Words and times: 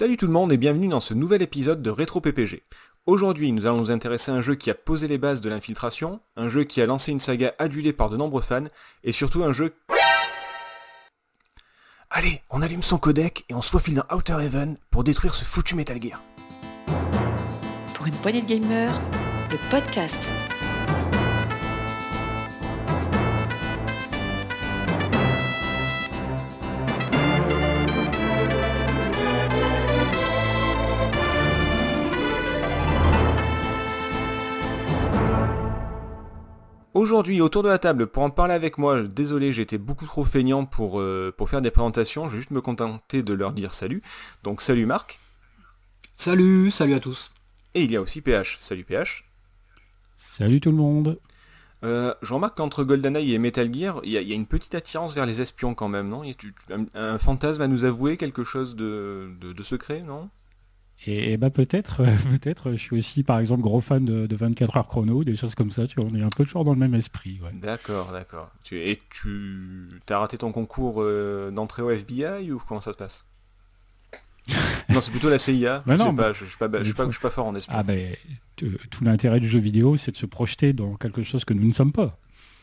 Salut 0.00 0.16
tout 0.16 0.26
le 0.26 0.32
monde 0.32 0.50
et 0.50 0.56
bienvenue 0.56 0.88
dans 0.88 0.98
ce 0.98 1.12
nouvel 1.12 1.42
épisode 1.42 1.82
de 1.82 1.90
Rétro 1.90 2.22
PPG. 2.22 2.62
Aujourd'hui, 3.04 3.52
nous 3.52 3.66
allons 3.66 3.76
nous 3.76 3.90
intéresser 3.90 4.32
à 4.32 4.34
un 4.34 4.40
jeu 4.40 4.54
qui 4.54 4.70
a 4.70 4.74
posé 4.74 5.06
les 5.08 5.18
bases 5.18 5.42
de 5.42 5.50
l'infiltration, 5.50 6.20
un 6.36 6.48
jeu 6.48 6.64
qui 6.64 6.80
a 6.80 6.86
lancé 6.86 7.12
une 7.12 7.20
saga 7.20 7.54
adulée 7.58 7.92
par 7.92 8.08
de 8.08 8.16
nombreux 8.16 8.40
fans, 8.40 8.64
et 9.04 9.12
surtout 9.12 9.42
un 9.42 9.52
jeu... 9.52 9.74
Allez, 12.08 12.40
on 12.48 12.62
allume 12.62 12.82
son 12.82 12.96
codec 12.96 13.44
et 13.50 13.54
on 13.54 13.60
se 13.60 13.68
faufile 13.68 13.96
dans 13.96 14.16
Outer 14.16 14.38
Heaven 14.40 14.78
pour 14.90 15.04
détruire 15.04 15.34
ce 15.34 15.44
foutu 15.44 15.74
Metal 15.74 16.00
Gear. 16.00 16.22
Pour 17.92 18.06
une 18.06 18.14
poignée 18.14 18.40
de 18.40 18.46
gamers, 18.46 18.98
le 19.50 19.58
podcast. 19.68 20.30
Aujourd'hui, 37.00 37.40
autour 37.40 37.62
de 37.62 37.68
la 37.70 37.78
table, 37.78 38.08
pour 38.08 38.22
en 38.22 38.28
parler 38.28 38.52
avec 38.52 38.76
moi, 38.76 39.02
désolé, 39.02 39.54
j'étais 39.54 39.78
beaucoup 39.78 40.04
trop 40.04 40.22
feignant 40.26 40.66
pour, 40.66 41.00
euh, 41.00 41.32
pour 41.34 41.48
faire 41.48 41.62
des 41.62 41.70
présentations, 41.70 42.28
je 42.28 42.32
vais 42.34 42.40
juste 42.40 42.50
me 42.50 42.60
contenter 42.60 43.22
de 43.22 43.32
leur 43.32 43.54
dire 43.54 43.72
salut. 43.72 44.02
Donc 44.42 44.60
salut 44.60 44.84
Marc. 44.84 45.18
Salut, 46.12 46.70
salut 46.70 46.92
à 46.92 47.00
tous. 47.00 47.32
Et 47.74 47.84
il 47.84 47.90
y 47.90 47.96
a 47.96 48.02
aussi 48.02 48.20
PH. 48.20 48.58
Salut 48.60 48.84
PH. 48.84 49.24
Salut 50.18 50.60
tout 50.60 50.70
le 50.70 50.76
monde. 50.76 51.18
Euh, 51.84 52.12
je 52.20 52.34
remarque 52.34 52.58
qu'entre 52.58 52.84
GoldenEye 52.84 53.32
et 53.32 53.38
Metal 53.38 53.72
Gear, 53.72 54.00
il 54.04 54.10
y, 54.10 54.18
a- 54.18 54.20
il 54.20 54.28
y 54.28 54.32
a 54.32 54.34
une 54.34 54.44
petite 54.44 54.74
attirance 54.74 55.14
vers 55.14 55.24
les 55.24 55.40
espions 55.40 55.72
quand 55.72 55.88
même, 55.88 56.10
non? 56.10 56.22
Y 56.22 56.36
a 56.70 56.74
un, 56.74 56.84
un 57.14 57.16
fantasme 57.18 57.62
à 57.62 57.66
nous 57.68 57.84
avouer, 57.86 58.18
quelque 58.18 58.44
chose 58.44 58.76
de, 58.76 59.30
de, 59.40 59.54
de 59.54 59.62
secret, 59.62 60.02
non? 60.02 60.28
Et, 61.06 61.32
et 61.32 61.36
bah 61.36 61.50
peut-être, 61.50 62.02
peut-être, 62.28 62.72
je 62.72 62.76
suis 62.76 62.98
aussi 62.98 63.22
par 63.22 63.38
exemple 63.38 63.62
gros 63.62 63.80
fan 63.80 64.04
de, 64.04 64.26
de 64.26 64.36
24 64.36 64.76
heures 64.76 64.86
chrono, 64.86 65.24
des 65.24 65.36
choses 65.36 65.54
comme 65.54 65.70
ça, 65.70 65.86
tu 65.86 66.00
vois, 66.00 66.10
on 66.10 66.14
est 66.14 66.22
un 66.22 66.28
peu 66.28 66.44
toujours 66.44 66.64
dans 66.64 66.74
le 66.74 66.78
même 66.78 66.94
esprit. 66.94 67.40
Ouais. 67.42 67.50
D'accord, 67.54 68.12
d'accord. 68.12 68.50
Et 68.72 69.00
tu 69.10 69.88
as 70.10 70.18
raté 70.18 70.36
ton 70.38 70.52
concours 70.52 71.02
euh, 71.02 71.50
d'entrée 71.50 71.82
au 71.82 71.90
FBI 71.90 72.52
ou 72.52 72.58
comment 72.66 72.80
ça 72.80 72.92
se 72.92 72.96
passe? 72.96 73.24
Non, 74.88 75.00
c'est 75.00 75.12
plutôt 75.12 75.30
la 75.30 75.38
CIA. 75.38 75.84
Bah 75.86 75.96
je 75.96 76.02
non, 76.02 76.10
sais 76.10 76.12
bah- 76.12 76.22
pas, 76.24 76.32
je, 76.32 76.44
je 76.44 76.50
suis 76.50 76.58
pas, 76.58 76.68
je 76.78 76.84
suis 76.84 76.94
pas, 76.94 77.06
je 77.06 77.10
suis 77.12 77.20
pas 77.20 77.30
fort 77.30 77.46
en 77.46 77.54
espion. 77.54 77.72
Ah 77.76 77.84
ben, 77.84 78.16
tout 78.56 79.04
l'intérêt 79.04 79.38
du 79.38 79.48
jeu 79.48 79.60
vidéo, 79.60 79.96
c'est 79.96 80.10
de 80.10 80.16
se 80.16 80.26
projeter 80.26 80.72
dans 80.72 80.96
quelque 80.96 81.22
chose 81.22 81.44
que 81.44 81.54
nous 81.54 81.66
ne 81.66 81.72
sommes 81.72 81.92
pas. 81.92 82.18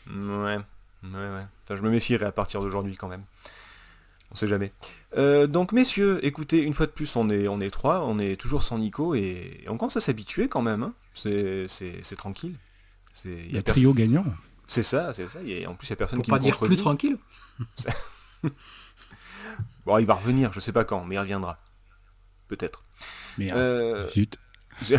Ouais, 0.09 0.57
ouais, 0.57 0.57
ouais. 1.03 1.45
Enfin, 1.63 1.75
je 1.77 1.81
me 1.81 1.89
méfierai 1.89 2.25
à 2.25 2.31
partir 2.33 2.59
d'aujourd'hui 2.61 2.97
quand 2.97 3.07
même. 3.07 3.23
On 4.31 4.35
sait 4.35 4.47
jamais. 4.47 4.73
Euh, 5.17 5.47
donc 5.47 5.71
messieurs, 5.71 6.19
écoutez, 6.25 6.61
une 6.61 6.73
fois 6.73 6.85
de 6.85 6.91
plus, 6.91 7.15
on 7.15 7.29
est, 7.29 7.47
on 7.47 7.61
est 7.61 7.69
trois, 7.71 8.05
on 8.05 8.19
est 8.19 8.35
toujours 8.35 8.63
sans 8.63 8.77
Nico 8.77 9.15
et, 9.15 9.61
et 9.63 9.69
on 9.69 9.77
commence 9.77 9.97
à 9.97 10.01
s'habituer 10.01 10.49
quand 10.49 10.61
même. 10.61 10.83
hein. 10.83 10.93
C'est, 11.13 11.67
tranquille. 12.17 12.55
C'est, 13.13 13.29
il 13.31 13.53
y 13.53 13.57
a 13.57 13.63
trio 13.63 13.93
gagnant. 13.93 14.25
c'est 14.67 14.83
ça, 14.83 15.13
c'est 15.13 15.27
ça. 15.27 15.39
Et 15.43 15.65
en 15.65 15.73
plus, 15.75 15.87
il 15.87 15.89
y 15.91 15.93
a 15.93 15.95
personne 15.95 16.17
Pour 16.17 16.25
qui 16.25 16.31
pas 16.31 16.37
me 16.37 16.43
dire 16.43 16.57
plus 16.59 16.75
tranquille. 16.77 17.17
Bon, 19.85 19.97
il 19.97 20.05
va 20.05 20.15
revenir, 20.15 20.51
je 20.53 20.59
sais 20.59 20.73
pas 20.73 20.83
quand, 20.83 21.05
mais 21.05 21.15
il 21.15 21.19
reviendra. 21.19 21.59
Peut-être. 22.49 22.83
Mais 23.37 23.51
Euh, 23.53 24.09
zut. 24.09 24.37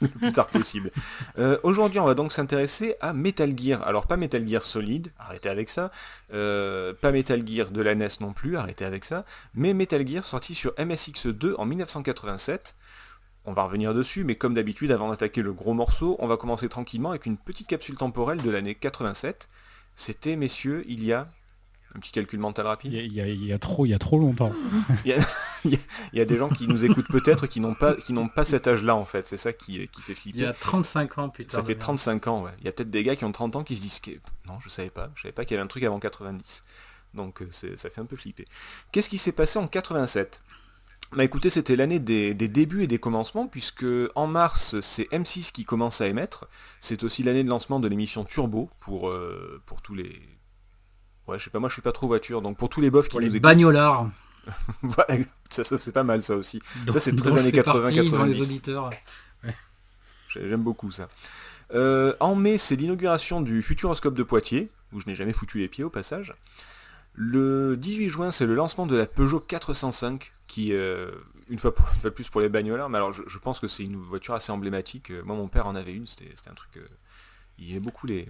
le 0.00 0.08
plus 0.08 0.32
tard 0.32 0.46
possible. 0.46 0.90
Euh, 1.38 1.58
Aujourd'hui, 1.62 1.98
on 1.98 2.04
va 2.04 2.14
donc 2.14 2.32
s'intéresser 2.32 2.96
à 3.00 3.12
Metal 3.12 3.52
Gear. 3.56 3.82
Alors, 3.86 4.06
pas 4.06 4.16
Metal 4.16 4.46
Gear 4.46 4.62
Solid, 4.62 5.12
arrêtez 5.18 5.48
avec 5.48 5.68
ça. 5.68 5.90
Euh, 6.32 6.94
pas 6.94 7.12
Metal 7.12 7.46
Gear 7.46 7.70
de 7.70 7.82
la 7.82 7.94
NES 7.94 8.08
non 8.20 8.32
plus, 8.32 8.56
arrêtez 8.56 8.84
avec 8.84 9.04
ça. 9.04 9.24
Mais 9.54 9.74
Metal 9.74 10.06
Gear 10.06 10.24
sorti 10.24 10.54
sur 10.54 10.72
MSX2 10.72 11.54
en 11.56 11.66
1987. 11.66 12.74
On 13.44 13.52
va 13.52 13.62
revenir 13.62 13.94
dessus, 13.94 14.24
mais 14.24 14.34
comme 14.34 14.54
d'habitude, 14.54 14.92
avant 14.92 15.08
d'attaquer 15.08 15.42
le 15.42 15.52
gros 15.52 15.72
morceau, 15.72 16.16
on 16.18 16.26
va 16.26 16.36
commencer 16.36 16.68
tranquillement 16.68 17.10
avec 17.10 17.26
une 17.26 17.38
petite 17.38 17.66
capsule 17.66 17.96
temporelle 17.96 18.42
de 18.42 18.50
l'année 18.50 18.74
87. 18.74 19.48
C'était, 19.94 20.36
messieurs, 20.36 20.84
il 20.86 21.04
y 21.04 21.12
a... 21.12 21.28
Un 21.94 22.00
petit 22.00 22.12
calcul 22.12 22.38
mental 22.38 22.66
rapide. 22.66 22.92
Il 22.92 22.98
y, 22.98 23.00
a- 23.00 23.04
il 23.04 23.12
y 23.14 23.20
a- 23.20 23.26
il 23.28 23.44
y 23.46 23.52
a 23.52 23.58
trop, 23.58 23.86
il 23.86 23.88
y 23.90 23.94
a 23.94 23.98
trop 23.98 24.18
longtemps. 24.18 24.52
Il 25.64 25.78
y 26.12 26.20
a 26.20 26.24
des 26.24 26.36
gens 26.36 26.48
qui 26.48 26.68
nous 26.68 26.84
écoutent 26.84 27.08
peut-être 27.08 27.46
qui 27.48 27.60
n'ont 27.60 27.74
pas, 27.74 27.94
qui 27.94 28.12
n'ont 28.12 28.28
pas 28.28 28.44
cet 28.44 28.66
âge-là 28.68 28.94
en 28.94 29.04
fait. 29.04 29.26
C'est 29.26 29.36
ça 29.36 29.52
qui, 29.52 29.88
qui 29.88 30.02
fait 30.02 30.14
flipper. 30.14 30.38
Il 30.38 30.42
y 30.42 30.46
a 30.46 30.52
35 30.52 31.18
ans 31.18 31.28
plus 31.28 31.46
tard. 31.46 31.60
Ça 31.60 31.66
fait 31.66 31.74
35 31.74 32.26
ans, 32.28 32.42
ouais. 32.44 32.52
Il 32.60 32.64
y 32.64 32.68
a 32.68 32.72
peut-être 32.72 32.90
des 32.90 33.02
gars 33.02 33.16
qui 33.16 33.24
ont 33.24 33.32
30 33.32 33.56
ans 33.56 33.64
qui 33.64 33.76
se 33.76 33.80
disent 33.82 33.98
que... 34.00 34.12
Non, 34.46 34.58
je 34.60 34.68
savais 34.68 34.90
pas. 34.90 35.10
Je 35.16 35.22
savais 35.22 35.32
pas 35.32 35.44
qu'il 35.44 35.54
y 35.56 35.58
avait 35.58 35.64
un 35.64 35.68
truc 35.68 35.82
avant 35.82 35.98
90. 35.98 36.62
Donc 37.14 37.42
euh, 37.42 37.48
c'est- 37.50 37.76
ça 37.76 37.90
fait 37.90 38.00
un 38.00 38.06
peu 38.06 38.16
flipper. 38.16 38.44
Qu'est-ce 38.92 39.08
qui 39.08 39.18
s'est 39.18 39.32
passé 39.32 39.58
en 39.58 39.66
87 39.66 40.40
Bah 41.12 41.24
écoutez, 41.24 41.50
c'était 41.50 41.74
l'année 41.74 41.98
des, 41.98 42.34
des 42.34 42.48
débuts 42.48 42.84
et 42.84 42.86
des 42.86 42.98
commencements, 42.98 43.48
puisque 43.48 43.86
en 44.14 44.26
mars, 44.28 44.78
c'est 44.80 45.08
M6 45.10 45.50
qui 45.52 45.64
commence 45.64 46.00
à 46.00 46.06
émettre. 46.06 46.46
C'est 46.80 47.02
aussi 47.02 47.22
l'année 47.24 47.42
de 47.42 47.48
lancement 47.48 47.80
de 47.80 47.88
l'émission 47.88 48.24
Turbo 48.24 48.70
pour, 48.78 49.08
euh, 49.08 49.60
pour 49.66 49.82
tous 49.82 49.94
les... 49.94 50.20
Ouais, 51.28 51.38
je 51.38 51.44
sais 51.44 51.50
pas, 51.50 51.58
moi 51.60 51.68
je 51.68 51.74
suis 51.74 51.82
pas 51.82 51.92
trop 51.92 52.06
voiture, 52.08 52.42
donc 52.42 52.56
pour 52.56 52.68
tous 52.68 52.80
les 52.80 52.90
bofs 52.90 53.06
qui 53.06 53.12
Pour 53.12 53.20
nous 53.20 53.26
les 53.26 53.36
écoutent... 53.36 53.42
bagnolards. 53.42 54.08
Voilà, 54.82 55.22
ça, 55.50 55.62
ça, 55.62 55.78
c'est 55.78 55.92
pas 55.92 56.04
mal 56.04 56.22
ça 56.22 56.34
aussi. 56.36 56.60
dont- 56.86 56.94
c'est 56.98 57.14
très 57.14 57.28
dont 57.30 57.36
je 57.36 57.40
années 57.42 57.50
fais 57.50 57.62
partie 57.62 57.80
80, 57.82 57.82
Dans 57.82 58.24
les 58.24 58.34
90. 58.34 58.40
auditeurs. 58.42 58.90
J'ai- 60.30 60.48
J'aime 60.48 60.62
beaucoup 60.62 60.90
ça. 60.90 61.08
Euh, 61.74 62.14
en 62.20 62.34
mai, 62.34 62.56
c'est 62.58 62.76
l'inauguration 62.76 63.40
du 63.42 63.60
Futuroscope 63.62 64.14
de 64.14 64.22
Poitiers, 64.22 64.70
où 64.92 65.00
je 65.00 65.06
n'ai 65.06 65.14
jamais 65.14 65.32
foutu 65.34 65.58
les 65.58 65.68
pieds 65.68 65.84
au 65.84 65.90
passage. 65.90 66.34
Le 67.14 67.76
18 67.76 68.08
juin, 68.08 68.30
c'est 68.30 68.46
le 68.46 68.54
lancement 68.54 68.86
de 68.86 68.96
la 68.96 69.06
Peugeot 69.06 69.40
405, 69.40 70.32
qui, 70.46 70.72
euh, 70.72 71.10
une, 71.50 71.58
fois 71.58 71.74
pour- 71.74 71.86
une 71.94 72.00
fois 72.00 72.10
de 72.10 72.14
plus 72.14 72.28
pour 72.28 72.40
les 72.40 72.48
bagnolards, 72.48 72.88
mais 72.88 72.96
alors 72.98 73.12
je, 73.12 73.22
je 73.26 73.38
pense 73.38 73.58
que 73.60 73.68
c'est 73.68 73.84
une 73.84 73.96
voiture 73.96 74.34
assez 74.34 74.52
emblématique. 74.52 75.10
Euh, 75.10 75.22
Moi, 75.24 75.36
mon 75.36 75.48
père 75.48 75.66
en 75.66 75.74
avait 75.74 75.92
une, 75.92 76.06
c'était 76.06 76.30
c'était 76.36 76.50
un 76.50 76.54
truc... 76.54 76.70
euh, 76.78 76.86
il 77.58 77.70
aimait 77.70 77.80
beaucoup 77.80 78.06
les, 78.06 78.28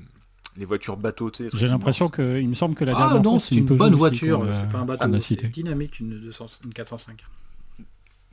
les 0.57 0.65
voitures 0.65 0.97
bateaux, 0.97 1.31
J'ai 1.55 1.69
l'impression 1.69 2.09
que, 2.09 2.39
il 2.41 2.49
me 2.49 2.55
semble 2.55 2.75
que 2.75 2.85
la 2.85 2.93
Ah 2.97 2.99
dernière 3.01 3.23
non, 3.23 3.39
fois, 3.39 3.49
c'est 3.49 3.55
une 3.57 3.67
bonne 3.67 3.95
voiture. 3.95 4.47
C'est 4.53 4.69
pas 4.69 4.79
un 4.79 4.83
a 4.83 4.85
bateau. 4.97 5.19
C'est 5.21 5.45
dynamique 5.51 6.01
une, 6.01 6.19
200 6.21 6.47
une 6.65 6.73
405. 6.73 7.25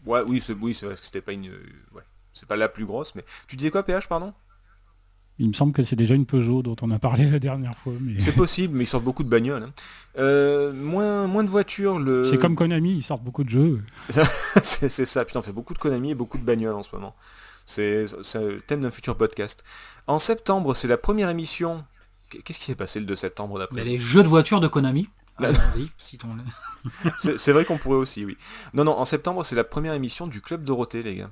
Ouais, 0.06 0.22
oui, 0.28 0.40
c'est 0.40 0.54
oui, 0.54 0.74
c'est 0.74 0.86
vrai 0.86 0.96
que 0.96 1.04
c'était 1.04 1.22
pas 1.22 1.32
une... 1.34 1.48
euh, 1.48 1.64
Ouais, 1.94 2.02
c'est 2.34 2.48
pas 2.48 2.56
la 2.56 2.70
plus 2.70 2.86
grosse, 2.86 3.16
mais... 3.16 3.24
Tu 3.48 3.56
disais 3.56 3.72
quoi, 3.72 3.84
PH, 3.84 4.08
pardon? 4.08 4.34
Il 5.38 5.50
me 5.50 5.54
semble 5.54 5.74
que 5.74 5.84
c'est 5.84 5.96
déjà 5.98 6.14
une 6.14 6.26
Peugeot 6.26 6.62
dont 6.64 6.76
on 6.82 6.92
a 6.92 7.00
parlé 7.00 7.30
la 7.30 7.40
dernière 7.40 7.76
fois. 7.78 7.94
Mais 8.00 8.20
C'est 8.20 8.32
possible, 8.32 8.76
mais 8.78 8.84
ils 8.86 8.88
sortent 8.88 9.04
beaucoup 9.04 9.24
de 9.24 9.30
bagnoles. 9.30 9.64
hein. 9.64 9.74
Euh, 10.18 10.72
moins, 10.74 11.28
moins 11.28 11.44
de 11.44 11.50
voitures, 11.50 12.00
le... 12.00 12.24
c'est 12.24 12.38
comme 12.38 12.56
Konami, 12.56 12.98
ils 12.98 13.04
sortent 13.04 13.24
beaucoup 13.24 13.44
de 13.44 13.50
jeux. 13.50 13.84
c'est 14.62 14.90
ça, 15.06 15.26
putain, 15.26 15.40
on 15.40 15.44
fait 15.44 15.52
beaucoup 15.52 15.74
de 15.74 15.80
Konami 15.80 16.12
et 16.12 16.16
beaucoup 16.16 16.38
de 16.38 16.44
bagnoles 16.44 16.76
en 16.76 16.84
ce 16.84 16.96
moment. 16.96 17.16
C'est 17.66 18.06
c'est 18.22 18.40
le 18.40 18.62
thème 18.62 18.82
d'un 18.82 18.92
futur 18.92 19.18
podcast. 19.18 19.64
En 20.08 20.20
septembre, 20.20 20.76
c'est 20.76 20.88
la 20.88 20.98
première 20.98 21.30
émission. 21.32 21.84
Qu'est-ce 22.44 22.60
qui 22.60 22.66
s'est 22.66 22.76
passé 22.76 23.00
le 23.00 23.06
2 23.06 23.16
septembre 23.16 23.60
d'après 23.60 23.82
vous 23.82 23.88
les 23.88 24.00
jeux 24.00 24.24
de 24.24 24.28
voiture 24.28 24.60
de 24.60 24.68
Konami. 24.68 25.08
Bah. 25.40 25.50
C'est 27.38 27.52
vrai 27.52 27.66
qu'on 27.66 27.78
pourrait 27.78 27.98
aussi, 27.98 28.24
oui. 28.24 28.38
Non, 28.74 28.86
non, 28.86 28.98
en 28.98 29.04
septembre, 29.06 29.44
c'est 29.44 29.56
la 29.56 29.66
première 29.66 29.94
émission 29.94 30.28
du 30.28 30.40
Club 30.42 30.64
Dorothée, 30.64 31.04
les 31.04 31.16
gars. 31.16 31.30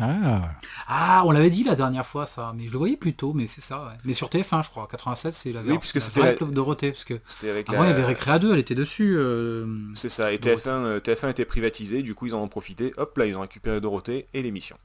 Ah, 0.00 0.52
Ah, 0.86 1.22
on 1.26 1.32
l'avait 1.32 1.50
dit 1.50 1.64
la 1.64 1.74
dernière 1.74 2.06
fois 2.06 2.24
ça, 2.24 2.52
mais 2.56 2.68
je 2.68 2.72
le 2.72 2.78
voyais 2.78 2.96
plus 2.96 3.14
tôt, 3.14 3.32
mais 3.34 3.46
c'est 3.48 3.60
ça. 3.60 3.80
ouais. 3.84 3.92
Mais 4.04 4.14
sur 4.14 4.28
TF1, 4.28 4.62
je 4.64 4.70
crois. 4.70 4.86
87, 4.88 5.34
c'est 5.34 5.52
la 5.52 5.60
Oui, 5.60 5.66
version- 5.66 5.80
puisque 5.80 5.94
la 5.96 6.00
c'était 6.00 6.22
la- 6.22 6.32
Club 6.34 6.52
Dorothée, 6.52 6.92
parce 6.92 7.04
que 7.04 7.14
avec 7.50 7.68
avant 7.68 7.82
la... 7.82 7.88
il 7.88 7.90
y 7.90 7.92
avait 7.94 8.04
Récréa 8.04 8.38
2, 8.38 8.52
elle 8.52 8.58
était 8.60 8.76
dessus. 8.76 9.16
euh, 9.18 9.66
C'est 9.94 10.08
ça, 10.08 10.32
et 10.32 10.38
Dorothée. 10.38 10.70
TF1, 10.70 10.84
euh, 10.84 11.00
TF1 11.00 11.30
était 11.30 11.44
privatisé, 11.44 12.02
du 12.02 12.14
coup 12.14 12.26
ils 12.26 12.34
en 12.34 12.40
ont 12.42 12.48
profité, 12.48 12.94
hop 12.96 13.18
là, 13.18 13.26
ils 13.26 13.36
ont 13.36 13.40
récupéré 13.40 13.80
Dorothée 13.80 14.28
et 14.34 14.42
l'émission. 14.42 14.76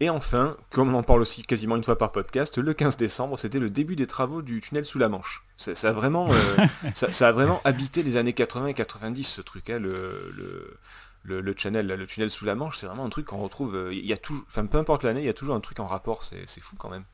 Et 0.00 0.10
enfin, 0.10 0.56
comme 0.70 0.92
on 0.92 0.98
en 0.98 1.02
parle 1.04 1.20
aussi 1.20 1.42
quasiment 1.42 1.76
une 1.76 1.84
fois 1.84 1.96
par 1.96 2.10
podcast, 2.10 2.58
le 2.58 2.74
15 2.74 2.96
décembre, 2.96 3.38
c'était 3.38 3.60
le 3.60 3.70
début 3.70 3.94
des 3.94 4.06
travaux 4.08 4.42
du 4.42 4.60
tunnel 4.60 4.84
sous 4.84 4.98
la 4.98 5.08
Manche. 5.08 5.44
Ça, 5.56 5.74
ça 5.76 5.90
a, 5.90 5.92
vraiment, 5.92 6.26
euh, 6.30 6.66
ça, 6.94 7.12
ça 7.12 7.28
a 7.28 7.32
vraiment 7.32 7.60
habité 7.64 8.02
les 8.02 8.16
années 8.16 8.32
80 8.32 8.66
et 8.68 8.74
90, 8.74 9.22
ce 9.24 9.40
truc, 9.40 9.70
hein, 9.70 9.78
le, 9.78 10.32
le, 10.36 10.76
le, 11.22 11.40
le 11.40 11.54
channel, 11.56 11.86
le 11.86 12.06
tunnel 12.06 12.28
sous 12.28 12.44
la 12.44 12.56
Manche, 12.56 12.76
c'est 12.78 12.86
vraiment 12.86 13.04
un 13.04 13.08
truc 13.08 13.26
qu'on 13.26 13.38
retrouve, 13.38 13.76
euh, 13.76 13.94
il 13.94 14.04
y 14.04 14.12
a 14.12 14.16
toujours, 14.16 14.44
enfin 14.48 14.66
peu 14.66 14.78
importe 14.78 15.04
l'année, 15.04 15.20
il 15.20 15.26
y 15.26 15.30
a 15.30 15.32
toujours 15.34 15.54
un 15.54 15.60
truc 15.60 15.78
en 15.78 15.86
rapport, 15.86 16.24
c'est 16.24 16.44
fou 16.60 16.74
quand 16.76 16.90
même. 16.90 17.04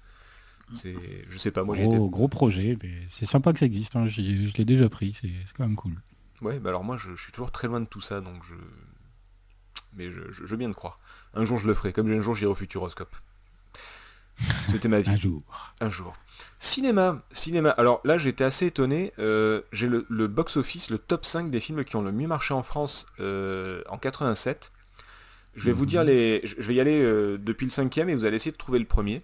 C'est, 0.73 0.95
je 1.29 1.37
sais 1.37 1.51
pas, 1.51 1.65
moi 1.65 1.75
j'ai 1.77 1.85
été... 1.85 1.97
gros, 1.97 2.09
gros 2.09 2.29
projet, 2.29 2.79
mais 2.83 2.93
c'est 3.09 3.27
sympa 3.27 3.53
que 3.53 3.59
ça 3.59 3.67
existe. 3.67 3.97
hein, 3.97 4.07
Je 4.09 4.21
l'ai 4.57 4.65
déjà 4.65 4.89
pris, 4.89 5.13
c'est 5.21 5.29
c'est 5.45 5.53
quand 5.57 5.67
même 5.67 5.75
cool. 5.77 5.95
Ouais, 6.43 6.59
bah 6.61 6.71
alors 6.71 6.85
moi 6.85 6.97
je, 6.97 7.11
je 7.17 7.21
suis 7.23 7.33
toujours 7.33 7.51
très 7.51 7.67
loin 7.69 7.81
de 7.81 7.87
tout 7.87 8.01
ça, 8.01 8.21
donc 8.21 8.43
je... 8.45 8.55
Mais 9.97 10.09
je, 10.09 10.21
je, 10.31 10.45
je 10.45 10.47
veux 10.47 10.57
bien 10.57 10.69
le 10.69 10.75
croire. 10.75 10.99
Un 11.35 11.45
jour 11.45 11.59
je 11.59 11.67
le 11.67 11.75
ferai, 11.75 11.93
comme 11.93 12.11
un 12.11 12.21
jour 12.21 12.35
j'irai 12.35 12.51
au 12.51 12.55
Futuroscope. 12.55 13.15
C'était 14.67 14.89
ma 14.89 15.01
vie. 15.01 15.11
Un 15.11 15.17
jour. 15.19 15.43
Un 15.81 15.91
jour. 15.91 16.15
Cinéma, 16.59 17.23
cinéma. 17.33 17.71
Alors 17.71 18.01
là, 18.05 18.17
j'étais 18.17 18.45
assez 18.45 18.67
étonné. 18.67 19.13
euh, 19.19 19.61
J'ai 19.73 19.87
le, 19.89 20.07
le 20.09 20.29
box-office, 20.29 20.89
le 20.91 20.99
top 20.99 21.27
5 21.27 21.51
des 21.51 21.61
films 21.61 21.85
qui 21.85 21.97
ont 21.97 22.03
le 22.03 22.13
mieux 22.13 22.27
marché 22.27 22.55
en 22.55 22.63
France 22.63 23.05
euh, 23.21 23.83
en 23.89 23.99
87. 23.99 24.73
Je 25.57 25.65
vais 25.67 25.73
vous 25.73 25.85
dire 25.85 26.05
les... 26.05 26.41
Je 26.45 26.63
vais 26.63 26.75
y 26.75 26.81
aller 26.81 27.03
euh, 27.03 27.37
depuis 27.39 27.67
le 27.67 27.71
cinquième 27.71 28.09
et 28.09 28.15
vous 28.15 28.25
allez 28.25 28.37
essayer 28.37 28.53
de 28.53 28.57
trouver 28.57 28.79
le 28.79 28.85
premier. 28.87 29.23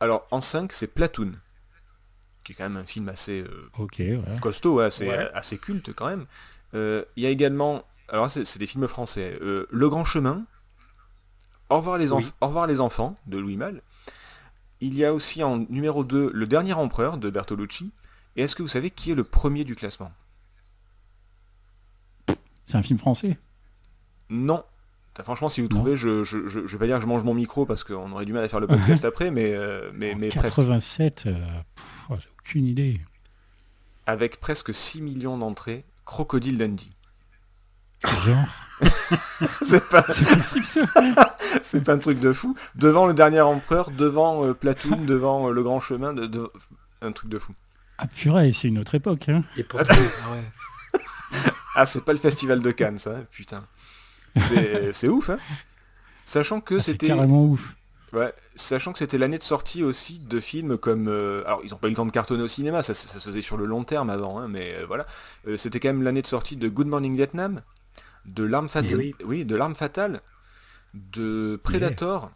Alors, 0.00 0.26
en 0.32 0.40
5, 0.40 0.72
c'est 0.72 0.88
Platoon. 0.88 1.32
Qui 2.42 2.52
est 2.52 2.54
quand 2.56 2.64
même 2.64 2.78
un 2.78 2.84
film 2.84 3.08
assez 3.08 3.42
euh, 3.42 3.68
ouais. 3.78 4.22
costaud, 4.40 4.78
ouais, 4.78 4.84
assez, 4.86 5.06
Ouais. 5.06 5.30
assez 5.32 5.58
culte 5.58 5.92
quand 5.94 6.08
même. 6.08 6.26
Euh, 6.74 7.04
Il 7.14 7.22
y 7.22 7.26
a 7.26 7.30
également 7.30 7.84
alors 8.08 8.30
c'est 8.30 8.58
des 8.58 8.66
films 8.66 8.88
français. 8.88 9.38
Euh, 9.42 9.66
Le 9.70 9.88
Grand 9.88 10.04
Chemin, 10.04 10.44
Au 11.70 11.76
revoir 11.78 11.98
les, 11.98 12.10
enf- 12.10 12.16
Oui. 12.24 12.32
Au 12.40 12.46
revoir 12.48 12.66
les 12.66 12.80
enfants 12.80 13.16
de 13.26 13.38
Louis 13.38 13.56
Malle. 13.56 13.82
Il 14.80 14.94
y 14.94 15.04
a 15.04 15.14
aussi 15.14 15.42
en 15.42 15.58
numéro 15.58 16.04
2 16.04 16.30
Le 16.34 16.46
Dernier 16.46 16.72
Empereur 16.74 17.16
de 17.18 17.30
Bertolucci. 17.30 17.92
Et 18.36 18.42
est-ce 18.42 18.54
que 18.56 18.62
vous 18.62 18.68
savez 18.68 18.90
qui 18.90 19.10
est 19.12 19.14
le 19.14 19.24
premier 19.24 19.64
du 19.64 19.76
classement? 19.76 20.12
C'est 22.66 22.76
un 22.76 22.82
film 22.82 22.98
français? 22.98 23.38
Non. 24.30 24.64
Franchement, 25.22 25.50
si 25.50 25.60
vous 25.60 25.68
trouvez, 25.68 25.94
je, 25.96 26.24
je, 26.24 26.48
je, 26.48 26.66
je 26.66 26.72
vais 26.72 26.78
pas 26.78 26.86
dire 26.86 26.96
que 26.96 27.02
je 27.02 27.06
mange 27.06 27.22
mon 27.22 27.34
micro 27.34 27.66
parce 27.66 27.84
qu'on 27.84 28.10
aurait 28.12 28.24
du 28.24 28.32
mal 28.32 28.42
à 28.44 28.48
faire 28.48 28.60
le 28.60 28.66
podcast 28.66 29.04
après, 29.04 29.30
mais, 29.30 29.52
euh, 29.54 29.90
mais, 29.94 30.14
En 30.14 30.18
mais 30.18 30.28
presque. 30.30 30.44
87, 30.46 31.24
euh, 31.26 31.34
pff, 31.76 32.06
j'ai 32.18 32.28
aucune 32.38 32.66
idée. 32.66 33.00
Avec 34.06 34.40
presque 34.40 34.72
6 34.72 35.02
millions 35.02 35.36
d'entrées, 35.36 35.84
Crocodile 36.06 36.56
Dundee. 36.56 36.90
Genre, 38.04 38.46
c'est 39.64 39.88
pas, 39.88 40.04
c'est 40.08 40.24
possible 40.26 40.64
ça 40.64 40.80
c'est 41.62 41.84
pas 41.84 41.92
un 41.94 41.98
truc 41.98 42.18
de 42.20 42.32
fou. 42.32 42.56
Devant 42.74 43.06
le 43.06 43.14
dernier 43.14 43.40
empereur, 43.40 43.90
devant 43.90 44.44
euh, 44.44 44.54
Platoon, 44.54 44.96
devant 45.06 45.48
euh, 45.48 45.52
le 45.52 45.62
grand 45.62 45.80
chemin, 45.80 46.12
de, 46.12 46.26
de- 46.26 46.50
un 47.00 47.12
truc 47.12 47.30
de 47.30 47.38
fou. 47.38 47.52
Ah 47.98 48.06
purée, 48.06 48.52
c'est 48.52 48.68
une 48.68 48.78
autre 48.78 48.94
époque. 48.94 49.28
Hein. 49.28 49.44
Et 49.56 49.64
ah 49.74 49.82
ouais. 49.82 51.00
Ah, 51.74 51.86
c'est 51.86 52.04
pas 52.04 52.12
le 52.12 52.18
festival 52.18 52.60
de 52.60 52.70
Cannes, 52.70 52.98
ça, 52.98 53.12
putain. 53.30 53.60
C'est 54.40 54.92
c'est 54.92 55.08
ouf, 55.08 55.30
hein. 55.30 55.38
Sachant 56.24 56.60
que 56.60 56.76
Ah, 56.76 56.80
c'est 56.82 56.92
c'était, 56.92 57.08
carrément 57.08 57.44
ouf. 57.44 57.74
ouais, 58.12 58.32
sachant 58.56 58.92
que 58.92 58.98
c'était 58.98 59.18
l'année 59.18 59.38
de 59.38 59.42
sortie 59.42 59.82
aussi 59.82 60.18
de 60.20 60.40
films 60.40 60.78
comme, 60.78 61.08
euh, 61.08 61.42
alors 61.46 61.60
ils 61.64 61.74
ont 61.74 61.76
pas 61.78 61.88
eu 61.88 61.90
le 61.90 61.96
temps 61.96 62.06
de 62.06 62.12
cartonner 62.12 62.42
au 62.42 62.48
cinéma, 62.48 62.82
ça, 62.82 62.94
ça 62.94 63.18
se 63.18 63.18
faisait 63.28 63.42
sur 63.42 63.56
le 63.56 63.64
long 63.66 63.84
terme 63.84 64.08
avant, 64.10 64.38
hein, 64.38 64.48
mais 64.48 64.74
euh, 64.74 64.84
voilà. 64.86 65.06
Euh, 65.48 65.56
c'était 65.56 65.80
quand 65.80 65.88
même 65.88 66.02
l'année 66.02 66.22
de 66.22 66.26
sortie 66.26 66.56
de 66.56 66.68
Good 66.68 66.86
Morning 66.86 67.16
Vietnam, 67.16 67.62
de 68.26 68.44
l'arme 68.44 68.68
fatale, 68.68 68.96
oui. 68.98 69.14
oui, 69.24 69.44
de 69.44 69.56
l'arme 69.56 69.74
fatale, 69.74 70.20
de 70.94 71.60
Predator. 71.62 72.30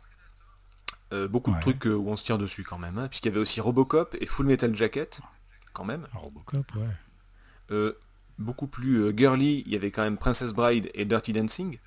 Euh, 1.12 1.28
beaucoup 1.28 1.52
de 1.52 1.60
trucs 1.60 1.86
euh, 1.86 1.94
où 1.94 2.08
on 2.10 2.16
se 2.16 2.24
tire 2.24 2.36
dessus 2.38 2.64
quand 2.64 2.78
même, 2.78 2.98
hein, 2.98 3.06
puisqu'il 3.06 3.28
y 3.28 3.30
avait 3.30 3.40
aussi 3.40 3.60
Robocop 3.60 4.16
et 4.20 4.26
Full 4.26 4.46
Metal 4.46 4.74
Jacket, 4.74 5.20
quand 5.72 5.84
même. 5.84 6.06
Robocop, 6.14 6.66
ouais. 6.74 6.88
Euh, 7.70 7.92
beaucoup 8.38 8.66
plus 8.66 8.96
euh, 9.02 9.12
girly, 9.16 9.62
il 9.66 9.72
y 9.72 9.76
avait 9.76 9.92
quand 9.92 10.02
même 10.02 10.16
Princess 10.18 10.52
Bride 10.52 10.90
et 10.94 11.04
Dirty 11.04 11.32
Dancing. 11.32 11.78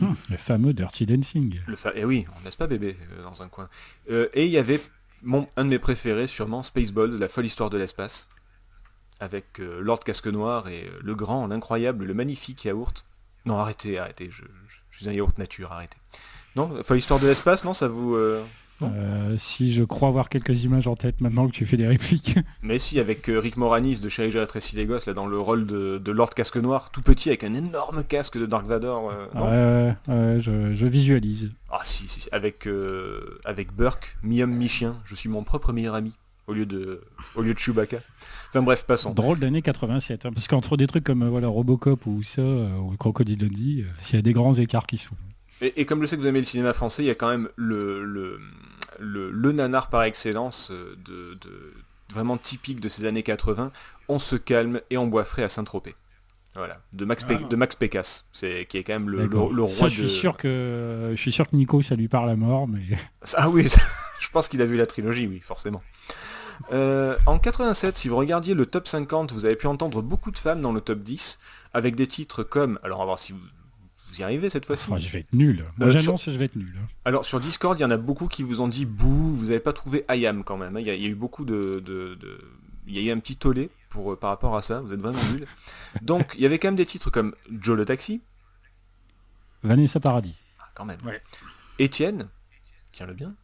Hum, 0.00 0.16
le 0.30 0.36
fameux 0.38 0.72
Dirty 0.72 1.04
Dancing. 1.04 1.60
Le 1.66 1.76
fa- 1.76 1.94
Et 1.94 2.06
oui, 2.06 2.24
on 2.40 2.44
laisse 2.46 2.56
pas 2.56 2.66
bébé 2.66 2.96
dans 3.22 3.42
un 3.42 3.48
coin. 3.48 3.68
Et 4.08 4.46
il 4.46 4.50
y 4.50 4.56
avait 4.56 4.80
mon, 5.22 5.46
un 5.58 5.64
de 5.64 5.68
mes 5.68 5.78
préférés, 5.78 6.26
sûrement, 6.26 6.62
Spaceballs, 6.62 7.18
la 7.18 7.28
folle 7.28 7.44
histoire 7.44 7.68
de 7.68 7.76
l'espace. 7.76 8.30
Avec 9.22 9.60
euh, 9.60 9.80
Lord 9.80 10.00
Casque 10.00 10.26
Noir 10.26 10.66
et 10.68 10.84
euh, 10.88 10.98
le 11.00 11.14
grand, 11.14 11.46
l'incroyable, 11.46 12.04
le 12.06 12.14
magnifique 12.14 12.64
yaourt. 12.64 13.04
Non, 13.46 13.56
arrêtez, 13.56 13.98
arrêtez, 13.98 14.28
je, 14.32 14.42
je- 14.42 14.76
je 14.90 14.98
suis 14.98 15.08
un 15.08 15.12
yaourt 15.12 15.38
nature, 15.38 15.70
arrêtez. 15.70 15.96
Non, 16.56 16.82
folle 16.82 16.98
histoire 16.98 17.20
de 17.20 17.26
l'espace, 17.28 17.64
non, 17.64 17.72
ça 17.72 17.86
vous... 17.88 18.14
euh, 18.16 18.42
Non. 18.80 18.92
Euh, 18.96 19.36
si 19.38 19.72
je 19.72 19.84
crois 19.84 20.08
avoir 20.08 20.28
quelques 20.28 20.64
images 20.64 20.88
en 20.88 20.96
tête 20.96 21.20
maintenant 21.20 21.46
que 21.46 21.52
tu 21.52 21.64
fais 21.66 21.76
des 21.76 21.86
répliques. 21.86 22.36
Mais 22.62 22.80
si, 22.80 22.98
avec 22.98 23.28
euh, 23.28 23.38
Rick 23.38 23.56
Moranis 23.56 24.00
de 24.00 24.08
Chérie 24.08 24.32
j'ai 24.32 24.40
rétréci 24.40 24.74
les 24.74 24.86
gosses, 24.86 25.06
là, 25.06 25.12
dans 25.14 25.26
le 25.28 25.38
rôle 25.38 25.66
de, 25.66 25.98
de 25.98 26.12
Lord 26.12 26.30
Casque 26.30 26.56
Noir, 26.56 26.90
tout 26.90 27.00
petit, 27.00 27.28
avec 27.28 27.44
un 27.44 27.54
énorme 27.54 28.02
casque 28.02 28.38
de 28.38 28.46
Dark 28.46 28.66
Vador. 28.66 29.10
euh, 29.10 29.26
non 29.34 29.42
ouais, 29.44 29.94
ouais, 30.08 30.34
ouais, 30.34 30.40
je, 30.40 30.74
je 30.74 30.86
visualise. 30.86 31.50
Ah 31.70 31.82
si, 31.84 32.08
si, 32.08 32.22
si, 32.22 32.28
avec, 32.32 32.66
euh, 32.66 33.38
avec 33.44 33.72
Burke, 33.72 34.16
mi-homme, 34.24 34.52
mi-chien, 34.52 34.96
je 35.04 35.14
suis 35.14 35.28
mon 35.28 35.44
propre 35.44 35.72
meilleur 35.72 35.94
ami, 35.94 36.12
au 36.48 36.52
lieu 36.54 36.66
de, 36.66 37.02
au 37.36 37.42
lieu 37.42 37.54
de 37.54 37.58
Chewbacca. 37.58 37.98
Enfin 38.52 38.62
bref, 38.62 38.84
passons. 38.84 39.14
Drôle 39.14 39.38
d'année 39.38 39.62
87, 39.62 40.26
hein, 40.26 40.30
parce 40.34 40.46
qu'entre 40.46 40.76
des 40.76 40.86
trucs 40.86 41.04
comme 41.04 41.22
euh, 41.22 41.28
voilà, 41.30 41.48
Robocop 41.48 42.04
ou 42.06 42.22
ça, 42.22 42.42
euh, 42.42 42.76
ou 42.76 42.94
Crocodile 42.98 43.38
Dundee, 43.38 43.84
euh, 43.86 43.90
il 44.10 44.16
y 44.16 44.18
a 44.18 44.22
des 44.22 44.34
grands 44.34 44.52
écarts 44.54 44.86
qui 44.86 44.98
se 44.98 45.06
font. 45.06 45.16
Et, 45.62 45.80
et 45.80 45.86
comme 45.86 46.02
je 46.02 46.06
sais 46.06 46.16
que 46.16 46.20
vous 46.20 46.26
aimez 46.26 46.40
le 46.40 46.44
cinéma 46.44 46.74
français, 46.74 47.02
il 47.02 47.06
y 47.06 47.10
a 47.10 47.14
quand 47.14 47.30
même 47.30 47.48
le, 47.56 48.04
le, 48.04 48.40
le, 48.98 49.30
le 49.30 49.52
nanar 49.52 49.88
par 49.88 50.02
excellence 50.02 50.70
de, 50.70 51.34
de- 51.40 51.72
vraiment 52.12 52.36
typique 52.36 52.80
de 52.80 52.88
ces 52.90 53.06
années 53.06 53.22
80. 53.22 53.72
On 54.10 54.18
se 54.18 54.36
calme 54.36 54.80
et 54.90 54.98
on 54.98 55.06
boit 55.06 55.24
frais 55.24 55.44
à 55.44 55.48
Saint-Tropez. 55.48 55.94
Voilà, 56.54 56.82
de 56.92 57.06
Max, 57.06 57.24
Pe- 57.24 57.38
Ah. 57.42 57.48
de 57.48 57.56
Max 57.56 57.74
Pécasse, 57.76 58.26
c'est 58.34 58.66
qui 58.68 58.76
est 58.76 58.82
quand 58.84 58.92
même 58.92 59.08
le, 59.08 59.24
le 59.26 59.66
ça, 59.66 59.78
roi 59.78 59.88
je 59.88 60.02
de. 60.02 60.06
suis 60.08 60.18
sûr 60.20 60.36
que 60.36 61.12
je 61.12 61.18
suis 61.18 61.32
sûr 61.32 61.48
que 61.48 61.56
Nico, 61.56 61.80
ça 61.80 61.94
lui 61.94 62.08
parle 62.08 62.28
à 62.28 62.36
mort, 62.36 62.68
mais 62.68 62.82
Ah 63.38 63.48
oui, 63.48 63.66
je 64.20 64.28
pense 64.28 64.48
qu'il 64.48 64.60
a 64.60 64.66
vu 64.66 64.76
la 64.76 64.84
trilogie, 64.84 65.26
oui, 65.26 65.40
forcément. 65.40 65.82
Euh, 66.72 67.16
en 67.26 67.38
87, 67.38 67.96
si 67.96 68.08
vous 68.08 68.16
regardiez 68.16 68.54
le 68.54 68.66
top 68.66 68.88
50, 68.88 69.32
vous 69.32 69.44
avez 69.44 69.56
pu 69.56 69.66
entendre 69.66 70.02
beaucoup 70.02 70.30
de 70.30 70.38
femmes 70.38 70.60
dans 70.60 70.72
le 70.72 70.80
top 70.80 71.00
10, 71.00 71.38
avec 71.74 71.96
des 71.96 72.06
titres 72.06 72.42
comme, 72.42 72.78
alors 72.82 72.98
on 72.98 73.02
va 73.02 73.06
voir 73.06 73.18
si 73.18 73.32
vous, 73.32 73.38
vous 74.08 74.20
y 74.20 74.22
arrivez 74.22 74.50
cette 74.50 74.64
fois-ci. 74.66 74.88
Oh, 74.92 74.96
je 74.98 75.08
vais 75.08 75.20
être 75.20 75.32
nul. 75.32 75.64
Moi, 75.78 75.88
Euh, 75.88 75.90
j'annonce 75.90 76.24
que 76.24 76.32
je 76.32 76.38
vais 76.38 76.44
être 76.46 76.56
nul. 76.56 76.72
hein. 76.78 76.86
Alors 77.04 77.24
sur 77.24 77.40
Discord, 77.40 77.78
il 77.78 77.82
y 77.82 77.84
en 77.84 77.90
a 77.90 77.96
beaucoup 77.96 78.28
qui 78.28 78.42
vous 78.42 78.60
ont 78.60 78.68
dit 78.68 78.84
bouh, 78.86 79.34
vous 79.34 79.44
n'avez 79.46 79.60
pas 79.60 79.72
trouvé 79.72 80.04
IAM 80.10 80.44
quand 80.44 80.56
même. 80.56 80.76
hein. 80.76 80.80
Il 80.80 80.86
y, 80.86 80.90
a, 80.90 80.94
il 80.94 81.02
y 81.02 81.06
a 81.06 81.08
eu 81.08 81.14
beaucoup 81.14 81.44
de, 81.44 81.82
de- 81.84 82.14
de- 82.16 82.40
Il 82.86 82.94
y 82.94 82.98
a 82.98 83.10
eu 83.10 83.14
un 83.16 83.20
petit 83.20 83.36
tollé 83.36 83.70
pour, 83.90 84.12
euh, 84.12 84.16
par 84.16 84.30
rapport 84.30 84.56
à 84.56 84.62
ça, 84.62 84.80
vous 84.80 84.92
êtes 84.92 85.00
vraiment 85.00 85.22
nuls. 85.32 85.46
Donc 86.02 86.32
il 86.36 86.42
y 86.42 86.46
avait 86.46 86.58
quand 86.58 86.68
même 86.68 86.76
des 86.76 86.86
titres 86.86 87.10
comme 87.10 87.34
Joe 87.60 87.76
le 87.76 87.84
taxi, 87.84 88.20
Vanessa 89.62 90.00
Paradis. 90.00 90.34
ah, 90.60 90.64
quand 90.74 90.84
même. 90.84 90.98
Ouais. 91.04 91.20
Étienne, 91.78 92.28
tiens-le 92.92 93.14
bien. 93.14 93.34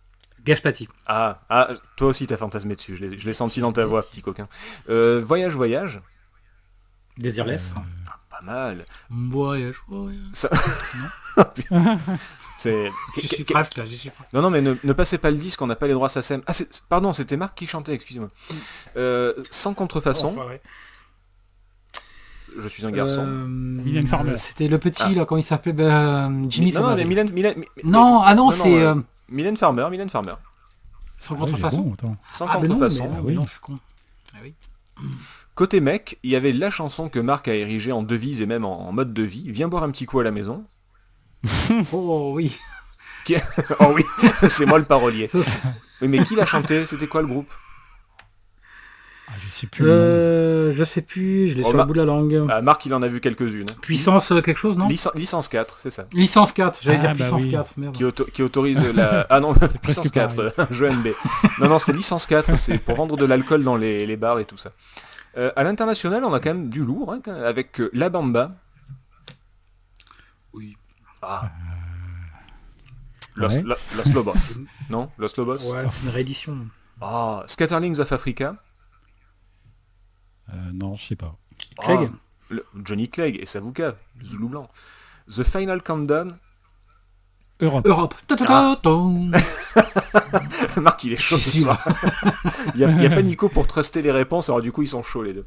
Gage-Paty. 0.44 0.88
Ah, 1.06 1.40
ah, 1.50 1.68
toi 1.96 2.08
aussi 2.08 2.26
t'as 2.26 2.36
fantasmé 2.36 2.74
dessus, 2.76 2.96
je 2.96 3.04
l'ai 3.04 3.18
je 3.18 3.26
l'ai 3.26 3.34
senti 3.34 3.60
dans 3.60 3.72
ta 3.72 3.84
voix, 3.86 4.02
petit 4.02 4.22
coquin. 4.22 4.48
Euh, 4.88 5.22
voyage, 5.24 5.54
voyage, 5.54 6.00
Désirless. 7.16 7.72
pas 8.30 8.40
mal. 8.42 8.84
Voyage, 9.10 9.76
voyage. 9.88 10.18
Ça... 10.32 10.48
C'est... 12.58 12.90
Je 13.22 13.26
suis 13.28 13.44
presque 13.44 13.76
là, 13.76 13.86
j'y 13.86 13.96
suis 13.96 14.10
presque. 14.10 14.32
Non, 14.32 14.42
non, 14.42 14.50
mais 14.50 14.60
ne, 14.60 14.74
ne 14.82 14.92
passez 14.92 15.18
pas 15.18 15.30
le 15.30 15.36
disque, 15.36 15.62
on 15.62 15.68
n'a 15.68 15.76
pas 15.76 15.86
les 15.86 15.92
droits 15.92 16.08
SACEM. 16.08 16.42
Ah, 16.46 16.52
c'est- 16.52 16.82
pardon, 16.88 17.12
c'était 17.12 17.36
Marc 17.36 17.56
qui 17.56 17.68
chantait, 17.68 17.94
excusez-moi. 17.94 18.30
Euh, 18.96 19.32
sans 19.50 19.74
contrefaçon, 19.74 20.36
je 22.58 22.66
suis 22.68 22.84
un 22.84 22.90
garçon. 22.90 23.24
Euh, 23.26 23.46
Mylène 23.46 24.06
Farmer. 24.08 24.36
C'était 24.36 24.66
le 24.66 24.78
petit, 24.78 25.02
Ah. 25.04 25.10
là, 25.10 25.24
comment 25.24 25.38
il 25.40 25.44
s'appelait? 25.44 25.72
Ben, 25.72 26.46
Jimmy 26.48 26.72
non, 26.72 26.82
non, 26.82 26.96
mais. 26.96 27.04
Mylène, 27.04 27.30
Mylène- 27.30 27.64
Non, 27.84 28.22
ah 28.24 28.34
non, 28.34 28.46
non, 28.46 28.50
c'est 28.50 28.82
euh, 28.82 28.94
euh, 28.96 29.00
Mylène 29.28 29.56
Farmer, 29.56 29.88
Mylène 29.90 30.10
Farmer. 30.10 30.34
sans 31.18 31.34
Ah 31.34 31.38
contrefaçon. 31.38 31.94
Sans 32.32 32.46
Ah 32.46 32.58
ben 32.58 32.68
non, 32.68 32.74
mais, 32.74 32.80
contrefaçon. 32.80 33.10
Ah 33.16 33.20
oui. 33.22 33.34
non, 33.34 33.42
je 33.46 33.50
suis 33.50 33.60
con. 33.60 33.78
Ah 34.34 34.38
oui. 34.42 34.54
Côté 35.54 35.80
mec, 35.80 36.18
il 36.22 36.30
y 36.30 36.36
avait 36.36 36.52
la 36.52 36.70
chanson 36.70 37.08
que 37.08 37.18
Marc 37.18 37.48
a 37.48 37.54
érigée 37.54 37.92
en 37.92 38.02
devise 38.02 38.40
et 38.40 38.46
même 38.46 38.64
en, 38.64 38.88
en 38.88 38.92
mode 38.92 39.12
de 39.12 39.22
vie. 39.22 39.50
Viens 39.50 39.68
boire 39.68 39.82
un 39.82 39.90
petit 39.90 40.06
coup 40.06 40.20
à 40.20 40.24
la 40.24 40.30
maison. 40.30 40.64
Oh 41.92 42.32
oui. 42.34 42.56
oh 43.80 43.92
oui, 43.94 44.04
c'est 44.48 44.64
moi 44.66 44.78
le 44.78 44.84
parolier. 44.84 45.30
Oui, 46.00 46.08
mais 46.08 46.24
qui 46.24 46.34
l'a 46.34 46.46
chanté? 46.46 46.86
C'était 46.86 47.06
quoi 47.06 47.20
le 47.20 47.26
groupe? 47.28 47.52
Ah, 49.30 49.32
je 49.44 49.50
sais 49.50 49.66
plus. 49.66 49.84
Euh, 49.86 50.74
je 50.74 50.84
sais 50.84 51.02
plus, 51.02 51.48
je 51.48 51.54
l'ai 51.54 51.62
Oh, 51.62 51.68
sur 51.68 51.76
Ma- 51.76 51.82
le 51.82 51.86
bout 51.88 51.92
de 51.92 51.98
la 51.98 52.06
langue. 52.06 52.46
Ah, 52.48 52.62
Marc, 52.62 52.86
il 52.86 52.94
en 52.94 53.02
a 53.02 53.08
vu 53.08 53.20
quelques-unes. 53.20 53.66
Puissance 53.82 54.32
euh, 54.32 54.40
quelque 54.40 54.56
chose, 54.56 54.78
non 54.78 54.88
Licen- 54.88 55.10
licence 55.14 55.48
4, 55.48 55.76
c'est 55.80 55.90
ça. 55.90 56.06
Licence 56.14 56.52
4, 56.52 56.80
j'allais 56.82 56.96
Ah, 56.96 57.00
dire 57.00 57.10
bah 57.10 57.14
puissance 57.16 57.42
oui. 57.42 57.50
4, 57.50 57.72
merde. 57.76 57.94
Qui, 57.94 58.04
auto- 58.04 58.24
qui 58.32 58.42
autorise 58.42 58.82
la... 58.94 59.26
Ah 59.30 59.40
non, 59.40 59.52
puissance 59.52 60.08
presque 60.08 60.10
4, 60.12 60.54
un 60.58 60.66
jeu 60.70 60.88
NB. 60.90 61.08
Non, 61.60 61.68
non, 61.68 61.78
c'est 61.78 61.92
licence 61.92 62.26
4, 62.26 62.56
c'est 62.58 62.78
pour 62.78 62.96
vendre 62.96 63.16
de 63.18 63.24
l'alcool 63.26 63.62
dans 63.64 63.76
les, 63.76 64.06
les 64.06 64.16
bars 64.16 64.38
et 64.38 64.46
tout 64.46 64.56
ça. 64.56 64.72
Euh, 65.36 65.52
à 65.56 65.62
l'international, 65.62 66.24
on 66.24 66.32
a 66.32 66.40
quand 66.40 66.54
même 66.54 66.70
du 66.70 66.82
lourd, 66.82 67.12
hein, 67.12 67.20
avec 67.44 67.80
euh, 67.80 67.90
La 67.92 68.08
Bamba. 68.08 68.52
Oui. 70.54 70.74
Ah. 71.20 71.50
Los, 73.36 73.48
Ouais. 73.48 73.62
Lo- 73.62 73.74
Los 73.96 74.12
Lobos. 74.14 74.32
non 74.90 75.10
Los 75.18 75.28
Lobos 75.36 75.70
Ouais, 75.72 75.84
c'est 75.90 76.04
une 76.04 76.08
réédition. 76.10 76.56
Ah, 77.00 77.44
Scatterlings 77.46 78.00
of 78.00 78.10
Africa. 78.10 78.56
Euh, 80.50 80.54
non, 80.72 80.96
je 80.96 81.06
sais 81.06 81.16
pas. 81.16 81.36
Clegg 81.78 82.10
Ah, 82.12 82.16
le- 82.50 82.64
Johnny 82.84 83.08
Clegg 83.08 83.38
et 83.40 83.46
Savuka, 83.46 83.96
le 84.18 84.24
Zoulou 84.24 84.48
blanc. 84.48 84.68
The 85.30 85.42
Final 85.44 85.82
Countdown. 85.82 86.36
Europe. 87.60 87.86
Europe. 87.86 88.14
Ta 88.26 88.36
-ta 88.36 88.44
Ah. 88.48 88.76
-ta 88.80 88.90
-ta. 90.74 90.80
Marc, 90.80 91.04
il 91.04 91.12
est 91.12 91.16
chaud 91.16 91.38
ce 91.38 91.58
soir. 91.60 91.78
Il 92.74 92.78
n'y 92.78 92.84
a, 92.84 92.90
il 92.90 93.02
y 93.02 93.06
a 93.06 93.10
pas 93.10 93.22
Nico 93.22 93.48
pour 93.48 93.66
truster 93.66 94.00
les 94.00 94.12
réponses, 94.12 94.48
alors 94.48 94.62
du 94.62 94.70
coup, 94.72 94.82
ils 94.82 94.88
sont 94.88 95.02
chauds 95.02 95.24
les 95.24 95.34
deux. 95.34 95.44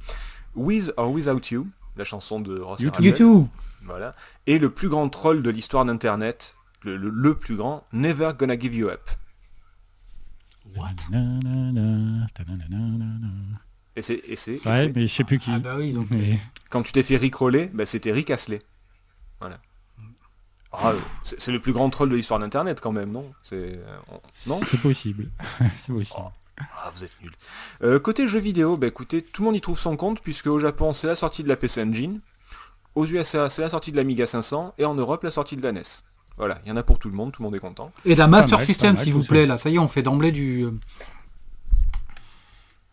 With 0.55 0.91
or 0.97 1.09
Without 1.11 1.39
You, 1.51 1.67
la 1.95 2.03
chanson 2.03 2.39
de 2.41 2.59
Ross 2.59 2.81
You 2.81 2.89
Arabelle. 2.89 3.07
You 3.11 3.15
too. 3.15 3.49
Voilà. 3.83 4.13
Et 4.45 4.59
le 4.59 4.69
plus 4.69 4.89
grand 4.89 5.07
troll 5.09 5.41
de 5.41 5.49
l'histoire 5.49 5.85
d'Internet, 5.85 6.55
le, 6.83 6.97
le- 6.97 7.09
le 7.09 7.33
plus 7.35 7.55
grand, 7.55 7.85
Never 7.93 8.31
Gonna 8.37 8.59
Give 8.59 8.75
You 8.75 8.89
Up. 8.89 9.09
What? 10.75 10.95
Et 13.95 14.01
c'est, 14.01 14.21
et 14.27 14.35
c'est, 14.35 14.53
et 14.55 14.61
Ouais, 14.67 14.91
mais 14.95 15.07
je 15.07 15.13
sais 15.13 15.23
plus 15.23 15.37
qui. 15.39 15.51
Ah 15.53 15.59
bah 15.59 15.75
oui, 15.77 15.91
donc... 15.91 16.07
Mais 16.11 16.39
quand 16.69 16.81
tu 16.81 16.91
t'es 16.93 17.03
fait 17.03 17.17
ricoler, 17.17 17.69
bah, 17.73 17.85
c'était 17.85 18.11
Rick 18.11 18.29
Astley. 18.31 18.61
Voilà. 19.39 19.59
Ah, 20.71 20.93
c'est, 21.23 21.39
c'est 21.41 21.51
le 21.51 21.59
plus 21.59 21.73
grand 21.73 21.89
troll 21.89 22.09
de 22.09 22.15
l'histoire 22.15 22.39
d'Internet 22.39 22.79
quand 22.79 22.93
même, 22.93 23.11
non? 23.11 23.31
C'est, 23.43 23.55
euh, 23.55 23.97
on- 24.09 24.21
Non? 24.49 24.59
C'est 24.63 24.81
possible. 24.81 25.29
c'est 25.77 25.91
possible. 25.91 26.23
Ah, 26.77 26.91
vous 26.95 27.03
êtes 27.03 27.11
nuls. 27.21 27.35
Euh, 27.83 27.99
côté 27.99 28.27
jeux 28.29 28.39
vidéo, 28.39 28.77
bah 28.77 28.87
écoutez, 28.87 29.21
tout 29.21 29.41
le 29.41 29.47
monde 29.47 29.55
y 29.55 29.61
trouve 29.61 29.79
son 29.79 29.97
compte, 29.97 30.21
puisque 30.21 30.47
au 30.47 30.59
Japon, 30.59 30.93
c'est 30.93 31.07
la 31.07 31.15
sortie 31.15 31.43
de 31.43 31.49
la 31.49 31.55
PC 31.57 31.81
Engine. 31.83 32.21
Aux 32.95 33.05
USA, 33.05 33.49
c'est 33.49 33.61
la 33.61 33.69
sortie 33.69 33.91
de 33.91 33.97
l'Amiga 33.97 34.25
500 34.25 34.75
et 34.77 34.85
en 34.85 34.93
Europe, 34.93 35.23
la 35.23 35.31
sortie 35.31 35.55
de 35.57 35.61
la 35.63 35.71
NES. 35.71 35.81
Voilà, 36.37 36.59
il 36.65 36.69
y 36.69 36.71
en 36.71 36.77
a 36.77 36.83
pour 36.83 36.99
tout 36.99 37.09
le 37.09 37.15
monde, 37.15 37.31
tout 37.31 37.41
le 37.41 37.45
monde 37.47 37.55
est 37.55 37.59
content. 37.59 37.91
Et 38.05 38.15
la 38.15 38.27
Master 38.27 38.57
mal, 38.59 38.65
System, 38.65 38.97
s'il 38.97 39.13
vous 39.13 39.23
plaît, 39.23 39.45
là. 39.45 39.57
Ça 39.57 39.69
y 39.69 39.75
est, 39.75 39.79
on 39.79 39.87
fait 39.87 40.01
d'emblée 40.01 40.31
du 40.31 40.63
euh, 40.63 40.71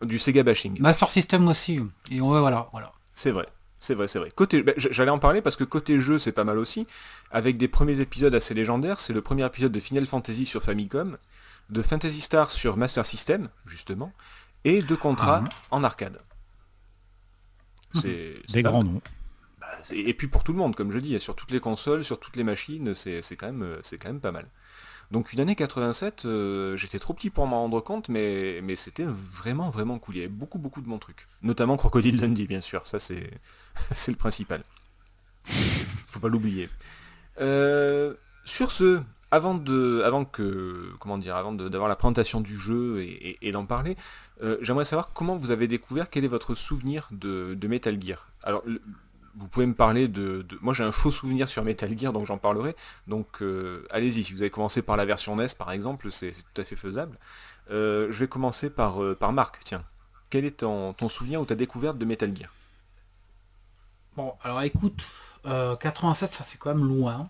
Du 0.01 0.17
Sega 0.19 0.43
bashing. 0.43 0.79
Master 0.79 1.09
System 1.11 1.47
aussi. 1.47 1.79
Et 2.11 2.21
ouais, 2.21 2.39
voilà, 2.39 2.69
voilà. 2.71 2.93
C'est 3.13 3.31
vrai, 3.31 3.47
c'est 3.79 3.95
vrai, 3.95 4.07
c'est 4.07 4.19
vrai. 4.19 4.31
Côté, 4.33 4.63
ben, 4.63 4.73
j- 4.77 4.87
j'allais 4.91 5.11
en 5.11 5.19
parler 5.19 5.41
parce 5.41 5.55
que 5.57 5.65
côté 5.65 5.99
jeu, 5.99 6.19
c'est 6.19 6.31
pas 6.31 6.45
mal 6.45 6.57
aussi. 6.57 6.87
Avec 7.31 7.57
des 7.57 7.67
premiers 7.67 7.99
épisodes 7.99 8.33
assez 8.33 8.53
légendaires, 8.53 8.99
c'est 8.99 9.11
le 9.13 9.21
premier 9.21 9.45
épisode 9.45 9.71
de 9.73 9.79
Final 9.79 10.05
Fantasy 10.05 10.45
sur 10.45 10.63
Famicom, 10.63 11.17
de 11.69 11.81
Fantasy 11.81 12.21
Star 12.21 12.49
sur 12.49 12.77
Master 12.77 13.05
System, 13.05 13.49
justement, 13.65 14.13
et 14.63 14.81
de 14.81 14.95
Contra 14.95 15.43
Ah. 15.45 15.49
en 15.71 15.83
arcade. 15.83 16.19
C'est 17.93 18.35
c'est 18.47 18.53
Des 18.53 18.63
grands 18.63 18.83
noms. 18.83 19.01
Bah, 19.59 19.67
et 19.91 20.13
puis 20.13 20.27
pour 20.27 20.43
tout 20.43 20.53
le 20.53 20.57
monde, 20.59 20.75
comme 20.75 20.91
je 20.91 20.99
dis, 20.99 21.19
sur 21.19 21.35
toutes 21.35 21.51
les 21.51 21.59
consoles, 21.59 22.03
sur 22.03 22.19
toutes 22.19 22.35
les 22.35 22.43
machines, 22.43 22.93
c'est 22.95 23.21
quand, 23.37 23.47
même, 23.47 23.63
euh, 23.63 23.79
c'est 23.83 23.97
quand 23.97 24.07
même 24.09 24.21
pas 24.21 24.31
mal. 24.31 24.47
Donc 25.11 25.33
une 25.33 25.39
année 25.39 25.55
87, 25.55 26.25
euh, 26.25 26.77
j'étais 26.77 26.99
trop 26.99 27.13
petit 27.13 27.31
pour 27.31 27.47
m'en 27.47 27.61
rendre 27.61 27.81
compte, 27.81 28.09
mais, 28.09 28.61
c'était 28.75 29.05
vraiment 29.05 29.69
vraiment 29.69 29.97
cool. 29.97 30.15
Il 30.15 30.17
y 30.19 30.21
avait 30.21 30.29
beaucoup 30.29 30.59
beaucoup 30.59 30.81
de 30.81 30.87
bons 30.87 30.99
trucs. 30.99 31.27
Notamment 31.41 31.77
Crocodile 31.77 32.17
Dundee, 32.17 32.47
bien 32.47 32.61
sûr, 32.61 32.85
ça 32.85 32.99
c'est 32.99 33.31
le 34.07 34.15
principal. 34.15 34.63
Faut 35.45 36.19
pas 36.19 36.27
l'oublier. 36.27 36.69
Euh, 37.41 38.13
sur 38.45 38.71
ce, 38.71 39.01
avant 39.31 40.25
que, 40.25 40.91
comment 40.99 41.17
dire, 41.17 41.35
avant 41.35 41.53
d'avoir 41.53 41.89
la 41.89 41.95
présentation 41.95 42.41
du 42.41 42.57
jeu 42.57 43.03
et, 43.41 43.51
d'en 43.51 43.65
parler, 43.65 43.95
euh, 44.41 44.57
j'aimerais 44.61 44.85
savoir 44.85 45.11
comment 45.13 45.35
vous 45.35 45.51
avez 45.51 45.67
découvert, 45.67 46.09
quel 46.09 46.23
est 46.23 46.29
votre 46.29 46.55
souvenir 46.55 47.07
de, 47.11 47.57
Metal 47.67 48.01
Gear? 48.01 48.27
Vous 49.35 49.47
pouvez 49.47 49.65
me 49.65 49.73
parler 49.73 50.07
de, 50.07 50.45
moi 50.61 50.73
j'ai 50.73 50.83
un 50.83 50.91
faux 50.91 51.11
souvenir 51.11 51.47
sur 51.49 51.63
Metal 51.63 51.97
Gear, 51.97 52.13
donc 52.13 52.25
j'en 52.25 52.37
parlerai. 52.37 52.75
Donc, 53.07 53.41
euh, 53.41 53.85
allez-y, 53.89 54.23
si 54.23 54.33
vous 54.33 54.41
avez 54.41 54.49
commencé 54.49 54.81
par 54.81 54.97
la 54.97 55.05
version 55.05 55.35
NES, 55.35 55.47
par 55.57 55.71
exemple, 55.71 56.11
c'est 56.11 56.31
tout 56.31 56.61
à 56.61 56.63
fait 56.63 56.75
faisable. 56.75 57.17
Euh, 57.71 58.07
je 58.11 58.19
vais 58.19 58.27
commencer 58.27 58.69
par, 58.69 59.01
euh, 59.03 59.15
par 59.15 59.33
Marc. 59.33 59.59
Tiens, 59.63 59.83
quel 60.29 60.45
est 60.45 60.57
ton, 60.57 60.95
souvenir 61.07 61.41
ou 61.41 61.45
ta 61.45 61.55
découverte 61.55 61.97
de 61.97 62.05
Metal 62.05 62.35
Gear? 62.35 62.49
Bon, 64.15 64.33
alors 64.41 64.61
écoute, 64.63 65.07
euh, 65.45 65.75
87, 65.75 66.31
ça 66.31 66.43
fait 66.43 66.57
quand 66.57 66.73
même 66.73 66.87
loin. 66.87 67.29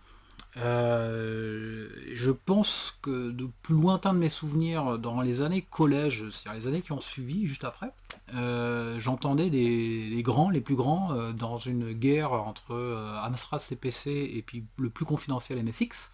Je 0.56 2.32
pense 2.32 2.98
que 3.01 3.32
de 3.32 3.48
plus 3.62 3.75
lointain 3.75 4.13
de 4.13 4.20
mes 4.20 4.29
souvenirs, 4.29 4.98
dans 4.98 5.22
les 5.22 5.41
années 5.41 5.62
collège, 5.62 6.29
c'est-à-dire 6.29 6.62
les 6.62 6.68
années 6.68 6.82
qui 6.82 6.91
ont 6.91 7.01
suivi, 7.01 7.48
juste 7.48 7.63
après, 7.63 7.91
euh, 8.36 9.00
j'entendais 9.00 9.50
les 9.50 10.21
grands, 10.24 10.50
les 10.50 10.62
plus 10.62 10.75
grands, 10.75 11.12
euh, 11.12 11.31
dans 11.31 11.57
une 11.57 11.93
guerre 11.93 12.33
entre 12.33 12.71
euh, 12.71 13.17
Amstrad 13.24 13.59
CPC 13.59 14.31
et 14.33 14.41
puis 14.41 14.65
le 14.77 14.89
plus 14.89 15.05
confidentiel 15.05 15.63
MSX. 15.63 16.12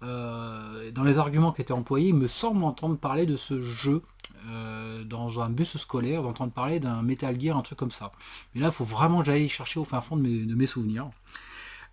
Dans 0.00 1.04
les 1.04 1.18
arguments 1.18 1.52
qui 1.52 1.62
étaient 1.62 1.72
employés, 1.72 2.08
il 2.08 2.16
me 2.16 2.26
semble 2.26 2.64
entendre 2.64 2.96
parler 2.96 3.24
de 3.24 3.36
ce 3.36 3.60
jeu 3.60 4.02
dans 5.04 5.40
un 5.40 5.48
bus 5.48 5.76
scolaire, 5.76 6.24
d'entendre 6.24 6.52
parler 6.52 6.80
d'un 6.80 7.02
Metal 7.02 7.40
Gear, 7.40 7.56
un 7.56 7.62
truc 7.62 7.78
comme 7.78 7.92
ça. 7.92 8.10
Mais 8.52 8.60
là, 8.60 8.68
il 8.68 8.72
faut 8.72 8.84
vraiment 8.84 9.20
que 9.20 9.26
j'aille 9.26 9.48
chercher 9.48 9.78
au 9.78 9.84
fin 9.84 10.00
fond 10.00 10.16
de 10.16 10.22
mes 10.22 10.66
souvenirs. 10.66 11.08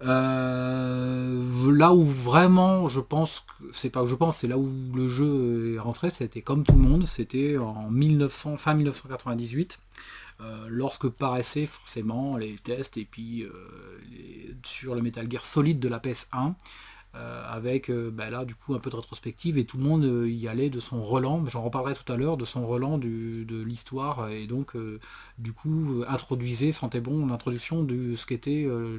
Euh, 0.02 1.72
là 1.74 1.94
où 1.94 2.04
vraiment, 2.06 2.88
je 2.88 3.02
pense, 3.02 3.42
que 3.42 3.66
c'est 3.74 3.90
pas 3.90 4.02
que 4.02 4.08
je 4.08 4.16
pense, 4.16 4.38
c'est 4.38 4.48
là 4.48 4.58
où 4.58 4.70
le 4.96 5.08
jeu 5.10 5.76
est 5.76 5.80
rentré, 5.80 6.10
c'était 6.10 6.42
comme 6.42 6.64
tout 6.64 6.74
le 6.74 6.80
monde, 6.80 7.06
c'était 7.06 7.58
en 7.58 7.90
1900, 7.90 8.58
fin 8.58 8.74
1998, 8.76 9.80
euh, 10.42 10.68
lorsque 10.70 11.10
paraissaient 11.10 11.66
forcément 11.66 12.38
les 12.38 12.56
tests 12.58 12.96
et 12.98 13.06
puis 13.06 13.44
euh, 13.44 13.52
sur 14.64 14.96
le 14.96 15.02
Metal 15.02 15.30
Gear 15.30 15.44
Solid 15.44 15.80
de 15.80 15.90
la 15.90 16.00
PS1. 16.00 16.54
euh, 17.16 17.44
avec 17.50 17.92
bah 17.92 18.30
là 18.30 18.46
du 18.46 18.54
coup 18.56 18.76
un 18.76 18.80
peu 18.80 18.90
de 18.92 18.96
rétrospective 18.96 19.58
et 19.58 19.66
tout 19.66 19.78
le 19.78 19.84
monde 19.84 20.28
y 20.28 20.48
allait 20.48 20.70
de 20.70 20.80
son 20.80 21.02
relan, 21.04 21.44
j'en 21.48 21.64
reparlerai 21.64 21.96
tout 21.96 22.12
à 22.12 22.16
l'heure, 22.18 22.38
de 22.38 22.46
son 22.46 22.68
relan 22.68 22.98
de 23.00 23.64
l'histoire 23.64 24.30
et 24.30 24.46
donc 24.48 24.76
du 25.40 25.52
coup 25.54 26.04
introduisait, 26.08 26.72
sentait 26.72 27.02
bon 27.02 27.26
l'introduction 27.28 27.84
de 27.84 28.16
ce 28.16 28.26
qu'étaient 28.28 28.66
euh, 28.66 28.98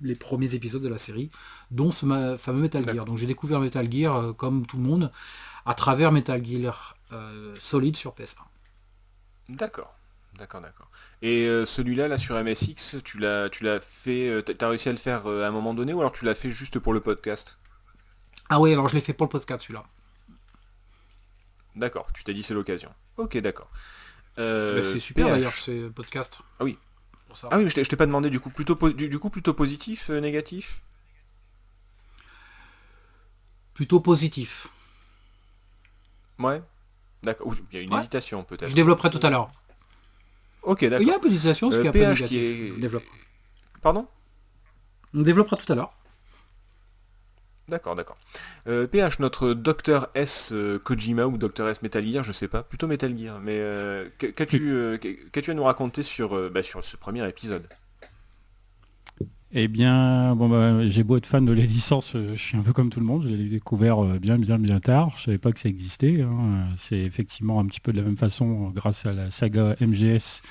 les 0.00 0.14
premiers 0.14 0.54
épisodes 0.54 0.82
de 0.82 0.88
la 0.88 0.98
série, 0.98 1.30
dont 1.70 1.90
ce 1.90 2.36
fameux 2.38 2.60
Metal 2.60 2.84
Gear. 2.88 3.04
Donc 3.04 3.18
j'ai 3.18 3.26
découvert 3.26 3.60
Metal 3.60 3.90
Gear 3.90 4.16
euh, 4.16 4.32
comme 4.32 4.66
tout 4.66 4.76
le 4.76 4.82
monde 4.82 5.10
à 5.64 5.74
travers 5.74 6.12
Metal 6.12 6.44
Gear 6.44 6.96
euh, 7.12 7.54
Solid 7.60 7.96
sur 7.96 8.14
PS1. 8.14 8.38
D'accord, 9.48 9.94
d'accord, 10.38 10.60
d'accord. 10.60 10.90
Et 11.22 11.46
euh, 11.46 11.66
celui-là, 11.66 12.08
là, 12.08 12.18
sur 12.18 12.42
MSX, 12.42 12.96
tu 13.04 13.18
l'as, 13.18 13.48
tu 13.48 13.64
l'as 13.64 13.80
fait, 13.80 14.28
euh, 14.28 14.42
t'as 14.42 14.68
réussi 14.68 14.88
à 14.88 14.92
le 14.92 14.98
faire 14.98 15.26
à 15.26 15.46
un 15.46 15.50
moment 15.50 15.74
donné, 15.74 15.92
ou 15.92 16.00
alors 16.00 16.12
tu 16.12 16.24
l'as 16.24 16.34
fait 16.34 16.50
juste 16.50 16.78
pour 16.78 16.92
le 16.92 17.00
podcast? 17.00 17.58
Ah 18.48 18.60
oui, 18.60 18.72
alors 18.72 18.88
je 18.88 18.94
l'ai 18.94 19.00
fait 19.00 19.12
pour 19.12 19.26
le 19.26 19.30
podcast 19.30 19.62
celui-là. 19.62 19.84
D'accord, 21.74 22.08
tu 22.14 22.24
t'es 22.24 22.32
dit 22.32 22.42
c'est 22.42 22.54
l'occasion. 22.54 22.90
Ok, 23.16 23.36
d'accord. 23.38 23.70
Bah, 24.36 24.82
c'est 24.82 24.98
super 24.98 25.28
d'ailleurs 25.28 25.54
ce 25.54 25.88
podcast. 25.88 26.40
Ah 26.60 26.64
oui. 26.64 26.78
Pour 27.36 27.40
ça. 27.42 27.48
Ah 27.52 27.58
oui, 27.58 27.64
mais 27.64 27.70
je 27.70 27.74
t'ai 27.74 27.84
je 27.84 27.90
t'ai 27.90 27.96
pas 27.96 28.06
demandé 28.06 28.30
du 28.30 28.40
coup 28.40 28.48
plutôt, 28.48 28.74
du, 28.88 29.10
du 29.10 29.18
coup 29.18 29.28
plutôt 29.28 29.52
positif, 29.52 30.08
euh, 30.08 30.20
négatif? 30.20 30.80
Plutôt 33.74 34.00
positif. 34.00 34.68
Ouais. 36.38 36.62
D'accord. 37.22 37.54
Il 37.70 37.76
y 37.76 37.78
a 37.78 37.82
une 37.82 37.92
Ouais. 37.92 38.00
hésitation 38.00 38.42
peut-être. 38.42 38.70
Je 38.70 38.74
développerai 38.74 39.10
tout 39.10 39.20
à 39.22 39.28
l'heure. 39.28 39.50
Ok, 40.62 40.80
Il 40.80 40.86
y 40.86 40.88
d'accord. 40.88 41.12
a 41.12 41.16
un 41.16 41.18
peu 41.20 41.28
d'hésitation, 41.28 41.70
ce 41.70 41.76
Euh, 41.76 41.80
qui 41.82 41.86
est 41.86 41.90
un 41.90 41.92
peu 41.92 41.98
PH 41.98 42.08
négatif. 42.22 42.28
qui 42.28 42.38
est- 42.38 42.72
On 42.74 42.78
développe. 42.78 43.04
Pardon? 43.82 44.08
On 45.12 45.20
développera 45.20 45.56
tout 45.58 45.70
à 45.70 45.76
l'heure. 45.76 45.92
D'accord, 47.68 47.96
d'accord. 47.96 48.16
Euh, 48.68 48.86
PH, 48.86 49.18
notre 49.18 49.52
Dr 49.52 50.06
S 50.14 50.50
euh, 50.52 50.78
Kojima 50.78 51.26
ou 51.26 51.36
Dr 51.36 51.68
S 51.68 51.82
Metal 51.82 52.06
Gear, 52.06 52.22
je 52.22 52.30
sais 52.30 52.46
pas, 52.46 52.62
plutôt 52.62 52.86
Metal 52.86 53.16
Gear, 53.18 53.40
mais 53.40 53.58
euh, 53.58 54.04
euh, 54.22 54.96
qu- 54.98 55.28
qu'as-tu 55.32 55.50
à 55.50 55.54
nous 55.54 55.64
raconter 55.64 56.04
sur, 56.04 56.36
euh, 56.36 56.48
bah, 56.48 56.62
ce 56.62 56.96
premier 56.96 57.28
épisode? 57.28 57.68
Eh 59.52 59.68
bien, 59.68 60.34
bon 60.34 60.48
bah, 60.48 60.88
j'ai 60.90 61.04
beau 61.04 61.16
être 61.16 61.26
fan 61.26 61.46
de 61.46 61.52
les 61.52 61.66
licences, 61.66 62.16
euh, 62.16 62.34
je 62.34 62.42
suis 62.42 62.56
un 62.58 62.62
peu 62.62 62.72
comme 62.72 62.90
tout 62.90 62.98
le 63.00 63.06
monde, 63.06 63.22
je 63.22 63.28
l'ai 63.28 63.48
découvert 63.48 64.04
euh, 64.04 64.18
bien 64.18 64.38
bien 64.38 64.58
bien 64.58 64.80
tard, 64.80 65.12
je 65.16 65.22
savais 65.24 65.38
pas 65.38 65.52
que 65.52 65.60
ça 65.60 65.68
existait. 65.68 66.20
hein. 66.22 66.64
C'est 66.76 66.98
effectivement 66.98 67.60
un 67.60 67.66
petit 67.66 67.80
peu 67.80 67.92
de 67.92 67.96
la 67.98 68.02
même 68.02 68.16
façon 68.16 68.66
euh, 68.68 68.70
grâce 68.74 69.06
à 69.06 69.12
la 69.12 69.30
saga 69.30 69.76
MGS 69.80 70.42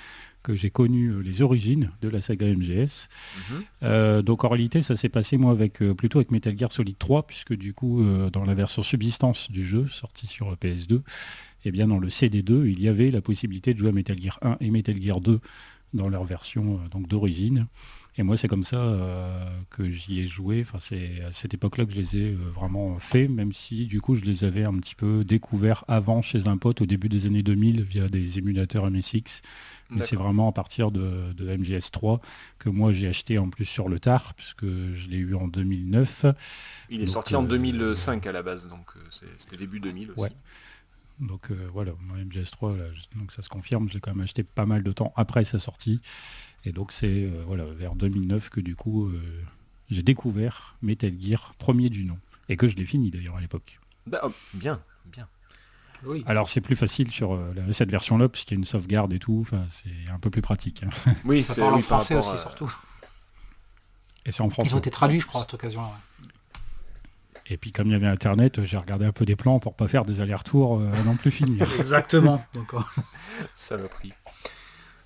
que 0.45 0.55
j'ai 0.55 0.69
connu 0.69 1.07
euh, 1.07 1.21
les 1.21 1.41
origines 1.41 1.89
de 2.01 2.07
la 2.07 2.21
saga 2.21 2.45
MGS. 2.45 3.09
Mhm. 3.49 3.63
Euh, 3.83 4.21
donc 4.21 4.43
en 4.43 4.49
réalité, 4.49 4.83
ça 4.83 4.95
s'est 4.95 5.09
passé 5.09 5.37
moi 5.37 5.51
avec 5.51 5.81
euh, 5.81 5.95
plutôt 5.95 6.19
avec 6.19 6.29
Metal 6.29 6.55
Gear 6.57 6.71
Solid 6.71 6.97
3, 6.97 7.25
puisque 7.25 7.53
du 7.53 7.73
coup, 7.73 8.03
euh, 8.03 8.29
dans 8.29 8.45
la 8.45 8.53
version 8.53 8.83
subsistance 8.83 9.49
du 9.49 9.65
jeu, 9.65 9.87
sorti 9.87 10.27
sur 10.27 10.51
euh, 10.51 10.55
PS2, 10.55 11.01
et 11.65 11.71
bien 11.71 11.87
dans 11.87 11.97
le 11.97 12.09
CD2, 12.09 12.69
il 12.69 12.79
y 12.79 12.87
avait 12.87 13.09
la 13.09 13.21
possibilité 13.21 13.73
de 13.73 13.79
jouer 13.79 13.89
à 13.89 13.91
Metal 13.91 14.21
Gear 14.21 14.37
1 14.43 14.57
et 14.61 14.69
Metal 14.69 15.01
Gear 15.01 15.19
2 15.19 15.39
dans 15.95 16.09
leur 16.09 16.23
version 16.25 16.79
donc 16.91 17.07
d'origine. 17.07 17.65
Et 18.17 18.23
moi, 18.23 18.37
c'est 18.37 18.47
comme 18.47 18.63
ça 18.63 18.77
euh, 18.77 19.29
que 19.69 19.89
j'y 19.89 20.21
ai 20.21 20.27
joué. 20.27 20.61
Enfin, 20.61 20.77
c'est 20.79 21.21
à 21.23 21.31
cette 21.31 21.53
époque-là 21.53 21.85
que 21.85 21.91
je 21.91 21.97
les 21.97 22.15
ai 22.17 22.31
euh, 22.31 22.37
vraiment 22.53 22.97
fait, 22.97 23.27
même 23.27 23.51
si 23.51 23.87
du 23.87 23.99
coup, 23.99 24.15
je 24.15 24.23
les 24.23 24.45
avais 24.45 24.63
un 24.63 24.73
petit 24.79 24.95
peu 24.95 25.25
découverts 25.25 25.83
avant 25.89 26.21
chez 26.21 26.47
un 26.47 26.57
pote 26.57 26.79
au 26.81 26.85
début 26.85 27.09
des 27.09 27.25
années 27.25 27.43
2000 27.43 27.81
via 27.83 28.07
des 28.07 28.37
émulateurs 28.37 28.89
MSX. 28.89 29.41
Mais 29.89 30.03
c'est 30.05 30.15
vraiment 30.15 30.47
à 30.49 30.51
partir 30.51 30.91
de, 30.91 31.33
de 31.33 31.47
MGS3 31.57 32.19
que 32.57 32.69
moi 32.69 32.91
j'ai 32.91 33.07
acheté 33.07 33.37
en 33.37 33.49
plus 33.49 33.65
sur 33.65 33.87
le 33.87 33.99
tard, 33.99 34.33
puisque 34.33 34.65
je 34.65 35.09
l'ai 35.09 35.17
eu 35.17 35.35
en 35.35 35.47
2009. 35.47 36.25
Il 36.89 37.01
est 37.01 37.05
Donc, 37.05 37.13
sorti 37.13 37.35
en 37.35 37.43
euh, 37.43 37.47
2005 37.47 38.25
à 38.25 38.31
la 38.31 38.41
base, 38.41 38.67
donc 38.67 38.87
euh, 38.95 38.99
c'était 39.37 39.57
début 39.57 39.79
2000 39.79 40.11
aussi. 40.11 40.21
Ouais. 40.21 40.31
Donc 41.19 41.51
euh, 41.51 41.67
voilà, 41.71 41.91
moi, 42.01 42.17
MGS3, 42.17 42.77
là, 42.77 42.85
je- 42.93 43.19
donc 43.19 43.31
ça 43.31 43.41
se 43.41 43.47
confirme, 43.47 43.87
j'ai 43.89 43.99
quand 43.99 44.13
même 44.13 44.23
acheté 44.23 44.43
pas 44.43 44.65
mal 44.65 44.83
de 44.83 44.91
temps 44.91 45.13
après 45.15 45.43
sa 45.43 45.59
sortie. 45.59 46.01
Et 46.65 46.71
donc 46.71 46.91
c'est 46.91 47.07
euh, 47.07 47.43
voilà, 47.45 47.63
vers 47.65 47.95
2009 47.95 48.49
que 48.49 48.59
du 48.59 48.75
coup 48.75 49.07
euh, 49.07 49.21
j'ai 49.91 50.01
découvert 50.03 50.75
Metal 50.81 51.11
Gear, 51.19 51.53
premier 51.57 51.89
du 51.89 52.03
nom. 52.05 52.17
Et 52.49 52.57
que 52.57 52.67
je 52.67 52.75
l'ai 52.75 52.85
fini 52.85 53.09
d'ailleurs 53.11 53.35
à 53.37 53.41
l'époque. 53.41 53.79
Bah, 54.07 54.19
oh, 54.23 54.31
bien, 54.53 54.79
bien. 55.05 55.27
Oui. 56.05 56.23
Alors 56.27 56.47
c'est 56.49 56.61
plus 56.61 56.75
facile 56.75 57.11
sur 57.11 57.33
euh, 57.33 57.53
cette 57.71 57.89
version-là, 57.89 58.29
puisqu'il 58.29 58.53
y 58.53 58.57
a 58.57 58.59
une 58.59 58.65
sauvegarde 58.65 59.13
et 59.13 59.19
tout, 59.19 59.39
enfin, 59.41 59.65
c'est 59.69 60.11
un 60.11 60.19
peu 60.19 60.29
plus 60.29 60.41
pratique. 60.43 60.83
hein. 60.83 60.89
Oui, 61.25 61.41
ça 61.41 61.55
parle 61.55 61.73
en 61.73 61.77
oui, 61.77 61.81
français 61.81 62.15
aussi, 62.15 62.29
à- 62.29 62.37
surtout. 62.37 62.71
Et 64.27 64.31
c'est 64.31 64.41
en 64.41 64.49
français. 64.49 64.69
Ils 64.71 64.75
ont 64.75 64.79
été 64.79 64.91
traduits, 64.91 65.21
je 65.21 65.27
crois, 65.27 65.41
à 65.41 65.43
cette 65.43 65.53
occasion-là. 65.55 65.87
ouais. 65.87 66.27
Et 67.47 67.57
puis 67.57 67.71
comme 67.71 67.87
il 67.87 67.91
y 67.91 67.95
avait 67.95 68.07
Internet, 68.07 68.63
j'ai 68.65 68.77
regardé 68.77 69.05
un 69.05 69.11
peu 69.11 69.23
des 69.25 69.35
plans 69.35 69.59
pour 69.59 69.75
pas 69.75 69.87
faire 69.87 70.03
des 70.03 70.19
allers-retours 70.19 70.79
euh, 70.79 70.89
non 71.05 71.15
plus 71.15 71.29
finir. 71.31 71.67
Exactement. 71.79 72.43
Ça 73.53 73.77
m'a 73.77 73.87
pris. 73.87 74.13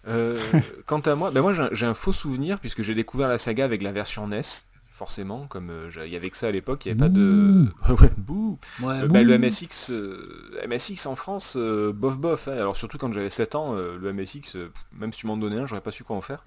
Euh, 0.08 0.40
quant 0.86 1.00
à 1.02 1.16
moi, 1.16 1.32
ben 1.32 1.42
moi 1.42 1.54
j'ai 1.72 1.86
un- 1.86 1.94
faux 1.94 2.14
souvenir 2.14 2.60
puisque 2.60 2.82
j'ai 2.82 2.96
découvert 2.96 3.28
la 3.28 3.38
saga 3.38 3.66
avec 3.66 3.82
la 3.84 3.92
version 3.92 4.28
NES, 4.28 4.42
forcément, 4.90 5.46
comme 5.48 5.70
euh, 5.70 5.90
il 6.06 6.12
y 6.12 6.16
avait 6.16 6.30
que 6.30 6.38
ça 6.38 6.48
à 6.48 6.52
l'époque, 6.52 6.86
il 6.86 6.96
n'y 6.96 7.02
avait 7.02 7.10
pas 7.10 7.14
de... 7.16 7.66
ouais, 8.02 8.12
bouh 8.18 8.58
ouais, 8.82 9.02
Euh, 9.04 9.08
bah, 9.08 9.22
le. 9.24 9.38
MSX, 9.38 9.92
euh, 9.92 10.62
MSX 10.68 11.06
en 11.06 11.16
France, 11.16 11.56
euh, 11.58 11.92
bof 11.94 12.18
bof. 12.18 12.48
hein. 12.48 12.54
Alors 12.54 12.76
surtout 12.76 12.98
quand 12.98 13.12
j'avais 13.14 13.30
7 13.30 13.56
ans, 13.56 13.76
euh, 13.76 13.98
le 13.98 14.14
MSX, 14.14 14.56
euh, 14.56 14.72
même 14.94 15.12
si 15.14 15.20
tu 15.22 15.28
m'en 15.28 15.38
donnais 15.38 15.60
un, 15.60 15.66
j'aurais 15.66 15.82
pas 15.82 15.92
su 15.92 16.04
quoi 16.04 16.16
en 16.16 16.22
faire. 16.22 16.44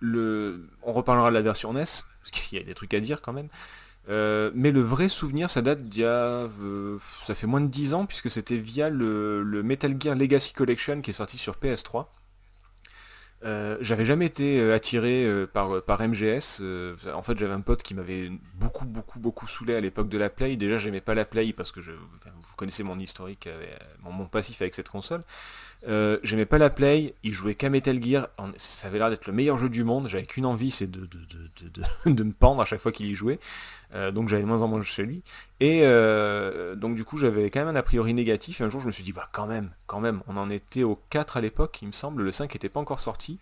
le... 0.00 0.60
On 0.82 0.92
reparlera 0.92 1.30
de 1.30 1.34
la 1.34 1.42
version 1.42 1.72
NES, 1.72 1.84
parce 1.84 2.30
qu'il 2.32 2.58
y 2.58 2.60
a 2.60 2.64
des 2.64 2.74
trucs 2.74 2.94
à 2.94 3.00
dire 3.00 3.20
quand 3.22 3.32
même. 3.32 3.48
Mais 4.08 4.70
le 4.70 4.80
vrai 4.80 5.08
souvenir, 5.08 5.50
ça 5.50 5.62
date 5.62 5.82
d'il 5.82 6.02
y 6.02 6.04
a... 6.04 6.48
ça 7.24 7.34
fait 7.34 7.46
moins 7.46 7.60
de 7.60 7.68
10 7.68 7.94
ans, 7.94 8.06
puisque 8.06 8.30
c'était 8.30 8.56
via 8.56 8.90
le, 8.90 9.42
le, 9.42 9.62
Metal 9.62 9.94
Gear 10.00 10.16
Legacy 10.16 10.52
Collection 10.52 11.00
qui 11.02 11.10
est 11.10 11.14
sorti 11.14 11.38
sur 11.38 11.56
PS3. 11.56 12.06
Euh, 13.44 13.76
j'avais 13.80 14.04
jamais 14.04 14.26
été 14.26 14.60
euh, 14.60 14.74
attiré 14.74 15.24
euh, 15.24 15.46
par, 15.46 15.68
MGS. 16.00 16.60
en 17.14 17.22
fait, 17.22 17.38
j'avais 17.38 17.52
un 17.52 17.60
pote 17.60 17.82
qui 17.82 17.94
m'avait 17.94 18.32
beaucoup, 18.54 18.84
beaucoup, 18.84 19.20
beaucoup 19.20 19.46
saoulé 19.46 19.74
à 19.74 19.80
l'époque 19.80 20.08
de 20.08 20.18
la 20.18 20.28
Play. 20.28 20.56
Déjà, 20.56 20.78
j'aimais 20.78 21.00
pas 21.00 21.14
la 21.14 21.24
Play 21.24 21.52
parce 21.52 21.70
que 21.70 21.80
je, 21.80 21.92
vous 21.92 22.56
connaissez 22.56 22.82
mon 22.82 22.98
historique, 22.98 23.48
mon, 24.02 24.26
passif 24.26 24.60
avec 24.60 24.74
cette 24.74 24.88
console. 24.88 25.22
j'aimais 26.22 26.46
pas 26.46 26.58
la 26.58 26.70
Play, 26.70 27.14
il 27.22 27.32
jouait 27.32 27.54
qu'à 27.54 27.70
Metal 27.70 28.02
Gear, 28.02 28.28
ça 28.56 28.88
avait 28.88 28.98
l'air 28.98 29.10
d'être 29.10 29.26
le 29.26 29.32
meilleur 29.32 29.58
jeu 29.58 29.68
du 29.68 29.84
monde, 29.84 30.08
j'avais 30.08 30.26
qu'une 30.26 30.46
envie, 30.46 30.70
c'est 30.70 30.90
de, 30.90 31.08
de, 32.06 32.22
me 32.24 32.32
pendre 32.32 32.60
à 32.60 32.64
chaque 32.64 32.80
fois 32.80 32.92
qu'il 32.92 33.06
y 33.06 33.14
jouait. 33.14 33.38
Donc 34.12 34.28
j'avais 34.28 34.42
moins 34.42 34.62
en 34.62 34.68
moins 34.68 34.82
chez 34.82 35.04
lui. 35.04 35.22
Et 35.60 35.80
euh, 35.82 36.76
donc 36.76 36.94
du 36.94 37.04
coup 37.04 37.18
j'avais 37.18 37.50
quand 37.50 37.60
même 37.60 37.74
un 37.74 37.78
a 37.78 37.82
priori 37.82 38.14
négatif. 38.14 38.60
Et 38.60 38.64
un 38.64 38.70
jour 38.70 38.80
je 38.80 38.86
me 38.86 38.92
suis 38.92 39.02
dit 39.02 39.12
bah 39.12 39.28
quand 39.32 39.46
même, 39.46 39.72
quand 39.86 40.00
même, 40.00 40.22
on 40.28 40.36
en 40.36 40.50
était 40.50 40.84
au 40.84 41.00
4 41.10 41.36
à 41.36 41.40
l'époque, 41.40 41.78
il 41.82 41.88
me 41.88 41.92
semble, 41.92 42.22
le 42.22 42.32
5 42.32 42.54
n'était 42.54 42.68
pas 42.68 42.80
encore 42.80 43.00
sorti. 43.00 43.40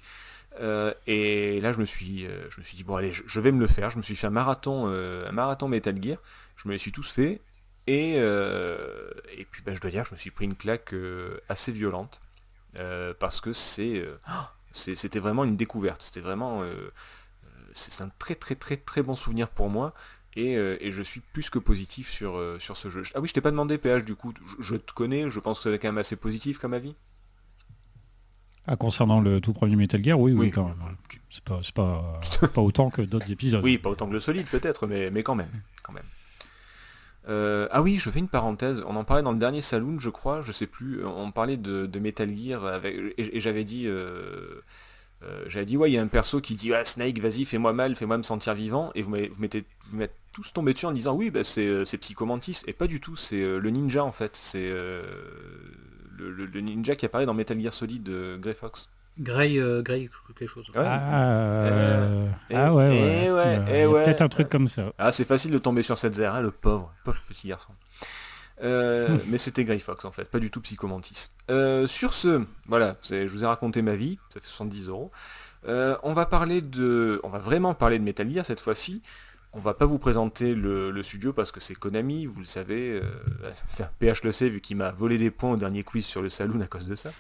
Euh, 0.61 0.95
et 1.07 1.61
là 1.61 1.75
je 1.75 1.79
me 1.79 1.85
suis 1.85 2.21
je 2.25 2.61
me 2.61 2.65
suis 2.65 2.77
dit 2.77 2.85
bon 2.85 2.97
allez 2.97 3.13
je, 3.13 3.41
vais 3.41 3.53
me 3.53 3.61
le 3.61 3.67
faire. 3.67 3.91
Je 3.91 3.99
me 3.99 4.03
suis 4.03 4.17
fait 4.17 4.27
un 4.27 4.31
marathon, 4.31 4.87
un 4.87 5.33
marathon 5.33 5.69
Metal 5.69 6.03
Gear. 6.03 6.19
Je 6.57 6.69
me 6.69 6.73
les 6.73 6.79
suis 6.79 6.93
tous 6.93 7.09
fait. 7.11 7.43
Et, 7.87 8.15
et 8.15 9.45
puis 9.51 9.63
bah, 9.65 9.75
je 9.75 9.81
dois 9.81 9.91
dire 9.91 10.07
je 10.07 10.13
me 10.13 10.19
suis 10.19 10.31
pris 10.31 10.47
une 10.47 10.57
claque 10.57 10.95
assez 11.51 11.73
violente. 11.73 12.21
parce 13.19 13.43
que 13.43 13.53
c'est 13.53 14.07
c'était 14.73 15.21
vraiment 15.21 15.45
une 15.45 15.57
découverte. 15.57 16.01
C'était 16.01 16.21
vraiment 16.21 16.65
c'est 17.75 18.03
un 18.03 18.11
très 18.19 18.35
très 18.35 18.55
très 18.55 18.79
très 18.79 19.03
bon 19.03 19.15
souvenir 19.15 19.49
pour 19.49 19.69
moi. 19.69 19.93
Euh, 20.39 20.77
et, 20.81 20.93
je 20.93 21.03
suis 21.03 21.21
plus 21.21 21.49
que 21.49 21.59
positif 21.59 22.11
sur, 22.11 22.37
euh, 22.37 22.59
sur 22.59 22.77
ce 22.77 22.91
jeu. 22.91 23.03
Ah 23.15 23.21
oui, 23.21 23.29
je 23.29 23.33
t'ai 23.33 23.41
pas 23.41 23.51
demandé 23.51 23.79
PH 23.79 24.05
du 24.05 24.15
coup, 24.15 24.35
je, 24.61 24.77
te 24.77 24.93
connais, 24.93 25.31
je 25.31 25.41
pense 25.41 25.61
que 25.61 25.73
c'est 25.73 25.79
quand 25.79 25.89
même 25.89 25.99
assez 25.99 26.17
positif 26.17 26.59
comme 26.59 26.75
avis. 26.75 26.95
Ah, 28.67 28.77
concernant 28.77 29.21
le 29.21 29.41
tout 29.41 29.53
premier 29.53 29.77
Metal 29.77 30.03
Gear, 30.03 30.19
oui, 30.19 30.33
oui, 30.33 30.51
quand 30.51 30.65
même. 30.65 30.77
C'est 31.31 31.45
pas, 31.45 31.61
pas, 31.75 32.21
pas, 32.49 32.61
autant 32.61 32.91
que 32.91 33.01
d'autres 33.01 33.31
épisodes. 33.31 33.63
Oui, 33.63 33.79
pas 33.79 33.91
autant 33.91 34.09
que 34.09 34.13
le 34.13 34.21
solide 34.21 34.47
peut-être, 34.47 34.87
mais, 34.87 35.11
mais 35.11 35.23
quand 35.23 35.37
même. 35.37 35.51
Quand 35.83 35.93
même. 35.93 36.05
Euh, 37.29 37.69
ah 37.71 37.81
oui, 37.81 37.97
je 37.97 38.11
fais 38.11 38.19
une 38.19 38.29
parenthèse. 38.29 38.83
On 38.87 38.97
en 38.97 39.05
parlait 39.05 39.23
dans 39.23 39.33
le 39.33 39.39
dernier 39.39 39.61
saloon, 39.61 39.99
je 40.01 40.11
crois, 40.11 40.43
je 40.43 40.53
sais 40.53 40.67
plus. 40.67 41.05
On 41.05 41.31
parlait 41.31 41.57
de, 41.57 41.99
Metal 41.99 42.37
Gear 42.37 42.65
avec, 42.67 43.15
et, 43.17 43.41
j'avais 43.41 43.65
dit, 43.65 43.89
j'avais 45.47 45.67
dit 45.67 45.77
ouais, 45.77 45.91
il 45.91 45.95
y 45.95 45.99
a 45.99 46.03
un 46.03 46.07
perso 46.07 46.41
qui 46.41 46.55
dit 46.55 46.73
ah 46.75 46.85
Snake, 46.85 47.19
vas-y, 47.21 47.45
fais-moi 47.45 47.73
mal, 47.73 47.95
fais-moi 47.95 48.19
me 48.19 48.23
sentir 48.23 48.55
vivant, 48.55 48.91
et 48.95 49.03
vous 49.03 49.11
mettez, 49.11 49.65
vous 49.91 49.97
mettez 49.97 50.15
tous 50.37 50.53
tombés 50.53 50.75
dessus 50.75 50.85
en 50.85 50.93
disant 50.93 51.15
oui, 51.15 51.31
bah, 51.31 51.41
euh, 51.57 51.85
c'est 51.87 51.99
Psychomantis, 51.99 52.63
et 52.67 52.75
pas 52.75 52.87
du 52.87 53.01
tout, 53.01 53.17
c'est 53.17 53.41
euh, 53.41 53.59
le 53.59 53.71
ninja 53.71 54.05
en 54.05 54.13
fait, 54.13 54.37
c'est 54.37 54.69
euh, 54.71 55.03
le, 56.19 56.61
ninja 56.61 56.95
qui 56.95 57.07
apparaît 57.07 57.25
dans 57.25 57.33
Metal 57.33 57.59
Gear 57.59 57.73
Solid 57.73 58.03
de 58.03 58.37
Grey 58.39 58.53
Fox. 58.53 58.91
Grey, 59.19 59.59
Grey 59.83 60.11
quelque 60.39 60.47
chose. 60.47 60.67
Ah, 60.75 62.29
ah 62.55 62.75
ouais, 62.75 63.31
ouais. 63.31 64.05
Peut-être 64.05 64.21
un 64.21 64.29
truc 64.29 64.51
comme 64.51 64.69
ça. 64.69 64.93
Ah, 64.99 65.11
c'est 65.11 65.25
facile 65.25 65.53
de 65.53 65.59
tomber 65.59 65.83
sur 65.83 65.97
cette 65.97 66.13
zère, 66.13 66.35
hein, 66.35 66.43
le 66.43 66.51
pauvre, 66.51 66.93
pauvre 67.03 67.19
petit 67.27 67.49
garçon. 67.49 67.73
mais 68.63 69.39
c'était 69.39 69.65
Grey 69.65 69.79
Fox 69.79 70.05
en 70.05 70.13
fait, 70.13 70.25
pas 70.25 70.39
du 70.39 70.51
tout 70.51 70.61
Psychomantis. 70.61 71.31
sur 71.87 72.15
ce, 72.15 72.43
voilà, 72.67 72.97
je 73.09 73.27
vous 73.27 73.45
ai 73.45 73.47
raconté 73.47 73.83
ma 73.83 73.97
vie, 73.97 74.19
ça 74.31 74.41
fait 74.41 74.49
70 74.49 74.89
euros. 74.89 75.11
on 75.67 76.13
va 76.13 76.27
parler 76.27 76.63
de, 76.63 77.21
on 77.23 77.29
va 77.29 77.39
vraiment 77.39 77.75
parler 77.75 77.99
de 77.99 78.05
Metal 78.05 78.33
Gear 78.33 78.45
cette 78.45 78.61
fois-ci. 78.61 79.03
On 79.57 79.61
va 79.61 79.73
pas 79.73 79.87
vous 79.87 79.99
présenter 79.99 80.55
le, 80.55 81.03
studio 81.03 81.33
parce 81.33 81.51
que 81.51 81.61
c'est 81.61 81.75
Konami, 81.75 82.27
vous 82.27 82.41
le 82.41 82.47
savez. 82.47 83.01
Euh, 83.03 83.87
PH 83.99 84.23
le 84.23 84.31
sait 84.31 84.51
vu 84.51 84.61
qu'il 84.61 84.77
m'a 84.77 84.91
volé 84.91 85.17
des 85.17 85.31
points 85.31 85.53
au 85.53 85.57
dernier 85.57 85.83
quiz 85.83 86.05
sur 86.05 86.21
le 86.21 86.29
saloon 86.29 86.61
à 86.61 86.67
cause 86.67 86.87
de 86.87 86.95
ça. 86.95 87.11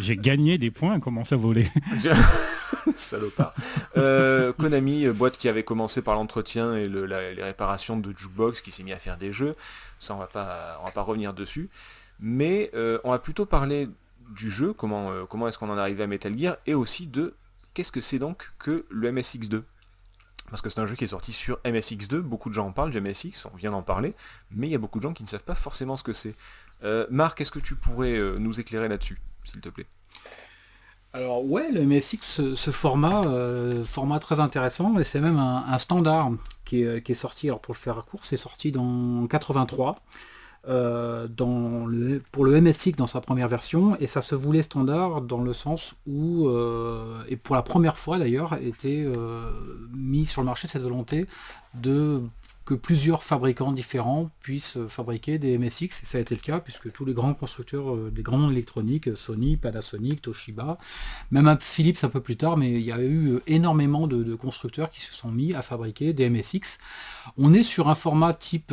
J'ai 0.00 0.16
gagné 0.16 0.58
des 0.58 0.72
points, 0.72 0.98
comment 0.98 1.22
ça 1.22 1.36
voler? 1.36 1.70
Salopard. 2.96 3.54
Euh, 3.96 4.52
Konami, 4.52 5.06
euh, 5.06 5.12
boîte 5.12 5.38
qui 5.38 5.48
avait 5.48 5.62
commencé 5.62 6.02
par 6.02 6.16
l'entretien 6.16 6.74
et 6.74 6.88
les 6.88 7.42
réparations 7.44 7.96
de 7.96 8.12
jukebox, 8.16 8.60
qui 8.60 8.72
s'est 8.72 8.82
mis 8.82 8.92
à 8.92 8.98
faire 8.98 9.16
des 9.16 9.32
jeux. 9.32 9.54
Ça, 10.00 10.16
on 10.16 10.18
va 10.18 10.26
pas, 10.26 10.80
on 10.82 10.86
va 10.86 10.90
pas 10.90 11.02
revenir 11.02 11.32
dessus. 11.32 11.70
Mais 12.18 12.72
on 13.04 13.12
va 13.12 13.20
plutôt 13.20 13.46
parler 13.46 13.88
du 14.34 14.50
jeu, 14.50 14.72
comment, 14.72 15.12
comment 15.30 15.46
est-ce 15.46 15.58
qu'on 15.58 15.70
en 15.70 15.76
est 15.76 15.80
arrivé 15.80 16.02
à 16.02 16.06
Metal 16.08 16.36
Gear, 16.36 16.56
et 16.66 16.74
aussi 16.74 17.06
de 17.06 17.34
qu'est-ce 17.72 17.92
que 17.92 18.00
c'est 18.00 18.18
donc 18.18 18.50
que 18.58 18.84
le 18.90 19.12
MSX2 19.12 19.62
parce 20.50 20.62
que 20.62 20.70
c'est 20.70 20.80
un 20.80 20.86
jeu 20.86 20.94
qui 20.94 21.04
est 21.04 21.08
sorti 21.08 21.32
sur 21.32 21.58
MSX2, 21.64 22.18
beaucoup 22.18 22.48
de 22.48 22.54
gens 22.54 22.66
en 22.66 22.72
parlent 22.72 22.90
du 22.90 23.00
MSX, 23.00 23.46
on 23.52 23.56
vient 23.56 23.70
d'en 23.70 23.82
parler, 23.82 24.14
mais 24.50 24.68
il 24.68 24.70
y 24.70 24.74
a 24.74 24.78
beaucoup 24.78 24.98
de 24.98 25.04
gens 25.04 25.12
qui 25.12 25.22
ne 25.22 25.28
savent 25.28 25.42
pas 25.42 25.54
forcément 25.54 25.96
ce 25.96 26.04
que 26.04 26.12
c'est. 26.12 26.34
Euh, 26.84 27.06
Marc, 27.10 27.40
est-ce 27.40 27.50
que 27.50 27.58
tu 27.58 27.74
pourrais 27.74 28.16
euh, 28.16 28.38
nous 28.38 28.60
éclairer 28.60 28.88
là-dessus, 28.88 29.18
s'il 29.44 29.60
te 29.60 29.68
plaît? 29.68 29.86
Alors 31.12 31.44
ouais, 31.44 31.70
le 31.70 31.84
MSX, 31.84 32.54
ce, 32.54 32.70
format, 32.72 33.22
euh, 33.24 33.84
format 33.84 34.18
très 34.18 34.40
intéressant, 34.40 34.98
et 34.98 35.04
c'est 35.04 35.20
même 35.20 35.38
un, 35.38 35.78
standard 35.78 36.32
qui 36.64 36.82
est, 36.82 37.14
sorti, 37.14 37.46
alors 37.46 37.60
pour 37.60 37.72
le 37.72 37.78
faire 37.78 38.04
court, 38.04 38.24
c'est 38.24 38.36
sorti 38.36 38.72
dans 38.72 39.26
83. 39.28 39.96
Euh, 40.68 41.28
pour 42.32 42.44
le 42.46 42.60
MSX 42.60 42.92
dans 42.96 43.06
sa 43.06 43.20
première 43.20 43.48
version 43.48 43.98
et 44.00 44.06
ça 44.06 44.22
se 44.22 44.34
voulait 44.34 44.62
standard 44.62 45.20
dans 45.20 45.42
le 45.42 45.52
sens 45.52 45.94
où, 46.06 46.48
euh, 46.48 47.22
et 47.28 47.36
pour 47.36 47.54
la 47.54 47.62
première 47.62 47.98
fois 47.98 48.18
d'ailleurs, 48.18 48.54
était 48.54 49.04
euh, 49.04 49.50
mis 49.92 50.24
sur 50.24 50.40
le 50.40 50.46
marché 50.46 50.68
cette 50.68 50.82
volonté 50.82 51.26
de 51.74 52.22
que 52.64 52.72
plusieurs 52.72 53.22
fabricants 53.22 53.72
différents 53.72 54.30
puissent 54.40 54.78
fabriquer 54.88 55.36
des 55.36 55.58
MSX, 55.58 55.82
et 55.82 56.06
ça 56.06 56.16
a 56.16 56.22
été 56.22 56.34
le 56.34 56.40
cas, 56.40 56.60
puisque 56.60 56.90
tous 56.90 57.04
les 57.04 57.12
grands 57.12 57.34
constructeurs, 57.34 57.94
des 58.10 58.22
grands 58.22 58.38
noms 58.38 58.50
électroniques, 58.50 59.14
Sony, 59.18 59.58
Panasonic, 59.58 60.22
Toshiba, 60.22 60.78
même 61.30 61.58
Philips 61.60 62.02
un 62.04 62.08
peu 62.08 62.22
plus 62.22 62.38
tard, 62.38 62.56
mais 62.56 62.72
il 62.72 62.80
y 62.80 62.90
a 62.90 63.02
eu 63.02 63.40
énormément 63.46 64.06
de 64.06 64.34
constructeurs 64.34 64.88
qui 64.88 65.02
se 65.02 65.12
sont 65.12 65.30
mis 65.30 65.52
à 65.52 65.60
fabriquer 65.60 66.14
des 66.14 66.30
MSX. 66.30 66.78
On 67.36 67.52
est 67.52 67.64
sur 67.64 67.90
un 67.90 67.94
format 67.94 68.32
type 68.32 68.72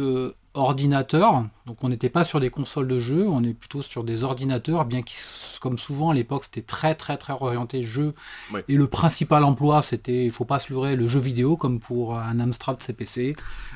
ordinateur, 0.54 1.46
donc 1.66 1.84
on 1.84 1.90
n'était 1.90 2.10
pas 2.10 2.26
sur 2.26 2.40
des 2.40 2.50
consoles 2.50 2.88
de 2.88 3.00
jeu, 3.00 3.28
on 3.28 3.44
est 3.44 3.54
plutôt 3.54 3.82
sur 3.82 4.04
des 4.04 4.24
ordinateurs, 4.26 4.84
bien 4.84 5.02
que 5.02 5.12
comme 5.62 5.78
souvent 5.78 6.10
à 6.10 6.14
l'époque 6.14 6.44
c'était 6.44 6.62
très 6.62 6.94
très 6.96 7.18
très 7.18 7.34
orienté 7.34 7.84
jeu, 7.84 8.14
et 8.68 8.76
le 8.76 8.88
principal 8.88 9.44
emploi 9.46 9.82
c'était, 9.82 10.26
il 10.26 10.32
faut 10.32 10.46
pas 10.46 10.60
se 10.60 10.74
leurrer, 10.74 10.96
le 10.96 11.08
jeu 11.08 11.20
vidéo 11.20 11.56
comme 11.56 11.80
pour 11.80 12.18
un 12.18 12.40
Amstrad 12.40 12.82
CPC, 12.82 13.36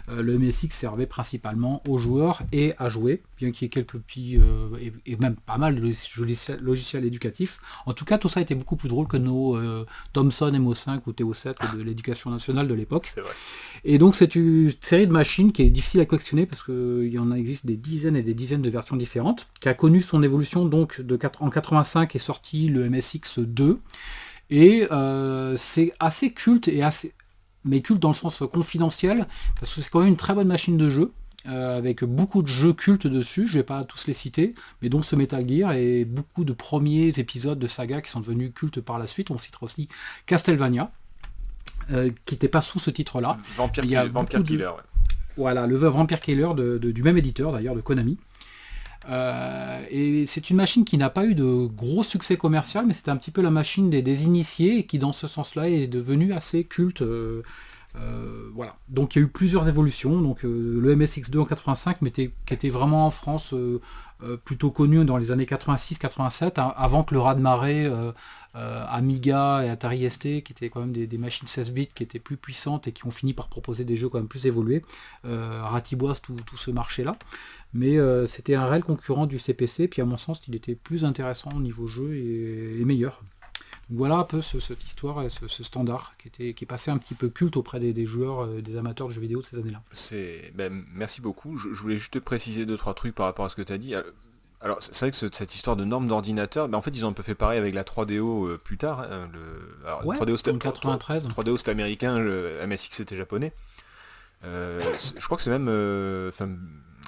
le 0.09 0.37
MSX 0.37 0.69
servait 0.71 1.05
principalement 1.05 1.81
aux 1.87 1.97
joueurs 1.97 2.41
et 2.51 2.73
à 2.77 2.89
jouer, 2.89 3.21
bien 3.37 3.51
qu'il 3.51 3.63
y 3.63 3.65
ait 3.65 3.69
quelques 3.69 3.97
petits, 3.97 4.37
euh, 4.37 4.69
et, 5.05 5.15
même 5.17 5.35
pas 5.35 5.57
mal 5.57 5.75
de 5.75 5.81
logiciels, 6.61 7.05
éducatifs. 7.05 7.59
En 7.85 7.93
tout 7.93 8.05
cas 8.05 8.17
tout 8.17 8.29
ça 8.29 8.41
était 8.41 8.55
beaucoup 8.55 8.75
plus 8.75 8.89
drôle 8.89 9.07
que 9.07 9.17
nos 9.17 9.57
euh, 9.57 9.85
Thomson 10.13 10.51
MO5 10.51 11.01
ou 11.07 11.11
TO7 11.11 11.77
de 11.77 11.81
l'éducation 11.81 12.29
nationale 12.29 12.67
de 12.67 12.73
l'époque. 12.73 13.13
Et 13.83 13.97
donc 13.97 14.15
c'est 14.15 14.35
une 14.35 14.71
série 14.81 15.07
de 15.07 15.11
machines 15.11 15.51
qui 15.51 15.63
est 15.63 15.69
difficile 15.69 16.01
à 16.01 16.05
collectionner 16.05 16.45
parce 16.45 16.63
qu'il 16.63 17.11
y 17.11 17.19
en 17.19 17.31
existe 17.31 17.65
des 17.65 17.77
dizaines 17.77 18.15
et 18.15 18.23
des 18.23 18.33
dizaines 18.33 18.61
de 18.61 18.69
versions 18.69 18.95
différentes, 18.95 19.47
qui 19.59 19.69
a 19.69 19.73
connu 19.73 20.01
son 20.01 20.23
évolution 20.23 20.65
donc 20.65 21.01
de 21.01 21.15
4, 21.15 21.41
en 21.41 21.49
85 21.49 22.15
est 22.15 22.19
sorti 22.19 22.67
le 22.67 22.89
MSX 22.89 23.39
2. 23.39 23.79
Et 24.51 24.87
euh, 24.91 25.57
c'est 25.57 25.93
assez 25.99 26.31
culte 26.31 26.67
et 26.67 26.83
assez 26.83 27.14
mais 27.65 27.81
culte 27.81 27.99
dans 27.99 28.09
le 28.09 28.15
sens 28.15 28.41
confidentiel, 28.51 29.27
parce 29.59 29.73
que 29.73 29.81
c'est 29.81 29.89
quand 29.89 29.99
même 29.99 30.09
une 30.09 30.17
très 30.17 30.33
bonne 30.33 30.47
machine 30.47 30.77
de 30.77 30.89
jeu, 30.89 31.11
euh, 31.47 31.77
avec 31.77 32.03
beaucoup 32.03 32.41
de 32.41 32.47
jeux 32.47 32.73
cultes 32.73 33.05
dessus, 33.05 33.45
je 33.45 33.53
ne 33.53 33.57
vais 33.59 33.63
pas 33.63 33.83
tous 33.83 34.07
les 34.07 34.13
citer, 34.13 34.55
mais 34.81 34.89
dont 34.89 35.03
ce 35.03 35.15
Metal 35.15 35.47
Gear 35.47 35.73
et 35.73 36.03
beaucoup 36.03 36.43
de 36.43 36.53
premiers 36.53 37.19
épisodes 37.19 37.59
de 37.59 37.67
saga 37.67 38.01
qui 38.01 38.09
sont 38.09 38.19
devenus 38.19 38.51
cultes 38.55 38.81
par 38.81 38.97
la 38.97 39.05
suite. 39.05 39.29
On 39.29 39.37
citera 39.37 39.65
aussi 39.65 39.87
Castlevania, 40.25 40.91
euh, 41.91 42.09
qui 42.25 42.33
n'était 42.33 42.47
pas 42.47 42.61
sous 42.61 42.79
ce 42.79 42.89
titre-là. 42.89 43.37
Vampire, 43.57 43.83
Killer, 43.83 44.71
voilà, 45.37 45.67
le 45.67 45.75
Vampire 45.75 46.19
Killer 46.19 46.49
du 46.79 47.03
même 47.03 47.17
éditeur 47.17 47.51
d'ailleurs, 47.51 47.75
de 47.75 47.81
Konami. 47.81 48.17
Euh, 49.09 49.83
et 49.89 50.25
c'est 50.25 50.49
une 50.49 50.57
machine 50.57 50.85
qui 50.85 50.97
n'a 50.97 51.09
pas 51.09 51.25
eu 51.25 51.35
de 51.35 51.67
gros 51.67 52.03
succès 52.03 52.37
commercial, 52.37 52.85
mais 52.85 52.93
c'était 52.93 53.11
un 53.11 53.17
petit 53.17 53.31
peu 53.31 53.41
la 53.41 53.51
machine 53.51 53.89
des, 53.89 54.23
initiés 54.23 54.79
et 54.79 54.85
qui 54.85 54.99
dans 54.99 55.13
ce 55.13 55.27
sens-là 55.27 55.69
est 55.69 55.87
devenue 55.87 56.33
assez 56.33 56.63
culte. 56.63 57.01
Euh, 57.01 57.43
euh, 57.97 58.49
voilà. 58.53 58.75
Donc 58.89 59.15
il 59.15 59.19
y 59.19 59.21
a 59.21 59.25
eu 59.25 59.29
plusieurs 59.29 59.67
évolutions. 59.67 60.21
Donc 60.21 60.43
le 60.43 60.95
MSX2 60.95 61.39
en 61.39 61.45
85, 61.45 61.97
mais 62.01 62.11
qui 62.11 62.31
était 62.49 62.69
vraiment 62.69 63.05
en 63.05 63.11
France 63.11 63.53
plutôt 64.43 64.71
connu 64.71 65.03
dans 65.05 65.17
les 65.17 65.31
années 65.31 65.45
86-87, 65.45 66.59
hein, 66.59 66.73
avant 66.77 67.03
que 67.03 67.13
le 67.13 67.19
raz-de-marée 67.19 67.89
euh, 68.55 68.85
Amiga 68.87 69.63
et 69.65 69.69
Atari 69.69 70.09
ST, 70.09 70.43
qui 70.43 70.51
étaient 70.51 70.69
quand 70.69 70.79
même 70.79 70.93
des, 70.93 71.17
machines 71.17 71.47
16 71.47 71.71
bits 71.71 71.87
qui 71.87 72.03
étaient 72.03 72.19
plus 72.19 72.37
puissantes 72.37 72.87
et 72.87 72.93
qui 72.93 73.05
ont 73.05 73.11
fini 73.11 73.33
par 73.33 73.49
proposer 73.49 73.83
des 73.83 73.97
jeux 73.97 74.07
quand 74.07 74.17
même 74.17 74.29
plus 74.29 74.47
évolués, 74.47 74.81
euh, 75.25 75.61
ratiboise 75.61 76.21
tout, 76.21 76.37
ce 76.55 76.71
marché-là. 76.71 77.17
Mais 77.73 77.97
euh, 77.97 78.27
c'était 78.27 78.55
un 78.55 78.65
réel 78.65 78.83
concurrent 78.83 79.25
du 79.25 79.39
CPC, 79.39 79.89
puis 79.89 80.01
à 80.01 80.05
mon 80.05 80.15
sens, 80.15 80.41
il 80.47 80.55
était 80.55 80.75
plus 80.75 81.03
intéressant 81.03 81.49
au 81.55 81.59
niveau 81.59 81.87
jeu 81.87 82.15
et, 82.15 82.85
meilleur. 82.85 83.21
voilà 83.89 84.17
un 84.17 84.23
peu 84.23 84.39
cette 84.41 84.83
histoire 84.85 85.23
et 85.23 85.29
ce, 85.29 85.63
standard 85.63 86.13
qui, 86.17 86.29
était, 86.29 86.53
qui 86.53 86.63
est 86.63 86.67
passé 86.67 86.91
un 86.91 86.97
petit 86.97 87.15
peu 87.15 87.27
culte 87.29 87.57
auprès 87.57 87.79
des, 87.81 88.05
joueurs, 88.05 88.47
des 88.47 88.77
amateurs 88.77 89.07
de 89.07 89.13
jeux 89.13 89.21
vidéo 89.21 89.41
de 89.41 89.45
ces 89.45 89.57
années-là. 89.59 89.81
Ben, 90.55 90.85
merci 90.93 91.19
beaucoup. 91.19 91.57
Je, 91.57 91.67
voulais 91.69 91.97
juste 91.97 92.13
te 92.13 92.19
préciser 92.19 92.65
deux 92.65 92.77
trois 92.77 92.93
trucs 92.93 93.15
par 93.15 93.25
rapport 93.25 93.45
à 93.45 93.49
ce 93.49 93.55
que 93.55 93.63
tu 93.63 93.73
as 93.73 93.77
dit. 93.77 93.95
Alors 94.61 94.77
c'est 94.81 94.97
vrai 94.99 95.11
que 95.11 95.17
cette 95.17 95.55
histoire 95.55 95.75
de 95.75 95.85
normes 95.85 96.07
d'ordinateur, 96.07 96.69
en 96.73 96.81
fait 96.81 96.91
ils 96.91 97.05
ont 97.05 97.09
un 97.09 97.13
peu 97.13 97.23
fait 97.23 97.35
pareil 97.35 97.59
avec 97.59 97.73
la 97.73 97.83
3DO 97.83 98.57
plus 98.57 98.77
tard. 98.77 99.01
Hein, 99.01 99.29
le... 99.33 99.87
Alors, 99.87 100.03
3DO 100.03 100.37
c'était 100.37 100.57
93. 100.57 101.27
3DO 101.27 101.57
c'était 101.57 101.71
américain, 101.71 102.19
le 102.19 102.65
MSX 102.65 102.89
c'était 102.91 103.17
japonais. 103.17 103.53
je 104.43 105.25
crois 105.25 105.37
que 105.37 105.43
c'est 105.43 105.49
même, 105.49 105.69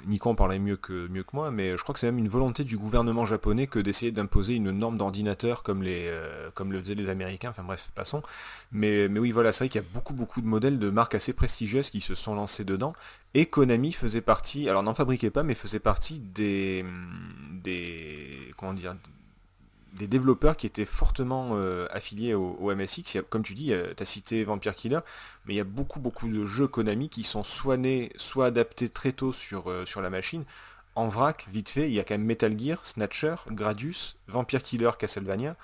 Nico 0.06 0.32
parlait 0.34 0.58
mieux 0.58 0.76
que, 0.76 1.08
moi, 1.32 1.50
mais 1.50 1.76
je 1.76 1.82
crois 1.82 1.92
que 1.92 1.98
c'est 1.98 2.06
même 2.06 2.18
une 2.18 2.28
volonté 2.28 2.64
du 2.64 2.76
gouvernement 2.76 3.26
japonais 3.26 3.66
que 3.66 3.78
d'essayer 3.78 4.12
d'imposer 4.12 4.54
une 4.54 4.70
norme 4.70 4.98
d'ordinateur 4.98 5.62
euh, 5.68 6.50
comme 6.54 6.72
le 6.72 6.80
faisaient 6.80 6.94
les 6.94 7.08
Américains, 7.08 7.50
enfin 7.50 7.62
bref, 7.62 7.90
passons. 7.94 8.22
Mais, 8.72 9.08
mais 9.08 9.20
oui, 9.20 9.30
voilà, 9.30 9.52
c'est 9.52 9.64
vrai 9.64 9.68
qu'il 9.68 9.80
y 9.80 9.84
a 9.84 9.88
beaucoup 9.92 10.14
beaucoup 10.14 10.40
de 10.40 10.46
modèles 10.46 10.78
de 10.78 10.90
marques 10.90 11.14
assez 11.14 11.32
prestigieuses 11.32 11.90
qui 11.90 12.00
se 12.00 12.14
sont 12.14 12.34
lancés 12.34 12.64
dedans, 12.64 12.94
et 13.34 13.46
Konami 13.46 13.92
faisait 13.92 14.20
partie, 14.20 14.68
alors 14.68 14.82
n'en 14.82 14.94
fabriquait 14.94 15.30
pas, 15.30 15.42
mais 15.42 15.54
faisait 15.54 15.80
partie 15.80 16.18
des, 16.18 16.84
des 17.52 18.52
comment 18.56 18.74
dire, 18.74 18.96
des 19.98 20.06
développeurs 20.06 20.56
qui 20.56 20.66
étaient 20.66 20.84
fortement 20.84 21.50
euh, 21.52 21.86
affiliés 21.90 22.34
au, 22.34 22.74
MSX. 22.74 23.18
comme 23.28 23.42
tu 23.42 23.54
dis, 23.54 23.72
tu 23.96 24.02
as 24.02 24.06
cité 24.06 24.44
Vampire 24.44 24.74
Killer, 24.74 25.00
mais 25.44 25.54
il 25.54 25.56
y 25.56 25.60
a 25.60 25.64
beaucoup 25.64 26.00
beaucoup 26.00 26.28
de 26.28 26.46
jeux 26.46 26.68
Konami 26.68 27.08
qui 27.08 27.24
sont 27.24 27.42
soit 27.42 27.76
nés, 27.76 28.12
soit 28.16 28.46
adaptés 28.46 28.88
très 28.88 29.12
tôt 29.12 29.32
sur, 29.32 29.70
euh, 29.70 29.84
sur 29.84 30.00
la 30.00 30.10
machine. 30.10 30.44
En 30.94 31.08
vrac, 31.08 31.46
vite 31.52 31.68
fait, 31.68 31.88
il 31.88 31.94
y 31.94 32.00
a 32.00 32.04
quand 32.04 32.14
même 32.14 32.24
Metal 32.24 32.58
Gear, 32.58 32.84
Snatcher, 32.84 33.36
Gradius, 33.50 34.16
Vampire 34.26 34.62
Killer, 34.62 34.90
Castlevania, 34.98 35.54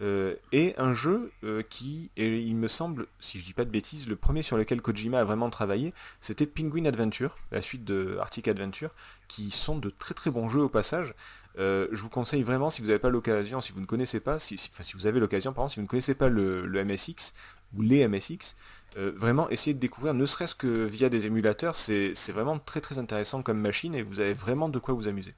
euh, 0.00 0.36
et 0.52 0.74
un 0.78 0.94
jeu 0.94 1.32
qui, 1.68 2.10
il 2.16 2.54
me 2.54 2.68
semble, 2.68 3.08
si 3.18 3.40
je 3.40 3.44
dis 3.44 3.54
pas 3.54 3.64
de 3.64 3.70
bêtises, 3.70 4.06
le 4.06 4.14
premier 4.14 4.42
sur 4.42 4.56
lequel 4.56 4.80
Kojima 4.80 5.18
a 5.18 5.24
vraiment 5.24 5.50
travaillé, 5.50 5.92
c'était 6.20 6.46
Penguin 6.46 6.84
Adventure, 6.84 7.36
la 7.50 7.60
suite 7.60 7.84
de 7.84 8.18
Arctic 8.20 8.46
Adventure, 8.46 8.90
qui 9.26 9.50
sont 9.50 9.78
de 9.78 9.90
très 9.90 10.14
très 10.14 10.30
bons 10.30 10.48
jeux 10.48 10.62
au 10.62 10.68
passage. 10.68 11.14
Euh, 11.58 11.86
je 11.92 12.02
vous 12.02 12.08
conseille 12.08 12.42
vraiment, 12.42 12.70
si 12.70 12.80
vous 12.82 12.88
n'avez 12.88 12.98
pas 12.98 13.10
l'occasion, 13.10 13.60
si 13.60 13.72
vous 13.72 13.80
ne 13.80 13.86
connaissez 13.86 14.20
pas, 14.20 14.38
si, 14.38 14.58
si 14.58 14.94
vous 14.94 15.06
avez 15.06 15.20
l'occasion, 15.20 15.52
par 15.52 15.64
exemple, 15.64 15.74
si 15.74 15.76
vous 15.76 15.84
ne 15.84 15.88
connaissez 15.88 16.14
pas 16.14 16.28
le, 16.28 16.84
MSX 16.84 17.32
ou 17.76 17.82
les 17.82 18.06
MSX, 18.08 18.56
euh, 18.96 19.12
vraiment 19.16 19.48
essayez 19.50 19.74
de 19.74 19.78
découvrir, 19.78 20.14
ne 20.14 20.26
serait-ce 20.26 20.54
que 20.54 20.84
via 20.84 21.08
des 21.08 21.26
émulateurs, 21.26 21.76
c'est 21.76 22.14
vraiment 22.32 22.58
très 22.58 22.80
très 22.80 22.98
intéressant 22.98 23.42
comme 23.42 23.58
machine 23.58 23.94
et 23.94 24.02
vous 24.02 24.20
avez 24.20 24.34
vraiment 24.34 24.68
de 24.68 24.78
quoi 24.78 24.94
vous 24.94 25.08
amuser. 25.08 25.34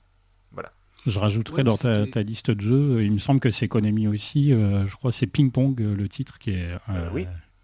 Voilà. 0.53 0.73
Je 1.07 1.19
rajouterai 1.19 1.63
dans 1.63 1.77
ta, 1.77 2.23
liste 2.23 2.51
de 2.51 2.61
jeux, 2.61 3.05
il 3.05 3.13
me 3.13 3.19
semble 3.19 3.41
que 3.41 3.51
c'est 3.51 3.69
Konami 3.69 4.09
aussi, 4.09 4.53
euh, 4.53 4.87
je 4.87 4.97
crois 4.97 5.13
c'est 5.13 5.27
Ping 5.27 5.51
Pong 5.53 5.79
le 5.79 6.09
titre 6.09 6.39
qui 6.39 6.51
est 6.51 6.69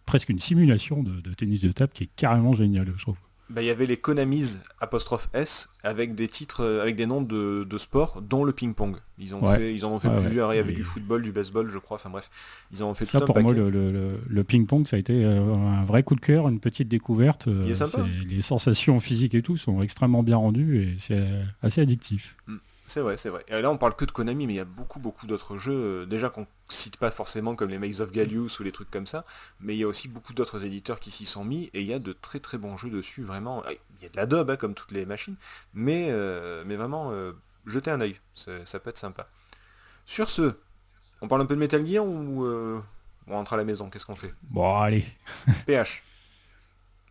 presque 0.07 0.29
une 0.29 0.41
simulation 0.41 1.03
de, 1.03 1.21
de, 1.21 1.33
tennis 1.33 1.61
de 1.61 1.73
table 1.73 1.93
qui 1.95 2.05
est 2.05 2.11
carrément 2.17 2.53
génial, 2.53 2.93
je 2.97 3.03
trouve. 3.03 3.17
Bah, 3.53 3.61
il 3.61 3.67
y 3.67 3.71
avait 3.71 3.85
les 3.85 3.99
Konamis 3.99 4.57
apostrophe 4.81 5.29
S 5.35 5.69
avec 5.83 6.15
des 6.15 6.27
titres, 6.27 6.63
euh, 6.63 6.81
avec 6.81 6.97
des 6.97 7.05
noms 7.05 7.21
de, 7.21 7.67
sport, 7.77 8.23
dont 8.23 8.45
le 8.45 8.53
ping-pong. 8.53 8.97
Ils, 9.19 9.35
ont 9.35 9.43
fait, 9.43 9.75
ils 9.75 9.85
en 9.85 9.93
ont 9.93 9.99
fait 9.99 10.09
plusieurs. 10.09 10.55
Il 10.55 10.57
y 10.57 10.61
avait 10.61 10.73
du 10.73 10.85
football, 10.85 11.23
du 11.23 11.33
baseball, 11.33 11.69
je 11.69 11.79
crois. 11.79 11.97
Enfin 11.97 12.09
bref, 12.09 12.31
ils 12.73 12.83
en 12.83 12.91
ont 12.91 12.95
fait 12.95 13.05
ça 13.05 13.21
pour 13.21 13.39
moi, 13.41 13.53
le, 13.53 14.43
ping-pong, 14.43 14.87
ça 14.87 14.97
a 14.97 14.99
été 14.99 15.25
euh, 15.25 15.55
un 15.55 15.85
vrai 15.85 16.03
coup 16.03 16.15
de 16.15 16.21
cœur, 16.21 16.49
une 16.49 16.61
petite 16.61 16.89
découverte. 16.89 17.47
Euh, 17.49 17.75
les 18.27 18.41
sensations 18.41 19.01
physiques 19.01 19.35
et 19.35 19.43
tout 19.43 19.59
sont 19.59 19.83
extrêmement 19.83 20.23
bien 20.23 20.39
rendues 20.39 20.79
et 20.79 20.95
c'est 20.99 21.23
assez 21.63 21.83
addictif. 21.83 22.37
Mm. 22.47 22.57
C'est 22.93 23.01
vrai, 23.01 23.17
c'est 23.17 23.31
vrai. 23.31 23.43
Et 23.49 23.63
là, 23.63 23.71
on 23.71 23.79
parle 23.79 23.97
que 23.97 24.05
de 24.05 24.11
Konami, 24.11 24.47
mais 24.47 24.53
il 24.53 24.57
y 24.57 24.61
a 24.61 24.67
beaucoup, 24.67 25.01
beaucoup 25.01 25.27
d'autres 25.27 25.57
jeux, 25.57 26.03
euh, 26.03 26.05
déjà 26.05 26.29
qu'on 26.29 26.47
cite 26.69 26.99
pas 26.99 27.11
forcément 27.11 27.57
comme 27.57 27.71
les 27.71 27.79
Maze 27.79 28.03
of 28.03 28.13
Gallius 28.13 28.61
ou 28.61 28.65
les 28.65 28.71
trucs 28.71 28.91
comme 28.91 29.07
ça, 29.07 29.25
mais 29.61 29.75
il 29.75 29.79
y 29.79 29.85
a 29.85 29.89
aussi 29.89 30.09
beaucoup 30.09 30.35
d'autres 30.35 30.67
éditeurs 30.67 31.01
qui 31.01 31.11
s'y 31.11 31.25
sont 31.25 31.43
mis, 31.43 31.71
et 31.73 31.81
il 31.81 31.87
y 31.87 31.95
a 31.95 31.99
de 31.99 32.13
très 32.13 32.39
très 32.39 32.59
bons 32.59 32.77
jeux 32.77 32.91
dessus, 32.91 33.23
vraiment. 33.23 33.65
Il 33.99 34.03
y 34.03 34.19
a 34.19 34.27
de 34.27 34.37
la 34.37 34.53
hein, 34.53 34.57
comme 34.57 34.75
toutes 34.75 34.91
les 34.91 35.07
machines, 35.07 35.37
mais, 35.73 36.09
euh, 36.11 36.65
mais 36.67 36.77
vraiment, 36.77 37.13
euh, 37.13 37.33
jetez 37.65 37.91
un 37.91 38.03
œil, 38.03 38.21
ça 38.35 38.79
peut 38.79 38.91
être 38.91 38.99
sympa. 38.99 39.27
Sur 40.05 40.29
ce, 40.29 40.55
on 41.23 41.29
parle 41.29 41.41
un 41.41 41.47
peu 41.47 41.55
de 41.55 41.61
Metal 41.61 41.87
Gear 41.87 42.05
ou 42.05 42.45
on 42.45 43.35
rentre 43.35 43.55
à 43.55 43.57
la 43.57 43.65
maison 43.65 43.89
Qu'est-ce 43.89 44.05
qu'on 44.05 44.15
fait? 44.15 44.35
Bon, 44.43 44.79
allez. 44.79 45.07
PH, 45.65 46.03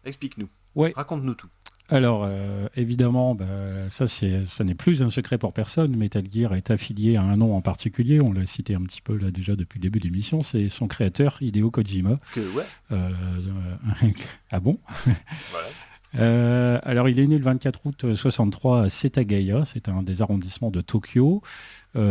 explique-nous. 0.05 0.49
Ouais. 0.75 0.93
Raconte-nous 0.95 1.33
tout. 1.33 1.49
Alors, 1.91 2.23
euh, 2.25 2.67
évidemment, 2.75 3.35
bah, 3.35 3.45
ça, 3.89 4.07
ça 4.07 4.63
n'est 4.63 4.75
plus 4.75 5.03
un 5.03 5.09
secret 5.09 5.37
pour 5.37 5.51
personne. 5.51 5.95
Metal 5.97 6.23
Gear 6.31 6.53
est 6.55 6.71
affilié 6.71 7.17
à 7.17 7.21
un 7.21 7.35
nom 7.35 7.53
en 7.55 7.61
particulier. 7.61 8.21
On 8.21 8.31
l'a 8.31 8.45
cité 8.45 8.75
un 8.75 8.81
petit 8.81 9.01
peu 9.01 9.17
là 9.17 9.29
déjà 9.29 9.57
depuis 9.57 9.77
le 9.77 9.83
début 9.83 9.99
de 9.99 10.05
l'émission. 10.05 10.41
C'est 10.41 10.69
son 10.69 10.87
créateur, 10.87 11.37
Hideo 11.41 11.69
Kojima. 11.69 12.17
Que, 12.33 12.39
ouais. 12.55 12.63
Euh, 12.93 13.09
ah 14.51 14.59
bon? 14.59 14.79
Euh, 16.19 16.77
alors, 16.83 17.07
il 17.07 17.19
est 17.19 17.25
né 17.25 17.37
le 17.37 17.43
24 17.45 17.85
août 17.85 18.15
63 18.15 18.81
à 18.81 18.89
Setagaya, 18.89 19.63
c'est 19.63 19.87
un 19.87 20.03
des 20.03 20.21
arrondissements 20.21 20.69
de 20.69 20.81
Tokyo. 20.81 21.41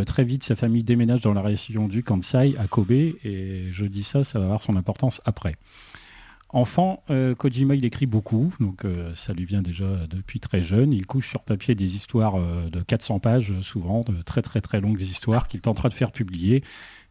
très 0.06 0.24
vite, 0.24 0.42
sa 0.42 0.56
famille 0.56 0.82
déménage 0.82 1.20
dans 1.20 1.34
la 1.34 1.42
région 1.42 1.86
du 1.86 2.02
Kansai, 2.02 2.54
à 2.58 2.66
Kobe, 2.66 2.92
et 2.92 3.66
je 3.70 3.84
dis 3.84 4.02
ça, 4.02 4.24
ça 4.24 4.38
va 4.38 4.46
avoir 4.46 4.62
son 4.62 4.76
importance 4.76 5.20
après. 5.26 5.56
Enfant, 6.52 7.04
euh, 7.10 7.36
Kojima 7.36 7.76
il 7.76 7.84
écrit 7.84 8.06
beaucoup, 8.06 8.52
donc 8.58 8.84
euh, 8.84 9.14
ça 9.14 9.32
lui 9.32 9.44
vient 9.44 9.62
déjà 9.62 9.84
depuis 10.08 10.40
très 10.40 10.64
jeune. 10.64 10.92
Il 10.92 11.06
couche 11.06 11.28
sur 11.28 11.42
papier 11.42 11.76
des 11.76 11.94
histoires 11.94 12.36
euh, 12.36 12.68
de 12.70 12.80
400 12.80 13.20
pages, 13.20 13.52
souvent 13.60 14.00
de 14.00 14.20
très 14.22 14.42
très 14.42 14.60
très 14.60 14.80
longues 14.80 15.00
histoires 15.00 15.46
qu'il 15.46 15.60
tentera 15.60 15.88
de 15.88 15.94
faire 15.94 16.10
publier, 16.10 16.64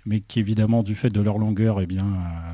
mais 0.06 0.20
qui 0.20 0.42
évidemment 0.42 0.84
du 0.84 0.94
fait 0.94 1.10
de 1.10 1.22
leur 1.22 1.38
longueur, 1.38 1.80
eh 1.80 1.86
bien, 1.86 2.06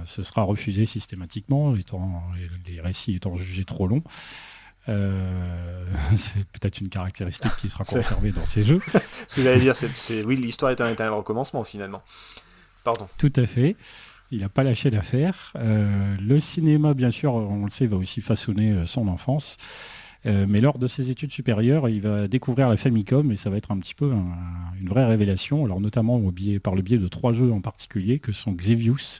ce 0.05 0.21
sera 0.21 0.43
refusé 0.43 0.85
systématiquement, 0.85 1.75
étant, 1.75 2.21
les 2.67 2.79
récits 2.79 3.15
étant 3.15 3.35
jugés 3.35 3.65
trop 3.65 3.87
longs. 3.87 4.03
c'est 4.87 6.45
peut-être 6.49 6.79
une 6.79 6.89
caractéristique 6.89 7.55
qui 7.57 7.69
sera 7.69 7.83
conservée 7.83 8.31
dans 8.31 8.45
ces 8.45 8.63
jeux. 8.63 8.79
Ce 9.27 9.33
que 9.33 9.41
j'allais 9.41 9.59
dire, 9.59 9.75
c'est 9.75 10.23
oui, 10.23 10.35
l'histoire 10.35 10.69
est 10.69 10.81
un, 10.81 10.95
un 10.95 11.09
recommencement 11.09 11.63
finalement. 11.63 12.03
Pardon. 12.83 13.07
Tout 13.17 13.33
à 13.35 13.47
fait. 13.47 13.75
Il 14.35 14.41
n'a 14.41 14.49
pas 14.49 14.63
lâché 14.63 14.89
l'affaire. 14.89 15.53
Euh, 15.55 16.17
le 16.19 16.41
cinéma, 16.41 16.93
bien 16.93 17.09
sûr, 17.09 17.33
on 17.35 17.63
le 17.63 17.71
sait, 17.71 17.87
va 17.87 17.95
aussi 17.95 18.19
façonner 18.19 18.71
euh, 18.71 18.85
son 18.85 19.07
enfance. 19.07 19.55
Euh, 20.25 20.45
mais 20.49 20.59
lors 20.59 20.77
de 20.77 20.87
ses 20.87 21.09
études 21.09 21.31
supérieures, 21.31 21.87
il 21.87 22.01
va 22.01 22.27
découvrir 22.27 22.67
la 22.67 22.75
Famicom 22.75 23.31
et 23.31 23.37
ça 23.37 23.49
va 23.49 23.55
être 23.55 23.71
un 23.71 23.77
petit 23.77 23.95
peu 23.95 24.11
une 24.11 24.89
vraie 24.89 25.05
révélation. 25.05 25.63
Alors 25.63 25.79
notamment 25.79 26.21
par 26.61 26.75
le 26.75 26.81
biais 26.81 26.97
de 26.97 27.07
trois 27.07 27.31
jeux 27.31 27.51
en 27.51 27.61
particulier 27.61 28.19
que 28.19 28.33
sont 28.33 28.51
Xevious, 28.51 29.19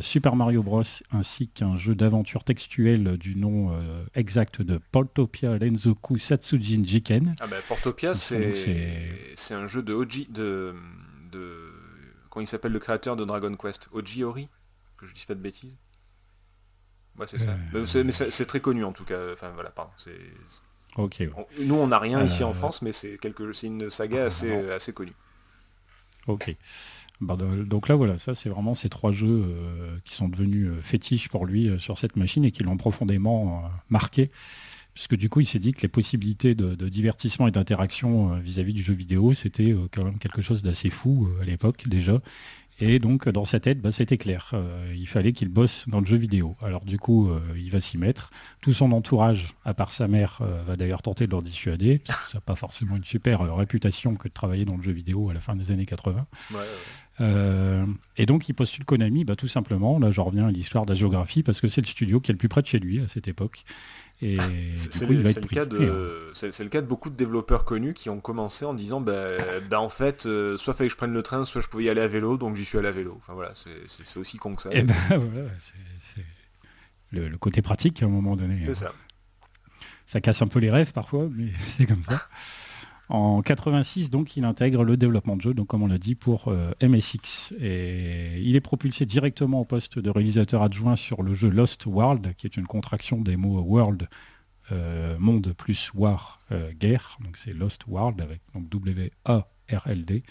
Super 0.00 0.34
Mario 0.34 0.62
Bros 0.64 0.82
ainsi 1.12 1.48
qu'un 1.48 1.78
jeu 1.78 1.94
d'aventure 1.94 2.42
textuel 2.42 3.16
du 3.18 3.36
nom 3.36 3.70
exact 4.16 4.62
de 4.62 4.80
Portopia 4.90 5.56
Renzoku 5.56 6.18
Satsujin 6.18 6.82
Jiken. 6.84 7.36
Ah 7.38 7.46
ben 7.46 7.58
Portopia 7.68 8.16
c'est 8.16 9.54
un 9.54 9.68
jeu 9.68 9.82
de 9.84 9.94
Oji 9.94 10.26
de, 10.28 10.74
de 11.30 11.65
il 12.40 12.46
s'appelle 12.46 12.72
le 12.72 12.78
créateur 12.78 13.16
de 13.16 13.24
Dragon 13.24 13.54
Quest 13.56 13.88
Oji 13.92 14.24
Ori 14.24 14.48
Que 14.96 15.06
je 15.06 15.14
dise 15.14 15.24
pas 15.24 15.34
de 15.34 15.40
bêtises. 15.40 15.76
Ouais, 17.18 17.26
c'est 17.26 17.38
ça. 17.38 17.56
Euh, 17.74 18.04
mais 18.04 18.12
c'est 18.12 18.46
très 18.46 18.60
connu 18.60 18.84
en 18.84 18.92
tout 18.92 19.04
cas. 19.04 19.32
Enfin 19.32 19.50
voilà, 19.54 19.70
pardon. 19.70 19.92
Ok. 20.96 21.22
nous 21.60 21.74
on 21.74 21.88
n'a 21.88 21.98
rien 21.98 22.22
ici 22.22 22.44
en 22.44 22.50
euh, 22.50 22.54
France, 22.54 22.82
mais 22.82 22.92
c'est 22.92 23.18
quelque... 23.18 23.52
une 23.64 23.90
saga 23.90 24.24
ah, 24.24 24.26
assez, 24.26 24.70
assez 24.70 24.92
connue. 24.92 25.12
Ok. 26.26 26.54
Bah, 27.20 27.36
donc 27.36 27.88
là 27.88 27.94
voilà, 27.94 28.18
ça 28.18 28.34
c'est 28.34 28.50
vraiment 28.50 28.74
ces 28.74 28.90
trois 28.90 29.12
jeux 29.12 29.44
euh, 29.46 29.96
qui 30.04 30.14
sont 30.14 30.28
devenus 30.28 30.70
fétiches 30.82 31.30
pour 31.30 31.46
lui 31.46 31.80
sur 31.80 31.98
cette 31.98 32.16
machine 32.16 32.44
et 32.44 32.52
qui 32.52 32.62
l'ont 32.62 32.76
profondément 32.76 33.70
marqué 33.88 34.30
puisque 34.96 35.14
du 35.14 35.28
coup 35.28 35.40
il 35.40 35.46
s'est 35.46 35.58
dit 35.58 35.74
que 35.74 35.82
les 35.82 35.88
possibilités 35.88 36.54
de, 36.54 36.88
divertissement 36.88 37.46
et 37.46 37.50
d'interaction 37.50 38.32
euh, 38.32 38.38
vis-à-vis 38.38 38.72
du 38.72 38.82
jeu 38.82 38.94
vidéo, 38.94 39.34
c'était 39.34 39.72
euh, 39.72 39.88
quand 39.92 40.02
même 40.02 40.18
quelque 40.18 40.40
chose 40.40 40.62
d'assez 40.62 40.88
fou 40.88 41.28
euh, 41.28 41.42
à 41.42 41.44
l'époque 41.44 41.86
déjà. 41.86 42.22
Et 42.80 42.98
donc 42.98 43.28
dans 43.28 43.44
sa 43.44 43.60
tête, 43.60 43.80
bah, 43.82 43.90
c'était 43.90 44.16
clair. 44.16 44.52
il 44.94 45.08
fallait 45.08 45.32
qu'il 45.32 45.48
bosse 45.48 45.88
dans 45.88 46.00
le 46.00 46.04
jeu 46.04 46.18
vidéo. 46.18 46.56
Alors 46.60 46.84
du 46.84 46.98
coup, 46.98 47.30
il 47.56 47.70
va 47.70 47.80
s'y 47.80 47.96
mettre. 47.96 48.30
Tout 48.60 48.74
son 48.74 48.92
entourage, 48.92 49.54
à 49.64 49.72
part 49.72 49.92
sa 49.92 50.08
mère, 50.08 50.42
va 50.66 50.76
d'ailleurs 50.76 51.00
tenter 51.00 51.26
de 51.26 51.34
le 51.34 51.40
dissuader. 51.40 52.02
ça 52.28 52.34
n'a 52.34 52.40
pas 52.42 52.54
forcément 52.54 52.96
une 52.96 53.04
super 53.04 53.40
réputation 53.56 54.14
que 54.14 54.28
de 54.28 54.34
travailler 54.34 54.66
dans 54.66 54.76
le 54.76 54.82
jeu 54.82 54.92
vidéo 54.92 55.30
à 55.30 55.32
la 55.32 55.40
fin 55.40 55.56
des 55.56 55.70
années 55.70 55.86
80. 55.86 56.26
et 58.18 58.26
donc 58.26 58.46
il 58.50 58.52
postule 58.52 58.84
Konami, 58.84 59.24
bah, 59.24 59.36
tout 59.36 59.48
simplement. 59.48 59.98
Là, 59.98 60.10
je 60.10 60.20
reviens 60.20 60.48
à 60.48 60.50
l'histoire 60.50 60.84
de 60.84 60.92
la 60.92 60.96
géographie 60.96 61.42
parce 61.42 61.62
que 61.62 61.68
c'est 61.68 61.80
le 61.80 61.86
studio 61.86 62.20
qui 62.20 62.30
est 62.30 62.34
le 62.34 62.38
plus 62.38 62.50
près 62.50 62.60
de 62.60 62.66
chez 62.66 62.78
lui 62.78 63.00
à 63.00 63.08
cette 63.08 63.26
époque. 63.26 63.64
C'est 64.18 65.06
le, 65.06 65.46
cas 65.46 65.66
de, 65.66 66.30
c'est 66.32 66.58
le 66.60 66.70
cas 66.70 66.80
de 66.80 66.86
beaucoup 66.86 67.10
de 67.10 67.16
développeurs 67.16 67.66
connus 67.66 67.92
qui 67.92 68.08
ont 68.08 68.20
commencé 68.20 68.64
en 68.64 68.72
disant 68.72 69.00
bah, 69.00 69.36
bah 69.68 69.80
en 69.80 69.90
fait, 69.90 70.24
euh, 70.24 70.56
soit 70.56 70.72
fallait 70.72 70.88
que 70.88 70.92
je 70.92 70.96
prenne 70.96 71.12
le 71.12 71.22
train, 71.22 71.44
soit 71.44 71.60
je 71.60 71.68
pouvais 71.68 71.84
y 71.84 71.90
aller 71.90 72.00
à 72.00 72.08
vélo, 72.08 72.38
donc 72.38 72.56
j'y 72.56 72.64
suis 72.64 72.78
allé 72.78 72.88
à 72.88 72.92
vélo. 72.92 73.14
Enfin 73.18 73.34
voilà, 73.34 73.52
c'est 73.54 74.18
aussi 74.18 74.38
con 74.38 74.54
que 74.54 74.62
ça. 74.62 74.70
Et 74.72 74.78
eh 74.78 74.82
ben, 74.82 74.94
voilà, 75.10 75.50
c'est 75.58 76.24
le, 77.12 77.36
côté 77.36 77.60
pratique 77.60 78.02
à 78.02 78.06
un 78.06 78.08
moment 78.08 78.36
donné. 78.36 78.62
C'est 78.64 78.74
ça. 78.74 78.92
Ça 80.06 80.20
casse 80.20 80.40
un 80.40 80.48
peu 80.48 80.60
les 80.60 80.70
rêves 80.70 80.92
parfois, 80.92 81.28
mais 81.30 81.50
c'est 81.68 81.84
comme 81.84 82.04
ça. 82.04 82.26
En 83.08 83.40
86, 83.40 84.10
donc, 84.10 84.36
il 84.36 84.44
intègre 84.44 84.82
le 84.82 84.96
développement 84.96 85.36
de 85.36 85.42
jeu, 85.42 85.54
donc 85.54 85.68
comme 85.68 85.82
on 85.82 85.86
l'a 85.86 85.98
dit, 85.98 86.16
pour 86.16 86.48
euh, 86.48 86.72
MSX. 86.82 87.52
Et 87.60 88.40
il 88.40 88.56
est 88.56 88.60
propulsé 88.60 89.06
directement 89.06 89.60
au 89.60 89.64
poste 89.64 89.98
de 89.98 90.10
réalisateur 90.10 90.62
adjoint 90.62 90.96
sur 90.96 91.22
le 91.22 91.34
jeu 91.34 91.48
Lost 91.48 91.86
World, 91.86 92.34
qui 92.36 92.46
est 92.46 92.56
une 92.56 92.66
contraction 92.66 93.20
des 93.20 93.36
mots 93.36 93.60
World, 93.60 94.08
euh, 94.72 95.16
monde 95.18 95.52
plus 95.56 95.92
War, 95.94 96.40
euh, 96.50 96.72
guerre. 96.72 97.16
Donc 97.22 97.36
c'est 97.36 97.52
Lost 97.52 97.86
World 97.86 98.20
avec 98.20 98.40
donc 98.54 98.68
W-A-R-L-D. 98.68 100.24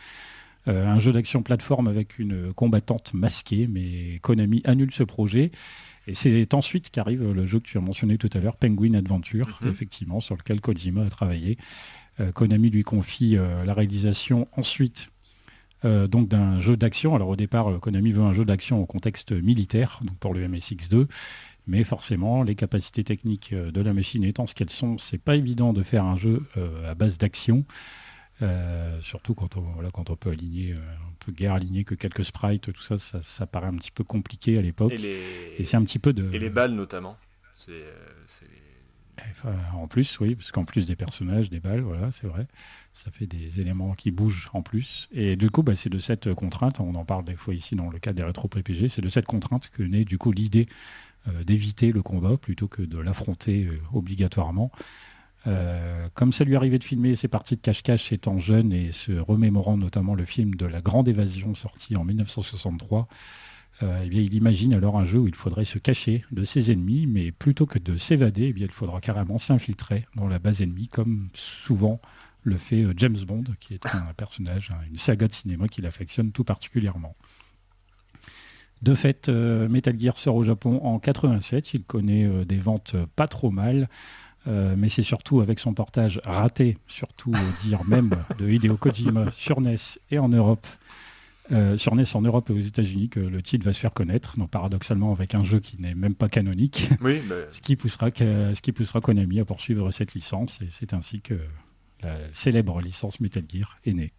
un 0.67 0.99
jeu 0.99 1.13
d'action 1.13 1.43
plateforme 1.43 1.87
avec 1.87 2.19
une 2.19 2.51
combattante 2.53 3.13
masquée, 3.13 3.67
mais 3.67 4.19
Konami 4.19 4.61
annule 4.65 4.91
ce 4.91 5.03
projet. 5.03 5.51
Et 6.07 6.13
c'est 6.13 6.53
ensuite 6.53 6.89
qu'arrive 6.89 7.31
le 7.31 7.45
jeu 7.47 7.59
que 7.59 7.67
tu 7.67 7.77
as 7.77 7.81
mentionné 7.81 8.17
tout 8.17 8.29
à 8.33 8.39
l'heure, 8.39 8.57
Penguin 8.57 8.95
Adventure, 8.95 9.59
mhm. 9.61 9.69
effectivement, 9.69 10.19
sur 10.19 10.35
lequel 10.35 10.59
Kojima 10.59 11.05
a 11.05 11.09
travaillé. 11.09 11.57
Euh, 12.19 12.31
Konami 12.31 12.69
lui 12.69 12.83
confie 12.83 13.37
euh, 13.37 13.65
la 13.65 13.73
réalisation 13.73 14.47
ensuite 14.53 15.09
euh, 15.83 16.07
donc 16.07 16.27
d'un 16.27 16.59
jeu 16.59 16.77
d'action. 16.77 17.15
Alors 17.15 17.29
au 17.29 17.35
départ, 17.35 17.79
Konami 17.79 18.11
veut 18.11 18.23
un 18.23 18.33
jeu 18.33 18.45
d'action 18.45 18.81
au 18.81 18.85
contexte 18.85 19.31
militaire, 19.31 19.99
donc 20.03 20.17
pour 20.17 20.33
le 20.33 20.47
MSX2. 20.47 21.07
Mais 21.67 21.83
forcément, 21.83 22.43
les 22.43 22.55
capacités 22.55 23.03
techniques 23.03 23.53
de 23.53 23.81
la 23.81 23.91
machine 23.91 24.23
étant 24.23 24.45
ce 24.45 24.53
qu'elles 24.53 24.69
sont, 24.69 24.99
c'est 24.99 25.17
pas 25.17 25.35
évident 25.35 25.73
de 25.73 25.81
faire 25.81 26.05
un 26.05 26.15
jeu 26.15 26.43
à 26.87 26.93
base 26.93 27.17
d'action. 27.17 27.65
surtout 29.01 29.33
quand 29.33 29.57
on, 29.57 29.61
voilà, 29.61 29.89
quand 29.89 30.11
on 30.11 30.15
peut 30.15 30.29
aligner, 30.29 30.75
on 30.75 31.25
peut 31.25 31.31
guère 31.31 31.53
aligner 31.53 31.83
que 31.83 31.95
quelques 31.95 32.23
sprites, 32.23 32.71
tout 32.71 32.83
ça, 32.83 32.99
ça, 32.99 33.47
paraît 33.47 33.65
un 33.65 33.77
petit 33.77 33.89
peu 33.89 34.03
compliqué 34.03 34.59
à 34.59 34.61
l'époque. 34.61 34.93
Et, 34.93 35.63
c'est 35.63 35.75
un 35.75 35.83
petit 35.83 35.97
peu 35.97 36.13
de. 36.13 36.31
Et 36.33 36.37
les 36.37 36.51
balles 36.51 36.73
notamment. 36.73 37.17
C'est 37.55 37.83
en 39.73 39.87
plus, 39.87 40.19
oui, 40.19 40.35
parce 40.35 40.51
qu'en 40.51 40.65
plus 40.65 40.87
des 40.87 40.95
personnages, 40.95 41.49
des 41.49 41.59
balles, 41.59 41.81
voilà, 41.81 42.11
c'est 42.11 42.27
vrai, 42.27 42.47
ça 42.93 43.11
fait 43.11 43.27
des 43.27 43.59
éléments 43.59 43.93
qui 43.93 44.11
bougent 44.11 44.49
en 44.53 44.61
plus. 44.61 45.07
Et 45.11 45.35
du 45.35 45.49
coup, 45.49 45.63
bah, 45.63 45.75
c'est 45.75 45.89
de 45.89 45.99
cette 45.99 46.33
contrainte, 46.33 46.79
on 46.79 46.95
en 46.95 47.05
parle 47.05 47.25
des 47.25 47.35
fois 47.35 47.53
ici 47.53 47.75
dans 47.75 47.89
le 47.89 47.99
cas 47.99 48.13
des 48.13 48.23
rétro-PPG, 48.23 48.89
c'est 48.89 49.01
de 49.01 49.09
cette 49.09 49.25
contrainte 49.25 49.69
que 49.69 49.83
naît 49.83 50.05
du 50.05 50.17
coup 50.17 50.31
l'idée 50.31 50.67
euh, 51.27 51.43
d'éviter 51.43 51.91
le 51.91 52.03
combat 52.03 52.37
plutôt 52.37 52.67
que 52.67 52.83
de 52.83 52.99
l'affronter 52.99 53.65
euh, 53.65 53.79
obligatoirement. 53.93 54.71
Euh, 55.47 56.07
comme 56.13 56.31
ça 56.31 56.43
lui 56.43 56.55
arrivait 56.55 56.77
de 56.77 56.83
filmer 56.83 57.15
ses 57.15 57.27
parties 57.27 57.55
de 57.55 57.61
cache-cache 57.61 58.11
étant 58.11 58.37
jeune 58.37 58.71
et 58.71 58.91
se 58.91 59.11
remémorant 59.11 59.77
notamment 59.77 60.13
le 60.13 60.25
film 60.25 60.55
de 60.55 60.67
la 60.67 60.81
Grande 60.81 61.07
Évasion 61.07 61.55
sorti 61.55 61.95
en 61.95 62.03
1963, 62.03 63.07
euh, 63.83 64.01
eh 64.03 64.07
il 64.07 64.33
imagine 64.33 64.73
alors 64.73 64.97
un 64.97 65.03
jeu 65.03 65.19
où 65.19 65.27
il 65.27 65.35
faudrait 65.35 65.65
se 65.65 65.77
cacher 65.77 66.23
de 66.31 66.43
ses 66.43 66.71
ennemis, 66.71 67.07
mais 67.07 67.31
plutôt 67.31 67.65
que 67.65 67.79
de 67.79 67.97
s'évader, 67.97 68.53
eh 68.55 68.59
il 68.59 68.71
faudra 68.71 69.01
carrément 69.01 69.37
s'infiltrer 69.37 70.05
dans 70.15 70.27
la 70.27 70.39
base 70.39 70.61
ennemie, 70.61 70.87
comme 70.87 71.27
souvent 71.33 71.99
le 72.43 72.57
fait 72.57 72.83
euh, 72.83 72.93
James 72.95 73.17
Bond, 73.27 73.43
qui 73.59 73.73
est 73.73 73.85
un 73.87 74.13
personnage, 74.15 74.71
hein, 74.71 74.79
une 74.89 74.97
saga 74.97 75.27
de 75.27 75.33
cinéma 75.33 75.67
qu'il 75.67 75.85
affectionne 75.85 76.31
tout 76.31 76.43
particulièrement. 76.43 77.15
De 78.81 78.93
fait, 78.93 79.29
euh, 79.29 79.67
Metal 79.67 79.99
Gear 79.99 80.17
sort 80.17 80.35
au 80.35 80.43
Japon 80.43 80.79
en 80.83 80.99
87, 80.99 81.73
il 81.73 81.83
connaît 81.83 82.45
des 82.45 82.57
ventes 82.57 82.95
pas 83.15 83.27
trop 83.27 83.51
mal, 83.51 83.89
mais 84.47 84.89
c'est 84.89 85.01
surtout 85.01 85.41
avec 85.41 85.59
son 85.59 85.73
portage 85.73 86.21
raté, 86.23 86.77
surtout 86.85 87.33
dire 87.63 87.83
même 87.85 88.11
de 88.37 88.47
Hideo 88.47 88.77
Kojima 88.77 89.31
sur 89.31 89.59
NES 89.59 89.75
et 90.11 90.19
en 90.19 90.29
Europe, 90.29 90.67
euh, 91.51 91.77
sur 91.77 91.95
NES 91.95 92.03
en 92.13 92.21
Europe 92.21 92.49
et 92.49 92.53
aux 92.53 92.59
États-Unis 92.59 93.09
que 93.09 93.19
le 93.19 93.41
titre 93.41 93.65
va 93.65 93.73
se 93.73 93.79
faire 93.79 93.93
connaître, 93.93 94.37
donc 94.37 94.49
paradoxalement 94.49 95.11
avec 95.11 95.35
un 95.35 95.43
jeu 95.43 95.59
qui 95.59 95.79
n'est 95.79 95.95
même 95.95 96.15
pas 96.15 96.29
canonique, 96.29 96.89
oui, 97.01 97.21
ce, 97.49 97.61
qui 97.61 97.75
poussera, 97.75 98.09
ce 98.15 98.61
qui 98.61 98.71
poussera 98.71 99.01
Konami 99.01 99.39
à 99.39 99.45
poursuivre 99.45 99.91
cette 99.91 100.13
licence, 100.13 100.61
et 100.61 100.67
c'est 100.69 100.93
ainsi 100.93 101.21
que 101.21 101.39
la 102.01 102.17
célèbre 102.31 102.81
licence 102.81 103.19
Metal 103.19 103.43
Gear 103.47 103.77
est 103.85 103.93
née. 103.93 104.13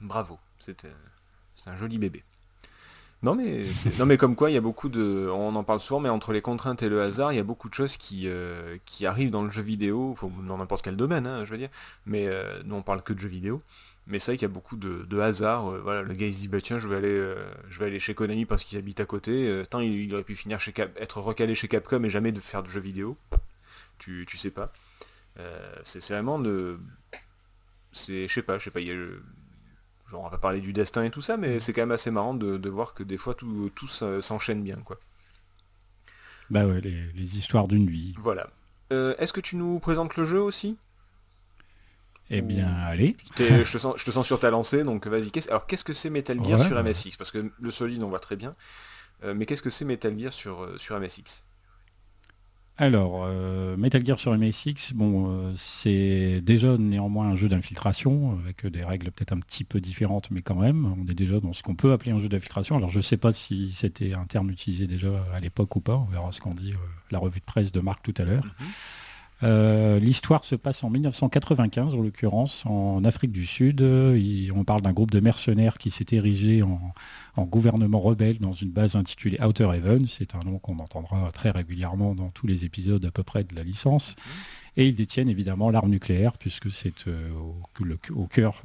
Bravo, 0.00 0.38
c'est 0.58 0.86
un 1.66 1.76
joli 1.76 1.98
bébé. 1.98 2.22
Non 3.22 3.36
mais, 3.36 3.60
non 4.00 4.06
mais 4.06 4.16
comme 4.16 4.34
quoi, 4.34 4.50
il 4.50 4.54
y 4.54 4.56
a 4.56 4.60
beaucoup 4.60 4.88
de... 4.88 5.28
On 5.32 5.54
en 5.54 5.62
parle 5.62 5.78
souvent, 5.78 6.00
mais 6.00 6.08
entre 6.08 6.32
les 6.32 6.42
contraintes 6.42 6.82
et 6.82 6.88
le 6.88 7.00
hasard, 7.00 7.32
il 7.32 7.36
y 7.36 7.38
a 7.38 7.44
beaucoup 7.44 7.68
de 7.68 7.74
choses 7.74 7.96
qui, 7.96 8.26
euh, 8.26 8.78
qui 8.84 9.06
arrivent 9.06 9.30
dans 9.30 9.42
le 9.44 9.50
jeu 9.50 9.62
vidéo, 9.62 10.16
dans 10.48 10.58
n'importe 10.58 10.82
quel 10.82 10.96
domaine, 10.96 11.28
hein, 11.28 11.44
je 11.44 11.50
veux 11.52 11.58
dire, 11.58 11.70
mais 12.04 12.26
euh, 12.26 12.62
nous 12.64 12.74
on 12.74 12.82
parle 12.82 13.02
que 13.02 13.12
de 13.12 13.20
jeux 13.20 13.28
vidéo. 13.28 13.62
Mais 14.06 14.18
c'est 14.18 14.32
vrai 14.32 14.36
qu'il 14.36 14.48
y 14.48 14.50
a 14.50 14.54
beaucoup 14.54 14.76
de, 14.76 15.20
hasard. 15.20 15.70
Euh, 15.70 15.80
voilà, 15.80 16.02
le 16.02 16.12
gars 16.14 16.26
il 16.26 16.34
se 16.34 16.40
dit 16.40 16.48
bah 16.48 16.60
tiens 16.60 16.78
je 16.78 16.88
vais 16.88 16.96
aller 16.96 17.08
euh, 17.08 17.44
je 17.68 17.78
vais 17.78 17.86
aller 17.86 18.00
chez 18.00 18.14
Konami 18.14 18.46
parce 18.46 18.64
qu'il 18.64 18.76
habite 18.78 19.00
à 19.00 19.06
côté. 19.06 19.48
Euh, 19.48 19.64
tant 19.64 19.80
il, 19.80 20.12
aurait 20.12 20.24
pu 20.24 20.34
finir 20.34 20.58
chez 20.58 20.74
être 20.96 21.20
recalé 21.20 21.54
chez 21.54 21.68
Capcom 21.68 22.02
et 22.02 22.10
jamais 22.10 22.32
de 22.32 22.40
faire 22.40 22.62
de 22.62 22.68
jeux 22.68 22.80
vidéo. 22.80 23.16
Tu, 23.98 24.24
tu 24.26 24.36
sais 24.36 24.50
pas. 24.50 24.72
c'est 25.84 26.06
vraiment 26.08 26.38
de. 26.38 26.80
C'est. 27.92 28.26
Je 28.26 28.32
sais 28.32 28.42
pas, 28.42 28.58
je 28.58 28.64
sais 28.64 28.70
pas, 28.70 28.80
il 28.80 28.88
y 28.88 28.92
a 28.92 28.96
Genre 30.10 30.20
on 30.20 30.24
va 30.24 30.30
pas 30.30 30.38
parler 30.38 30.60
du 30.60 30.74
destin 30.74 31.04
et 31.04 31.10
tout 31.10 31.22
ça, 31.22 31.38
mais 31.38 31.58
c'est 31.58 31.72
quand 31.72 31.82
même 31.82 31.92
assez 31.92 32.10
marrant 32.10 32.34
de, 32.34 32.68
voir 32.68 32.92
que 32.92 33.02
des 33.02 33.16
fois 33.16 33.34
tout, 33.34 33.70
tout 33.74 33.86
s'enchaîne 33.86 34.62
bien 34.62 34.76
quoi. 34.76 34.98
Bah 36.50 36.66
ouais, 36.66 36.82
les, 36.82 37.12
les 37.12 37.38
histoires 37.38 37.66
d'une 37.66 37.88
vie. 37.88 38.14
Voilà. 38.18 38.50
Est-ce 38.90 39.32
que 39.32 39.40
tu 39.40 39.56
nous 39.56 39.78
présentes 39.78 40.16
le 40.16 40.26
jeu 40.26 40.40
aussi? 40.40 40.76
Eh 42.30 42.42
bien, 42.42 42.68
allez. 42.86 43.16
Je 43.38 43.72
te, 43.72 43.78
sens, 43.78 43.94
je 43.98 44.04
te 44.04 44.10
sens 44.10 44.26
sur 44.26 44.40
ta 44.40 44.50
lancée, 44.50 44.84
donc 44.84 45.06
vas-y. 45.06 45.30
Alors, 45.48 45.66
qu'est-ce 45.66 45.84
que 45.84 45.92
c'est 45.92 46.10
Metal 46.10 46.42
Gear 46.42 46.64
sur 46.64 46.82
MSX 46.82 47.16
Parce 47.16 47.30
que 47.30 47.50
le 47.60 47.70
solide, 47.70 48.02
on 48.02 48.08
voit 48.08 48.20
très 48.20 48.36
bien. 48.36 48.54
Euh, 49.24 49.34
mais 49.36 49.46
qu'est-ce 49.46 49.62
que 49.62 49.70
c'est 49.70 49.84
Metal 49.84 50.18
Gear 50.18 50.32
sur, 50.32 50.62
euh, 50.62 50.78
sur 50.78 50.98
MSX 50.98 51.44
alors, 52.78 53.24
euh, 53.26 53.76
Metal 53.76 54.04
Gear 54.04 54.18
sur 54.18 54.36
MSX, 54.36 54.94
bon, 54.94 55.54
c'est 55.56 56.40
déjà 56.40 56.78
néanmoins 56.78 57.28
un 57.28 57.36
jeu 57.36 57.46
d'infiltration, 57.50 58.38
avec 58.42 58.66
des 58.66 58.82
règles 58.82 59.12
peut-être 59.12 59.32
un 59.32 59.40
petit 59.40 59.62
peu 59.62 59.78
différentes, 59.78 60.30
mais 60.30 60.40
quand 60.40 60.54
même, 60.54 60.86
on 60.98 61.06
est 61.06 61.14
déjà 61.14 61.38
dans 61.38 61.52
ce 61.52 61.62
qu'on 61.62 61.74
peut 61.74 61.92
appeler 61.92 62.12
un 62.12 62.18
jeu 62.18 62.30
d'infiltration. 62.30 62.78
Alors 62.78 62.88
je 62.88 62.96
ne 62.96 63.02
sais 63.02 63.18
pas 63.18 63.30
si 63.30 63.72
c'était 63.72 64.14
un 64.14 64.24
terme 64.24 64.50
utilisé 64.50 64.86
déjà 64.86 65.22
à 65.34 65.38
l'époque 65.38 65.76
ou 65.76 65.80
pas, 65.80 65.96
on 65.96 66.06
verra 66.06 66.32
ce 66.32 66.40
qu'on 66.40 66.54
dit 66.54 66.72
la 67.10 67.18
revue 67.18 67.40
de 67.40 67.44
presse 67.44 67.72
de 67.72 67.80
Marc 67.80 68.02
tout 68.02 68.14
à 68.16 68.24
l'heure. 68.24 68.44
Mhm. 68.44 68.66
Euh, 69.42 69.98
l'histoire 69.98 70.44
se 70.44 70.54
passe 70.54 70.84
en 70.84 70.90
1995, 70.90 71.94
en 71.94 72.00
l'occurrence, 72.00 72.64
en 72.66 73.04
Afrique 73.04 73.32
du 73.32 73.46
Sud. 73.46 73.82
on 73.82 74.64
parle 74.64 74.82
d'un 74.82 74.92
groupe 74.92 75.10
de 75.10 75.20
mercenaires 75.20 75.78
qui 75.78 75.90
s'est 75.90 76.06
érigé 76.12 76.62
en, 76.62 77.44
gouvernement 77.44 78.00
rebelle 78.00 78.38
dans 78.38 78.52
une 78.52 78.70
base 78.70 78.94
intitulée 78.94 79.38
Outer 79.42 79.68
Heaven. 79.74 80.06
C'est 80.06 80.34
un 80.34 80.40
nom 80.40 80.58
qu'on 80.58 80.78
entendra 80.78 81.30
très 81.32 81.50
régulièrement 81.50 82.14
dans 82.14 82.28
tous 82.30 82.46
les 82.46 82.64
épisodes 82.64 83.04
à 83.04 83.10
peu 83.10 83.22
près 83.22 83.44
de 83.44 83.54
la 83.54 83.64
licence. 83.64 84.14
Et 84.76 84.88
ils 84.88 84.94
détiennent 84.94 85.28
évidemment 85.28 85.70
l'arme 85.70 85.90
nucléaire, 85.90 86.32
puisque 86.38 86.70
c'est 86.70 87.06
euh, 87.06 87.30
au, 88.14 88.26
cœur 88.26 88.62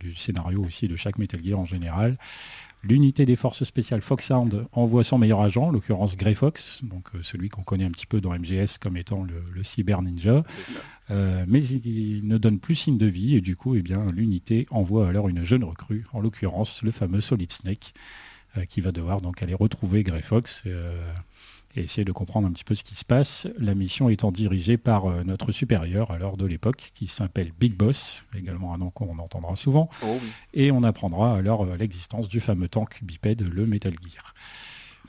du 0.00 0.14
scénario 0.14 0.64
aussi 0.64 0.88
de 0.88 0.96
chaque 0.96 1.18
Metal 1.18 1.44
Gear 1.44 1.58
en 1.58 1.66
général. 1.66 2.16
L'unité 2.84 3.26
des 3.26 3.36
forces 3.36 3.62
spéciales 3.62 4.02
Foxhound 4.02 4.66
envoie 4.72 5.04
son 5.04 5.16
meilleur 5.16 5.40
agent, 5.40 5.68
en 5.68 5.70
l'occurrence 5.70 6.16
Grey 6.16 6.34
Fox, 6.34 6.80
donc 6.82 7.04
euh, 7.14 7.22
celui 7.22 7.48
qu'on 7.48 7.62
connaît 7.62 7.84
un 7.84 7.90
petit 7.90 8.06
peu 8.06 8.20
dans 8.20 8.30
MGS 8.30 8.78
comme 8.80 8.96
étant 8.96 9.24
le, 9.24 9.62
cyber 9.62 10.02
ninja. 10.02 10.42
Euh, 11.10 11.44
mais 11.46 11.62
il, 11.62 12.26
ne 12.26 12.38
donne 12.38 12.58
plus 12.58 12.74
signe 12.74 12.98
de 12.98 13.06
vie 13.06 13.36
et 13.36 13.40
du 13.40 13.54
coup, 13.54 13.76
eh 13.76 13.82
bien, 13.82 14.10
l'unité 14.10 14.66
envoie 14.70 15.08
alors 15.08 15.28
une 15.28 15.44
jeune 15.44 15.62
recrue, 15.62 16.04
en 16.12 16.20
l'occurrence 16.20 16.82
le 16.82 16.90
fameux 16.90 17.20
Solid 17.20 17.52
Snake, 17.52 17.94
euh, 18.56 18.64
qui 18.64 18.80
va 18.80 18.90
devoir 18.90 19.20
donc 19.20 19.42
aller 19.44 19.54
retrouver 19.54 20.02
Grey 20.02 20.22
Fox 20.22 20.64
et 21.76 21.82
essayer 21.82 22.04
de 22.04 22.12
comprendre 22.12 22.46
un 22.48 22.52
petit 22.52 22.64
peu 22.64 22.74
ce 22.74 22.84
qui 22.84 22.94
se 22.94 23.04
passe. 23.04 23.46
La 23.58 23.74
mission 23.74 24.08
étant 24.08 24.30
dirigée 24.30 24.76
par 24.76 25.06
euh, 25.06 25.22
notre 25.24 25.52
supérieur 25.52 26.16
l'heure 26.18 26.36
de 26.36 26.46
l'époque, 26.46 26.92
qui 26.94 27.06
s'appelle 27.06 27.52
Big 27.58 27.74
Boss, 27.74 28.24
également 28.36 28.74
un 28.74 28.78
nom 28.78 28.90
qu'on 28.90 29.18
entendra 29.18 29.56
souvent. 29.56 29.88
Oh 30.04 30.18
et 30.54 30.70
on 30.70 30.82
apprendra 30.82 31.36
alors 31.36 31.64
euh, 31.64 31.76
l'existence 31.76 32.28
du 32.28 32.40
fameux 32.40 32.68
tank 32.68 33.00
bipède, 33.02 33.42
le 33.42 33.66
Metal 33.66 33.94
Gear. 33.94 34.34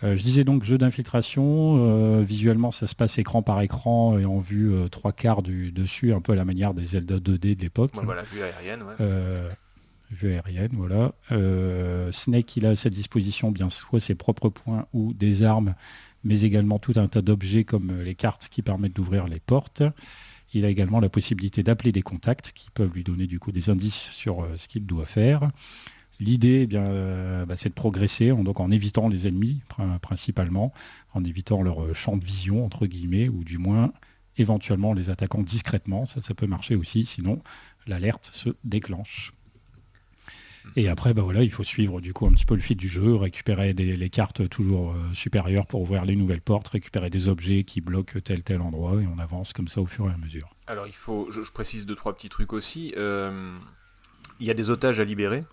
Euh, 0.04 0.18
je 0.18 0.24
disais 0.24 0.44
donc 0.44 0.64
jeu 0.64 0.78
d'infiltration. 0.78 2.24
visuellement, 2.24 2.72
ça 2.72 2.88
se 2.88 2.96
passe 2.96 3.18
écran 3.18 3.42
par 3.42 3.62
écran 3.62 4.18
et 4.18 4.26
en 4.26 4.40
vue 4.40 4.74
trois 4.90 5.12
quarts 5.12 5.44
du 5.44 5.72
dessus, 5.72 6.14
un 6.14 6.22
peu 6.22 6.34
à 6.34 6.36
la 6.36 6.46
manière 6.46 6.74
des 6.74 6.86
Zelda 6.86 7.18
2D 7.18 7.56
de 7.56 7.62
l'époque. 7.62 7.92
voilà, 7.94 8.24
vue 8.24 8.42
aérienne, 8.42 8.84
vue 10.12 10.34
aérienne, 10.34 10.72
voilà. 10.74 11.14
Snake, 12.12 12.58
il 12.58 12.66
a 12.66 12.72
à 12.72 12.76
sa 12.76 12.90
disposition 12.90 13.52
bien 13.52 13.70
soit 13.70 14.00
ses 14.00 14.16
propres 14.16 14.50
points 14.50 14.88
ou 14.94 15.14
des 15.14 15.44
armes 15.44 15.74
mais 16.24 16.42
également 16.42 16.80
tout 16.80 16.94
un 16.96 17.08
tas 17.08 17.22
d'objets 17.22 17.64
comme 17.64 17.90
euh, 17.92 18.04
les 18.04 18.16
cartes 18.16 18.48
qui 18.50 18.62
permettent 18.62 18.96
d'ouvrir 18.96 19.28
les 19.28 19.40
portes. 19.40 19.84
Il 20.54 20.66
a 20.66 20.70
également 20.70 21.00
la 21.00 21.10
possibilité 21.10 21.64
d'appeler 21.64 21.92
des 21.92 22.02
contacts 22.02 22.52
qui 22.54 22.70
peuvent 22.72 22.94
lui 22.94 23.04
donner 23.04 23.28
du 23.28 23.40
coup 23.40 23.52
des 23.52 23.70
indices 23.70 24.10
sur 24.12 24.44
euh, 24.44 24.56
ce 24.56 24.68
qu'il 24.68 24.86
doit 24.86 25.06
faire. 25.06 25.52
L'idée, 26.20 26.68
eh 26.70 26.76
euh, 26.76 27.46
bah, 27.46 27.56
c'est 27.56 27.70
de 27.70 27.74
progresser 27.74 28.32
en, 28.32 28.44
donc 28.44 28.60
en 28.60 28.72
évitant 28.72 29.10
les 29.10 29.28
ennemis 29.28 29.62
principalement, 30.02 30.72
en 31.14 31.24
évitant 31.24 31.64
leur 31.64 31.96
champ 31.96 32.18
de 32.18 32.24
vision 32.24 32.64
entre 32.64 32.86
guillemets, 32.86 33.30
ou 33.30 33.44
du 33.44 33.58
moins 33.58 33.92
éventuellement 34.38 34.94
les 34.94 35.10
attaquant 35.10 35.42
discrètement. 35.42 36.06
Ça, 36.06 36.22
ça 36.22 36.34
peut 36.34 36.48
marcher 36.48 36.76
aussi. 36.76 37.04
Sinon, 37.04 37.42
l'alerte 37.88 38.30
se 38.32 38.50
déclenche. 38.64 39.34
Et 40.76 40.90
après, 40.90 41.14
bah 41.14 41.22
voilà, 41.22 41.44
il 41.44 41.52
faut 41.52 41.64
suivre 41.64 42.02
du 42.02 42.14
coup 42.14 42.26
un 42.26 42.32
petit 42.32 42.46
peu 42.46 42.56
le 42.56 42.62
fil 42.62 42.78
du 42.78 42.90
jeu, 42.90 43.16
récupérer 43.16 43.74
les 43.74 44.10
cartes 44.10 44.48
toujours 44.50 44.92
euh, 44.92 45.14
supérieures 45.14 45.66
pour 45.66 45.82
ouvrir 45.82 46.06
les 46.06 46.16
nouvelles 46.16 46.42
portes, 46.42 46.68
récupérer 46.68 47.10
des 47.10 47.28
objets 47.28 47.64
qui 47.64 47.82
bloquent 47.82 48.20
tel 48.20 48.44
tel 48.44 48.62
endroit 48.62 49.02
et 49.02 49.08
on 49.08 49.20
avance 49.20 49.54
comme 49.54 49.68
ça 49.68 49.82
au 49.82 49.86
fur 49.86 50.10
et 50.10 50.14
à 50.14 50.18
mesure. 50.18 50.50
Alors 50.68 50.88
il 50.88 50.94
faut, 50.94 51.30
je, 51.32 51.42
précise 51.52 51.86
deux 51.86 51.96
trois 51.96 52.16
petits 52.16 52.30
trucs 52.30 52.54
aussi. 52.54 52.94
Euh, 52.98 53.58
il 54.40 54.48
y 54.48 54.52
a 54.52 54.54
des 54.54 54.70
otages 54.70 55.00
à 55.00 55.04
libérer. 55.04 55.44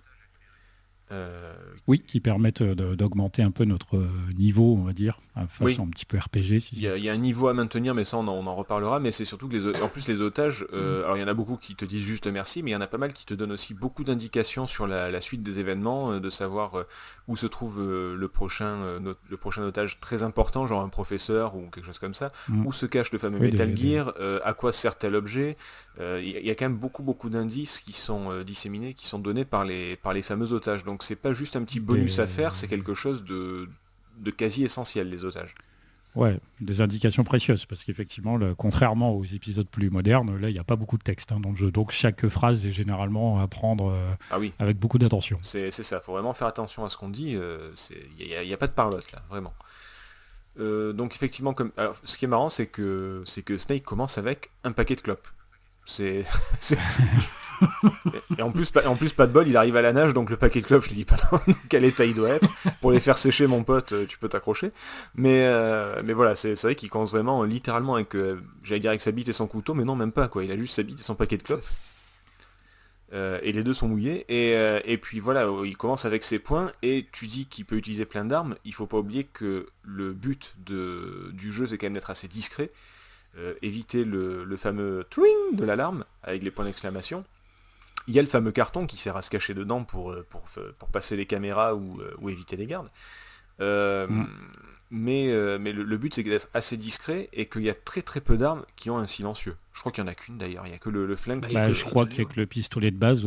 Euh, 1.12 1.52
oui, 1.88 2.00
qui 2.06 2.20
permettent 2.20 2.62
euh, 2.62 2.94
d'augmenter 2.94 3.42
un 3.42 3.50
peu 3.50 3.64
notre 3.64 3.96
euh, 3.96 4.08
niveau, 4.38 4.76
on 4.78 4.84
va 4.84 4.92
dire, 4.92 5.18
façon 5.48 5.84
un 5.84 5.88
petit 5.88 6.04
peu 6.04 6.18
RPG. 6.18 6.70
il, 6.72 6.82
y 6.82 7.08
a, 7.08 7.12
un 7.12 7.16
niveau 7.16 7.48
à 7.48 7.54
maintenir, 7.54 7.94
mais 7.94 8.04
ça 8.04 8.18
on 8.18 8.28
en, 8.28 8.54
reparlera. 8.54 9.00
Mais 9.00 9.10
c'est 9.10 9.24
surtout 9.24 9.48
que 9.48 9.56
les, 9.56 9.80
en 9.80 9.88
plus 9.88 10.06
les 10.06 10.20
otages, 10.20 10.64
mm. 10.72 10.76
alors 11.04 11.16
il 11.16 11.20
y 11.20 11.24
en 11.24 11.28
a 11.28 11.34
beaucoup 11.34 11.56
qui 11.56 11.74
te 11.74 11.84
disent 11.84 12.04
juste 12.04 12.26
merci, 12.28 12.62
mais 12.62 12.70
il 12.70 12.74
y 12.74 12.76
en 12.76 12.80
a 12.80 12.86
pas 12.86 12.98
mal 12.98 13.12
qui 13.12 13.26
te 13.26 13.34
donnent 13.34 13.52
aussi 13.52 13.74
beaucoup 13.74 14.04
d'indications 14.04 14.66
sur 14.66 14.86
la, 14.86 15.20
suite 15.20 15.42
des 15.42 15.58
événements, 15.58 16.20
de 16.20 16.30
savoir 16.30 16.84
où 17.26 17.36
se 17.36 17.46
trouve 17.46 17.80
le 17.80 18.28
prochain, 18.28 19.00
le 19.00 19.36
prochain 19.36 19.62
otage 19.62 19.98
très 20.00 20.22
important, 20.22 20.66
genre 20.66 20.82
un 20.82 20.88
professeur 20.88 21.56
ou 21.56 21.68
quelque 21.70 21.84
chose 21.86 21.98
comme 21.98 22.14
ça, 22.14 22.30
mm. 22.48 22.66
où 22.66 22.72
se 22.72 22.86
cache 22.86 23.10
le 23.12 23.18
fameux 23.18 23.38
Metal 23.40 23.76
Gear, 23.76 24.14
à 24.44 24.52
quoi 24.52 24.72
sert 24.72 24.96
tel 24.96 25.16
objet. 25.16 25.56
Il 25.98 26.28
y, 26.28 26.50
a 26.50 26.54
quand 26.54 26.66
même 26.66 26.78
beaucoup 26.78 27.02
beaucoup 27.02 27.30
d'indices 27.30 27.80
qui 27.80 27.92
sont 27.92 28.42
disséminés, 28.42 28.94
qui 28.94 29.06
sont 29.06 29.18
donnés 29.18 29.44
par 29.44 29.64
les 29.64 29.96
par 29.96 30.14
les 30.14 30.22
fameux 30.22 30.52
otages. 30.52 30.84
Donc 30.84 30.99
c'est 31.02 31.16
pas 31.16 31.34
juste 31.34 31.56
un 31.56 31.64
petit 31.64 31.80
bonus 31.80 32.18
à 32.18 32.26
faire, 32.26 32.54
c'est 32.54 32.68
quelque 32.68 32.94
chose 32.94 33.24
de, 33.24 33.68
quasi 34.36 34.64
essentiel, 34.64 35.10
les 35.10 35.24
otages. 35.24 35.54
Ouais, 36.16 36.40
des 36.60 36.80
indications 36.80 37.22
précieuses, 37.22 37.66
parce 37.66 37.84
qu'effectivement, 37.84 38.38
contrairement 38.56 39.12
aux 39.12 39.24
épisodes 39.24 39.68
plus 39.68 39.90
modernes, 39.90 40.36
là, 40.40 40.48
il 40.48 40.52
n'y 40.52 40.58
a 40.58 40.64
pas 40.64 40.74
beaucoup 40.74 40.98
de 40.98 41.04
texte 41.04 41.30
hein, 41.30 41.38
dans 41.38 41.50
le 41.50 41.56
jeu. 41.56 41.70
Donc 41.70 41.92
chaque 41.92 42.26
phrase 42.28 42.66
est 42.66 42.72
généralement 42.72 43.40
à 43.40 43.46
prendre 43.46 43.92
euh, 43.92 44.12
ah 44.32 44.40
oui. 44.40 44.52
avec 44.58 44.76
beaucoup 44.76 44.98
d'attention. 44.98 45.38
C'est 45.42 45.70
ça, 45.70 46.00
il 46.02 46.04
faut 46.04 46.12
vraiment 46.12 46.34
faire 46.34 46.48
attention 46.48 46.84
à 46.84 46.88
ce 46.88 46.96
qu'on 46.96 47.10
dit. 47.10 47.36
Euh, 47.36 47.70
il 48.18 48.26
n'y 48.26 48.52
a, 48.52 48.56
pas 48.56 48.66
de 48.66 48.72
parlotte 48.72 49.12
là, 49.12 49.22
vraiment. 49.30 49.54
Euh, 50.58 50.92
donc 50.92 51.14
effectivement, 51.14 51.54
comme, 51.54 51.70
ce 52.02 52.18
qui 52.18 52.24
est 52.24 52.28
marrant, 52.28 52.48
c'est 52.48 52.66
que, 52.66 53.22
que 53.44 53.56
Snake 53.56 53.84
commence 53.84 54.18
avec 54.18 54.50
un 54.64 54.72
paquet 54.72 54.96
de 54.96 55.02
clopes. 55.02 55.28
C'est 55.84 56.24
et 58.38 58.42
en 58.42 58.50
plus, 58.50 58.70
pas, 58.70 59.26
de 59.26 59.32
bol, 59.32 59.48
il 59.48 59.56
arrive 59.56 59.76
à 59.76 59.82
la 59.82 59.92
nage, 59.92 60.14
donc 60.14 60.30
le 60.30 60.36
paquet 60.36 60.60
de 60.60 60.66
club, 60.66 60.82
je 60.82 60.90
te 60.90 60.94
dis 60.94 61.04
pas 61.04 61.16
dans 61.30 61.40
quel 61.68 61.84
état 61.84 62.04
il 62.04 62.14
doit 62.14 62.30
être. 62.30 62.48
Pour 62.80 62.92
les 62.92 63.00
faire 63.00 63.18
sécher, 63.18 63.46
mon 63.46 63.64
pote, 63.64 63.92
euh, 63.92 64.06
tu 64.06 64.18
peux 64.18 64.28
t'accrocher. 64.28 64.72
Mais, 65.14 65.46
euh, 65.46 66.00
voilà, 66.14 66.34
c'est 66.34 66.60
vrai 66.62 66.74
qu'il 66.74 66.90
commence 66.90 67.10
vraiment 67.12 67.44
littéralement 67.44 67.94
avec, 67.94 68.14
euh, 68.14 68.40
j'allais 68.62 68.80
dire 68.80 68.90
avec 68.90 69.00
sa 69.00 69.12
bite 69.12 69.28
et 69.28 69.32
son 69.32 69.46
couteau, 69.46 69.74
mais 69.74 69.84
non, 69.84 69.96
même 69.96 70.12
pas, 70.12 70.28
quoi. 70.28 70.44
Il 70.44 70.52
a 70.52 70.56
juste 70.56 70.74
sa 70.74 70.82
bite 70.82 71.00
et 71.00 71.02
son 71.02 71.14
paquet 71.14 71.36
de 71.36 71.42
clopes. 71.42 71.64
et 73.12 73.52
les 73.52 73.62
deux 73.62 73.74
sont 73.74 73.88
mouillés. 73.88 74.24
Et, 74.28 74.98
puis 74.98 75.20
voilà, 75.20 75.46
il 75.64 75.76
commence 75.76 76.04
avec 76.04 76.24
ses 76.24 76.38
points, 76.38 76.72
et 76.82 77.06
tu 77.12 77.26
dis 77.26 77.46
qu'il 77.46 77.64
peut 77.64 77.76
utiliser 77.76 78.06
plein 78.06 78.24
d'armes. 78.24 78.56
Il 78.64 78.74
faut 78.74 78.86
pas 78.86 78.98
oublier 78.98 79.24
que 79.24 79.66
le 79.82 80.12
but 80.12 80.54
du 80.64 81.52
jeu, 81.52 81.66
c'est 81.66 81.78
quand 81.78 81.86
même 81.86 81.94
d'être 81.94 82.10
assez 82.10 82.28
discret. 82.28 82.70
éviter 83.62 84.04
le, 84.04 84.44
le 84.44 84.56
fameux 84.56 85.04
twing 85.10 85.54
de 85.54 85.64
l'alarme 85.64 86.04
avec 86.22 86.42
les 86.42 86.50
points 86.50 86.64
d'exclamation. 86.64 87.24
Il 88.08 88.14
y 88.14 88.18
a 88.18 88.22
le 88.22 88.28
fameux 88.28 88.52
carton 88.52 88.86
qui 88.86 88.96
sert 88.96 89.16
à 89.16 89.22
se 89.22 89.30
cacher 89.30 89.54
dedans 89.54 89.84
pour, 89.84 90.12
euh, 90.12 90.26
pour, 90.30 90.42
pour 90.78 90.88
passer 90.88 91.16
les 91.16 91.26
caméras 91.26 91.74
ou, 91.74 92.00
euh, 92.00 92.14
ou 92.20 92.30
éviter 92.30 92.56
les 92.56 92.66
gardes. 92.66 92.90
Euh, 93.60 94.06
mm. 94.06 94.28
Mais, 94.92 95.32
mais 95.60 95.72
le, 95.72 95.96
but 95.98 96.12
c'est 96.12 96.24
d'être 96.24 96.48
assez 96.52 96.76
discret 96.76 97.28
et 97.32 97.46
qu'il 97.46 97.62
y 97.62 97.70
a 97.70 97.74
très 97.74 98.02
très 98.02 98.20
peu 98.20 98.36
d'armes 98.36 98.64
qui 98.74 98.90
ont 98.90 98.98
un 98.98 99.06
silencieux. 99.06 99.54
Je 99.72 99.78
crois 99.78 99.92
qu'il 99.92 100.02
n'y 100.02 100.10
en 100.10 100.12
a 100.12 100.16
qu'une 100.16 100.36
d'ailleurs, 100.36 100.66
il 100.66 100.70
n'y 100.70 100.74
a 100.74 100.78
que 100.78 100.90
le, 100.90 101.14
flingue. 101.14 101.46
Bah, 101.52 101.70
je 101.70 101.84
crois 101.84 102.06
qu'il 102.06 102.24
n'y 102.24 102.28
a 102.28 102.28
que 102.28 102.40
le 102.40 102.46
pistolet 102.46 102.90
de 102.90 102.96
base. 102.96 103.22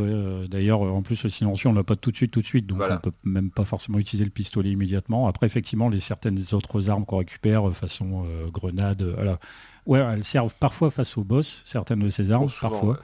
D'ailleurs, 0.49 0.81
en 0.81 1.01
plus 1.03 1.23
le 1.23 1.29
silencieux 1.29 1.69
on 1.69 1.73
l'a 1.73 1.86
pas 1.86 1.95
tout 1.95 2.12
de 2.12 2.17
suite 2.17 2.31
tout 2.31 2.41
de 2.41 2.45
suite, 2.45 2.67
donc 2.67 2.81
on 2.81 2.93
on 2.93 2.97
peut 2.97 3.13
même 3.23 3.49
pas 3.49 3.63
forcément 3.63 3.97
utiliser 3.97 4.25
le 4.25 4.31
pistolet 4.31 4.71
immédiatement. 4.71 5.29
Après 5.29 5.45
effectivement 5.45 5.88
les 5.88 6.01
certaines 6.01 6.43
autres 6.51 6.89
armes 6.89 7.05
qu'on 7.05 7.19
récupère, 7.19 7.73
façon 7.73 8.25
grenade, 8.51 9.03
voilà 9.03 9.39
Ouais, 9.86 10.00
elles 10.00 10.24
servent 10.24 10.54
parfois 10.60 10.91
face 10.91 11.17
aux 11.17 11.24
boss, 11.24 11.62
certaines 11.65 12.00
de 12.00 12.10
ces 12.10 12.32
armes, 12.32 12.48
parfois. 12.62 13.00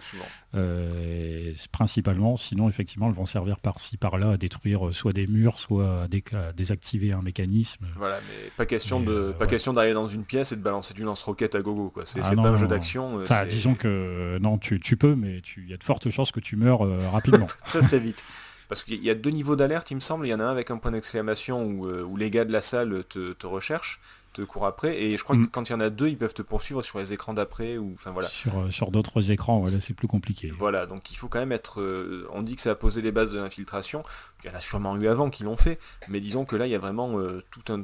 Euh, 0.55 1.53
principalement, 1.71 2.37
sinon 2.37 2.69
effectivement 2.69 3.07
elles 3.09 3.15
vont 3.15 3.27
servir 3.27 3.59
par-ci 3.59 3.97
par-là 3.97 4.31
à 4.31 4.37
détruire 4.37 4.87
euh, 4.87 4.91
soit 4.91 5.13
des 5.13 5.27
murs, 5.27 5.59
soit 5.59 6.03
à, 6.03 6.53
désactiver 6.53 7.11
un 7.11 7.21
mécanisme. 7.21 7.85
Voilà, 7.97 8.19
mais 8.27 8.49
pas 8.57 8.65
question 8.65 8.99
de 8.99 9.11
euh, 9.11 9.31
pas 9.33 9.45
question 9.45 9.73
d'arriver 9.73 9.93
dans 9.93 10.07
une 10.07 10.23
pièce 10.23 10.51
et 10.51 10.55
de 10.55 10.61
balancer 10.61 10.93
du 10.93 11.03
lance-roquette 11.03 11.53
à 11.53 11.61
gogo 11.61 11.89
quoi. 11.89 12.03
C'est 12.05 12.21
ah 12.23 12.35
pas 12.35 12.49
un 12.49 12.57
jeu 12.57 12.67
d'action. 12.67 13.21
Enfin, 13.21 13.45
disons 13.45 13.75
que 13.75 14.39
non, 14.41 14.57
tu, 14.57 14.79
peux, 14.97 15.15
mais 15.15 15.41
il 15.57 15.69
y 15.69 15.73
a 15.73 15.77
de 15.77 15.83
fortes 15.83 16.09
chances 16.09 16.31
que 16.31 16.39
tu 16.39 16.55
meurs 16.55 16.81
rapidement. 17.11 17.47
très 17.65 17.81
très 17.81 17.99
vite. 17.99 18.25
Parce 18.69 18.83
qu'il 18.83 19.03
y 19.03 19.09
a 19.09 19.15
deux 19.15 19.31
niveaux 19.31 19.55
d'alerte, 19.55 19.89
il 19.91 19.95
me 19.95 19.99
semble. 19.99 20.27
Il 20.27 20.29
y 20.29 20.33
en 20.33 20.39
a 20.39 20.43
un 20.43 20.51
avec 20.51 20.71
un 20.71 20.77
point 20.77 20.91
d'exclamation 20.91 21.63
où, 21.63 22.15
les 22.15 22.29
gars 22.29 22.45
de 22.45 22.51
la 22.51 22.61
salle 22.61 23.03
te, 23.09 23.33
te 23.33 23.47
recherchent 23.47 23.99
te 24.33 24.41
court 24.41 24.65
après. 24.65 25.01
Et 25.01 25.17
je 25.17 25.23
crois 25.23 25.35
que 25.35 25.41
mm. 25.41 25.49
quand 25.49 25.69
il 25.69 25.73
y 25.73 25.75
en 25.75 25.79
a 25.79 25.89
deux, 25.89 26.07
ils 26.07 26.17
peuvent 26.17 26.33
te 26.33 26.41
poursuivre 26.41 26.81
sur 26.81 26.99
les 26.99 27.13
écrans 27.13 27.33
d'après 27.33 27.77
ou 27.77 27.93
enfin 27.93 28.11
voilà. 28.11 28.29
Sur, 28.29 28.59
euh, 28.59 28.71
sur 28.71 28.91
d'autres 28.91 29.31
écrans, 29.31 29.59
voilà, 29.59 29.79
c'est 29.79 29.93
plus 29.93 30.07
compliqué. 30.07 30.51
Voilà, 30.57 30.85
donc 30.85 31.11
il 31.11 31.15
faut 31.15 31.27
quand 31.27 31.39
même 31.39 31.51
être. 31.51 31.81
Euh, 31.81 32.27
on 32.31 32.41
dit 32.41 32.55
que 32.55 32.61
ça 32.61 32.71
a 32.71 32.75
posé 32.75 33.01
les 33.01 33.11
bases 33.11 33.31
de 33.31 33.39
l'infiltration. 33.39 34.03
Il 34.43 34.49
y 34.49 34.53
en 34.53 34.57
a 34.57 34.61
sûrement 34.61 34.95
eu 34.97 35.07
avant 35.07 35.29
qui 35.29 35.43
l'ont 35.43 35.57
fait, 35.57 35.79
mais 36.07 36.19
disons 36.19 36.45
que 36.45 36.55
là, 36.55 36.67
il 36.67 36.71
y 36.71 36.75
a 36.75 36.79
vraiment 36.79 37.19
euh, 37.19 37.43
tout 37.51 37.73
un, 37.73 37.83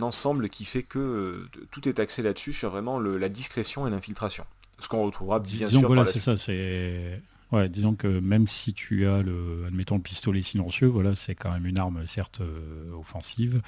ensemble 0.00 0.48
qui 0.48 0.64
fait 0.64 0.82
que 0.82 1.46
tout 1.70 1.88
est 1.88 1.98
axé 1.98 2.22
là-dessus 2.22 2.52
sur 2.52 2.70
vraiment 2.70 2.98
la 3.00 3.28
discrétion 3.28 3.86
et 3.86 3.90
l'infiltration. 3.90 4.44
Ce 4.78 4.88
qu'on 4.88 5.04
retrouvera 5.04 5.40
bien 5.40 5.68
sûr. 5.68 5.86
Voilà, 5.86 6.04
c'est 6.04 6.20
ça, 6.20 6.36
c'est 6.36 7.20
Ouais, 7.50 7.68
disons 7.68 7.94
que 7.94 8.06
même 8.06 8.46
si 8.46 8.74
tu 8.74 9.06
as 9.06 9.22
le, 9.22 9.64
admettons 9.66 9.96
le 9.96 10.02
pistolet 10.02 10.42
silencieux, 10.42 10.86
voilà, 10.86 11.14
c'est 11.14 11.34
quand 11.34 11.50
même 11.50 11.64
une 11.64 11.78
arme 11.78 12.06
certes 12.06 12.42
euh, 12.42 12.92
offensive, 12.92 13.62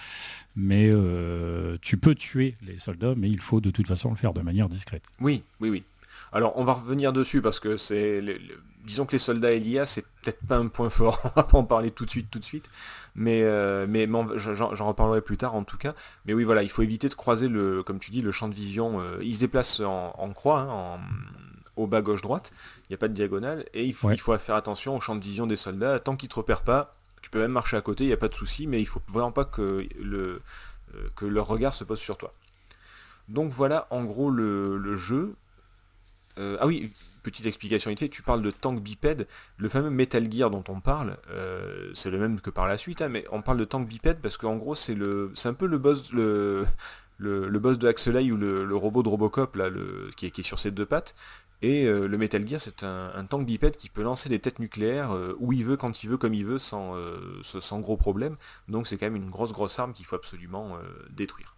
mais 0.54 0.90
euh, 0.90 1.78
tu 1.80 1.96
peux 1.96 2.14
tuer 2.14 2.56
les 2.62 2.78
soldats, 2.78 3.14
mais 3.16 3.30
il 3.30 3.40
faut 3.40 3.60
de 3.60 3.70
toute 3.70 3.86
façon 3.86 4.10
le 4.10 4.16
faire 4.16 4.34
de 4.34 4.42
manière 4.42 4.68
discrète. 4.68 5.04
Oui, 5.20 5.42
oui, 5.60 5.70
oui. 5.70 5.82
Alors 6.32 6.52
on 6.56 6.64
va 6.64 6.74
revenir 6.74 7.14
dessus 7.14 7.40
parce 7.40 7.58
que 7.58 7.78
c'est, 7.78 8.22
disons 8.84 9.06
que 9.06 9.12
les 9.12 9.18
soldats 9.18 9.52
et 9.52 9.58
l'IA, 9.58 9.86
c'est 9.86 10.04
peut-être 10.22 10.46
pas 10.46 10.58
un 10.58 10.68
point 10.68 10.90
fort. 10.90 11.18
on 11.24 11.40
va 11.40 11.42
pas 11.44 11.56
en 11.56 11.64
parler 11.64 11.90
tout 11.90 12.04
de 12.04 12.10
suite, 12.10 12.30
tout 12.30 12.38
de 12.38 12.44
suite, 12.44 12.68
mais 13.14 13.42
euh, 13.44 13.86
mais 13.88 14.06
j'en 14.36 14.86
reparlerai 14.86 15.22
plus 15.22 15.38
tard 15.38 15.54
en 15.54 15.64
tout 15.64 15.78
cas. 15.78 15.94
Mais 16.26 16.34
oui, 16.34 16.44
voilà, 16.44 16.62
il 16.62 16.68
faut 16.68 16.82
éviter 16.82 17.08
de 17.08 17.14
croiser 17.14 17.48
le, 17.48 17.82
comme 17.82 17.98
tu 17.98 18.10
dis, 18.10 18.20
le 18.20 18.30
champ 18.30 18.48
de 18.48 18.54
vision. 18.54 19.00
il 19.22 19.34
se 19.34 19.40
déplace 19.40 19.80
en, 19.80 20.32
croix, 20.34 20.60
hein, 20.60 20.68
en 20.68 21.00
au 21.80 21.86
bas 21.86 22.02
gauche-droite, 22.02 22.52
il 22.84 22.86
n'y 22.90 22.94
a 22.94 22.98
pas 22.98 23.08
de 23.08 23.14
diagonale, 23.14 23.64
et 23.74 23.84
il 23.84 23.94
faut, 23.94 24.10
il 24.10 24.20
faut 24.20 24.36
faire 24.38 24.54
attention 24.54 24.96
au 24.96 25.00
champ 25.00 25.16
de 25.16 25.22
vision 25.22 25.46
des 25.46 25.56
soldats, 25.56 25.98
tant 25.98 26.16
qu'ils 26.16 26.28
ne 26.28 26.30
te 26.30 26.36
repèrent 26.36 26.62
pas, 26.62 26.96
tu 27.22 27.30
peux 27.30 27.40
même 27.40 27.52
marcher 27.52 27.76
à 27.76 27.80
côté, 27.80 28.04
il 28.04 28.08
n'y 28.08 28.12
a 28.12 28.18
pas 28.18 28.28
de 28.28 28.34
souci, 28.34 28.66
mais 28.66 28.80
il 28.80 28.86
faut 28.86 29.02
vraiment 29.08 29.32
pas 29.32 29.44
que, 29.44 29.86
le, 30.00 30.42
euh, 30.94 31.08
que 31.16 31.26
leur 31.26 31.46
regard 31.46 31.74
se 31.74 31.84
pose 31.84 31.98
sur 31.98 32.16
toi. 32.16 32.32
Donc 33.28 33.52
voilà 33.52 33.86
en 33.90 34.04
gros 34.04 34.30
le, 34.30 34.96
jeu. 34.96 35.34
Euh, 36.38 36.56
ah 36.60 36.66
oui, 36.66 36.92
petite 37.22 37.46
explication 37.46 37.94
tu 37.94 38.22
parles 38.22 38.42
de 38.42 38.50
tank 38.50 38.80
bipède, 38.80 39.26
le 39.58 39.68
fameux 39.68 39.90
Metal 39.90 40.30
Gear 40.30 40.50
dont 40.50 40.64
on 40.68 40.80
parle, 40.80 41.16
euh, 41.30 41.90
c'est 41.94 42.10
le 42.10 42.18
même 42.18 42.40
que 42.40 42.50
par 42.50 42.66
la 42.66 42.78
suite, 42.78 43.02
hein, 43.02 43.08
mais 43.08 43.24
on 43.30 43.42
parle 43.42 43.58
de 43.58 43.64
tank 43.64 43.86
bipède 43.86 44.20
parce 44.20 44.36
qu'en 44.36 44.56
gros 44.56 44.74
c'est 44.74 44.94
le 44.94 45.30
c'est 45.34 45.48
un 45.48 45.54
peu 45.54 45.66
le 45.66 45.78
boss 45.78 46.12
le, 46.12 46.66
le, 47.18 47.58
boss 47.58 47.78
de 47.78 47.86
Axelay 47.86 48.32
ou 48.32 48.36
le, 48.36 48.74
robot 48.74 49.02
de 49.02 49.08
Robocop 49.08 49.56
là, 49.56 49.68
le, 49.68 50.10
qui, 50.16 50.26
est, 50.26 50.30
qui 50.30 50.40
est 50.40 50.44
sur 50.44 50.58
ses 50.58 50.70
deux 50.70 50.86
pattes, 50.86 51.14
et 51.62 51.84
euh, 51.84 52.06
le 52.06 52.16
Metal 52.16 52.46
Gear, 52.46 52.60
c'est 52.60 52.82
un, 52.84 53.24
tank 53.28 53.46
bipède 53.46 53.76
qui 53.76 53.90
peut 53.90 54.02
lancer 54.02 54.28
des 54.28 54.38
têtes 54.38 54.58
nucléaires 54.58 55.12
euh, 55.12 55.36
où 55.38 55.52
il 55.52 55.64
veut, 55.64 55.76
quand 55.76 56.02
il 56.02 56.08
veut, 56.08 56.16
comme 56.16 56.32
il 56.32 56.44
veut, 56.44 56.58
sans, 56.58 56.96
euh, 56.96 57.40
sans 57.42 57.80
gros 57.80 57.96
problème. 57.96 58.36
Donc 58.68 58.86
c'est 58.86 58.96
quand 58.96 59.06
même 59.06 59.16
une 59.16 59.30
grosse, 59.30 59.52
grosse 59.52 59.78
arme 59.78 59.92
qu'il 59.92 60.06
faut 60.06 60.16
absolument 60.16 60.78
détruire. 61.10 61.56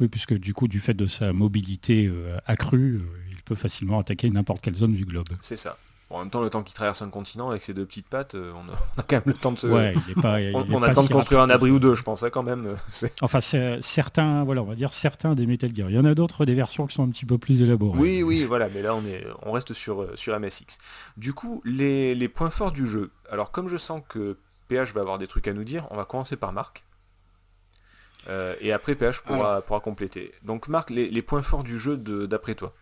Oui, 0.00 0.08
puisque 0.08 0.34
du 0.34 0.54
coup, 0.54 0.68
du 0.68 0.80
fait 0.80 0.94
de 0.94 1.06
sa 1.06 1.32
mobilité 1.32 2.10
accrue, 2.46 3.00
il 3.30 3.42
peut 3.42 3.54
facilement 3.54 3.98
attaquer 3.98 4.30
n'importe 4.30 4.60
quelle 4.60 4.76
zone 4.76 4.94
du 4.94 5.04
globe. 5.04 5.28
C'est 5.40 5.56
ça 5.56 5.78
en 6.10 6.20
même 6.20 6.30
temps, 6.30 6.40
le 6.40 6.48
temps 6.48 6.62
qu'il 6.62 6.74
traverse 6.74 7.02
un 7.02 7.10
continent 7.10 7.50
avec 7.50 7.62
ses 7.62 7.74
deux 7.74 7.84
petites 7.84 8.08
pattes, 8.08 8.34
euh, 8.34 8.50
on, 8.54 8.72
a, 8.72 9.02
quand 9.06 9.16
même 9.16 9.22
le 9.26 9.34
temps 9.34 9.52
de 9.52 9.58
se. 9.58 9.66
Ouais, 9.66 9.94
il 10.08 10.14
pas, 10.14 10.38
on, 10.54 10.82
a 10.82 10.88
le 10.88 10.94
temps 10.94 11.02
de 11.02 11.12
construire 11.12 11.42
un 11.42 11.50
abri 11.50 11.70
ou 11.70 11.78
deux, 11.78 11.94
je 11.94 12.02
pense, 12.02 12.22
hein, 12.22 12.30
quand 12.30 12.42
même. 12.42 12.66
Euh, 13.02 13.08
enfin, 13.20 13.40
certains, 13.40 14.42
voilà, 14.44 14.62
on 14.62 14.66
va 14.66 14.74
dire 14.74 14.92
certains 14.92 15.34
des 15.34 15.46
Metal 15.46 15.74
Gear. 15.74 15.90
Il 15.90 15.96
y 15.96 15.98
en 15.98 16.06
a 16.06 16.14
d'autres, 16.14 16.46
des 16.46 16.54
versions 16.54 16.86
qui 16.86 16.94
sont 16.94 17.04
un 17.04 17.10
petit 17.10 17.26
peu 17.26 17.36
plus 17.36 17.60
élaborées. 17.60 17.98
Oui, 17.98 18.22
oui, 18.22 18.44
voilà, 18.44 18.68
mais 18.74 18.80
là, 18.80 18.94
on, 18.94 19.04
est, 19.04 19.26
on 19.42 19.52
reste 19.52 19.74
sur, 19.74 20.02
euh, 20.02 20.12
sur 20.14 20.38
MSX. 20.38 20.78
Du 21.18 21.34
coup, 21.34 21.60
les, 21.66 22.28
points 22.28 22.50
forts 22.50 22.72
du 22.72 22.86
jeu. 22.86 23.10
Alors, 23.30 23.50
comme 23.50 23.68
je 23.68 23.76
sens 23.76 24.00
que 24.08 24.38
PH 24.68 24.94
va 24.94 25.02
avoir 25.02 25.18
des 25.18 25.26
trucs 25.26 25.46
à 25.46 25.52
nous 25.52 25.64
dire, 25.64 25.86
on 25.90 25.96
va 25.96 26.06
commencer 26.06 26.36
par 26.36 26.52
Marc. 26.52 26.84
et 28.60 28.72
après, 28.72 28.94
PH 28.94 29.20
pourra, 29.20 29.60
pourra 29.60 29.80
compléter. 29.80 30.32
Donc, 30.42 30.68
Marc, 30.68 30.88
les, 30.88 31.10
les 31.10 31.22
points 31.22 31.42
forts 31.42 31.64
du 31.64 31.78
jeu 31.78 31.98
d'après 31.98 32.54
toi? 32.54 32.74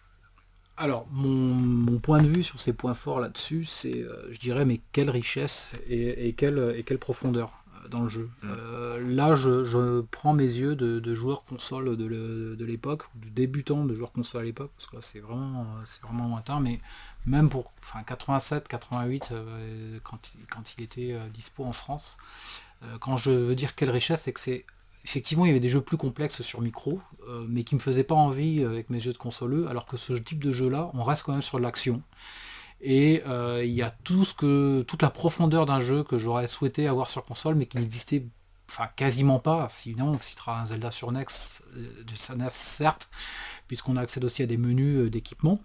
Alors, 0.76 1.06
mon, 1.10 1.98
point 1.98 2.22
de 2.22 2.28
vue 2.28 2.42
sur 2.42 2.60
ces 2.60 2.72
points 2.72 2.94
forts 2.94 3.20
là-dessus, 3.20 3.64
c'est, 3.64 4.02
euh, 4.02 4.32
je 4.32 4.38
dirais, 4.38 4.64
mais 4.64 4.80
quelle 4.92 5.10
richesse 5.10 5.72
et, 5.88 6.34
quelle, 6.34 6.74
et 6.76 6.82
quelle 6.82 6.98
profondeur. 6.98 7.52
dans 7.90 8.02
le 8.02 8.08
jeu. 8.08 8.28
Mm. 8.42 9.14
là, 9.14 9.36
je, 9.36 10.00
prends 10.02 10.34
mes 10.34 10.44
yeux 10.44 10.74
de, 10.76 11.14
joueurs 11.14 11.44
console 11.44 11.96
de 11.96 12.64
l'époque, 12.64 13.04
ou 13.14 13.24
de 13.24 13.28
débutants 13.30 13.84
de 13.84 13.94
joueurs 13.94 14.12
console 14.12 14.42
à 14.42 14.44
l'époque, 14.44 14.72
parce 14.76 14.86
que 14.86 15.00
c'est 15.00 15.20
vraiment, 15.20 15.66
c'est 15.84 16.02
vraiment 16.02 16.28
lointain, 16.28 16.60
mais 16.60 16.80
même 17.26 17.48
pour 17.48 17.72
enfin, 17.80 18.02
87, 18.02 18.68
88, 18.68 19.32
quand, 20.02 20.32
quand 20.50 20.74
il 20.76 20.84
était 20.84 21.16
dispo 21.32 21.64
en 21.64 21.72
France, 21.72 22.18
quand 23.00 23.16
je 23.16 23.30
veux 23.30 23.54
dire 23.54 23.74
quelle 23.74 23.90
richesse, 23.90 24.22
c'est 24.24 24.32
que 24.32 24.40
c'est 24.40 24.66
effectivement, 25.06 25.44
il 25.44 25.48
y 25.48 25.50
avait 25.52 25.60
des 25.60 25.70
jeux 25.70 25.80
plus 25.80 25.96
complexes 25.96 26.42
sur 26.42 26.60
micro, 26.60 27.00
euh, 27.28 27.46
mais 27.48 27.62
qui 27.62 27.76
me 27.76 27.80
faisaient 27.80 28.04
pas 28.04 28.16
envie 28.16 28.60
euh, 28.60 28.70
avec 28.70 28.90
mes 28.90 28.98
jeux 28.98 29.12
de 29.12 29.18
consoleux, 29.18 29.68
alors 29.68 29.86
que 29.86 29.96
ce 29.96 30.12
type 30.14 30.42
de 30.42 30.52
jeu-là, 30.52 30.90
on 30.94 31.04
reste 31.04 31.22
quand 31.22 31.32
même 31.32 31.42
sur 31.42 31.60
l'action. 31.60 32.02
Et 32.80 33.22
euh, 33.26 33.64
il 33.64 33.72
y 33.72 33.82
a 33.82 33.94
tout 34.02 34.24
ce 34.24 34.34
que, 34.34 34.82
toute 34.82 35.02
la 35.02 35.10
profondeur 35.10 35.64
d'un 35.64 35.80
jeu 35.80 36.02
que 36.02 36.18
j'aurais 36.18 36.48
souhaité 36.48 36.88
avoir 36.88 37.08
sur 37.08 37.24
console, 37.24 37.54
mais 37.54 37.66
qui 37.66 37.78
n'existait 37.78 38.26
enfin 38.68 38.88
quasiment 38.96 39.38
pas. 39.38 39.68
Sinon, 39.76 40.08
on 40.08 40.18
citera 40.18 40.60
un 40.60 40.66
Zelda 40.66 40.90
sur 40.90 41.12
Next, 41.12 41.62
NES 42.36 42.48
certes, 42.50 43.08
puisqu'on 43.68 43.96
a 43.96 44.00
accès 44.00 44.22
aussi 44.24 44.42
à 44.42 44.46
des 44.46 44.56
menus 44.56 45.08
d'équipement. 45.08 45.60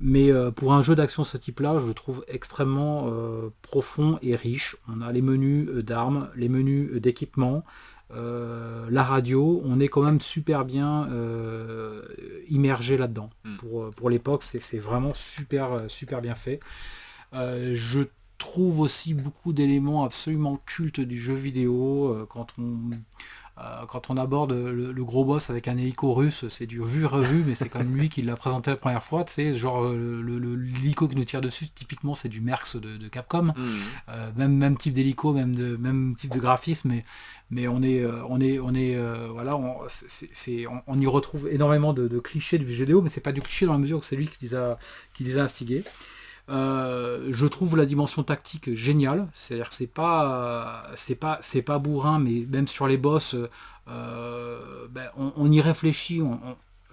Mais 0.00 0.30
pour 0.52 0.74
un 0.74 0.82
jeu 0.82 0.94
d'action 0.94 1.22
de 1.22 1.26
ce 1.26 1.36
type-là, 1.36 1.78
je 1.78 1.86
le 1.86 1.94
trouve 1.94 2.24
extrêmement 2.28 3.10
profond 3.62 4.18
et 4.22 4.36
riche. 4.36 4.76
On 4.88 5.00
a 5.00 5.12
les 5.12 5.22
menus 5.22 5.68
d'armes, 5.84 6.28
les 6.34 6.48
menus 6.48 7.00
d'équipement, 7.00 7.64
euh, 8.12 8.86
la 8.90 9.02
radio, 9.02 9.60
on 9.64 9.80
est 9.80 9.88
quand 9.88 10.02
même 10.02 10.20
super 10.20 10.64
bien 10.64 11.08
euh, 11.10 12.02
immergé 12.48 12.96
là-dedans. 12.96 13.30
Hmm. 13.44 13.56
Pour, 13.56 13.82
euh, 13.82 13.90
pour 13.90 14.10
l'époque, 14.10 14.42
c'est 14.42 14.78
vraiment 14.78 15.12
super, 15.14 15.80
super 15.88 16.20
bien 16.20 16.34
fait. 16.34 16.60
je 17.32 18.02
trouve 18.38 18.80
aussi 18.80 19.14
beaucoup 19.14 19.52
d'éléments 19.52 20.04
absolument 20.04 20.60
cultes 20.66 21.00
du 21.00 21.18
jeu 21.18 21.34
vidéo 21.34 22.26
quand 22.28 22.48
on 22.58 22.90
quand 23.88 24.10
on 24.10 24.18
aborde 24.18 24.52
le, 24.52 25.04
gros 25.04 25.24
boss 25.24 25.48
avec 25.48 25.66
un 25.68 25.78
hélico 25.78 26.12
russe, 26.12 26.46
c'est 26.48 26.66
du 26.66 26.82
vu-revu, 26.82 27.42
mais 27.46 27.54
c'est 27.54 27.70
comme 27.70 27.96
lui 27.96 28.10
qui 28.10 28.20
l'a 28.20 28.36
présenté 28.36 28.70
la 28.70 28.76
première 28.76 29.02
fois. 29.02 29.24
Tu 29.24 29.32
sais, 29.32 29.54
genre 29.54 29.84
euh, 29.84 30.22
l'hélico 30.74 31.08
qui 31.08 31.16
nous 31.16 31.24
tire 31.24 31.40
dessus, 31.40 31.66
typiquement 31.68 32.14
c'est 32.14 32.28
du 32.28 32.40
Merx 32.40 32.76
de, 32.76 33.08
Capcom. 33.08 33.44
Mmh. 33.44 33.54
Euh, 34.10 34.30
même, 34.36 34.54
même 34.56 34.76
type 34.76 34.92
d'hélico, 34.92 35.32
même, 35.32 35.54
de, 35.54 35.76
même 35.76 36.14
type 36.18 36.34
de 36.34 36.38
graphisme, 36.38 36.90
mais, 36.90 37.04
mais 37.50 37.66
on 37.66 37.82
est, 37.82 38.04
on 38.28 38.40
est, 38.40 38.58
on 38.58 38.74
est, 38.74 38.98
voilà, 39.30 39.56
on, 39.56 39.78
on, 40.86 41.00
y 41.00 41.06
retrouve 41.06 41.48
énormément 41.48 41.94
de, 41.94 42.18
clichés 42.18 42.58
du 42.58 42.66
jeu 42.66 42.84
vidéo, 42.84 43.00
mais 43.00 43.08
c'est 43.08 43.20
pas 43.22 43.32
du 43.32 43.40
cliché 43.40 43.64
dans 43.64 43.72
la 43.72 43.78
mesure 43.78 43.98
où 43.98 44.02
c'est 44.02 44.16
lui 44.16 44.26
qui 44.26 44.36
les 44.42 44.54
a, 44.54 44.78
qui 45.14 45.24
les 45.24 45.38
a 45.38 45.42
instigés. 45.42 45.82
Euh, 46.48 47.28
je 47.30 47.46
trouve 47.46 47.76
la 47.76 47.86
dimension 47.86 48.22
tactique 48.22 48.74
géniale, 48.74 49.28
c'est-à-dire 49.34 49.68
que 49.68 49.74
c'est 49.74 49.88
pas, 49.88 50.82
c'est 50.94 51.16
pas, 51.16 51.38
c'est 51.42 51.62
pas 51.62 51.78
bourrin, 51.78 52.18
mais 52.20 52.46
même 52.48 52.68
sur 52.68 52.86
les 52.86 52.98
boss, 52.98 53.34
euh, 53.88 54.86
ben, 54.88 55.08
on, 55.16 55.50
y 55.50 55.60
réfléchit, 55.60 56.22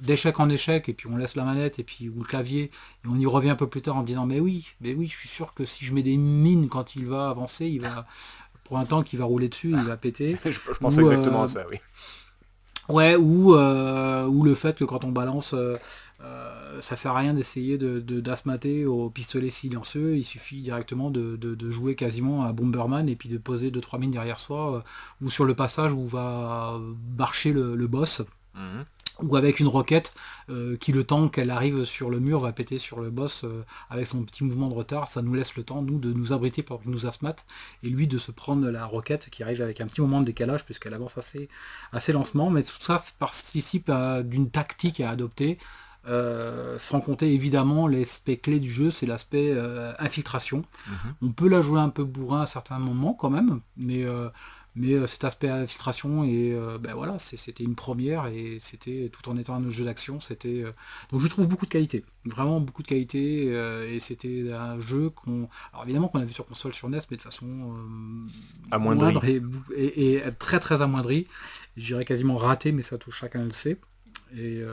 d'échec 0.02 0.40
en 0.40 0.50
échec, 0.50 0.90
et 0.90 0.94
puis 0.94 1.08
on 1.08 1.18
laisse 1.18 1.36
la 1.36 1.44
manette 1.44 1.78
et 1.78 1.84
puis 1.84 2.10
ou 2.10 2.20
le 2.20 2.26
clavier, 2.26 2.72
et 3.06 3.08
on 3.08 3.16
y 3.16 3.28
revient 3.28 3.52
un 3.52 3.56
peu 3.56 3.68
plus 3.68 3.84
tard 3.84 3.98
en 3.98 4.04
disant 4.04 4.26
mais 4.26 4.40
oui, 4.40 4.66
mais 4.82 4.96
oui, 4.96 5.08
je 5.08 5.18
suis 5.18 5.30
sûr 5.30 5.54
que 5.54 5.66
si 5.66 5.86
je 5.86 5.94
mets 5.94 6.04
des 6.04 6.18
mines 6.18 6.68
quand 6.68 6.96
il 6.96 7.06
va 7.06 7.30
avancer, 7.30 7.68
il 7.68 7.82
va 7.82 8.08
pour 8.64 8.80
un 8.80 8.86
temps 8.86 9.04
qu'il 9.04 9.20
va 9.20 9.26
rouler 9.26 9.50
dessus, 9.50 9.70
il 9.70 9.84
va 9.84 9.98
péter. 9.98 10.36
je, 10.46 10.60
pense 10.80 10.98
exactement 10.98 11.42
à 11.42 11.46
euh, 11.46 11.48
ça, 11.48 11.66
oui. 11.70 11.78
Ouais, 12.90 13.16
ou, 13.16 13.54
ou 13.54 14.44
le 14.44 14.56
fait 14.56 14.78
que 14.78 14.84
quand 14.84 15.06
on 15.06 15.12
balance 15.12 15.54
euh, 15.54 15.78
ça 16.84 16.96
sert 16.96 17.12
à 17.12 17.20
rien 17.20 17.34
d'essayer 17.34 17.78
de, 17.78 18.00
d'asmater 18.20 18.86
au 18.86 19.10
pistolet 19.10 19.50
silencieux, 19.50 20.18
il 20.18 20.24
suffit 20.24 20.62
directement 20.62 21.10
de, 21.10 21.72
jouer 21.72 21.96
quasiment 21.96 22.44
à 22.44 22.52
Bomberman 22.52 23.10
et 23.10 23.16
puis 23.16 23.30
de 23.30 23.38
poser 23.38 23.72
2-3 23.72 24.00
mines 24.00 24.12
derrière 24.12 24.40
soi, 24.40 24.76
euh, 24.76 24.82
ou 25.22 25.30
sur 25.30 25.46
le 25.46 25.56
passage 25.56 25.94
où 25.94 26.06
va 26.06 26.80
marcher 27.18 27.54
le, 27.54 27.88
boss. 27.88 28.22
Mhm. 28.56 28.86
Ou 29.22 29.36
avec 29.36 29.60
une 29.60 29.68
roquette 29.68 30.16
euh, 30.50 30.76
qui 30.76 30.92
le 30.92 31.04
temps 31.04 31.30
qu'elle 31.30 31.52
arrive 31.52 31.86
sur 31.86 32.10
le 32.10 32.20
mur 32.20 32.40
va 32.40 32.52
péter 32.52 32.80
sur 32.80 33.00
le 33.00 33.12
boss 33.12 33.46
avec 33.92 34.08
son 34.08 34.24
petit 34.24 34.44
mouvement 34.44 34.70
de 34.70 34.74
retard, 34.74 35.08
ça 35.08 35.22
nous 35.22 35.36
laisse 35.36 35.56
le 35.56 35.64
temps 35.64 35.84
nous 35.84 36.00
de 36.00 36.12
nous 36.12 36.34
abriter 36.34 36.64
pour 36.64 36.82
qu'il 36.82 36.90
nous 36.90 37.06
asmate 37.06 37.46
et 37.84 37.90
lui 37.90 38.08
de 38.08 38.18
se 38.18 38.32
prendre 38.32 38.68
la 38.70 38.86
roquette 38.86 39.30
qui 39.30 39.44
arrive 39.44 39.62
avec 39.62 39.82
un 39.82 39.88
petit 39.88 40.02
moment 40.02 40.20
de 40.20 40.26
décalage 40.26 40.66
puisqu'elle 40.66 40.96
avance 40.96 41.18
assez, 41.20 41.48
assez 41.92 42.12
lentement 42.12 42.50
mais 42.50 42.64
tout 42.64 42.74
ça 42.80 43.04
participe 43.20 43.92
d'une 44.24 44.50
tactique 44.50 45.00
à 45.00 45.12
adopter 45.12 45.60
euh, 46.06 46.78
sans 46.80 47.00
compter 47.00 47.34
évidemment 47.34 47.88
l'aspect 47.88 48.36
clé 48.36 48.60
du 48.60 48.70
jeu, 48.70 48.92
c'est 48.92 49.06
l'aspect 49.06 49.52
euh, 49.54 49.94
infiltration. 50.00 50.66
Mhm. 50.88 51.14
On 51.22 51.32
peut 51.32 51.48
la 51.48 51.62
jouer 51.62 51.80
un 51.80 51.90
peu 51.90 52.04
bourrin 52.04 52.42
à 52.42 52.46
certains 52.46 52.78
moments 52.78 53.14
quand 53.14 53.30
même, 53.30 53.62
mais, 53.78 54.04
euh, 54.04 54.28
mais 54.76 55.08
cet 55.08 55.24
aspect 55.24 55.48
infiltration 55.48 56.26
et 56.26 56.58
ben 56.82 56.94
voilà, 56.96 57.20
c'était 57.20 57.64
une 57.64 57.76
première 57.76 58.26
et 58.26 58.58
c'était 58.60 59.12
tout 59.14 59.30
en 59.30 59.38
étant 59.38 59.54
un 59.54 59.70
jeu 59.70 59.86
d'action, 59.86 60.20
c'était 60.20 60.64
donc 61.12 61.22
je 61.22 61.28
trouve 61.28 61.48
beaucoup 61.48 61.68
de 61.68 61.70
qualité, 61.70 62.04
vraiment 62.26 62.60
beaucoup 62.60 62.82
de 62.82 62.88
qualité 62.88 63.54
et 63.94 64.00
c'était 64.00 64.52
un 64.52 64.80
jeu 64.80 65.12
qu'on, 65.12 65.48
alors 65.74 65.84
évidemment 65.84 66.08
qu'on 66.08 66.22
a 66.22 66.26
vu 66.26 66.34
sur 66.34 66.48
console 66.48 66.74
sur 66.74 66.90
NES, 66.90 67.02
mais 67.12 67.18
de 67.18 67.22
façon 67.22 67.76
amoindrie 68.72 69.44
et, 69.76 70.16
et, 70.16 70.24
très 70.40 70.60
très 70.60 70.82
amoindrie, 70.82 71.28
je 71.78 71.86
dirais 71.86 72.04
quasiment 72.04 72.38
raté, 72.38 72.72
mais 72.72 72.82
ça 72.82 72.98
touche 72.98 73.20
chacun 73.20 73.44
le 73.44 73.52
sait 73.52 73.78
et 74.36 74.64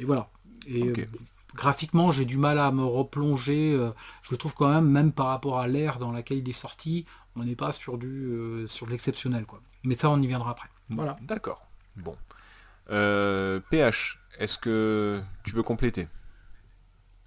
et 0.00 0.04
voilà. 0.04 0.28
Et 0.66 0.88
euh, 0.88 0.94
graphiquement, 1.54 2.10
j'ai 2.10 2.24
du 2.24 2.38
mal 2.38 2.58
à 2.58 2.72
me 2.72 2.82
replonger. 2.82 3.72
Euh, 3.74 3.90
je 4.22 4.30
le 4.32 4.38
trouve 4.38 4.54
quand 4.54 4.70
même, 4.70 4.88
même 4.90 5.12
par 5.12 5.26
rapport 5.26 5.60
à 5.60 5.68
l'ère 5.68 5.98
dans 5.98 6.10
laquelle 6.10 6.38
il 6.38 6.48
est 6.48 6.54
sorti, 6.54 7.04
on 7.36 7.44
n'est 7.44 7.54
pas 7.54 7.70
sur 7.70 7.98
du 7.98 8.08
euh, 8.08 8.66
sur 8.66 8.88
l'exceptionnel 8.88 9.44
quoi. 9.44 9.60
Mais 9.84 9.94
ça, 9.94 10.10
on 10.10 10.20
y 10.20 10.26
viendra 10.26 10.50
après. 10.50 10.68
Voilà. 10.88 11.16
D'accord. 11.22 11.62
Bon. 11.96 12.16
PH, 12.88 14.18
est-ce 14.38 14.58
que 14.58 15.22
tu 15.44 15.52
veux 15.52 15.62
compléter? 15.62 16.08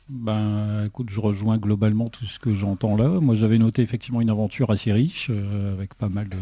Ben, 0.10 0.84
écoute, 0.86 1.10
je 1.10 1.20
rejoins 1.22 1.58
globalement 1.58 2.10
tout 2.10 2.26
ce 2.26 2.38
que 2.38 2.54
j'entends 2.54 2.98
là. 2.98 3.22
Moi, 3.22 3.36
j'avais 3.36 3.58
noté 3.58 3.82
effectivement 3.82 4.20
une 4.20 4.30
aventure 4.30 4.70
assez 4.70 4.92
riche, 4.92 5.28
euh, 5.30 5.74
avec 5.74 5.94
pas 5.96 6.10
mal 6.10 6.28
de, 6.28 6.38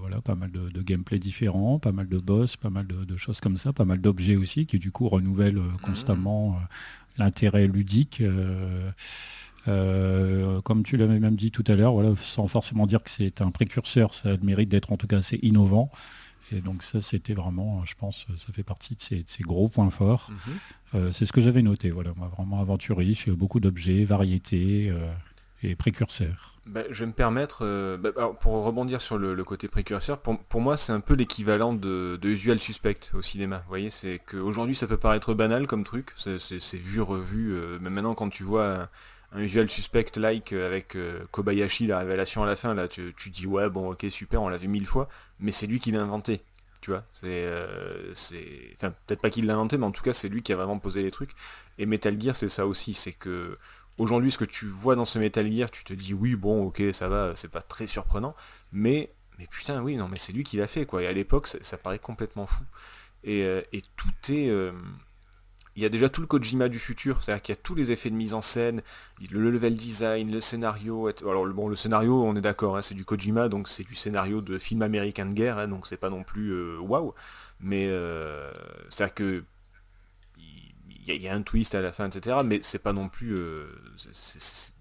voilà, 0.00 0.20
pas 0.20 0.34
mal 0.34 0.50
de, 0.50 0.82
gameplay 0.82 1.20
différents, 1.20 1.78
pas 1.78 1.92
mal 1.92 2.08
de 2.08 2.18
boss, 2.18 2.56
pas 2.56 2.70
mal 2.70 2.86
de, 2.86 3.16
choses 3.16 3.40
comme 3.40 3.56
ça, 3.56 3.72
pas 3.72 3.84
mal 3.84 4.00
d'objets 4.00 4.36
aussi, 4.36 4.66
qui 4.66 4.80
du 4.80 4.90
coup 4.90 5.08
renouvellent 5.08 5.58
euh, 5.58 5.60
mmh. 5.60 5.78
constamment 5.84 6.56
euh, 6.56 6.64
l'intérêt 7.18 7.68
ludique. 7.68 8.20
comme 9.64 10.82
tu 10.82 10.96
l'avais 10.96 11.20
même 11.20 11.36
dit 11.36 11.52
tout 11.52 11.64
à 11.68 11.76
l'heure, 11.76 11.92
voilà, 11.92 12.14
sans 12.18 12.48
forcément 12.48 12.86
dire 12.88 13.02
que 13.02 13.10
c'est 13.10 13.40
un 13.40 13.52
précurseur, 13.52 14.12
ça 14.12 14.30
a 14.30 14.32
le 14.32 14.42
mérite 14.42 14.68
d'être 14.68 14.90
en 14.90 14.96
tout 14.96 15.06
cas 15.06 15.18
assez 15.18 15.38
innovant. 15.42 15.90
Et 16.52 16.60
donc 16.60 16.82
ça, 16.82 17.00
c'était 17.00 17.34
vraiment, 17.34 17.84
je 17.84 17.94
pense, 17.94 18.26
ça 18.36 18.52
fait 18.52 18.62
partie 18.62 18.94
de 18.94 19.00
ces, 19.00 19.24
gros 19.42 19.68
points 19.68 19.90
forts. 19.90 20.30
Mhm. 20.30 20.54
Euh, 20.94 21.10
c'est 21.12 21.26
ce 21.26 21.32
que 21.32 21.40
j'avais 21.40 21.62
noté, 21.62 21.90
voilà, 21.90 22.12
moi, 22.16 22.30
vraiment 22.36 22.60
aventurier, 22.60 23.16
beaucoup 23.28 23.60
d'objets, 23.60 24.04
variétés 24.04 24.90
euh, 24.90 25.12
et 25.62 25.74
précurseurs. 25.74 26.52
Bah, 26.66 26.82
je 26.88 27.00
vais 27.00 27.06
me 27.06 27.12
permettre, 27.12 27.58
euh, 27.62 27.96
bah, 27.96 28.12
pour 28.40 28.64
rebondir 28.64 29.00
sur 29.00 29.18
le, 29.18 29.44
côté 29.44 29.68
précurseur, 29.68 30.18
pour, 30.18 30.60
moi 30.60 30.76
c'est 30.76 30.92
un 30.92 31.00
peu 31.00 31.14
l'équivalent 31.14 31.74
de, 31.74 32.18
de, 32.20 32.28
Usual 32.28 32.60
Suspect 32.60 33.10
au 33.12 33.22
cinéma. 33.22 33.58
Vous 33.58 33.68
voyez, 33.68 33.90
c'est 33.90 34.20
qu'aujourd'hui 34.24 34.74
ça 34.74 34.86
peut 34.86 34.96
paraître 34.96 35.34
banal 35.34 35.66
comme 35.66 35.84
truc, 35.84 36.12
c'est 36.16 36.38
vu, 36.74 37.00
revu, 37.00 37.54
mais 37.80 37.90
maintenant 37.90 38.14
quand 38.14 38.30
tu 38.30 38.44
vois 38.44 38.88
un, 39.32 39.40
Usual 39.40 39.68
Suspect 39.68 40.12
like 40.16 40.52
avec 40.52 40.96
Kobayashi, 41.32 41.88
la 41.88 41.98
révélation 41.98 42.44
à 42.44 42.46
la 42.46 42.56
fin, 42.56 42.72
là 42.72 42.86
tu, 42.88 43.12
tu 43.16 43.30
dis 43.30 43.46
ouais 43.46 43.68
bon 43.68 43.90
ok 43.90 44.06
super, 44.08 44.40
on 44.40 44.48
l'a 44.48 44.56
vu 44.56 44.68
mille 44.68 44.86
fois, 44.86 45.08
mais 45.40 45.50
c'est 45.50 45.66
lui 45.66 45.80
qui 45.80 45.90
l'a 45.90 46.00
inventé. 46.00 46.40
Tu 46.84 46.90
vois, 46.90 47.02
c'est, 47.12 47.28
euh, 47.28 48.12
c'est, 48.12 48.74
enfin 48.74 48.90
peut-être 49.06 49.22
pas 49.22 49.30
qu'il 49.30 49.46
l'a 49.46 49.54
inventé, 49.54 49.78
mais 49.78 49.86
en 49.86 49.90
tout 49.90 50.02
cas 50.02 50.12
c'est 50.12 50.28
lui 50.28 50.42
qui 50.42 50.52
a 50.52 50.56
vraiment 50.56 50.78
posé 50.78 51.02
les 51.02 51.10
trucs. 51.10 51.30
Et 51.78 51.86
Metal 51.86 52.20
Gear 52.20 52.36
c'est 52.36 52.50
ça 52.50 52.66
aussi, 52.66 52.92
c'est 52.92 53.14
que 53.14 53.56
aujourd'hui 53.96 54.30
ce 54.30 54.36
que 54.36 54.44
tu 54.44 54.66
vois 54.66 54.94
dans 54.94 55.06
ce 55.06 55.18
Metal 55.18 55.50
Gear, 55.50 55.70
tu 55.70 55.82
te 55.82 55.94
dis 55.94 56.12
oui 56.12 56.36
bon 56.36 56.66
ok 56.66 56.82
ça 56.92 57.08
va, 57.08 57.34
c'est 57.36 57.50
pas 57.50 57.62
très 57.62 57.86
surprenant, 57.86 58.36
mais 58.70 59.14
mais 59.38 59.46
putain 59.46 59.82
oui 59.82 59.96
non 59.96 60.08
mais 60.08 60.18
c'est 60.18 60.34
lui 60.34 60.44
qui 60.44 60.58
l'a 60.58 60.66
fait 60.66 60.84
quoi. 60.84 61.02
Et 61.02 61.06
à 61.06 61.12
l'époque 61.14 61.46
ça, 61.46 61.78
paraît 61.78 61.98
complètement 61.98 62.44
fou. 62.44 62.64
Et, 63.22 63.44
euh, 63.44 63.62
et 63.72 63.82
tout 63.96 64.12
est 64.30 64.50
euh, 64.50 64.72
il 65.76 65.82
y 65.82 65.86
a 65.86 65.88
déjà 65.88 66.08
tout 66.08 66.20
le 66.20 66.26
Kojima 66.26 66.68
du 66.68 66.78
futur, 66.78 67.22
c'est-à-dire 67.22 67.42
qu'il 67.42 67.54
y 67.54 67.58
a 67.58 67.60
tous 67.60 67.74
les 67.74 67.90
effets 67.90 68.10
de 68.10 68.14
mise 68.14 68.32
en 68.32 68.40
scène, 68.40 68.82
le 69.30 69.50
level 69.50 69.74
design, 69.74 70.30
le 70.30 70.40
scénario. 70.40 71.10
Alors 71.22 71.46
bon, 71.48 71.68
le 71.68 71.74
scénario, 71.74 72.22
on 72.22 72.36
est 72.36 72.40
d'accord, 72.40 72.76
hein, 72.76 72.82
c'est 72.82 72.94
du 72.94 73.04
Kojima, 73.04 73.48
donc 73.48 73.66
c'est 73.66 73.82
du 73.82 73.94
scénario 73.96 74.40
de 74.40 74.58
film 74.58 74.82
américain 74.82 75.26
de 75.26 75.32
guerre, 75.32 75.58
hein, 75.58 75.68
donc 75.68 75.86
c'est 75.86 75.96
pas 75.96 76.10
non 76.10 76.22
plus 76.22 76.50
euh, 76.50 76.78
waouh. 76.78 77.12
Mais 77.60 77.88
euh, 77.88 78.52
c'est-à-dire 78.88 79.14
que 79.14 79.44
il 81.06 81.20
y, 81.20 81.28
a 81.28 81.34
un 81.34 81.42
twist 81.42 81.74
à 81.74 81.82
la 81.82 81.92
fin, 81.92 82.08
etc. 82.08 82.38
Mais 82.46 82.60
c'est 82.62 82.78
pas 82.78 82.94
non 82.94 83.10
plus 83.10 83.36
euh, 83.36 83.66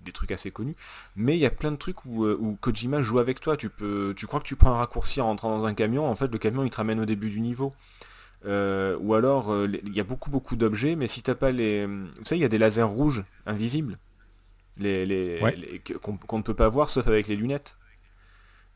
des 0.06 0.14
trucs 0.14 0.32
assez 0.32 0.52
connus. 0.52 0.78
Mais 1.18 1.36
il 1.36 1.40
y 1.42 1.46
a 1.46 1.50
plein 1.50 1.70
de 1.70 1.76
trucs 1.76 2.06
où, 2.06 2.58
Kojima 2.62 3.02
joue 3.02 3.20
avec 3.20 3.42
toi. 3.42 3.58
Tu 3.58 3.70
tu 4.16 4.28
crois 4.28 4.40
que 4.40 4.46
tu 4.46 4.56
prends 4.56 4.72
un 4.72 4.78
raccourci 4.78 5.20
en 5.20 5.26
rentrant 5.26 5.58
dans 5.58 5.66
un 5.66 5.74
camion, 5.74 6.08
en 6.08 6.16
fait 6.16 6.32
le 6.32 6.38
camion 6.38 6.64
il 6.64 6.70
te 6.70 6.78
ramène 6.78 7.02
au 7.02 7.06
début 7.06 7.30
du 7.30 7.42
niveau. 7.42 7.74
Euh, 8.46 8.98
ou 9.00 9.14
alors, 9.14 9.52
euh, 9.52 9.68
il 9.86 9.96
y 9.96 10.00
a 10.00 10.04
beaucoup 10.04 10.30
beaucoup 10.30 10.56
d'objets, 10.56 10.96
mais 10.96 11.08
si 11.08 11.24
t'as 11.24 11.36
pas 11.36 11.52
les... 11.52 11.86
Vous 11.86 12.26
savez, 12.26 12.40
il 12.40 12.42
y 12.42 12.46
a 12.46 12.50
des 12.50 12.58
lasers 12.58 12.84
rouges 12.84 13.24
invisibles, 13.46 13.98
les, 14.78 15.40
qu'on 16.02 16.38
ne 16.38 16.44
peut 16.44 16.54
pas 16.54 16.70
voir 16.70 16.90
sauf 16.90 17.08
avec 17.08 17.28
les 17.28 17.36
lunettes. 17.36 17.78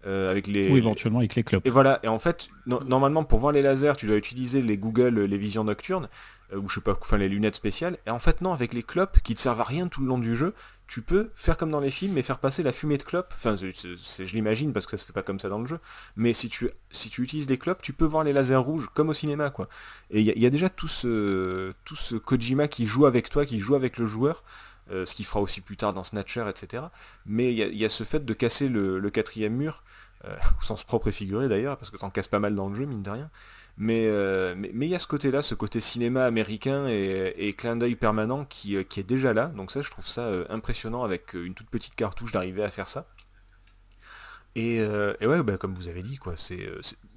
avec 0.05 0.47
les. 0.47 0.70
Ou 0.72 0.78
éventuellement 0.78 1.20
avec 1.20 1.36
les 1.36 1.43
clopes. 1.43 1.65
Et 1.65 1.70
voilà. 1.70 1.99
Et 2.03 2.07
en 2.07 2.20
fait, 2.20 2.49
normalement, 2.65 3.24
pour 3.24 3.39
voir 3.39 3.51
les 3.51 3.61
lasers, 3.61 3.93
tu 3.97 4.07
dois 4.07 4.18
utiliser 4.18 4.61
les 4.61 4.78
Google, 4.78 5.20
les 5.20 5.38
visions 5.38 5.63
nocturnes, 5.63 6.07
ou 6.55 6.70
je 6.70 6.76
sais 6.76 6.82
pas, 6.82 6.97
enfin 7.01 7.18
les 7.18 7.28
lunettes 7.28 7.55
spéciales. 7.55 7.97
Et 8.05 8.09
en 8.09 8.20
fait, 8.20 8.41
non, 8.41 8.53
avec 8.53 8.74
les 8.74 8.84
clopes 8.84 9.20
qui 9.22 9.36
te 9.36 9.41
servent 9.41 9.61
à 9.61 9.65
rien 9.65 9.88
tout 9.88 10.01
le 10.01 10.07
long 10.07 10.20
du 10.20 10.36
jeu, 10.36 10.53
tu 10.88 11.01
peux 11.01 11.31
faire 11.35 11.57
comme 11.57 11.69
dans 11.69 11.79
les 11.79 11.91
films 11.91 12.17
et 12.17 12.23
faire 12.23 12.39
passer 12.39 12.63
la 12.63 12.71
fumée 12.71 12.97
de 12.97 13.03
clope. 13.03 13.31
Enfin, 13.35 13.55
je 13.55 14.33
l'imagine 14.33 14.71
parce 14.71 14.85
que 14.85 14.91
ça 14.91 14.97
se 14.97 15.05
fait 15.05 15.13
pas 15.13 15.23
comme 15.23 15.39
ça 15.39 15.49
dans 15.49 15.59
le 15.59 15.67
jeu. 15.67 15.79
Mais 16.15 16.33
si 16.33 16.49
tu, 16.49 16.71
utilises 17.03 17.49
les 17.49 17.57
clopes, 17.57 17.81
tu 17.81 17.93
peux 17.93 18.05
voir 18.05 18.23
les 18.23 18.33
lasers 18.33 18.55
rouges 18.55 18.89
comme 18.93 19.09
au 19.09 19.13
cinéma. 19.13 19.53
Et 20.11 20.21
il 20.21 20.39
y, 20.39 20.45
a 20.45 20.49
déjà 20.49 20.69
tout 20.69 20.88
ce, 20.88 21.73
tout 21.83 21.95
Kojima 22.19 22.67
qui 22.67 22.85
joue 22.85 23.05
avec 23.05 23.29
toi, 23.29 23.45
qui 23.45 23.59
joue 23.59 23.75
avec 23.75 23.97
le 23.97 24.05
joueur. 24.05 24.43
Euh, 24.89 25.05
ce 25.05 25.15
qu'il 25.15 25.25
fera 25.25 25.41
aussi 25.41 25.59
plus 25.59 25.75
tard 25.75 25.93
dans 25.93 26.05
Snatcher, 26.05 26.45
etc. 26.49 26.83
Mais 27.25 27.53
il 27.53 27.77
y, 27.77 27.83
a 27.83 27.89
ce 27.89 28.05
fait 28.05 28.23
de 28.23 28.33
casser 28.33 28.69
le, 28.69 29.09
quatrième 29.09 29.53
mur, 29.53 29.83
euh, 30.23 30.38
au 30.61 30.63
sens 30.63 30.85
propre 30.85 31.09
et 31.09 31.11
figuré 31.11 31.49
d'ailleurs, 31.49 31.77
parce 31.77 31.89
que 31.89 31.97
ça 31.97 32.05
en 32.05 32.09
casse 32.09 32.29
pas 32.29 32.39
mal 32.39 32.55
dans 32.55 32.69
le 32.69 32.75
jeu, 32.75 32.85
mine 32.85 33.03
de 33.03 33.09
rien. 33.09 33.29
Euh, 33.80 34.55
mais 34.57 34.88
il 34.88 34.89
y 34.89 34.95
a 34.95 34.99
ce 34.99 35.07
côté-là, 35.07 35.41
ce 35.41 35.55
côté 35.55 35.80
cinéma 35.80 36.25
américain 36.25 36.88
et, 36.88 37.53
clin 37.57 37.75
d'œil 37.75 37.95
permanent 37.95 38.45
qui, 38.45 38.75
est 38.75 39.03
déjà 39.07 39.34
là. 39.34 39.47
Donc 39.47 39.71
ça, 39.71 39.82
je 39.82 39.91
trouve 39.91 40.07
ça 40.07 40.30
impressionnant 40.49 41.03
avec 41.03 41.34
une 41.34 41.53
toute 41.53 41.69
petite 41.69 41.95
cartouche 41.95 42.32
d'arriver 42.32 42.63
à 42.63 42.71
faire 42.71 42.89
ça. 42.89 43.07
Et, 44.55 44.82
ouais, 45.21 45.43
bah, 45.43 45.57
comme 45.57 45.75
vous 45.75 45.88
avez 45.88 46.03
dit, 46.03 46.17
quoi, 46.17 46.34
c'est 46.38 46.67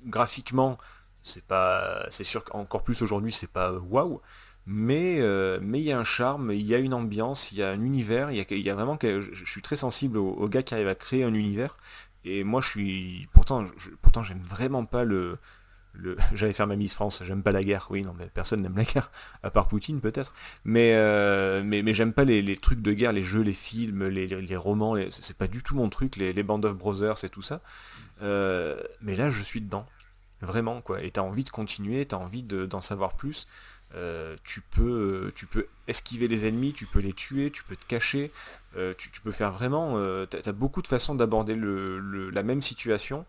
graphiquement, 0.06 0.78
c'est 1.22 1.44
pas, 1.44 2.06
c'est 2.10 2.24
sûr 2.24 2.44
qu'encore 2.44 2.82
plus 2.82 3.02
aujourd'hui, 3.02 3.32
c'est 3.32 3.50
pas 3.50 3.72
waouh, 3.72 4.20
mais 4.66 5.16
euh, 5.20 5.58
mais 5.62 5.80
il 5.80 5.84
y 5.84 5.92
a 5.92 5.98
un 5.98 6.04
charme, 6.04 6.52
il 6.52 6.66
y 6.66 6.74
a 6.74 6.78
une 6.78 6.94
ambiance, 6.94 7.52
il 7.52 7.58
y 7.58 7.62
a 7.62 7.70
un 7.70 7.82
univers, 7.82 8.30
il 8.30 8.36
y 8.36 8.70
a, 8.70 8.74
vraiment 8.74 8.96
que 8.96 9.20
je, 9.20 9.44
suis 9.44 9.62
très 9.62 9.76
sensible 9.76 10.18
aux, 10.18 10.48
gars 10.48 10.62
qui 10.62 10.74
arrivent 10.74 10.88
à 10.88 10.94
créer 10.94 11.24
un 11.24 11.34
univers. 11.34 11.76
Et 12.24 12.44
moi 12.44 12.60
je 12.60 12.68
suis 12.68 13.28
pourtant 13.32 13.64
pourtant 14.02 14.22
j'aime 14.22 14.42
vraiment 14.42 14.84
pas 14.84 15.04
le 15.04 15.38
le 15.94 16.16
j'allais 16.34 16.52
faire 16.52 16.66
ma 16.66 16.76
Miss 16.76 16.94
France, 16.94 17.22
j'aime 17.24 17.42
pas 17.42 17.52
la 17.52 17.64
guerre, 17.64 17.86
oui 17.90 18.02
non 18.02 18.14
mais 18.18 18.26
personne 18.32 18.62
n'aime 18.62 18.76
la 18.76 18.84
guerre, 18.84 19.10
à 19.42 19.50
part 19.50 19.68
Poutine 19.68 20.00
peut-être, 20.00 20.32
mais, 20.64 20.94
euh, 20.94 21.62
mais, 21.64 21.82
mais 21.82 21.94
j'aime 21.94 22.12
pas 22.12 22.24
les, 22.24 22.56
trucs 22.56 22.82
de 22.82 22.92
guerre, 22.92 23.12
les 23.12 23.22
jeux, 23.22 23.42
les 23.42 23.52
films, 23.52 24.06
les, 24.06 24.56
romans, 24.56 24.96
c'est 25.10 25.36
pas 25.36 25.46
du 25.46 25.62
tout 25.62 25.74
mon 25.74 25.88
truc, 25.88 26.16
les, 26.16 26.32
les 26.32 26.42
Band 26.42 26.62
of 26.62 26.76
Brothers 26.76 27.24
et 27.24 27.28
tout 27.28 27.42
ça. 27.42 27.60
Euh, 28.22 28.80
mais 29.00 29.16
là 29.16 29.30
je 29.30 29.42
suis 29.42 29.60
dedans, 29.60 29.86
vraiment 30.40 30.80
quoi, 30.80 31.02
et 31.02 31.10
t'as 31.10 31.22
envie 31.22 31.44
de 31.44 31.50
continuer, 31.50 32.04
t'as 32.06 32.18
envie 32.18 32.42
d'en 32.42 32.80
savoir 32.80 33.14
plus. 33.14 33.46
Euh, 33.96 34.36
tu, 34.44 34.60
peux, 34.60 35.32
tu 35.34 35.46
peux 35.46 35.66
esquiver 35.88 36.28
les 36.28 36.46
ennemis, 36.46 36.72
tu 36.72 36.86
peux 36.86 37.00
les 37.00 37.12
tuer, 37.12 37.50
tu 37.50 37.64
peux 37.64 37.74
te 37.74 37.84
cacher, 37.86 38.30
tu, 38.98 39.20
peux 39.22 39.32
faire 39.32 39.50
vraiment... 39.50 39.96
Tu 40.26 40.36
as, 40.36 40.52
beaucoup 40.52 40.80
de 40.80 40.86
façons 40.86 41.16
d'aborder 41.16 41.56
la 41.56 42.42
même 42.44 42.62
situation. 42.62 43.26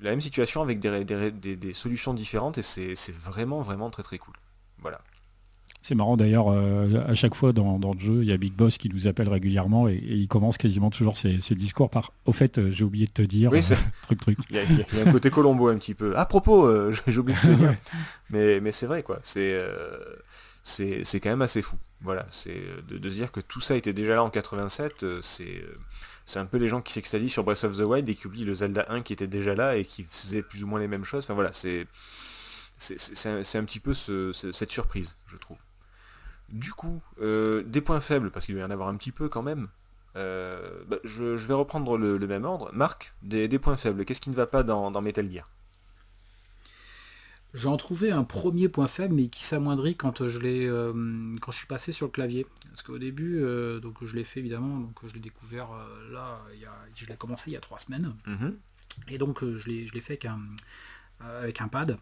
La 0.00 0.10
même 0.10 0.20
situation 0.20 0.62
avec 0.62 0.78
des 0.80 1.72
solutions 1.72 2.14
différentes 2.14 2.58
et 2.58 2.62
c'est 2.62 3.14
vraiment 3.14 3.60
vraiment 3.60 3.90
très 3.90 4.02
très 4.02 4.18
cool. 4.18 4.34
Voilà. 4.78 5.00
C'est 5.82 5.94
marrant 5.94 6.18
d'ailleurs, 6.18 6.48
euh, 6.48 7.02
à 7.06 7.14
chaque 7.14 7.34
fois 7.34 7.52
dans, 7.52 7.78
le 7.78 7.98
jeu, 7.98 8.22
il 8.22 8.28
y 8.28 8.32
a 8.32 8.36
Big 8.36 8.52
Boss 8.52 8.76
qui 8.76 8.90
nous 8.90 9.06
appelle 9.06 9.30
régulièrement 9.30 9.88
et, 9.88 9.98
il 10.02 10.28
commence 10.28 10.58
quasiment 10.58 10.90
toujours 10.90 11.16
ses, 11.16 11.38
discours 11.54 11.88
par 11.88 12.12
Au 12.26 12.32
fait, 12.32 12.58
euh, 12.58 12.70
j'ai 12.70 12.84
oublié 12.84 13.06
de 13.06 13.12
te 13.12 13.22
dire. 13.22 13.50
Oui, 13.50 13.60
truc, 14.02 14.20
truc. 14.20 14.38
Il 14.50 14.56
y, 14.56 14.58
a, 14.58 15.08
un 15.08 15.12
côté 15.12 15.30
Colombo 15.30 15.68
un 15.68 15.78
petit 15.78 15.94
peu. 15.94 16.16
À 16.18 16.26
propos, 16.26 16.66
euh, 16.66 16.94
j'ai 17.06 17.18
oublié 17.18 17.38
de 17.42 17.48
te 17.48 17.56
dire. 17.56 17.74
mais, 18.28 18.60
mais 18.60 18.72
c'est 18.72 18.86
vrai, 18.86 19.02
quoi. 19.02 19.20
C'est 19.22 19.58
c'est 20.62 21.20
quand 21.20 21.30
même 21.30 21.42
assez 21.42 21.62
fou. 21.62 21.76
Voilà, 22.02 22.26
c'est 22.30 22.62
de, 22.88 22.98
de, 22.98 23.10
se 23.10 23.14
dire 23.14 23.32
que 23.32 23.40
tout 23.40 23.60
ça 23.60 23.76
était 23.76 23.92
déjà 23.92 24.14
là 24.14 24.24
en 24.24 24.30
87, 24.30 25.20
c'est 25.22 25.64
c'est 26.26 26.38
un 26.38 26.46
peu 26.46 26.58
les 26.58 26.68
gens 26.68 26.80
qui 26.80 26.92
s'extadient 26.92 27.28
sur 27.28 27.44
Breath 27.44 27.64
of 27.64 27.76
the 27.76 27.80
Wild 27.80 28.08
et 28.08 28.14
qui 28.14 28.26
oublient 28.26 28.44
le 28.44 28.54
Zelda 28.54 28.86
1 28.88 29.02
qui 29.02 29.12
était 29.12 29.26
déjà 29.26 29.54
là 29.54 29.76
et 29.76 29.84
qui 29.84 30.04
faisait 30.04 30.42
plus 30.42 30.62
ou 30.62 30.66
moins 30.66 30.78
les 30.78 30.86
mêmes 30.86 31.04
choses. 31.04 31.24
Enfin 31.24 31.34
voilà, 31.34 31.52
c'est 31.52 31.86
c'est 32.80 33.58
un, 33.58 33.64
petit 33.64 33.80
peu 33.80 33.92
cette 33.92 34.70
surprise, 34.70 35.16
je 35.26 35.36
trouve. 35.36 35.58
Du 36.48 36.72
coup, 36.72 37.02
euh, 37.20 37.62
des 37.62 37.80
points 37.80 38.00
faibles, 38.00 38.30
parce 38.30 38.46
qu'il 38.46 38.54
va 38.54 38.62
y 38.62 38.64
en 38.64 38.70
avoir 38.70 38.88
un 38.88 38.96
petit 38.96 39.12
peu 39.12 39.28
quand 39.28 39.42
même. 39.42 39.68
Euh, 40.16 40.82
bah, 40.88 40.96
je, 41.04 41.24
vais 41.24 41.54
reprendre 41.54 41.98
le, 41.98 42.18
même 42.26 42.44
ordre. 42.44 42.70
Marc, 42.72 43.12
des, 43.22 43.48
points 43.58 43.76
faibles. 43.76 44.04
Qu'est-ce 44.04 44.20
qui 44.20 44.30
ne 44.30 44.34
va 44.34 44.46
pas 44.46 44.62
dans, 44.62 44.98
Metal 45.02 45.30
Gear? 45.30 45.48
J'en 47.52 47.76
trouvais 47.76 48.10
un 48.10 48.24
premier 48.24 48.68
point 48.68 48.86
faible, 48.86 49.14
mais 49.14 49.28
qui 49.28 49.42
s'amoindrit 49.42 49.96
quand 49.96 50.28
je 50.28 50.38
l'ai, 50.38 50.66
euh, 50.66 51.34
quand 51.40 51.50
je 51.50 51.58
suis 51.58 51.66
passé 51.66 51.92
sur 51.92 52.06
le 52.06 52.12
clavier. 52.12 52.46
Parce 52.68 52.82
qu'au 52.82 52.98
début, 52.98 53.42
donc 53.82 54.04
je 54.04 54.14
l'ai 54.14 54.24
fait 54.24 54.40
évidemment, 54.40 54.78
donc 54.78 54.94
je 55.04 55.14
l'ai 55.14 55.20
découvert 55.20 55.68
là, 56.12 56.40
je 56.94 57.06
l'ai 57.06 57.16
commencé 57.16 57.50
il 57.50 57.54
y 57.54 57.56
a 57.56 57.60
trois 57.60 57.78
semaines. 57.78 58.14
Mhm. 58.26 58.56
Et 59.08 59.18
donc 59.18 59.44
je 59.44 59.68
l'ai, 59.68 59.86
je 59.86 59.94
l'ai 59.94 60.00
fait 60.00 60.12
avec 60.12 60.26
un, 60.26 60.40
avec 61.20 61.60
un 61.60 61.68
pad. 61.68 61.98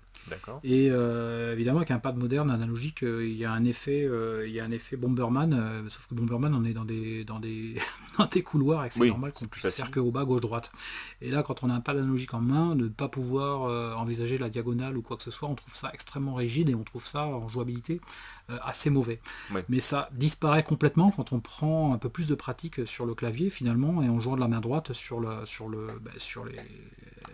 Et 0.62 0.88
euh, 0.90 1.52
évidemment, 1.52 1.78
avec 1.78 1.90
un 1.90 1.98
pad 1.98 2.16
moderne, 2.16 2.50
analogique, 2.50 3.02
euh, 3.02 3.26
il 3.26 3.36
y 3.36 3.44
a 3.44 3.52
un 3.52 3.64
effet, 3.64 4.04
euh, 4.04 4.46
il 4.46 4.52
y 4.52 4.60
a 4.60 4.64
un 4.64 4.70
effet 4.70 4.96
Bomberman, 4.96 5.88
sauf 5.88 6.06
que 6.08 6.14
Bomberman, 6.14 6.54
on 6.54 6.64
est 6.64 6.72
dans 6.72 6.84
des, 6.84 7.24
dans 7.24 7.40
des, 7.40 7.76
des 8.32 8.42
couloirs 8.42 8.86
et 8.86 8.90
c'est 8.90 9.06
normal 9.06 9.32
qu'on 9.32 9.46
puisse 9.46 9.70
faire 9.70 9.90
que 9.90 10.00
au 10.00 10.10
bas, 10.10 10.24
gauche, 10.24 10.40
droite. 10.40 10.72
Et 11.20 11.30
là, 11.30 11.42
quand 11.42 11.62
on 11.62 11.70
a 11.70 11.74
un 11.74 11.80
pad 11.80 11.96
analogique 11.96 12.34
en 12.34 12.40
main, 12.40 12.74
ne 12.74 12.88
pas 12.88 13.08
pouvoir 13.08 13.98
envisager 13.98 14.38
la 14.38 14.50
diagonale 14.50 14.96
ou 14.96 15.02
quoi 15.02 15.16
que 15.16 15.22
ce 15.22 15.30
soit, 15.30 15.48
on 15.48 15.54
trouve 15.54 15.74
ça 15.74 15.90
extrêmement 15.92 16.34
rigide 16.34 16.68
et 16.68 16.74
on 16.74 16.84
trouve 16.84 17.06
ça 17.06 17.26
en 17.26 17.48
jouabilité 17.48 18.00
assez 18.48 18.90
mauvais. 18.90 19.20
Mais 19.68 19.80
ça 19.80 20.08
disparaît 20.12 20.62
complètement 20.62 21.10
quand 21.10 21.32
on 21.32 21.40
prend 21.40 21.92
un 21.92 21.98
peu 21.98 22.08
plus 22.08 22.28
de 22.28 22.34
pratique 22.34 22.86
sur 22.86 23.06
le 23.06 23.14
clavier 23.14 23.50
finalement 23.50 24.02
et 24.02 24.08
en 24.08 24.18
jouant 24.20 24.36
de 24.36 24.40
la 24.40 24.48
main 24.48 24.60
droite 24.60 24.92
sur, 24.92 25.20
le, 25.20 25.44
sur, 25.44 25.68
le, 25.68 25.86
bah, 26.00 26.10
sur 26.16 26.44
les 26.44 26.56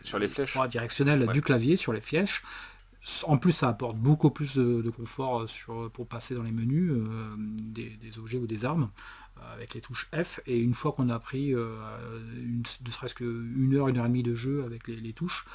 sur 0.05 0.19
les 0.19 0.29
flèches 0.29 0.57
directionnelles 0.69 1.27
du 1.33 1.43
clavier, 1.43 1.75
sur 1.77 1.93
les 1.93 2.01
flèches. 2.01 2.43
En 3.25 3.37
plus, 3.37 3.53
ça 3.53 3.69
apporte 3.69 3.97
beaucoup 3.97 4.31
plus 4.31 4.57
de, 4.57 4.91
confort 4.91 5.43
euh, 5.43 5.47
sur, 5.47 5.91
pour 5.91 6.07
passer 6.07 6.35
dans 6.35 6.43
les 6.43 6.53
menus 6.53 6.91
euh, 6.91 7.35
des, 7.37 8.19
objets 8.19 8.39
ou 8.39 8.47
des 8.47 8.65
armes 8.65 8.89
euh, 9.39 9.55
avec 9.55 9.75
les 9.75 9.83
touches 9.83 10.09
F. 10.15 10.41
Et 10.47 10.59
une 10.59 10.73
fois 10.73 10.93
qu'on 10.93 11.11
a 11.11 11.19
pris 11.19 11.51
une, 11.51 12.63
ne 12.87 12.91
serait-ce 12.91 13.15
qu'une 13.15 13.75
heure, 13.75 13.89
une 13.89 13.99
heure 13.99 14.07
et 14.07 14.09
demie 14.09 14.23
de 14.23 14.35
jeu 14.35 14.65
avec 14.65 14.89
les, 14.89 15.13
touches, 15.13 15.47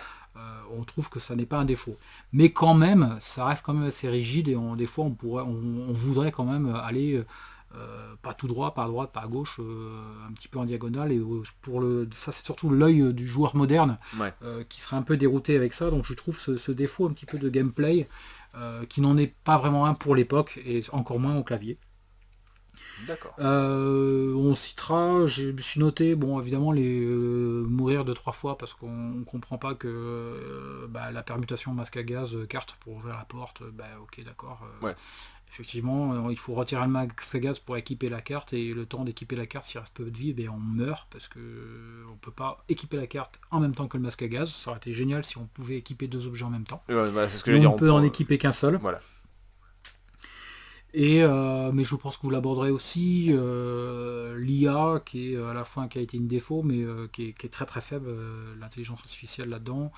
on 0.72 0.84
trouve 0.84 1.10
que 1.10 1.20
ça 1.20 1.36
n'est 1.36 1.48
pas 1.48 1.58
un 1.58 1.66
défaut. 1.66 1.98
Mais 2.32 2.52
quand 2.52 2.76
même, 2.76 3.18
ça 3.20 3.46
reste 3.46 3.66
quand 3.66 3.74
même 3.74 3.88
assez 3.88 4.08
rigide 4.08 4.48
et 4.48 4.56
on, 4.56 4.76
des 4.76 4.86
fois, 4.86 5.06
on, 5.06 5.12
pourrait, 5.12 5.44
on 5.44 5.92
voudrait 5.92 6.32
quand 6.32 6.46
même 6.46 6.74
aller 6.76 7.22
euh, 7.76 8.16
pas 8.24 8.34
tout 8.34 8.48
droit, 8.48 8.74
pas 8.74 8.86
à 8.86 8.88
droite, 8.88 9.12
pas 9.12 9.22
à 9.22 9.28
gauche, 9.28 9.58
euh, 9.60 10.28
un 10.28 10.34
petit 10.34 10.48
peu 10.48 10.58
en 10.58 10.66
diagonale. 10.66 11.12
Et 11.12 11.18
euh, 11.18 11.44
pour 11.62 11.82
le, 11.82 12.10
ça, 12.12 12.32
c'est 12.32 12.44
surtout 12.44 12.70
l'œil 12.70 13.14
du 13.14 13.28
joueur 13.28 13.56
moderne 13.56 13.98
qui 14.70 14.82
serait 14.82 14.96
un 14.96 15.04
peu 15.04 15.18
dérouté 15.18 15.56
avec 15.56 15.74
ça. 15.74 15.92
Donc 15.92 16.06
je 16.06 16.14
trouve 16.14 16.38
ce, 16.38 16.72
défaut 16.72 17.06
un 17.06 17.12
petit 17.12 17.26
peu 17.26 17.38
de 17.38 17.50
gameplay 17.50 18.08
qui 18.90 19.02
n'en 19.02 19.18
est 19.18 19.34
pas 19.44 19.58
vraiment 19.58 19.86
un 19.86 19.94
pour 19.94 20.16
l'époque 20.16 20.60
et 20.66 20.84
encore 20.92 21.20
moins 21.20 21.36
au 21.36 21.44
clavier. 21.44 21.78
D'accord. 23.08 23.34
on 23.40 24.54
citera, 24.54 25.26
je 25.26 25.52
me 25.52 25.58
suis 25.60 25.80
noté, 25.80 26.16
bon 26.16 26.40
évidemment 26.40 26.72
les 26.74 27.00
mourir 27.00 28.04
de 28.04 28.14
trois 28.14 28.34
fois 28.34 28.58
parce 28.58 28.74
qu'on 28.74 29.24
comprend 29.26 29.58
pas 29.58 29.74
que 29.74 30.86
bah, 30.90 31.12
la 31.12 31.24
permutation 31.24 31.74
masque 31.74 31.96
à 31.98 32.04
gaz, 32.04 32.36
carte 32.50 32.76
pour 32.82 32.96
ouvrir 32.96 33.16
la 33.16 33.26
porte, 33.26 33.64
bah 33.72 33.86
ok 34.02 34.22
d'accord. 34.26 34.62
Ouais 34.82 34.96
effectivement, 35.52 36.14
euh, 36.14 36.32
il 36.32 36.38
faut 36.38 36.54
retirer 36.54 36.84
le 36.84 36.90
max 36.90 37.34
à 37.34 37.40
gaz 37.40 37.60
pour 37.60 37.76
équiper 37.78 38.10
la 38.10 38.22
carte, 38.22 38.54
et 38.54 38.74
le 38.74 38.86
temps 38.86 39.04
d'équiper 39.04 39.36
la 39.36 39.46
carte, 39.46 39.66
s'il 39.66 39.80
reste 39.80 39.94
peu 39.94 40.06
de 40.06 40.18
vie, 40.18 40.34
eh 40.38 40.50
on 40.50 40.60
meurt, 40.60 41.08
parce 41.12 41.28
que 41.28 41.40
on 42.12 42.16
peut 42.18 42.32
pas 42.32 42.64
équiper 42.70 42.98
la 42.98 43.08
carte 43.08 43.40
en 43.52 43.60
même 43.60 43.74
temps 43.74 43.88
que 43.88 43.98
le 43.98 44.04
masque 44.04 44.22
à 44.22 44.28
gaz. 44.28 44.52
Ça 44.52 44.72
aurait 44.72 44.78
été 44.78 44.94
génial 44.94 45.26
si 45.26 45.38
on 45.38 45.46
pouvait 45.46 45.78
équiper 45.78 46.08
deux 46.08 46.28
objets 46.28 46.46
en 46.46 46.50
même 46.50 46.66
temps. 46.66 46.84
on, 46.90 47.72
peut 47.72 47.92
en 47.92 48.04
équiper 48.04 48.38
qu'un 48.38 48.52
seul. 48.52 48.78
Voilà. 48.78 49.02
Et 50.96 51.24
euh, 51.24 51.72
mais 51.72 51.84
je 51.84 51.96
pense 51.96 52.18
que 52.18 52.24
vous 52.24 52.32
l'aborderez 52.32 52.72
aussi 52.72 53.28
euh, 53.30 54.40
l'IA 54.40 55.02
qui 55.06 55.34
est 55.34 55.38
à 55.38 55.54
la 55.54 55.64
fois 55.64 55.88
qui 55.88 56.00
a 56.00 56.02
été 56.02 56.18
une 56.18 56.28
défaut 56.28 56.64
mais 56.64 56.84
qui, 57.12 57.28
est, 57.28 57.52
très 57.52 57.68
très 57.68 57.82
faible 57.82 58.10
l'intelligence 58.60 58.98
artificielle 58.98 59.50
là-dedans 59.50 59.92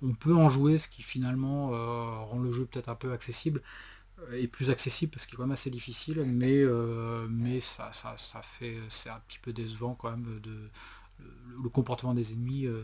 on 0.00 0.14
peut 0.14 0.34
en 0.34 0.48
jouer 0.48 0.78
ce 0.78 0.88
qui 0.88 1.02
finalement 1.02 1.68
rend 2.24 2.38
le 2.38 2.52
jeu 2.52 2.64
peut-être 2.64 2.88
un 2.88 2.94
peu 2.94 3.12
accessible 3.12 3.60
est 4.32 4.48
plus 4.48 4.70
accessible 4.70 5.12
parce 5.12 5.26
qu'il 5.26 5.34
est 5.34 5.36
quand 5.36 5.44
même 5.44 5.52
assez 5.52 5.70
difficile, 5.70 6.22
mais, 6.24 6.58
euh, 6.62 7.26
mais 7.30 7.60
ça, 7.60 7.90
ça, 7.92 8.16
ça 8.16 8.42
fait 8.42 8.78
c'est 8.88 9.10
un 9.10 9.20
petit 9.28 9.38
peu 9.38 9.52
décevant 9.52 9.94
quand 9.94 10.10
même 10.10 10.40
de 10.40 10.70
le, 11.62 11.68
comportement 11.68 12.14
des 12.14 12.32
ennemis 12.32 12.66
euh, 12.66 12.82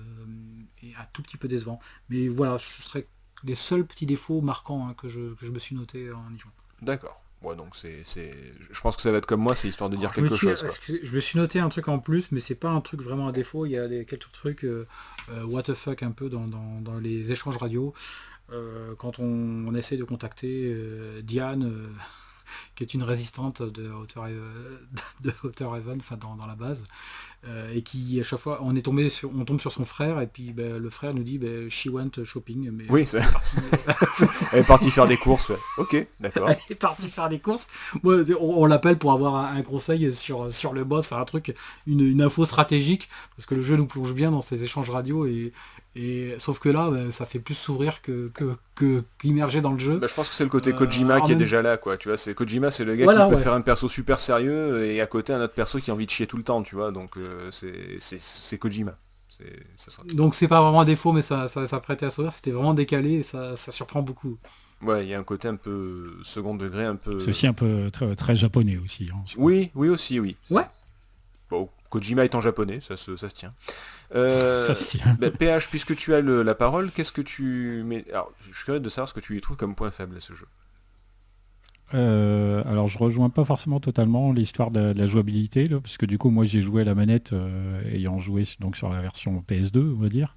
est 0.83 0.95
un 0.95 1.07
tout 1.13 1.23
petit 1.23 1.37
peu 1.37 1.49
décevant. 1.49 1.81
Mais 2.09 2.29
voilà, 2.29 2.59
ce 2.59 2.83
serait 2.83 3.07
les 3.45 3.55
seuls 3.55 3.87
petits 3.87 4.07
défauts 4.07 4.41
marquants 4.41 4.89
hein, 4.89 4.95
que, 4.95 5.09
je, 5.09 5.35
que, 5.35 5.47
je, 5.47 5.51
me 5.51 5.59
suis 5.59 5.77
noté 5.77 6.11
en 6.13 6.33
y 6.35 6.39
jouant. 6.39 6.53
D'accord. 6.83 7.21
Ouais, 7.43 7.57
donc 7.57 7.77
c'est, 7.77 8.03
je 8.71 8.81
pense 8.81 8.97
que 8.97 9.03
ça 9.03 9.13
va 9.13 9.19
être 9.19 9.27
comme 9.27 9.43
moi, 9.43 9.55
c'est 9.55 9.69
histoire 9.69 9.91
de 9.91 9.97
dire 9.97 10.11
quelque 10.13 10.35
chose. 10.35 10.65
Je 10.89 11.15
me 11.15 11.21
suis 11.21 11.39
noté 11.39 11.61
un 11.61 11.69
truc 11.69 11.89
en 11.89 11.99
plus, 11.99 12.33
mais 12.33 12.41
c'est 12.41 12.55
pas 12.55 12.71
un 12.71 12.81
truc 12.81 13.03
vraiment 13.03 13.29
un 13.29 13.33
défaut. 13.33 13.67
Il 13.67 13.73
y 13.73 13.77
a 13.77 13.87
des, 13.87 14.07
quelques 14.07 14.33
trucs 14.33 14.65
euh, 14.65 14.87
what 15.45 15.65
the 15.65 15.75
fuck 15.75 16.03
un 16.03 16.13
peu 16.13 16.31
dans, 16.31 16.49
dans, 16.49 16.81
dans 16.81 16.99
les 16.99 17.33
échanges 17.33 17.59
radio. 17.59 17.93
Euh, 18.53 18.95
quand 18.97 19.19
on, 19.19 19.75
essaie 19.75 19.97
de 19.97 20.05
contacter 20.05 20.73
euh, 20.73 21.23
Diane, 21.23 21.65
euh, 21.65 21.89
qui 22.77 22.85
est 22.85 22.95
une 22.95 23.03
résistante 23.03 23.63
de 23.63 23.91
Outer, 23.91 24.21
de 25.23 25.31
dans, 26.17 26.47
la 26.47 26.55
base, 26.55 26.85
et 27.73 27.83
qui 27.83 28.19
à 28.21 28.23
chaque 28.23 28.39
fois 28.39 28.61
on 28.63 28.75
est 28.75 28.83
tombé 28.83 29.11
sur 29.11 29.31
on 29.35 29.45
tombe 29.45 29.61
sur 29.61 29.73
son 29.73 29.85
frère 29.85 30.21
et 30.21 30.27
puis 30.27 30.53
ben, 30.53 30.79
le 30.79 30.91
frère 30.91 31.13
nous 31.13 31.23
dit 31.23 31.39
ben, 31.39 31.69
she 31.69 31.87
went 31.87 32.25
shopping 32.25 32.71
mais 32.71 32.85
oui 32.89 33.07
c'est 33.07 33.21
elle 34.53 34.61
est 34.61 34.65
partie 34.65 34.91
faire 34.91 35.07
des 35.07 35.17
courses 35.17 35.49
ouais. 35.51 35.59
ok 35.79 36.07
d'accord 36.21 36.49
elle 36.49 36.59
est 36.71 36.75
partie 36.75 37.09
faire 37.09 37.29
des 37.29 37.39
courses 37.39 37.67
on, 38.03 38.67
l'appelle 38.67 38.97
pour 38.97 39.13
avoir 39.13 39.37
un, 39.37 39.63
conseil 39.63 40.13
sur 40.13 40.53
sur 40.53 40.73
le 40.73 40.85
boss 40.85 41.13
un 41.13 41.25
truc 41.25 41.55
une, 41.87 42.23
info 42.23 42.47
stratégique 42.47 43.09
parce 43.37 43.47
que 43.47 43.55
le 43.55 43.63
jeu 43.63 43.77
nous 43.77 43.87
plonge 43.87 44.15
bien 44.15 44.31
dans 44.31 44.43
ces 44.43 44.65
échanges 44.65 44.91
radio 44.91 45.27
et, 45.27 45.53
et 45.97 46.35
sauf 46.39 46.59
que 46.59 46.69
là, 46.69 46.91
ben, 46.91 47.13
ça 47.13 47.25
fait 47.25 47.39
plus 47.39 47.55
sourire 47.55 48.03
que, 48.03 48.31
que, 48.75 49.05
qu'immerger 49.21 49.61
dans 49.61 49.71
le 49.71 49.79
jeu. 49.79 49.99
Bah, 49.99 50.09
je 50.09 50.15
pense 50.15 50.29
que 50.29 50.35
c'est 50.35 50.43
le 50.43 50.51
côté 50.51 50.73
Kojima 50.73 51.21
qui 51.21 51.33
est 51.33 51.37
déjà 51.37 51.63
là, 51.63 51.77
quoi. 51.77 51.97
Tu 51.97 52.09
vois, 52.09 52.17
c'est 52.17 52.35
Kojima, 52.35 52.73
c'est 52.73 52.85
le 52.85 52.97
gars 52.97 53.07
qui 53.07 53.35
peut 53.35 53.41
faire 53.41 53.53
un 53.53 53.61
perso 53.61 53.89
super 53.89 54.19
sérieux 54.19 54.85
et 54.87 55.01
à 55.01 55.07
côté 55.07 55.33
un 55.33 55.41
autre 55.41 55.53
perso 55.53 55.79
qui 55.79 55.93
a 55.93 55.95
envie 55.95 56.07
de 56.07 56.11
chier 56.11 56.27
tout 56.27 56.37
le 56.37 56.43
temps, 56.43 56.63
tu 56.63 56.75
vois. 56.75 56.91
Donc 56.91 57.17
euh, 57.17 57.34
c'est, 57.51 58.59
Kojima. 58.59 58.97
Donc 60.13 60.35
c'est 60.35 60.49
pas 60.49 60.63
vraiment 60.63 60.81
un 60.81 60.85
défaut, 60.85 61.13
mais 61.13 61.23
ça, 61.23 61.49
ça, 61.49 61.81
prêtait 61.81 62.07
à 62.07 62.11
sourire. 62.11 62.33
C'était 62.33 62.51
vraiment 62.51 62.75
décalé 62.75 63.15
et 63.15 63.23
ça, 63.23 63.57
surprend 63.57 64.03
beaucoup. 64.03 64.39
Ouais, 64.83 65.05
il 65.05 65.09
y 65.09 65.15
a 65.15 65.19
un 65.19 65.25
côté 65.25 65.49
un 65.49 65.57
peu 65.57 66.13
second 66.23 66.55
degré, 66.55 66.85
un 66.85 66.97
peu. 66.97 67.19
C'est 67.19 67.31
aussi 67.31 67.47
un 67.47 67.53
peu 67.53 67.91
très, 67.91 68.15
très 68.17 68.37
japonais 68.37 68.77
aussi. 68.77 69.09
Hein, 69.13 69.25
oui, 69.37 69.71
oui 69.75 69.89
aussi, 69.89 70.21
oui. 70.21 70.37
Ouais. 70.51 70.67
Bon, 71.49 71.71
Kojima 71.89 72.25
est 72.25 72.35
en 72.35 72.41
japonais, 72.41 72.81
ça 72.81 72.97
se, 72.97 73.17
ça 73.17 73.29
se 73.29 73.35
tient. 73.35 73.53
Euh, 74.15 74.67
ça 74.75 74.75
se 74.75 74.99
tient. 74.99 75.15
PH, 75.15 75.65
bah, 75.65 75.69
puisque 75.71 75.97
tu 75.97 76.13
as 76.13 76.21
la 76.21 76.55
parole, 76.55 76.91
qu'est-ce 76.91 77.13
que 77.13 77.23
tu 77.23 77.83
mets? 77.87 78.05
Alors, 78.11 78.33
je 78.51 78.55
suis 78.55 78.65
curieux 78.65 78.81
de 78.81 78.89
savoir 78.89 79.09
ce 79.09 79.15
que 79.15 79.21
tu 79.21 79.37
y 79.37 79.41
trouves 79.41 79.57
comme 79.57 79.75
point 79.75 79.91
faible 79.91 80.17
à 80.17 80.21
ce 80.21 80.35
jeu. 80.35 80.47
Euh, 81.93 82.63
alors 82.67 82.89
je 82.89 82.97
rejoins 82.99 83.29
pas 83.29 83.45
forcément 83.45 83.79
totalement 83.79 84.33
l'histoire 84.33 84.71
de, 84.71 84.93
la 84.97 85.07
jouabilité, 85.07 85.69
là, 85.69 85.81
parce 85.81 85.99
que 85.99 86.07
du 86.07 86.17
coup 86.17 86.31
moi 86.31 86.45
j'ai 86.45 86.63
joué 86.63 86.83
à 86.83 86.85
la 86.85 86.95
manette 86.95 87.33
euh, 87.33 87.83
ayant 87.93 88.19
joué 88.19 88.45
donc 88.59 88.77
sur 88.77 88.89
la 88.89 89.01
version 89.03 89.45
PS2 89.47 89.93
on 89.95 90.01
va 90.01 90.09
dire, 90.09 90.35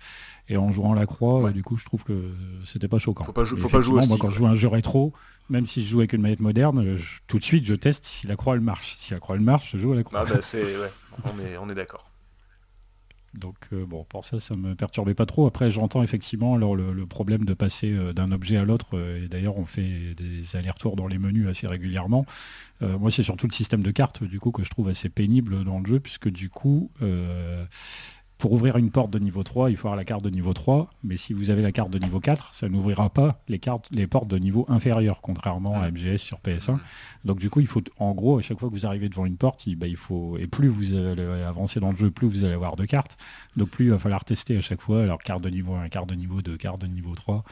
et 0.50 0.58
en 0.58 0.72
jouant 0.72 0.94
la 0.94 1.06
croix, 1.06 1.52
du 1.52 1.64
coup 1.64 1.78
je 1.78 1.86
trouve 1.86 2.04
que 2.04 2.32
c'était 2.66 2.90
pas 2.90 3.00
choquant. 3.00 3.24
Faut 3.24 3.32
pas, 3.32 3.46
faut 3.46 3.70
pas 3.70 3.82
jouer 3.82 4.06
moi 4.08 4.18
quand 4.20 4.30
je 4.30 4.38
joue 4.38 4.48
un 4.48 4.56
jeu 4.56 4.68
rétro, 4.68 5.14
même 5.50 5.68
si 5.68 5.84
je 5.84 5.90
joue 5.90 6.00
avec 6.00 6.14
une 6.14 6.22
manette 6.22 6.42
moderne, 6.42 6.98
tout 7.28 7.40
de 7.40 7.44
suite 7.44 7.66
je 7.66 7.76
teste 7.76 8.06
si 8.06 8.28
la 8.28 8.36
croix 8.36 8.56
elle 8.56 8.62
marche. 8.62 8.96
Si 8.98 9.14
la 9.14 9.20
croix 9.20 9.36
elle 9.36 9.42
marche, 9.42 9.72
je 9.74 9.78
joue 9.78 9.94
à 9.94 9.96
la 9.96 10.04
croix. 10.04 10.20
Ah 10.20 10.26
bah 10.30 10.40
c'est 10.42 10.64
ouais, 10.64 10.92
on 11.24 11.40
est, 11.40 11.58
on 11.58 11.70
est 11.70 11.76
d'accord. 11.76 12.10
Donc 13.34 13.56
euh, 13.74 13.86
bon, 13.86 14.04
pour 14.06 14.26
ça, 14.26 14.40
ça 14.40 14.56
me 14.56 14.76
perturbait 14.76 15.14
pas 15.14 15.26
trop. 15.26 15.48
Après, 15.48 15.70
j'entends 15.72 16.04
effectivement 16.04 16.56
alors 16.56 16.76
le, 16.76 17.06
problème 17.06 17.46
de 17.46 17.54
passer 17.54 17.92
euh, 17.92 18.14
d'un 18.14 18.32
objet 18.32 18.58
à 18.58 18.66
l'autre. 18.66 18.98
Euh, 18.98 19.24
et 19.24 19.28
d'ailleurs, 19.28 19.58
on 19.58 19.66
fait 19.66 20.16
des 20.16 20.56
allers-retours 20.56 20.96
dans 20.96 21.08
les 21.08 21.18
menus 21.18 21.48
assez 21.48 21.68
régulièrement. 21.68 22.26
moi, 22.82 23.12
c'est 23.12 23.24
surtout 23.24 23.48
le 23.48 23.54
système 23.54 23.82
de 23.82 23.92
cartes 23.92 24.24
du 24.24 24.40
coup 24.40 24.52
que 24.52 24.64
je 24.64 24.70
trouve 24.70 24.88
assez 24.90 25.10
pénible 25.10 25.64
dans 25.64 25.80
le 25.80 25.86
jeu, 25.86 26.00
puisque 26.00 26.30
du 26.30 26.50
coup, 26.50 26.92
pour 28.38 28.52
ouvrir 28.52 28.78
une 28.78 28.92
porte 28.92 29.10
de 29.10 29.20
niveau 29.20 29.44
3, 29.44 29.72
il 29.72 29.78
faut 29.78 29.88
avoir 29.88 29.98
la 29.98 30.06
carte 30.06 30.24
de 30.24 30.30
niveau 30.30 30.54
3, 30.54 30.92
mais 31.04 31.18
si 31.18 31.34
vous 31.34 31.50
avez 31.50 31.62
la 31.62 31.72
carte 31.72 31.90
de 31.90 31.98
niveau 31.98 32.20
4, 32.20 32.54
ça 32.54 32.70
n'ouvrira 32.70 33.10
pas 33.10 33.42
les, 33.48 33.58
cartes, 33.58 33.88
les 33.92 34.06
portes 34.06 34.28
de 34.28 34.38
niveau 34.38 34.66
inférieur, 34.70 35.22
contrairement 35.22 35.82
à 35.82 35.90
MGS 35.90 36.18
sur 36.18 36.40
PS1. 36.40 36.78
Donc 37.26 37.40
du 37.40 37.50
coup, 37.50 37.62
il 37.62 37.68
faut, 37.68 37.82
en 37.98 38.14
gros, 38.14 38.38
à 38.38 38.42
chaque 38.42 38.60
fois 38.60 38.70
que 38.70 38.74
vous 38.74 38.86
arrivez 38.86 39.10
devant 39.10 39.26
une 39.26 39.38
porte, 39.38 39.66
il, 39.66 39.76
bah, 39.76 39.88
il 39.88 39.98
faut, 39.98 40.38
et 40.38 40.46
plus 40.46 40.68
vous 40.68 40.94
allez 40.96 41.24
avancer 41.24 41.80
dans 41.80 41.92
le 41.92 41.98
jeu, 41.98 42.12
plus 42.12 42.28
vous 42.28 42.44
allez 42.44 42.54
avoir 42.54 42.76
de 42.76 42.86
cartes. 42.86 43.18
Donc 43.56 43.70
plus 43.70 43.86
il 43.86 43.92
va 43.92 44.00
falloir 44.00 44.24
tester 44.24 44.58
à 44.58 44.62
chaque 44.62 44.82
fois, 44.82 45.02
alors 45.02 45.18
carte 45.20 45.42
de 45.42 45.50
niveau 45.50 45.74
1, 45.74 45.90
carte 45.90 46.10
de 46.10 46.16
niveau 46.16 46.42
2, 46.42 46.58
carte 46.58 46.82
de 46.82 46.88
niveau 46.88 47.16
3. 47.16 47.44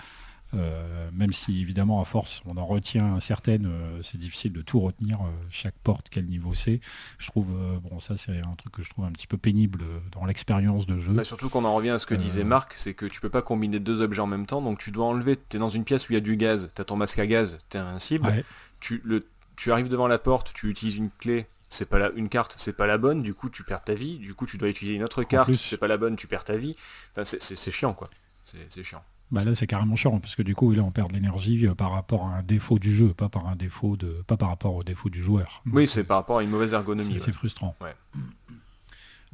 Euh, 0.56 1.10
même 1.14 1.34
si 1.34 1.62
évidemment 1.62 2.02
à 2.02 2.06
force 2.06 2.42
on 2.46 2.58
en 2.58 2.66
retient 2.66 3.20
certaines, 3.20 3.66
euh, 3.66 4.02
c'est 4.02 4.18
difficile 4.18 4.54
de 4.54 4.62
tout 4.62 4.80
retenir, 4.80 5.20
euh, 5.22 5.30
chaque 5.50 5.76
porte, 5.84 6.08
quel 6.10 6.26
niveau 6.26 6.54
c'est. 6.54 6.80
Je 7.18 7.28
trouve, 7.28 7.48
bon 7.82 8.00
ça 8.00 8.18
c'est 8.18 8.40
un 8.40 8.56
truc 8.56 8.74
que 8.74 8.84
je 8.84 8.90
trouve 8.90 9.06
un 9.06 9.12
petit 9.12 9.28
peu 9.28 9.38
pénible 9.38 9.84
dans 10.12 10.26
l'expérience 10.26 10.86
de 10.86 11.00
jeu. 11.00 11.14
Bah, 11.14 11.24
surtout 11.24 11.50
qu'on 11.50 11.66
en 11.66 11.74
revient 11.74 11.92
à 11.92 12.00
ce 12.00 12.06
que 12.06 12.16
disait 12.16 12.44
Marc, 12.44 12.74
c'est 12.76 12.94
que 12.94 13.06
tu 13.06 13.22
peux 13.22 13.30
pas 13.30 13.42
combiner 13.42 13.80
deux 13.80 14.02
objets 14.02 14.22
en 14.22 14.28
même 14.28 14.46
temps, 14.46 14.62
donc 14.62 14.80
tu 14.80 14.92
dois 14.92 15.06
enlever, 15.06 15.38
tu 15.38 15.58
es 15.58 15.60
dans 15.60 15.70
une 15.70 15.84
pièce 15.84 16.10
où 16.10 16.14
il 16.14 16.16
y 16.16 16.18
a 16.18 16.22
du 16.22 16.38
gaz, 16.38 16.70
tu 16.74 16.82
as 16.82 16.86
ton 16.86 16.96
masque 16.96 17.20
à 17.20 17.28
gaz, 17.28 17.58
tu 17.70 17.78
es 17.78 17.80
invincible, 17.80 18.44
tu, 18.80 19.02
le, 19.04 19.28
tu 19.56 19.72
arrives 19.72 19.90
devant 19.90 20.08
la 20.08 20.20
porte, 20.20 20.54
tu 20.54 20.70
utilises 20.70 20.98
une 20.98 21.10
clé, 21.10 21.48
c'est 21.70 21.90
pas 21.90 22.00
la, 22.00 22.12
une 22.12 22.30
carte, 22.30 22.56
c'est 22.58 22.76
pas 22.76 22.88
la 22.88 22.98
bonne, 22.98 23.22
du 23.22 23.34
coup 23.34 23.50
tu 23.50 23.64
perds 23.64 23.84
ta 23.84 23.94
vie, 23.94 24.18
du 24.18 24.34
coup 24.34 24.46
tu 24.46 24.58
dois 24.58 24.70
utiliser 24.70 24.96
une 24.96 25.04
autre 25.04 25.24
carte, 25.24 25.54
c'est 25.56 25.78
pas 25.78 25.88
la 25.88 25.98
bonne, 25.98 26.16
tu 26.16 26.28
perds 26.28 26.44
ta 26.44 26.58
vie. 26.58 26.76
Enfin, 27.12 27.26
c'est 27.26 27.72
chiant 27.72 27.94
quoi. 27.94 28.10
C'est 28.44 28.84
chiant. 28.84 29.04
Bah 29.32 29.44
là 29.44 29.56
c'est 29.56 29.66
carrément 29.66 29.96
chiant 29.96 30.20
parce 30.20 30.36
que 30.36 30.44
du 30.44 30.54
coup 30.54 30.72
là 30.72 30.84
on 30.84 30.92
perd 30.92 31.10
de 31.10 31.16
l'énergie 31.16 31.66
euh, 31.66 31.74
par 31.74 31.92
rapport 31.92 32.28
à 32.28 32.38
un 32.38 32.44
défaut 32.44 32.78
du 32.78 32.94
jeu, 32.94 33.10
pas 33.10 33.28
par 33.28 33.48
un 33.48 33.56
défaut 33.56 33.98
de, 33.98 34.24
pas 34.28 34.38
par 34.38 34.50
rapport 34.50 34.76
au 34.76 34.84
défaut 34.84 35.10
du 35.10 35.22
joueur. 35.22 35.64
Oui 35.72 35.88
c'est 35.88 36.04
par 36.04 36.18
rapport 36.18 36.38
à 36.38 36.44
une 36.44 36.50
mauvaise 36.50 36.74
ergonomie. 36.74 37.20
C'est 37.20 37.32
frustrant. 37.32 37.76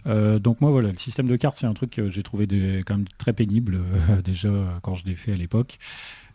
Euh, 0.07 0.39
donc 0.39 0.61
moi 0.61 0.71
voilà, 0.71 0.91
le 0.91 0.97
système 0.97 1.27
de 1.27 1.35
cartes 1.35 1.57
c'est 1.57 1.67
un 1.67 1.73
truc 1.73 1.91
que 1.91 2.09
j'ai 2.09 2.23
trouvé 2.23 2.47
quand 2.85 2.97
même 2.97 3.07
très 3.17 3.33
pénible 3.33 3.81
euh, 4.09 4.21
déjà 4.23 4.49
quand 4.81 4.95
je 4.95 5.05
l'ai 5.05 5.15
fait 5.15 5.33
à 5.33 5.35
l'époque. 5.35 5.77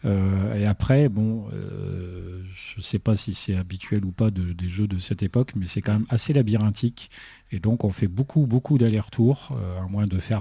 Et 0.05 0.67
après, 0.67 1.09
bon, 1.09 1.47
je 1.51 2.79
ne 2.79 2.83
sais 2.83 2.99
pas 2.99 3.17
si 3.17 3.35
c'est 3.35 3.57
habituel 3.57 4.05
ou 4.05 4.13
pas 4.13 4.31
des 4.31 4.69
jeux 4.69 4.87
de 4.87 4.99
cette 4.99 5.23
époque, 5.23 5.53
mais 5.57 5.67
c'est 5.67 5.83
quand 5.83 5.93
même 5.93 6.07
assez 6.09 6.33
labyrinthique. 6.33 7.11
Et 7.53 7.59
donc 7.59 7.85
on 7.85 7.91
fait 7.91 8.09
beaucoup, 8.09 8.47
beaucoup 8.47 8.79
d'allers-retours, 8.79 9.51
euh, 9.53 9.81
à 9.81 9.87
moins 9.89 10.07
de 10.07 10.19
faire 10.19 10.41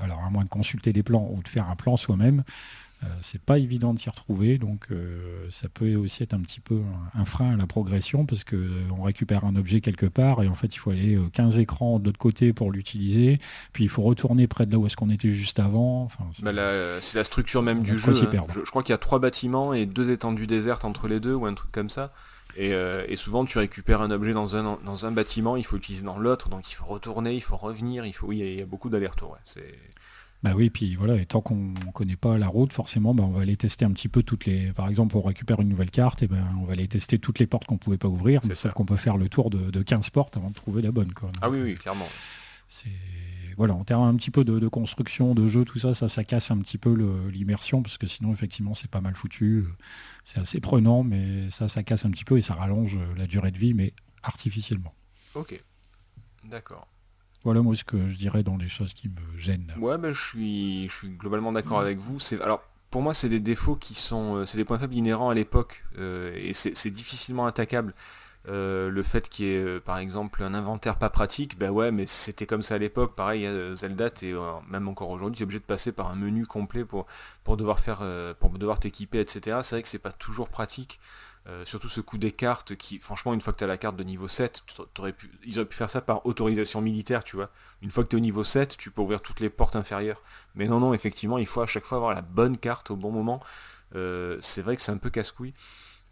alors 0.00 0.22
à 0.24 0.30
moins 0.30 0.44
de 0.44 0.48
consulter 0.48 0.92
des 0.92 1.02
plans 1.02 1.30
ou 1.32 1.42
de 1.42 1.48
faire 1.48 1.68
un 1.68 1.76
plan 1.76 1.96
soi-même. 1.96 2.42
Euh, 3.02 3.06
c'est 3.22 3.40
pas 3.40 3.58
évident 3.58 3.94
de 3.94 3.98
s'y 3.98 4.10
retrouver, 4.10 4.58
donc 4.58 4.88
euh, 4.90 5.46
ça 5.50 5.68
peut 5.68 5.94
aussi 5.94 6.22
être 6.22 6.34
un 6.34 6.40
petit 6.42 6.60
peu 6.60 6.80
un, 7.14 7.24
frein 7.24 7.54
à 7.54 7.56
la 7.56 7.66
progression 7.66 8.26
parce 8.26 8.44
que 8.44 8.68
on 8.90 9.02
récupère 9.02 9.44
un 9.44 9.56
objet 9.56 9.80
quelque 9.80 10.06
part 10.06 10.42
et 10.42 10.48
en 10.48 10.54
fait 10.54 10.74
il 10.74 10.78
faut 10.78 10.90
aller 10.90 11.18
15 11.32 11.58
écrans 11.58 11.98
de 11.98 12.04
l'autre 12.04 12.18
côté 12.18 12.52
pour 12.52 12.70
l'utiliser, 12.70 13.38
puis 13.72 13.84
il 13.84 13.88
faut 13.88 14.02
retourner 14.02 14.46
près 14.46 14.66
de 14.66 14.72
là 14.72 14.78
où 14.78 14.84
est-ce 14.84 14.96
qu'on 14.96 15.10
était 15.10 15.30
juste 15.30 15.60
avant. 15.60 16.08
Bah, 16.42 16.52
c'est 17.00 17.16
la 17.16 17.24
structure 17.24 17.62
même 17.62 17.82
du 17.82 17.96
jeu. 17.98 18.12
Hein. 18.12 18.44
Je, 18.54 18.60
je, 18.64 18.70
crois 18.70 18.82
qu'il 18.82 18.92
y 18.92 18.94
a 18.94 18.98
trois 18.98 19.18
bâtiments 19.18 19.72
et 19.72 19.86
deux 19.86 20.10
étendues 20.10 20.46
désertes 20.46 20.84
entre 20.84 21.08
les 21.08 21.20
deux 21.20 21.34
ou 21.34 21.46
un 21.46 21.54
truc 21.54 21.72
comme 21.72 21.90
ça. 21.90 22.12
Euh, 22.58 23.04
et, 23.08 23.16
souvent, 23.16 23.44
tu 23.44 23.58
récupères 23.58 24.00
un 24.00 24.10
objet 24.10 24.32
dans 24.32 24.56
un, 24.56 24.78
dans 24.84 25.06
un 25.06 25.10
bâtiment, 25.12 25.56
il 25.56 25.64
faut 25.64 25.76
l'utiliser 25.76 26.04
dans 26.04 26.18
l'autre, 26.18 26.48
donc 26.48 26.70
il 26.70 26.74
faut 26.74 26.86
retourner, 26.86 27.34
il 27.34 27.42
faut 27.42 27.56
revenir, 27.56 28.04
il 28.06 28.12
faut, 28.12 28.26
oui, 28.28 28.38
il 28.38 28.58
y 28.58 28.62
a, 28.62 28.66
beaucoup 28.66 28.88
d'allers-retours. 28.88 29.38
Bah 30.42 30.52
oui, 30.54 30.70
puis 30.70 30.94
voilà, 30.94 31.16
et 31.16 31.26
tant 31.26 31.42
qu'on 31.42 31.56
ne 31.56 31.92
connaît 31.92 32.16
pas 32.16 32.38
la 32.38 32.48
route, 32.48 32.72
forcément, 32.72 33.14
bah, 33.14 33.24
on 33.24 33.30
va 33.30 33.42
aller 33.42 33.56
tester 33.56 33.84
un 33.84 33.92
petit 33.92 34.08
peu 34.08 34.22
toutes 34.22 34.46
les. 34.46 34.72
Par 34.72 34.88
exemple, 34.88 35.16
on 35.16 35.22
récupère 35.22 35.60
une 35.60 35.68
nouvelle 35.68 35.90
carte, 35.90 36.22
et 36.22 36.28
ben 36.28 36.46
on 36.60 36.64
va 36.64 36.72
aller 36.72 36.88
tester 36.88 37.18
toutes 37.18 37.38
les 37.38 37.46
portes 37.46 37.66
qu'on 37.66 37.78
pouvait 37.78 37.98
pas 37.98 38.08
ouvrir. 38.08 38.40
C'est 38.42 38.54
ça 38.54 38.70
qu'on 38.70 38.86
peut 38.86 38.96
faire 38.96 39.18
le 39.18 39.28
tour 39.28 39.50
de, 39.50 39.70
de, 39.70 39.82
15 39.82 40.10
portes 40.10 40.36
avant 40.36 40.48
de 40.48 40.54
trouver 40.54 40.80
la 40.80 40.92
bonne. 40.92 41.12
Quoi. 41.12 41.30
ah 41.42 41.50
oui, 41.50 41.60
oui, 41.60 41.74
clairement. 41.74 42.08
C'est 42.68 42.88
voilà, 43.60 43.74
en 43.74 43.84
termes 43.84 44.04
un 44.04 44.16
petit 44.16 44.30
peu 44.30 44.42
de, 44.42 44.68
construction, 44.68 45.34
de 45.34 45.46
jeu, 45.46 45.66
tout 45.66 45.78
ça, 45.78 45.92
ça, 45.92 46.08
ça 46.08 46.24
casse 46.24 46.50
un 46.50 46.56
petit 46.56 46.78
peu 46.78 46.94
l'immersion, 47.30 47.82
parce 47.82 47.98
que 47.98 48.06
sinon, 48.06 48.32
effectivement, 48.32 48.72
c'est 48.72 48.90
pas 48.90 49.02
mal 49.02 49.14
foutu. 49.14 49.66
C'est 50.24 50.40
assez 50.40 50.60
prenant, 50.60 51.02
mais 51.02 51.50
ça, 51.50 51.68
ça 51.68 51.82
casse 51.82 52.06
un 52.06 52.10
petit 52.10 52.24
peu 52.24 52.38
et 52.38 52.40
ça 52.40 52.54
rallonge 52.54 52.98
la 53.18 53.26
durée 53.26 53.50
de 53.50 53.58
vie, 53.58 53.74
mais 53.74 53.92
artificiellement. 54.22 54.94
Ok, 55.34 55.62
d'accord. 56.44 56.88
Voilà 57.44 57.62
moi 57.62 57.74
ce 57.74 57.84
que 57.84 58.06
je 58.06 58.16
dirais 58.16 58.42
dans 58.42 58.56
les 58.56 58.68
choses 58.68 58.92
qui 58.92 59.08
me 59.08 59.38
gênent. 59.38 59.72
Ouais, 59.78 59.96
ben, 59.96 60.12
je, 60.12 60.20
suis, 60.20 60.88
je 60.88 60.94
suis 60.94 61.08
globalement 61.08 61.52
d'accord 61.52 61.80
avec 61.80 61.98
vous. 61.98 62.18
Alors, 62.42 62.62
pour 62.90 63.02
moi, 63.02 63.14
c'est 63.14 63.28
des 63.28 63.40
défauts 63.40 63.76
qui 63.76 63.94
sont, 63.94 64.36
euh, 64.36 64.46
c'est 64.46 64.58
des 64.58 64.64
points 64.64 64.78
faibles 64.78 64.94
inhérents 64.94 65.30
à 65.30 65.34
l'époque, 65.34 65.84
euh, 65.98 66.32
et 66.36 66.52
c'est 66.52 66.90
difficilement 66.90 67.46
attaquable. 67.46 67.94
Euh, 68.48 68.88
le 68.88 69.02
fait 69.02 69.28
qu'il 69.28 69.44
y 69.44 69.50
ait 69.50 69.80
par 69.80 69.98
exemple 69.98 70.42
un 70.42 70.54
inventaire 70.54 70.96
pas 70.96 71.10
pratique, 71.10 71.58
ben 71.58 71.70
ouais, 71.70 71.92
mais 71.92 72.06
c'était 72.06 72.46
comme 72.46 72.62
ça 72.62 72.76
à 72.76 72.78
l'époque. 72.78 73.14
Pareil, 73.14 73.48
Zelda, 73.74 74.08
et 74.22 74.34
même 74.68 74.88
encore 74.88 75.10
aujourd'hui, 75.10 75.36
tu 75.36 75.42
es 75.42 75.44
obligé 75.44 75.60
de 75.60 75.64
passer 75.64 75.92
par 75.92 76.10
un 76.10 76.16
menu 76.16 76.46
complet 76.46 76.84
pour, 76.84 77.06
pour 77.44 77.56
devoir 77.56 77.80
faire, 77.80 78.02
pour 78.40 78.50
devoir 78.50 78.80
t'équiper, 78.80 79.20
etc. 79.20 79.58
C'est 79.62 79.76
vrai 79.76 79.82
que 79.82 79.88
c'est 79.88 79.98
pas 79.98 80.12
toujours 80.12 80.48
pratique. 80.48 81.00
Surtout 81.64 81.88
ce 81.88 82.00
coup 82.00 82.16
des 82.16 82.30
cartes 82.30 82.76
qui, 82.76 82.98
franchement, 82.98 83.34
une 83.34 83.40
fois 83.40 83.52
que 83.52 83.58
tu 83.58 83.64
as 83.64 83.66
la 83.66 83.76
carte 83.76 83.96
de 83.96 84.04
niveau 84.04 84.28
7, 84.28 84.62
pu, 85.16 85.30
ils 85.44 85.58
auraient 85.58 85.68
pu 85.68 85.76
faire 85.76 85.90
ça 85.90 86.00
par 86.00 86.24
autorisation 86.24 86.80
militaire, 86.80 87.24
tu 87.24 87.34
vois. 87.34 87.50
Une 87.82 87.90
fois 87.90 88.04
que 88.04 88.08
tu 88.08 88.16
es 88.16 88.18
au 88.18 88.22
niveau 88.22 88.44
7, 88.44 88.76
tu 88.76 88.90
peux 88.90 89.02
ouvrir 89.02 89.20
toutes 89.20 89.40
les 89.40 89.50
portes 89.50 89.74
inférieures. 89.74 90.22
Mais 90.54 90.68
non, 90.68 90.78
non, 90.78 90.94
effectivement, 90.94 91.38
il 91.38 91.46
faut 91.46 91.60
à 91.60 91.66
chaque 91.66 91.84
fois 91.84 91.96
avoir 91.96 92.14
la 92.14 92.22
bonne 92.22 92.56
carte 92.56 92.90
au 92.90 92.96
bon 92.96 93.10
moment. 93.10 93.40
c'est 93.92 94.62
vrai 94.62 94.76
que 94.76 94.82
c'est 94.82 94.92
un 94.92 94.98
peu 94.98 95.10
casse-couille. 95.10 95.54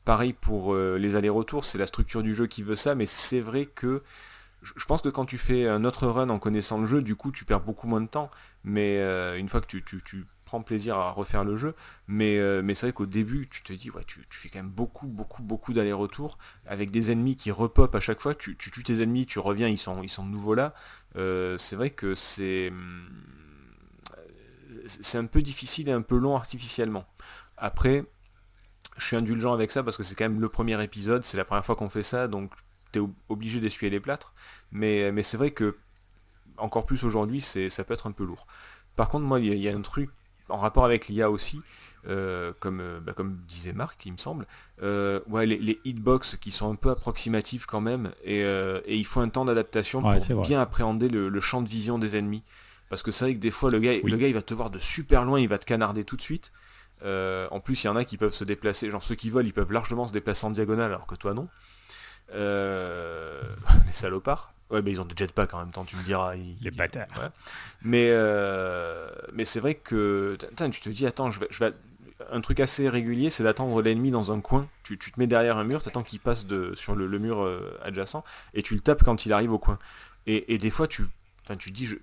Pareil 0.08 0.32
pour 0.32 0.72
euh, 0.72 0.96
les 0.96 1.16
allers-retours, 1.16 1.66
c'est 1.66 1.76
la 1.76 1.86
structure 1.86 2.22
du 2.22 2.32
jeu 2.32 2.46
qui 2.46 2.62
veut 2.62 2.76
ça, 2.76 2.94
mais 2.94 3.04
c'est 3.04 3.42
vrai 3.42 3.66
que 3.66 4.02
je 4.62 4.84
pense 4.86 5.02
que 5.02 5.10
quand 5.10 5.26
tu 5.26 5.36
fais 5.36 5.68
un 5.68 5.84
autre 5.84 6.06
run 6.06 6.30
en 6.30 6.38
connaissant 6.38 6.78
le 6.78 6.86
jeu, 6.86 7.02
du 7.02 7.14
coup 7.14 7.30
tu 7.30 7.44
perds 7.44 7.60
beaucoup 7.60 7.86
moins 7.86 8.00
de 8.00 8.06
temps, 8.06 8.30
mais 8.64 8.96
euh, 9.00 9.36
une 9.36 9.50
fois 9.50 9.60
que 9.60 9.66
tu, 9.66 10.24
prends 10.48 10.62
plaisir 10.62 10.96
à 10.96 11.10
refaire 11.12 11.44
le 11.44 11.56
jeu, 11.58 11.74
mais, 12.06 12.38
euh, 12.38 12.62
mais 12.64 12.74
c'est 12.74 12.86
vrai 12.86 12.92
qu'au 12.94 13.06
début 13.06 13.46
tu 13.48 13.62
te 13.62 13.72
dis 13.72 13.90
ouais 13.90 14.02
tu, 14.06 14.24
fais 14.30 14.48
quand 14.48 14.60
même 14.60 14.70
beaucoup 14.70 15.06
beaucoup 15.06 15.42
beaucoup 15.42 15.74
d'allers-retours 15.74 16.38
avec 16.66 16.90
des 16.90 17.10
ennemis 17.10 17.36
qui 17.36 17.50
repopent 17.50 17.94
à 17.94 18.00
chaque 18.00 18.20
fois, 18.20 18.34
tu, 18.34 18.56
tues 18.56 18.82
tes 18.82 19.02
ennemis, 19.02 19.26
tu 19.26 19.38
reviens, 19.38 19.68
ils 19.68 19.78
sont, 19.78 20.02
ils 20.02 20.08
sont 20.08 20.24
de 20.24 20.30
nouveau 20.30 20.54
là. 20.54 20.74
c'est 21.14 21.76
vrai 21.76 21.90
que 21.90 22.14
c'est 22.14 22.72
c'est 24.86 25.18
un 25.18 25.26
peu 25.26 25.42
difficile 25.42 25.90
et 25.90 25.92
un 25.92 26.00
peu 26.00 26.16
long 26.16 26.34
artificiellement. 26.34 27.04
Après, 27.58 28.06
je 28.96 29.04
suis 29.04 29.16
indulgent 29.16 29.52
avec 29.52 29.70
ça 29.70 29.82
parce 29.82 29.98
que 29.98 30.02
c'est 30.02 30.14
quand 30.14 30.24
même 30.24 30.40
le 30.40 30.48
premier 30.48 30.82
épisode, 30.82 31.24
c'est 31.24 31.36
la 31.36 31.44
première 31.44 31.64
fois 31.64 31.76
qu'on 31.76 31.90
fait 31.90 32.02
ça, 32.02 32.26
donc 32.26 32.52
tu 32.92 33.00
es 33.00 33.02
obligé 33.28 33.60
d'essuyer 33.60 33.90
les 33.90 34.00
plâtres. 34.00 34.32
Mais, 34.72 35.12
mais 35.12 35.22
c'est 35.22 35.36
vrai 35.36 35.50
que 35.50 35.76
encore 36.56 36.84
plus 36.84 37.04
aujourd'hui, 37.04 37.40
ça 37.42 37.84
peut 37.84 37.94
être 37.94 38.06
un 38.06 38.12
peu 38.12 38.24
lourd. 38.24 38.46
Par 38.96 39.08
contre, 39.08 39.24
moi, 39.24 39.38
il 39.40 39.54
y, 39.54 39.68
a 39.68 39.76
un 39.76 39.80
truc 39.80 40.10
en 40.48 40.58
rapport 40.58 40.84
avec 40.84 41.08
l'IA 41.08 41.30
aussi, 41.30 41.60
euh, 42.06 42.52
comme, 42.60 42.80
euh, 42.80 43.00
bah, 43.00 43.12
comme 43.12 43.38
disait 43.48 43.72
Marc, 43.72 44.06
il 44.06 44.12
me 44.12 44.18
semble, 44.18 44.46
euh, 44.82 45.20
ouais, 45.28 45.46
les, 45.46 45.80
hitbox 45.84 46.36
qui 46.36 46.50
sont 46.50 46.70
un 46.70 46.76
peu 46.76 46.90
approximatifs 46.90 47.66
quand 47.66 47.80
même, 47.80 48.12
et, 48.24 48.44
il 48.88 49.04
faut 49.04 49.20
un 49.20 49.28
temps 49.28 49.44
d'adaptation 49.44 50.00
pour 50.00 50.42
bien 50.42 50.60
appréhender 50.60 51.08
le, 51.08 51.40
champ 51.40 51.62
de 51.62 51.68
vision 51.68 51.98
des 51.98 52.16
ennemis. 52.16 52.42
Parce 52.88 53.02
que 53.02 53.10
c'est 53.10 53.26
vrai 53.26 53.34
que 53.34 53.40
des 53.40 53.50
fois, 53.50 53.70
le 53.70 53.80
gars, 53.80 53.92
le 54.02 54.16
gars, 54.16 54.28
il 54.28 54.34
va 54.34 54.40
te 54.40 54.54
voir 54.54 54.70
de 54.70 54.78
super 54.78 55.24
loin, 55.24 55.38
il 55.38 55.48
va 55.48 55.58
te 55.58 55.66
canarder 55.66 56.04
tout 56.04 56.16
de 56.16 56.22
suite. 56.22 56.52
en 57.04 57.60
plus, 57.60 57.84
il 57.84 57.86
y 57.86 57.90
en 57.90 57.96
a 57.96 58.04
qui 58.04 58.16
peuvent 58.16 58.34
se 58.34 58.44
déplacer, 58.44 58.90
genre 58.90 59.02
ceux 59.02 59.14
qui 59.14 59.28
volent, 59.28 59.46
ils 59.46 59.52
peuvent 59.52 59.72
largement 59.72 60.06
se 60.06 60.12
déplacer 60.12 60.46
en 60.46 60.50
diagonale, 60.50 60.92
alors 60.92 61.06
que 61.06 61.16
toi 61.16 61.34
non. 61.34 61.48
les 62.32 63.92
salopards. 63.92 64.52
Ouais, 64.70 64.82
mais 64.82 64.90
ils 64.90 65.00
ont 65.00 65.04
des 65.04 65.14
jetpacks 65.16 65.54
en 65.54 65.60
même 65.60 65.70
temps, 65.70 65.84
tu 65.84 65.96
me 65.96 66.02
diras. 66.02 66.34
les 66.34 66.70
bâtards. 66.70 67.06
Mais, 67.82 68.12
mais 69.32 69.44
c'est 69.44 69.60
vrai 69.60 69.74
que 69.74 70.36
tu 70.70 70.80
te 70.80 70.88
dis, 70.90 71.06
attends, 71.06 71.30
je 71.30 71.40
vais, 71.40 71.48
je 71.50 71.64
vais, 71.64 71.72
un 72.30 72.40
truc 72.40 72.60
assez 72.60 72.88
régulier, 72.88 73.30
c'est 73.30 73.44
d'attendre 73.44 73.80
l'ennemi 73.82 74.10
dans 74.10 74.32
un 74.32 74.40
coin. 74.40 74.68
Tu, 74.82 74.98
te 74.98 75.18
mets 75.18 75.26
derrière 75.26 75.56
un 75.58 75.64
mur, 75.64 75.82
tu 75.82 75.88
attends 75.88 76.02
qu'il 76.02 76.20
passe 76.20 76.46
de, 76.46 76.74
sur 76.74 76.94
le, 76.94 77.18
mur 77.18 77.42
euh, 77.42 77.78
adjacent, 77.82 78.24
et 78.54 78.62
tu 78.62 78.74
le 78.74 78.80
tapes 78.80 79.04
quand 79.04 79.26
il 79.26 79.32
arrive 79.32 79.52
au 79.52 79.58
coin. 79.58 79.78
Et, 80.26 80.58
des 80.58 80.70
fois, 80.70 80.86
tu, 80.86 81.06
tu 81.58 81.70
dis, 81.70 81.86
je, 81.86 81.96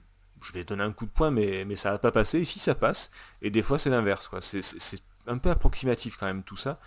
vais 0.53 0.63
donner 0.63 0.83
un 0.83 0.91
coup 0.91 1.05
de 1.05 1.11
poing, 1.11 1.29
mais, 1.29 1.63
mais 1.65 1.75
ça 1.75 1.91
va 1.91 1.99
pas 1.99 2.11
passer. 2.11 2.39
Ici, 2.39 2.57
ça 2.59 2.73
passe. 2.73 3.11
Et 3.43 3.51
des 3.51 3.61
fois, 3.61 3.77
c'est 3.77 3.91
l'inverse. 3.91 4.31
C'est 4.39 5.01
un 5.27 5.37
peu 5.37 5.51
approximatif 5.51 6.17
quand 6.17 6.25
même 6.25 6.41
tout 6.41 6.57
ça. 6.57 6.79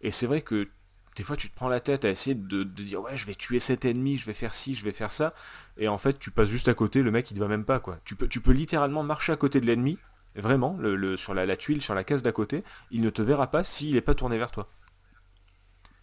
Et 0.00 0.10
c'est 0.10 0.26
vrai 0.26 0.40
que 0.40 0.68
des 1.16 1.22
fois, 1.22 1.36
tu 1.36 1.48
te 1.48 1.54
prends 1.54 1.68
la 1.68 1.80
tête 1.80 2.04
à 2.04 2.10
essayer 2.10 2.34
de, 2.34 2.62
dire, 2.62 3.00
ouais, 3.02 3.16
je 3.16 3.26
vais 3.26 3.34
tuer 3.34 3.58
cet 3.58 3.84
ennemi, 3.84 4.18
je 4.18 4.26
vais 4.26 4.34
faire 4.34 4.54
ci, 4.54 4.74
je 4.74 4.84
vais 4.84 4.92
faire 4.92 5.10
ça. 5.10 5.34
Et 5.78 5.88
en 5.88 5.98
fait, 5.98 6.18
tu 6.18 6.30
passes 6.30 6.48
juste 6.48 6.68
à 6.68 6.74
côté, 6.74 7.02
le 7.02 7.10
mec, 7.10 7.30
il 7.30 7.34
te 7.34 7.40
va 7.40 7.48
même 7.48 7.64
pas. 7.64 7.80
quoi. 7.80 7.98
Tu 8.04 8.14
peux, 8.14 8.28
tu 8.28 8.40
peux 8.40 8.52
littéralement 8.52 9.02
marcher 9.02 9.32
à 9.32 9.36
côté 9.36 9.60
de 9.60 9.66
l'ennemi 9.66 9.98
Vraiment, 10.36 10.76
le, 10.78 11.16
sur 11.16 11.32
la, 11.32 11.56
tuile, 11.56 11.80
sur 11.80 11.94
la 11.94 12.04
case 12.04 12.22
d'à 12.22 12.32
côté, 12.32 12.62
il 12.90 13.00
ne 13.00 13.08
te 13.08 13.22
verra 13.22 13.50
pas 13.50 13.64
s'il 13.64 13.94
n'est 13.94 14.02
pas 14.02 14.14
tourné 14.14 14.36
vers 14.36 14.50
toi. 14.50 14.68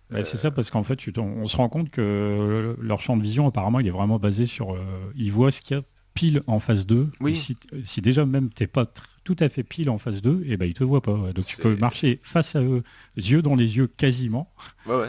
Bah, 0.09 0.24
c'est 0.24 0.38
ça 0.38 0.49
parce 0.49 0.72
qu'en 0.72 0.84
fait, 0.84 0.99
on 1.18 1.45
se 1.45 1.55
rend 1.55 1.70
compte 1.70 1.91
que 1.91 2.76
leur 2.82 2.99
champ 2.99 3.16
de 3.16 3.22
vision, 3.22 3.47
apparemment, 3.47 3.80
il 3.80 3.88
est 3.88 3.91
vraiment 3.91 4.18
basé 4.18 4.47
sur... 4.47 4.74
Euh, 4.74 5.11
il 5.16 5.32
voit 5.32 5.51
ce 5.51 5.61
qu'il 5.61 5.78
y 5.78 5.80
a 5.80 5.84
pile 6.16 6.41
en 6.47 6.59
phase 6.59 6.86
2. 6.88 7.09
Oui. 7.20 7.36
Si, 7.36 7.57
si, 7.84 8.01
déjà 8.01 8.26
même 8.26 8.49
t'es 8.49 8.68
pas 8.68 8.86
tout 9.24 9.36
à 9.39 9.49
fait 9.49 9.63
pile 9.63 9.89
en 9.89 9.97
face 9.97 10.21
d'eux, 10.21 10.43
et 10.45 10.57
ben 10.57 10.65
ils 10.65 10.74
te 10.74 10.84
voient 10.84 11.01
pas. 11.01 11.32
Donc 11.34 11.45
tu 11.45 11.57
peux 11.57 11.76
marcher 11.76 12.19
face 12.24 12.55
à 12.55 12.61
eux, 12.61 12.84
yeux 13.15 13.41
dans 13.41 13.55
les 13.55 13.78
yeux 13.78 13.88
quasiment, 13.88 14.51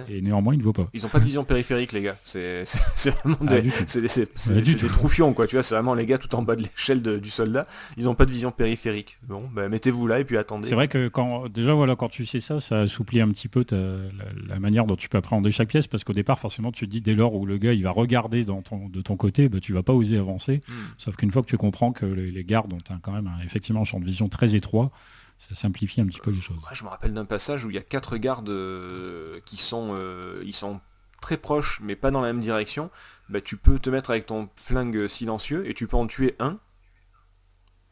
et 0.09 0.21
néanmoins 0.21 0.55
ils 0.55 0.59
ne 0.59 0.63
voient 0.63 0.73
pas. 0.73 0.89
Ils 0.95 1.03
n'ont 1.03 1.09
pas 1.09 1.19
de 1.19 1.25
vision 1.25 1.45
périphérique 1.45 1.93
les 1.93 2.03
gars. 2.03 2.17
C'est 2.25 2.65
vraiment 3.25 3.39
des, 3.41 3.63
des, 3.63 4.89
troufions 4.89 5.33
quoi. 5.33 5.47
Tu 5.47 5.57
vois, 5.57 5.63
c'est 5.63 5.75
vraiment 5.75 5.95
les 5.95 6.07
gars 6.07 6.19
tout 6.19 6.35
en 6.35 6.43
bas 6.43 6.57
de 6.57 6.63
l'échelle 6.63 7.03
du 7.03 7.31
soldat. 7.31 7.67
Ils 7.97 8.05
n'ont 8.05 8.15
pas 8.15 8.27
de 8.27 8.31
vision 8.31 8.53
périphérique. 8.53 9.19
Bon, 9.27 9.49
bah, 9.53 9.69
mettez-vous 9.69 10.07
là 10.07 10.21
et 10.21 10.25
puis 10.25 10.37
attendez. 10.37 10.69
C'est 10.69 10.75
vrai 10.75 10.89
que 10.89 11.09
quand 11.09 11.49
déjà 11.49 11.75
voilà 11.75 11.97
quand 11.97 12.09
tu 12.09 12.27
sais 12.27 12.41
ça, 12.41 12.61
ça 12.61 12.81
assouplit 12.81 13.21
un 13.21 13.29
petit 13.29 13.49
peu 13.49 13.65
la, 13.71 14.61
manière 14.61 14.87
dont 14.87 14.97
tu 14.97 15.09
peux 15.09 15.19
appréhender 15.19 15.51
chaque 15.53 15.69
pièce, 15.69 15.87
parce 15.87 16.05
qu'au 16.05 16.13
départ 16.13 16.39
forcément 16.39 16.73
tu 16.73 16.87
te 16.87 16.91
dis 16.91 17.01
dès 17.01 17.15
lors 17.15 17.35
où 17.35 17.47
le 17.47 17.59
gars 17.59 17.73
il 17.73 17.83
va 17.83 17.91
regarder 17.91 18.45
dans 18.45 18.63
ton, 18.63 18.89
de 18.89 19.01
ton 19.01 19.17
côté, 19.17 19.49
bah, 19.49 19.59
tu 19.61 19.73
vas 19.73 19.83
pas 19.83 19.93
oser 19.93 20.19
avancer. 20.19 20.63
Hmm. 20.69 20.73
Sauf 20.99 21.17
qu'une 21.17 21.33
fois 21.33 21.43
que 21.43 21.49
tu 21.49 21.57
comprends 21.57 21.93
que 21.93 22.07
les, 22.07 22.45
gardes 22.45 22.73
ont 22.73 22.79
quand 23.03 23.13
même 23.13 23.31
effectivement 23.45 23.83
un 23.83 23.85
champ 23.85 24.01
vision 24.05 24.29
très 24.29 24.55
étroit, 24.55 24.91
ça 25.39 25.55
simplifie 25.55 26.01
un 26.01 26.07
petit 26.07 26.21
peu 26.21 26.31
les 26.31 26.41
choses. 26.41 26.61
je 26.73 26.85
me 26.85 26.89
rappelle 26.89 27.13
d'un 27.13 27.25
passage 27.25 27.65
où 27.65 27.71
il 27.71 27.77
y 27.77 27.79
a 27.79 27.83
quatre 27.83 28.17
gardes 28.17 28.49
euh, 28.49 29.41
qui 29.45 29.57
sont, 29.57 29.91
euh, 29.93 30.43
ils 30.45 30.55
sont 30.55 30.81
très 31.21 31.37
proches 31.37 31.81
mais 31.83 31.97
pas 31.97 32.11
dans 32.11 32.21
la 32.21 32.29
même 32.29 32.41
direction. 32.41 32.91
Bah, 33.29 33.41
tu 33.41 33.57
peux 33.57 33.79
te 33.79 33.91
mettre 33.91 34.11
avec 34.11 34.27
ton 34.27 34.49
flingue 34.57 35.09
silencieux 35.09 35.69
et 35.69 35.75
tu 35.75 35.87
peux 35.87 35.97
en 35.97 36.07
tuer 36.07 36.37
un. 36.39 36.59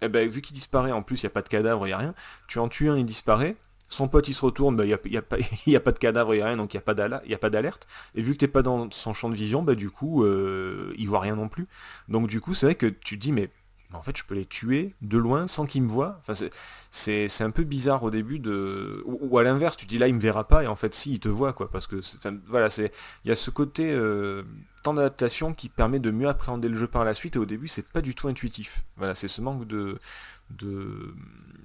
Et 0.00 0.06
eh 0.06 0.08
ben, 0.08 0.28
vu 0.28 0.42
qu'il 0.42 0.54
disparaît, 0.54 0.90
en 0.90 1.02
plus 1.02 1.22
il 1.22 1.26
n'y 1.26 1.28
a 1.28 1.30
pas 1.30 1.42
de 1.42 1.48
cadavre, 1.48 1.86
il 1.86 1.90
n'y 1.90 1.94
a 1.94 1.98
rien, 1.98 2.14
tu 2.48 2.58
en 2.58 2.68
tues 2.68 2.90
un, 2.90 2.96
il 2.96 3.06
disparaît, 3.06 3.54
son 3.92 4.08
pote 4.08 4.26
il 4.26 4.34
se 4.34 4.44
retourne, 4.44 4.74
bah, 4.74 4.84
il 4.84 4.88
n'y 4.88 5.16
a, 5.16 5.22
pas, 5.22 5.36
a, 5.76 5.80
pas 5.80 5.92
de 5.92 5.98
cadavre, 5.98 6.34
il 6.34 6.38
n'y 6.38 6.42
a 6.42 6.46
rien, 6.46 6.56
donc 6.56 6.74
il 6.74 6.76
n'y 6.76 7.34
a 7.34 7.38
pas 7.38 7.50
d'alerte. 7.50 7.86
Et 8.14 8.22
vu 8.22 8.32
que 8.32 8.38
tu 8.38 8.44
n'es 8.44 8.50
pas 8.50 8.62
dans 8.62 8.90
son 8.90 9.12
champ 9.12 9.28
de 9.28 9.34
vision, 9.34 9.62
bah, 9.62 9.74
du 9.74 9.90
coup, 9.90 10.24
euh, 10.24 10.92
il 10.96 11.08
voit 11.08 11.20
rien 11.20 11.36
non 11.36 11.48
plus. 11.48 11.68
Donc 12.08 12.26
du 12.26 12.40
coup, 12.40 12.54
c'est 12.54 12.66
vrai 12.66 12.74
que 12.74 12.86
tu 12.86 13.16
dis, 13.16 13.32
mais 13.32 13.50
en 13.94 14.02
fait 14.02 14.16
je 14.16 14.24
peux 14.24 14.34
les 14.34 14.46
tuer 14.46 14.94
de 15.02 15.18
loin 15.18 15.46
sans 15.46 15.66
qu'ils 15.66 15.82
me 15.82 15.88
voient. 15.88 16.20
C'est 16.90 17.28
un 17.40 17.50
peu 17.50 17.64
bizarre 17.64 18.02
au 18.02 18.10
début 18.10 18.38
de. 18.38 19.02
Ou, 19.06 19.38
à 19.38 19.42
l'inverse, 19.42 19.76
tu 19.76 19.86
dis 19.86 19.98
là 19.98 20.08
il 20.08 20.14
me 20.14 20.20
verra 20.20 20.46
pas 20.46 20.64
et 20.64 20.66
en 20.66 20.76
fait 20.76 20.94
si 20.94 21.12
il 21.12 21.20
te 21.20 21.28
voit 21.28 21.52
quoi. 21.52 21.68
Parce 21.70 21.86
que 21.86 22.00
voilà, 22.46 22.70
c'est. 22.70 22.92
Il 23.24 23.28
y 23.28 23.32
a 23.32 23.36
ce 23.36 23.50
côté 23.50 23.92
euh, 23.92 24.42
temps 24.82 24.94
d'adaptation 24.94 25.54
qui 25.54 25.68
permet 25.68 25.98
de 25.98 26.10
mieux 26.10 26.28
appréhender 26.28 26.68
le 26.68 26.76
jeu 26.76 26.86
par 26.86 27.04
la 27.04 27.14
suite 27.14 27.36
et 27.36 27.38
au 27.38 27.46
début 27.46 27.68
c'est 27.68 27.88
pas 27.88 28.00
du 28.00 28.14
tout 28.14 28.28
intuitif. 28.28 28.84
Voilà, 28.96 29.14
c'est 29.14 29.28
ce 29.28 29.40
manque 29.40 29.66
de, 29.66 29.98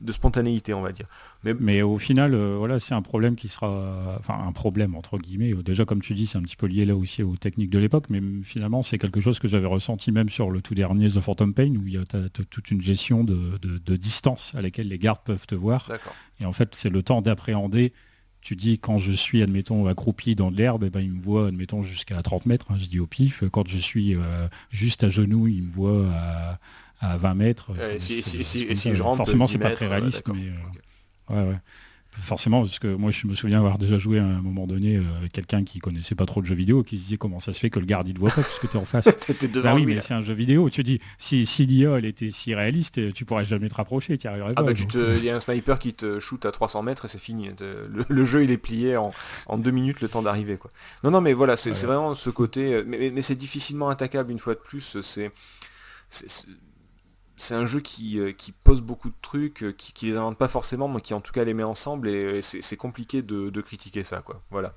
de 0.02 0.12
spontanéité, 0.12 0.74
on 0.74 0.82
va 0.82 0.92
dire. 0.92 1.08
Mais, 1.44 1.54
mais 1.60 1.82
au 1.82 1.98
final, 1.98 2.34
euh, 2.34 2.56
voilà, 2.58 2.80
c'est 2.80 2.94
un 2.94 3.02
problème 3.02 3.36
qui 3.36 3.48
sera, 3.48 4.18
enfin 4.20 4.40
un 4.46 4.52
problème 4.52 4.96
entre 4.96 5.18
guillemets. 5.18 5.54
Déjà, 5.64 5.86
comme 5.86 6.02
tu 6.02 6.14
dis, 6.14 6.28
c'est 6.28 6.38
un 6.38 6.44
petit 6.44 6.56
peu 6.56 6.68
lié 6.68 6.86
là 6.86 6.96
aussi 6.96 7.24
aux 7.24 7.36
techniques 7.36 7.70
de 7.70 7.80
l'époque, 7.80 8.06
mais 8.10 8.22
finalement, 8.44 8.84
c'est 8.84 8.98
quelque 8.98 9.22
chose 9.22 9.40
que 9.40 9.48
j'avais 9.48 9.68
ressenti 9.68 10.12
même 10.12 10.30
sur 10.30 10.50
le 10.50 10.62
tout 10.62 10.76
dernier 10.76 11.10
The 11.10 11.20
Phantom 11.20 11.54
Pain, 11.54 11.76
où 11.76 11.88
il 11.88 11.94
y 11.94 11.98
a 11.98 12.06
toute 12.06 12.72
une 12.72 12.82
gestion 12.82 13.24
de, 13.24 13.58
de, 13.58 13.96
distance 13.96 14.54
à 14.56 14.62
laquelle 14.62 14.88
les 14.88 15.00
gardes 15.00 15.22
peuvent 15.24 15.48
te 15.48 15.56
voir. 15.56 15.90
Et 16.40 16.46
en 16.46 16.54
fait, 16.54 16.76
c'est 16.76 16.90
le 16.90 17.04
temps 17.04 17.22
d'appréhender 17.22 17.94
tu 18.48 18.56
dis 18.56 18.80
quand 18.80 18.98
je 18.98 19.12
suis, 19.12 19.42
admettons, 19.42 19.88
accroupi 19.88 20.34
dans 20.34 20.50
l'herbe, 20.50 20.86
eh 20.86 20.90
ben, 20.90 21.02
il 21.02 21.12
me 21.12 21.22
voit, 21.22 21.48
admettons, 21.48 21.84
jusqu'à 21.84 22.22
30 22.22 22.46
mètres, 22.46 22.68
hein, 22.70 22.78
je 22.80 22.86
dis 22.86 23.00
au 23.00 23.06
pif. 23.06 23.44
Quand 23.52 23.68
je 23.68 23.78
suis 23.78 24.16
euh, 24.16 24.48
juste 24.70 25.04
à 25.04 25.10
genoux, 25.10 25.48
il 25.48 25.64
me 25.64 25.72
voit 25.74 26.06
à, 26.14 26.60
à 27.00 27.18
20 27.18 27.34
mètres. 27.36 27.72
et 27.94 28.00
si, 28.00 28.22
je 28.22 29.04
rentre 29.04 29.18
forcément, 29.18 29.48
c'est 29.48 29.58
pas 29.58 29.72
très 29.72 29.88
réaliste, 29.88 30.28
mais 30.34 30.50
euh, 31.32 31.36
ouais, 31.36 31.50
ouais. 31.50 31.58
Forcément, 32.20 32.62
parce 32.62 32.80
que 32.80 32.88
moi 32.88 33.12
je 33.12 33.28
me 33.28 33.36
souviens 33.36 33.60
avoir 33.60 33.78
déjà 33.78 34.00
joué 34.00 34.18
à 34.18 34.24
un 34.24 34.42
moment 34.42 34.66
donné 34.66 34.98
euh, 34.98 35.04
avec 35.20 35.32
quelqu'un 35.32 35.64
qui 35.64 35.78
connaissait 35.78 36.16
pas 36.16 36.26
trop 36.26 36.42
de 36.42 36.48
jeux 36.48 36.56
vidéo, 36.56 36.82
qui 36.82 36.98
se 36.98 37.04
disait 37.04 37.18
comment 37.18 37.40
ça 37.40 37.54
se 37.54 37.60
fait 37.60 37.70
que 37.70 37.80
le 37.80 37.86
garde 37.86 38.10
il 38.10 38.16
te 38.16 38.20
voit 38.20 38.32
pas 38.32 38.42
puisque 38.42 38.72
tu 38.72 38.76
es 38.76 38.80
en 38.80 38.86
face? 38.86 39.08
bah 39.64 39.76
oui, 39.76 39.86
mais 39.86 40.02
c'est 40.02 40.16
un 40.16 40.24
jeu 40.24 40.34
vidéo. 40.34 40.70
Tu 40.72 40.84
dis 40.84 41.00
si, 41.20 41.46
si 41.46 41.68
l'IA 41.68 42.00
elle 42.00 42.06
était 42.06 42.32
si 42.32 42.56
réaliste, 42.56 43.14
tu 43.14 43.24
pourrais 43.24 43.46
jamais 43.46 43.70
te 43.70 43.76
rapprocher, 43.76 44.18
tu 44.18 44.28
arriverais 44.28 44.54
ah 44.56 44.64
pas. 44.64 44.74
Bah, 44.74 44.80
il 45.18 45.24
y 45.24 45.30
a 45.30 45.36
un 45.36 45.40
sniper 45.40 45.78
qui 45.78 45.94
te 45.94 46.20
shoot 46.20 46.44
à 46.44 46.52
300 46.52 46.82
mètres 46.82 47.06
et 47.06 47.08
c'est 47.08 47.20
fini. 47.20 47.52
Le, 48.10 48.26
jeu 48.26 48.44
il 48.44 48.50
est 48.50 48.58
plié 48.58 48.98
en, 48.98 49.14
en 49.46 49.60
deux 49.60 49.72
minutes 49.72 50.02
le 50.02 50.10
temps 50.10 50.24
d'arriver 50.24 50.58
quoi. 50.58 50.72
Non 51.04 51.12
non 51.12 51.22
mais 51.22 51.34
voilà, 51.34 51.56
c'est 51.56 51.72
vraiment 51.86 52.16
ce 52.16 52.32
côté, 52.32 52.74
euh, 52.74 52.84
mais, 52.88 53.12
mais 53.12 53.22
c'est 53.22 53.36
difficilement 53.36 53.90
attaquable 53.90 54.32
une 54.32 54.40
fois 54.40 54.56
de 54.56 54.60
plus. 54.60 54.98
C'est 55.04 55.32
c'est 57.38 57.54
un 57.54 57.66
jeu 57.68 57.80
qui, 57.80 58.20
euh, 58.20 58.32
qui, 58.32 58.52
pose 58.52 58.82
beaucoup 58.82 59.10
de 59.10 59.16
trucs, 59.22 59.64
euh, 59.64 59.72
qui, 59.72 59.94
qui 59.94 60.08
les 60.08 60.18
invente 60.18 60.38
pas 60.38 60.48
forcément, 60.48 60.88
mais 60.88 61.02
qui 61.02 61.14
en 61.14 61.22
tout 61.22 61.32
cas 61.32 61.44
les 61.44 61.54
met 61.54 61.64
ensemble, 61.64 62.10
et, 62.10 62.42
c'est 62.42 62.78
compliqué 62.78 63.22
de, 63.22 63.62
critiquer 63.62 64.04
ça, 64.04 64.22
quoi. 64.22 64.42
Voilà. 64.50 64.74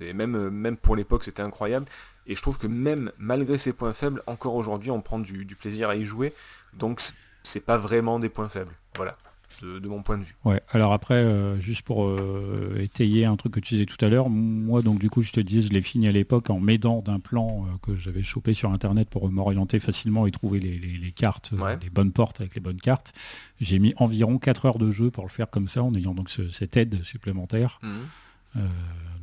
Euh, 0.00 0.12
même 0.14 0.76
pour 0.76 0.96
l'époque, 0.96 1.24
c'était 1.24 1.42
incroyable. 1.42 1.86
Et 2.26 2.34
je 2.34 2.42
trouve 2.42 2.58
que 2.58 2.66
même 2.66 3.12
malgré 3.18 3.58
ses 3.58 3.72
points 3.72 3.92
faibles, 3.92 4.22
encore 4.26 4.54
aujourd'hui, 4.54 4.90
on 4.90 5.00
prend 5.00 5.18
du, 5.18 5.44
du, 5.44 5.54
plaisir 5.54 5.88
à 5.88 5.96
y 5.96 6.04
jouer. 6.04 6.34
Donc 6.74 7.00
c'est 7.42 7.64
pas 7.64 7.78
vraiment 7.78 8.18
des 8.18 8.28
points 8.28 8.48
faibles. 8.50 8.74
Voilà 8.96 9.16
de, 9.62 9.88
mon 9.88 10.02
point 10.02 10.18
de 10.18 10.24
vue. 10.24 10.34
Ouais, 10.44 10.60
alors 10.70 10.92
après, 10.92 11.14
euh, 11.14 11.58
juste 11.60 11.82
pour 11.82 12.04
euh, 12.04 12.76
étayer 12.80 13.26
un 13.26 13.36
truc 13.36 13.54
que 13.54 13.60
tu 13.60 13.74
disais 13.74 13.86
tout 13.86 14.02
à 14.04 14.08
l'heure, 14.08 14.28
moi 14.30 14.82
donc 14.82 14.98
du 14.98 15.10
coup 15.10 15.22
je 15.22 15.32
te 15.32 15.40
disais, 15.40 15.68
je 15.68 15.72
l'ai 15.72 15.82
fini 15.82 16.08
à 16.08 16.12
l'époque 16.12 16.50
en 16.50 16.60
m'aidant 16.60 17.00
d'un 17.00 17.20
plan 17.20 17.66
euh, 17.66 17.76
que 17.82 17.96
j'avais 17.96 18.22
chopé 18.22 18.54
sur 18.54 18.72
internet 18.72 19.08
pour 19.08 19.30
m'orienter 19.30 19.80
facilement 19.80 20.26
et 20.26 20.30
trouver 20.30 20.60
les, 20.60 21.12
cartes, 21.12 21.52
les 21.82 21.90
bonnes 21.90 22.12
portes 22.12 22.40
avec 22.40 22.54
les 22.54 22.60
bonnes 22.60 22.80
cartes. 22.80 23.12
J'ai 23.60 23.78
mis 23.78 23.94
environ 23.96 24.38
4 24.38 24.66
heures 24.66 24.78
de 24.78 24.90
jeu 24.90 25.10
pour 25.10 25.24
le 25.24 25.30
faire 25.30 25.50
comme 25.50 25.68
ça, 25.68 25.82
en 25.82 25.92
ayant 25.94 26.14
donc 26.14 26.30
cette 26.50 26.76
aide 26.76 27.02
supplémentaire. 27.02 27.80
Mmh. 27.82 28.60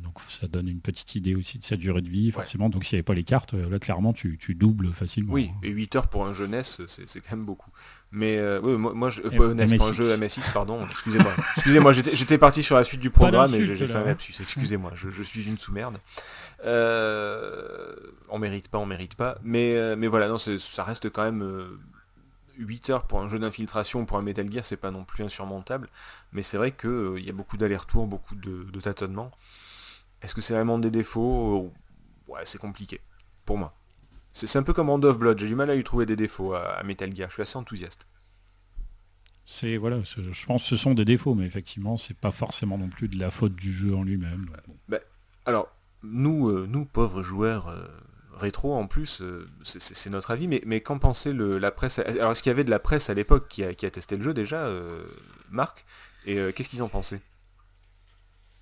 donc 0.02 0.14
ça 0.28 0.46
donne 0.46 0.68
une 0.68 0.80
petite 0.80 1.14
idée 1.14 1.34
aussi 1.34 1.58
de 1.58 1.64
sa 1.64 1.76
durée 1.76 2.02
de 2.02 2.08
vie, 2.08 2.30
forcément. 2.30 2.68
Donc 2.68 2.84
s'il 2.84 2.96
n'y 2.96 2.98
avait 2.98 3.04
pas 3.04 3.14
les 3.14 3.24
cartes, 3.24 3.54
là 3.54 3.78
clairement 3.78 4.12
tu, 4.12 4.38
tu 4.38 4.54
doubles 4.54 4.92
facilement. 4.92 5.32
Oui, 5.32 5.50
et 5.62 5.70
8 5.70 5.96
heures 5.96 6.08
pour 6.08 6.26
un 6.26 6.32
jeunesse, 6.32 6.80
c'est 6.86 7.20
quand 7.20 7.36
même 7.36 7.46
beaucoup. 7.46 7.70
Mais 8.12 8.38
euh, 8.38 8.60
moi, 8.60 8.94
moi 8.94 9.10
je, 9.10 9.20
pas 9.22 9.84
un 9.84 9.92
jeu 9.92 10.16
MSX, 10.16 10.50
pardon, 10.54 10.84
excusez-moi. 10.86 11.32
excusez-moi, 11.56 11.92
j'étais 11.92 12.38
parti 12.38 12.62
sur 12.62 12.76
la 12.76 12.84
suite 12.84 13.00
du 13.00 13.10
programme 13.10 13.52
et 13.54 13.64
j'ai 13.64 13.86
fait 13.86 13.94
un 13.94 14.04
lapsus, 14.04 14.34
excusez-moi, 14.40 14.92
je, 14.94 15.22
suis 15.22 15.44
une 15.44 15.58
sous-merde. 15.58 15.98
Euh, 16.64 17.94
on 18.28 18.38
mérite 18.38 18.68
pas, 18.68 18.78
on 18.78 18.86
mérite 18.86 19.16
pas. 19.16 19.38
Mais, 19.42 19.74
euh, 19.76 19.96
mais 19.96 20.06
voilà, 20.06 20.28
non, 20.28 20.38
ça 20.38 20.84
reste 20.84 21.10
quand 21.10 21.24
même 21.24 21.78
8 22.58 22.90
heures 22.90 23.06
pour 23.06 23.20
un 23.20 23.28
jeu 23.28 23.38
d'infiltration, 23.38 24.04
pour 24.04 24.18
un 24.18 24.22
Metal 24.22 24.50
Gear, 24.50 24.64
c'est 24.64 24.76
pas 24.76 24.90
non 24.90 25.04
plus 25.04 25.24
insurmontable. 25.24 25.88
Mais 26.32 26.42
c'est 26.42 26.56
vrai 26.56 26.72
qu'il 26.72 27.24
y 27.24 27.30
a 27.30 27.32
beaucoup 27.32 27.56
d'allers-retours, 27.56 28.06
beaucoup 28.06 28.34
de, 28.34 28.80
tâtonnements. 28.80 29.30
Est-ce 30.22 30.34
que 30.34 30.40
c'est 30.40 30.54
vraiment 30.54 30.78
des 30.78 30.90
défauts? 30.90 31.72
Ouais, 32.28 32.40
c'est 32.44 32.58
compliqué, 32.58 33.00
pour 33.44 33.58
moi. 33.58 33.74
C'est 34.44 34.58
un 34.58 34.62
peu 34.62 34.74
comme 34.74 34.90
en 34.90 34.96
of 34.96 35.18
Blood, 35.18 35.38
j'ai 35.38 35.46
du 35.46 35.54
mal 35.54 35.70
à 35.70 35.74
lui 35.74 35.82
trouver 35.82 36.04
des 36.04 36.14
défauts 36.14 36.52
à, 36.52 36.82
Metal 36.84 37.14
Gear, 37.16 37.30
je 37.30 37.34
suis 37.34 37.42
assez 37.42 37.56
enthousiaste. 37.56 38.06
C'est 39.46 39.78
voilà, 39.78 40.02
je 40.02 40.46
pense 40.46 40.64
que 40.64 40.68
ce 40.68 40.76
sont 40.76 40.92
des 40.92 41.06
défauts, 41.06 41.34
mais 41.34 41.46
effectivement, 41.46 41.96
c'est 41.96 42.16
pas 42.16 42.32
forcément 42.32 42.76
non 42.76 42.88
plus 42.88 43.08
de 43.08 43.18
la 43.18 43.30
faute 43.30 43.54
du 43.54 43.72
jeu 43.72 43.96
en 43.96 44.02
lui-même. 44.02 44.50
Ben, 44.88 45.00
alors, 45.46 45.74
nous, 46.02 46.50
euh, 46.50 46.66
nous 46.68 46.84
pauvres 46.84 47.22
joueurs 47.22 47.68
euh, 47.68 47.86
rétro 48.34 48.74
en 48.74 48.86
plus, 48.86 49.22
c'est 49.62 50.10
notre 50.10 50.32
avis, 50.32 50.48
mais, 50.48 50.60
mais 50.66 50.82
qu'en 50.82 50.98
pensait 50.98 51.32
le, 51.32 51.56
la 51.56 51.70
presse 51.70 51.98
Alors 52.00 52.32
est-ce 52.32 52.42
qu'il 52.42 52.50
y 52.50 52.54
avait 52.54 52.64
de 52.64 52.70
la 52.70 52.80
presse 52.80 53.08
à 53.08 53.14
l'époque 53.14 53.48
qui 53.48 53.64
a, 53.64 53.72
qui 53.72 53.86
a, 53.86 53.90
testé 53.90 54.18
le 54.18 54.22
jeu 54.22 54.34
déjà, 54.34 54.70
Marc? 55.48 55.86
Et 56.26 56.52
qu'est-ce 56.52 56.68
qu'ils 56.68 56.82
en 56.82 56.88
pensaient? 56.88 57.22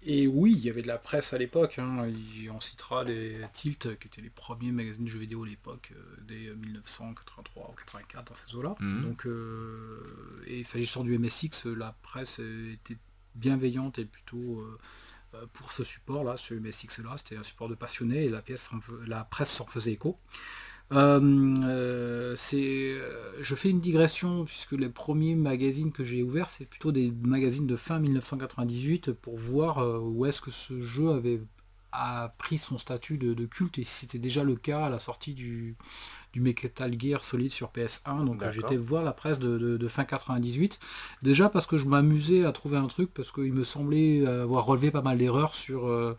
Et 0.04 0.26
oui, 0.26 0.52
il 0.52 0.60
y 0.60 0.68
avait 0.68 0.82
de 0.82 0.86
la 0.86 0.98
presse 0.98 1.32
à 1.32 1.38
l'époque. 1.38 1.78
Hein. 1.78 2.06
On 2.52 2.60
citera 2.60 3.04
les 3.04 3.40
Tilt, 3.52 3.98
qui 3.98 4.08
étaient 4.08 4.20
les 4.20 4.30
premiers 4.30 4.72
magazines 4.72 5.04
de 5.04 5.08
jeux 5.08 5.18
vidéo 5.18 5.44
à 5.44 5.46
l'époque, 5.46 5.92
euh, 5.96 6.16
dès 6.22 6.54
1983 6.54 7.70
ou 7.70 7.74
84 7.74 8.24
dans 8.24 8.34
ces 8.34 8.54
eaux-là. 8.54 8.74
Mhm. 8.80 9.02
Donc, 9.02 9.26
euh, 9.26 10.02
et 10.46 10.62
s'agissant 10.62 11.04
du 11.04 11.18
MSX, 11.18 11.66
la 11.66 11.96
presse 12.02 12.38
était 12.38 12.98
bienveillante 13.34 13.98
et 13.98 14.04
plutôt 14.04 14.60
euh, 14.60 15.46
pour 15.54 15.72
ce 15.72 15.82
support-là, 15.82 16.36
ce 16.36 16.54
MSX-là. 16.54 17.16
C'était 17.16 17.36
un 17.36 17.42
support 17.42 17.68
de 17.68 17.74
passionnés 17.74 18.24
et 18.24 18.30
la, 18.30 18.42
pièce, 18.42 18.70
la 19.06 19.24
presse 19.24 19.50
s'en 19.50 19.66
faisait 19.66 19.92
écho. 19.92 20.18
Euh, 20.92 21.20
euh, 21.64 22.36
euh, 22.54 23.32
je 23.40 23.54
fais 23.54 23.70
une 23.70 23.80
digression 23.80 24.44
puisque 24.44 24.72
les 24.72 24.88
premiers 24.88 25.34
magazines 25.34 25.92
que 25.92 26.04
j'ai 26.04 26.22
ouverts, 26.22 26.50
c'est 26.50 26.68
plutôt 26.68 26.92
des 26.92 27.12
magazines 27.22 27.66
de 27.66 27.76
fin 27.76 27.98
1998 27.98 29.12
pour 29.12 29.36
voir 29.36 29.78
où 30.02 30.26
est-ce 30.26 30.40
que 30.40 30.50
ce 30.50 30.80
jeu 30.80 31.10
avait 31.10 31.40
a 31.96 32.34
pris 32.38 32.58
son 32.58 32.76
statut 32.76 33.18
de, 33.18 33.46
culte 33.46 33.78
et 33.78 33.84
si 33.84 34.00
c'était 34.00 34.18
déjà 34.18 34.42
le 34.42 34.56
cas 34.56 34.86
à 34.86 34.90
la 34.90 34.98
sortie 34.98 35.32
du, 35.32 35.76
du 36.32 36.40
Metal 36.40 37.00
Gear 37.00 37.22
Solid 37.22 37.52
sur 37.52 37.70
PS1. 37.70 38.24
Donc 38.24 38.42
j'étais 38.50 38.76
voir 38.76 39.04
la 39.04 39.12
presse 39.12 39.38
de, 39.38 39.58
de, 39.58 39.88
fin 39.88 40.04
98. 40.04 40.80
Déjà 41.22 41.48
parce 41.48 41.68
que 41.68 41.76
je 41.76 41.86
m'amusais 41.86 42.44
à 42.44 42.50
trouver 42.50 42.78
un 42.78 42.88
truc, 42.88 43.14
parce 43.14 43.30
qu'il 43.30 43.52
me 43.52 43.62
semblait 43.62 44.26
avoir 44.26 44.64
relevé 44.64 44.90
pas 44.90 45.02
mal 45.02 45.18
d'erreurs 45.18 45.54
sur, 45.54 45.86
euh, 45.86 46.16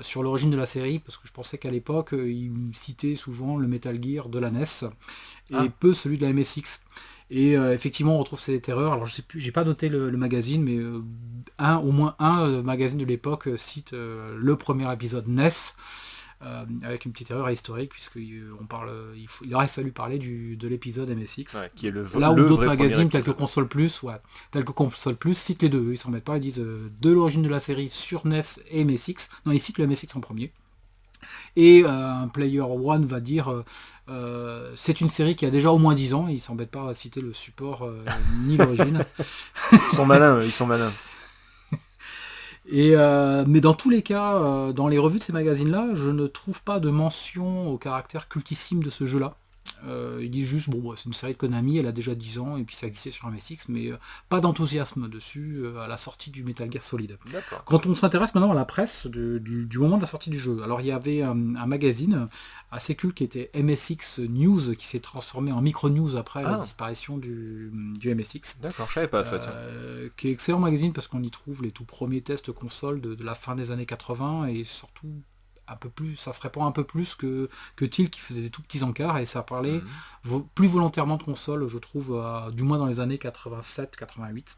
sur 0.00 0.22
l'origine 0.22 0.50
de 0.50 0.56
la 0.56 0.66
série, 0.66 0.98
parce 0.98 1.16
que 1.16 1.26
je 1.26 1.32
pensais 1.32 1.58
qu'à 1.58 1.70
l'époque, 1.70 2.14
euh, 2.14 2.30
il 2.30 2.52
citait 2.72 3.14
souvent 3.14 3.56
le 3.56 3.66
Metal 3.66 4.02
Gear 4.02 4.28
de 4.28 4.38
la 4.38 4.50
NES 4.50 4.64
et 5.50 5.54
ah. 5.54 5.64
peu 5.80 5.94
celui 5.94 6.18
de 6.18 6.26
la 6.26 6.32
MSX. 6.32 6.82
Et 7.30 7.56
euh, 7.56 7.74
effectivement, 7.74 8.16
on 8.16 8.18
retrouve 8.18 8.40
cette 8.40 8.68
erreur. 8.68 8.92
Alors, 8.92 9.06
je 9.06 9.14
sais 9.14 9.22
plus, 9.22 9.40
j'ai 9.40 9.52
pas 9.52 9.64
noté 9.64 9.88
le, 9.88 10.10
magazine, 10.12 10.62
mais 10.62 10.78
un, 11.58 11.76
au 11.76 11.92
moins 11.92 12.16
un 12.18 12.62
magazine 12.62 12.98
de 12.98 13.04
l'époque 13.04 13.48
cite 13.56 13.92
le 13.92 14.56
premier 14.56 14.90
épisode 14.92 15.28
NES. 15.28 15.50
Euh, 16.40 16.64
avec 16.84 17.04
une 17.04 17.10
petite 17.10 17.32
erreur 17.32 17.50
historique, 17.50 17.90
puisqu'on 17.90 18.64
parle, 18.66 18.92
il, 19.16 19.26
il, 19.44 19.54
aurait 19.56 19.66
fallu 19.66 19.90
parler 19.90 20.18
du, 20.18 20.56
de 20.56 20.68
l'épisode 20.68 21.10
MSX. 21.10 21.58
qui 21.74 21.88
est 21.88 21.90
le, 21.90 22.06
Là 22.16 22.30
où 22.30 22.36
d'autres 22.36 22.64
magazines, 22.64 23.08
tels 23.08 23.24
que 23.24 23.32
Console 23.32 23.66
Plus, 23.66 24.04
ouais, 24.04 24.14
tels 24.52 24.64
que 24.64 24.70
Console 24.70 25.16
Plus, 25.16 25.36
citent 25.36 25.62
les 25.62 25.68
deux. 25.68 25.90
Ils 25.90 25.98
s'en 25.98 26.10
mettent 26.10 26.22
pas, 26.22 26.36
ils 26.36 26.40
disent 26.40 26.60
euh, 26.60 26.92
de 27.00 27.10
l'origine 27.10 27.42
de 27.42 27.48
la 27.48 27.58
série 27.58 27.88
sur 27.88 28.24
NES 28.24 28.42
et 28.70 28.84
MSX. 28.84 29.30
Non, 29.46 29.52
ils 29.52 29.58
citent 29.58 29.78
le 29.78 29.88
MSX 29.88 30.14
en 30.14 30.20
premier. 30.20 30.52
Et 31.56 31.82
euh, 31.84 31.88
un 31.88 32.28
player 32.28 32.60
one 32.60 33.04
va 33.04 33.18
dire 33.18 33.64
c'est 34.76 35.00
une 35.00 35.10
série 35.10 35.34
qui 35.34 35.44
a 35.44 35.50
déjà 35.50 35.72
au 35.72 35.78
moins 35.78 35.96
10 35.96 36.14
ans, 36.14 36.28
ils 36.28 36.40
s'embêtent 36.40 36.70
pas 36.70 36.88
à 36.88 36.94
citer 36.94 37.20
le 37.20 37.32
support 37.32 37.90
ni 38.44 38.56
l'origine. 38.56 39.04
ils 39.72 39.94
sont 39.96 40.06
malins, 40.06 40.40
ils 40.40 40.52
sont 40.52 40.66
malins. 40.66 40.88
Euh, 42.72 43.44
mais 43.46 43.60
dans 43.60 43.74
tous 43.74 43.90
les 43.90 44.02
cas, 44.02 44.34
euh, 44.34 44.72
dans 44.72 44.88
les 44.88 44.98
revues 44.98 45.18
de 45.18 45.24
ces 45.24 45.32
magazines-là, 45.32 45.94
je 45.94 46.10
ne 46.10 46.26
trouve 46.26 46.62
pas 46.62 46.80
de 46.80 46.90
mention 46.90 47.68
au 47.68 47.78
caractère 47.78 48.28
cultissime 48.28 48.82
de 48.82 48.90
ce 48.90 49.06
jeu-là. 49.06 49.36
Euh, 49.86 50.20
ils 50.22 50.30
disent 50.30 50.46
juste, 50.46 50.70
bon, 50.70 50.94
c'est 50.96 51.06
une 51.06 51.12
série 51.12 51.32
de 51.32 51.38
Konami, 51.38 51.78
elle 51.78 51.86
a 51.86 51.92
déjà 51.92 52.14
10 52.14 52.38
ans, 52.38 52.56
et 52.56 52.64
puis 52.64 52.76
ça 52.76 52.86
existait 52.86 53.10
sur 53.10 53.28
MSX, 53.28 53.68
mais 53.68 53.90
pas 54.28 54.40
d'enthousiasme 54.40 55.08
dessus 55.08 55.64
à 55.80 55.86
la 55.86 55.96
sortie 55.96 56.30
du 56.30 56.42
Metal 56.44 56.70
Gear 56.70 56.82
Solid. 56.82 57.18
Quand 57.64 57.86
on 57.86 57.94
s'intéresse 57.94 58.34
maintenant 58.34 58.52
à 58.52 58.54
la 58.54 58.64
presse 58.64 59.06
du, 59.06 59.78
moment 59.78 59.96
de 59.96 60.02
la 60.02 60.08
sortie 60.08 60.30
du 60.30 60.38
jeu, 60.38 60.62
alors 60.62 60.80
il 60.80 60.86
y 60.86 60.92
avait 60.92 61.22
un 61.22 61.34
magazine 61.34 62.28
assez 62.70 62.94
culte 62.94 63.16
qui 63.16 63.24
était 63.24 63.50
MSX 63.54 64.20
News, 64.28 64.74
qui 64.74 64.86
s'est 64.86 65.00
transformé 65.00 65.52
en 65.52 65.60
Micro 65.60 65.88
News 65.88 66.16
après 66.16 66.42
la 66.42 66.58
ah. 66.60 66.64
disparition 66.64 67.16
du, 67.16 67.70
MSX. 68.04 68.60
D'accord, 68.60 68.88
je 68.88 68.94
savais 68.94 69.08
pas 69.08 69.24
ça. 69.24 69.36
Euh, 69.36 70.08
qui 70.16 70.28
est 70.28 70.32
excellent 70.32 70.58
magazine 70.58 70.92
parce 70.92 71.08
qu'on 71.08 71.22
y 71.22 71.30
trouve 71.30 71.62
les 71.62 71.70
tout 71.70 71.84
premiers 71.84 72.20
tests 72.20 72.52
console 72.52 73.00
de, 73.00 73.16
la 73.22 73.34
fin 73.34 73.54
des 73.54 73.70
années 73.70 73.86
80 73.86 74.46
et 74.46 74.64
surtout 74.64 75.22
un 75.68 75.76
peu 75.76 75.90
plus, 75.90 76.16
ça 76.16 76.32
se 76.32 76.40
répand 76.40 76.66
un 76.66 76.72
peu 76.72 76.84
plus 76.84 77.14
que, 77.14 77.48
que 77.76 77.84
Tilt 77.84 78.10
qui 78.10 78.20
faisait 78.20 78.42
des 78.42 78.50
tout 78.50 78.62
petits 78.62 78.82
encarts 78.82 79.18
et 79.18 79.26
ça 79.26 79.42
parlait 79.42 79.80
mhm. 80.24 80.44
plus 80.54 80.68
volontairement 80.68 81.16
de 81.16 81.22
console, 81.22 81.68
je 81.68 81.78
trouve, 81.78 82.22
du 82.52 82.62
moins 82.62 82.78
dans 82.78 82.86
les 82.86 83.00
années 83.00 83.16
87-88, 83.16 84.56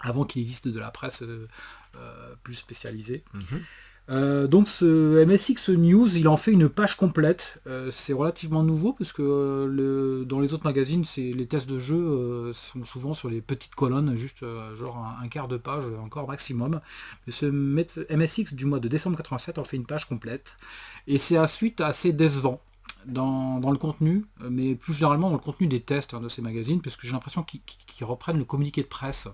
avant 0.00 0.24
qu'il 0.24 0.42
existe 0.42 0.68
de 0.68 0.78
la 0.78 0.90
presse 0.90 1.22
euh, 1.22 1.48
euh, 1.96 2.34
plus 2.42 2.54
spécialisée. 2.54 3.24
Mhm. 3.34 3.62
Euh, 4.08 4.46
donc 4.46 4.68
ce 4.68 5.24
MSX 5.24 5.70
News, 5.70 6.16
il 6.16 6.28
en 6.28 6.36
fait 6.36 6.52
une 6.52 6.68
page 6.68 6.96
complète. 6.96 7.58
Euh, 7.66 7.90
c'est 7.90 8.12
relativement 8.12 8.62
nouveau 8.62 8.92
parce 8.92 9.12
que 9.12 9.22
euh, 9.22 10.24
dans 10.24 10.40
les 10.40 10.54
autres 10.54 10.64
magazines, 10.64 11.04
les 11.16 11.46
tests 11.46 11.68
de 11.68 11.78
jeu 11.78 12.52
sont 12.52 12.84
souvent 12.84 13.14
sur 13.14 13.28
les 13.28 13.40
petites 13.40 13.74
colonnes, 13.74 14.16
juste 14.16 14.44
genre 14.74 15.04
un, 15.22 15.28
quart 15.28 15.48
de 15.48 15.56
page 15.56 15.84
encore 16.02 16.28
maximum. 16.28 16.80
Mais 17.26 17.32
ce 17.32 17.46
MSX 17.46 18.54
du 18.54 18.64
mois 18.64 18.80
de 18.80 18.88
décembre 18.88 19.16
87 19.16 19.58
en 19.58 19.64
fait 19.64 19.76
une 19.76 19.86
page 19.86 20.08
complète. 20.08 20.56
Et 21.06 21.18
c'est 21.18 21.36
à 21.36 21.46
suite 21.46 21.80
assez 21.80 22.12
décevant. 22.12 22.60
Dans, 23.04 23.60
le 23.70 23.78
contenu, 23.78 24.24
mais 24.50 24.74
plus 24.74 24.92
généralement 24.92 25.28
dans 25.28 25.36
le 25.36 25.40
contenu 25.40 25.68
des 25.68 25.80
tests 25.80 26.14
hein, 26.14 26.20
de 26.20 26.28
ces 26.28 26.42
magazines, 26.42 26.80
parce 26.80 26.96
que 26.96 27.06
j'ai 27.06 27.12
l'impression 27.12 27.44
qu'ils 27.44 28.04
reprennent 28.04 28.38
le 28.38 28.44
communiqué 28.44 28.82
de 28.82 28.88
presse. 28.88 29.28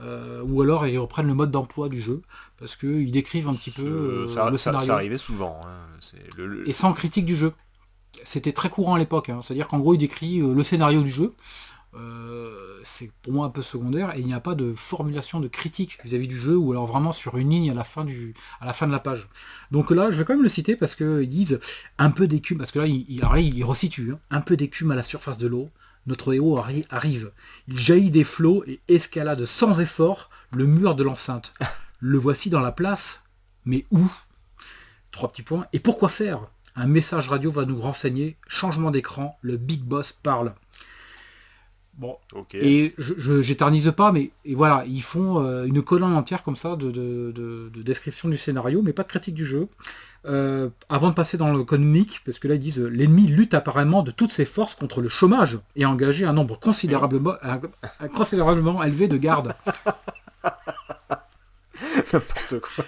Euh, 0.00 0.42
ou 0.48 0.62
alors 0.62 0.86
ils 0.86 0.98
reprennent 0.98 1.26
le 1.26 1.34
mode 1.34 1.50
d'emploi 1.50 1.88
du 1.88 2.00
jeu, 2.00 2.22
parce 2.58 2.76
qu'ils 2.76 3.10
décrivent 3.10 3.48
un 3.48 3.54
petit 3.54 3.70
peu 3.70 3.82
euh, 3.82 4.28
ça, 4.28 4.48
le 4.50 4.58
scénario. 4.58 4.86
Ça, 4.86 4.94
arrivait 4.94 5.18
souvent. 5.18 5.60
Hein. 5.64 6.16
Et 6.66 6.72
sans 6.72 6.92
critique 6.92 7.26
du 7.26 7.36
jeu. 7.36 7.52
C'était 8.24 8.52
très 8.52 8.70
courant 8.70 8.94
à 8.94 8.98
l'époque, 8.98 9.28
hein. 9.28 9.40
c'est-à-dire 9.42 9.68
qu'en 9.68 9.78
gros 9.78 9.94
il 9.94 9.98
décrit 9.98 10.40
euh, 10.40 10.54
le 10.54 10.62
scénario 10.64 11.02
du 11.02 11.10
jeu, 11.10 11.34
c'est 12.84 13.10
pour 13.22 13.32
moi 13.32 13.46
un 13.46 13.50
peu 13.50 13.60
secondaire, 13.60 14.16
et 14.16 14.20
il 14.20 14.26
n'y 14.26 14.34
a 14.34 14.40
pas 14.40 14.54
de 14.54 14.72
formulation 14.72 15.40
de 15.40 15.48
critique 15.48 15.98
vis-à-vis 16.04 16.28
du 16.28 16.38
jeu, 16.38 16.56
ou 16.56 16.70
alors 16.70 16.86
vraiment 16.86 17.12
sur 17.12 17.36
une 17.36 17.50
ligne 17.50 17.70
à 17.70 17.74
la 17.74 17.84
fin, 17.84 18.04
du, 18.04 18.34
à 18.60 18.66
la 18.66 18.72
fin 18.72 18.86
de 18.86 18.92
la 18.92 19.00
page. 19.00 19.28
Donc 19.72 19.90
là, 19.90 20.10
je 20.10 20.18
vais 20.18 20.24
quand 20.24 20.34
même 20.34 20.42
le 20.42 20.48
citer 20.48 20.76
parce 20.76 20.94
qu'ils 20.94 21.28
disent 21.28 21.58
un 21.98 22.10
peu 22.10 22.28
d'écume, 22.28 22.58
parce 22.58 22.70
que 22.70 22.78
là, 22.78 22.86
il, 22.86 23.04
il, 23.08 23.64
resitue, 23.64 24.12
hein. 24.12 24.20
un 24.30 24.40
peu 24.40 24.56
d'écume 24.56 24.92
à 24.92 24.94
la 24.94 25.02
surface 25.02 25.38
de 25.38 25.48
l'eau, 25.48 25.68
notre 26.08 26.34
héros 26.34 26.58
arrive. 26.58 27.32
Il 27.68 27.78
jaillit 27.78 28.10
des 28.10 28.24
flots 28.24 28.64
et 28.66 28.80
escalade 28.88 29.44
sans 29.44 29.80
effort 29.80 30.30
le 30.52 30.66
mur 30.66 30.94
de 30.94 31.04
l'enceinte. 31.04 31.52
Le 32.00 32.18
voici 32.18 32.50
dans 32.50 32.60
la 32.60 32.72
place, 32.72 33.22
mais 33.64 33.84
où? 33.90 34.10
Trois 35.10 35.30
petits 35.30 35.42
points. 35.42 35.66
Et 35.72 35.80
pourquoi 35.80 36.08
faire? 36.08 36.48
Un 36.76 36.86
message 36.86 37.28
radio 37.28 37.50
va 37.50 37.64
nous 37.64 37.80
renseigner. 37.80 38.36
Changement 38.46 38.90
d'écran, 38.90 39.36
le 39.42 39.56
Big 39.56 39.82
Boss 39.82 40.12
parle. 40.12 40.54
Bon, 41.94 42.16
et 42.54 42.94
je 42.96 43.42
j'éternise 43.42 43.92
pas, 43.96 44.12
mais 44.12 44.30
et 44.44 44.54
voilà, 44.54 44.84
ils 44.86 45.02
font 45.02 45.44
euh, 45.44 45.64
une 45.64 45.82
colonne 45.82 46.14
entière 46.14 46.44
comme 46.44 46.54
ça 46.54 46.76
de, 46.76 47.72
description 47.82 48.28
du 48.28 48.36
scénario, 48.36 48.82
mais 48.82 48.92
pas 48.92 49.02
de 49.02 49.08
critique 49.08 49.34
du 49.34 49.44
jeu. 49.44 49.66
Euh, 50.26 50.68
avant 50.88 51.10
de 51.10 51.14
passer 51.14 51.36
dans 51.36 51.52
le 51.52 51.60
l'économique, 51.60 52.22
parce 52.26 52.40
que 52.40 52.48
là 52.48 52.54
ils 52.54 52.60
disent 52.60 52.80
euh, 52.80 52.88
l'ennemi 52.88 53.28
lutte 53.28 53.54
apparemment 53.54 54.02
de 54.02 54.10
toutes 54.10 54.32
ses 54.32 54.44
forces 54.44 54.74
contre 54.74 55.00
le 55.00 55.08
chômage 55.08 55.60
et 55.76 55.84
a 55.84 55.90
engagé 55.90 56.24
un 56.24 56.32
nombre 56.32 56.58
considérablement, 56.58 57.34
considérablement 58.14 58.82
élevé 58.82 59.06
de 59.06 59.16
gardes. 59.16 59.54
N'importe 62.12 62.58
quoi. 62.58 62.84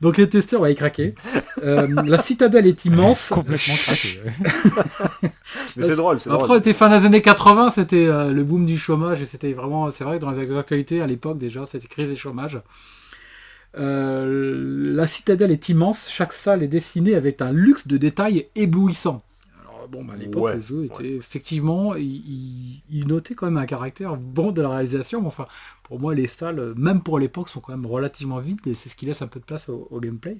Donc 0.00 0.16
les 0.16 0.30
testeurs 0.30 0.60
vont 0.60 0.66
y 0.66 0.74
craquer. 0.74 1.14
Euh, 1.62 1.86
la 2.06 2.18
citadelle 2.18 2.66
est 2.66 2.86
immense. 2.86 3.28
Complètement 3.28 3.74
craqué. 3.74 4.20
Mais 5.76 5.84
c'est 5.84 5.94
drôle, 5.94 6.20
c'est 6.20 6.30
Après, 6.30 6.54
on 6.54 6.58
était 6.58 6.72
fin 6.72 6.88
des 6.88 7.04
années 7.04 7.22
80, 7.22 7.72
c'était 7.74 8.06
le 8.06 8.42
boom 8.44 8.64
du 8.64 8.78
chômage 8.78 9.20
et 9.20 9.26
c'était 9.26 9.52
vraiment, 9.52 9.90
c'est 9.90 10.04
vrai 10.04 10.16
que 10.16 10.22
dans 10.22 10.30
les 10.30 10.56
actualités 10.56 11.02
à 11.02 11.06
l'époque 11.06 11.36
déjà, 11.36 11.66
c'était 11.66 11.86
crise 11.86 12.10
et 12.10 12.16
chômage. 12.16 12.58
Euh, 13.76 14.94
la 14.94 15.06
citadelle 15.06 15.50
est 15.50 15.68
immense, 15.68 16.08
chaque 16.08 16.32
salle 16.32 16.62
est 16.62 16.68
dessinée 16.68 17.14
avec 17.14 17.40
un 17.40 17.52
luxe 17.52 17.86
de 17.86 17.96
détails 17.96 18.48
éblouissant. 18.54 19.22
Alors 19.62 19.88
bon, 19.88 20.04
bah, 20.04 20.14
à 20.14 20.16
l'époque, 20.16 20.54
le 20.54 20.60
jeu 20.60 20.84
était 20.84 21.14
effectivement, 21.14 21.94
il, 21.94 22.82
notait 23.06 23.34
quand 23.34 23.46
même 23.46 23.56
un 23.56 23.66
caractère 23.66 24.16
bon 24.16 24.52
de 24.52 24.60
la 24.60 24.68
réalisation. 24.68 25.26
enfin, 25.26 25.46
pour 25.84 26.00
moi, 26.00 26.14
les 26.14 26.28
salles, 26.28 26.74
même 26.76 27.02
pour 27.02 27.18
l'époque, 27.18 27.48
sont 27.48 27.60
quand 27.60 27.72
même 27.72 27.86
relativement 27.86 28.40
vides 28.40 28.60
et 28.66 28.74
c'est 28.74 28.88
ce 28.88 28.96
qui 28.96 29.06
laisse 29.06 29.22
un 29.22 29.26
peu 29.26 29.40
de 29.40 29.44
place 29.44 29.68
au, 29.68 30.00
gameplay. 30.00 30.36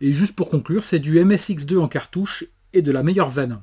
Et 0.00 0.12
juste 0.12 0.36
pour 0.36 0.50
conclure, 0.50 0.82
c'est 0.84 0.98
du 0.98 1.18
MSX2 1.18 1.78
en 1.78 1.88
cartouche 1.88 2.44
et 2.72 2.82
de 2.82 2.92
la 2.92 3.02
meilleure 3.02 3.30
veine. 3.30 3.60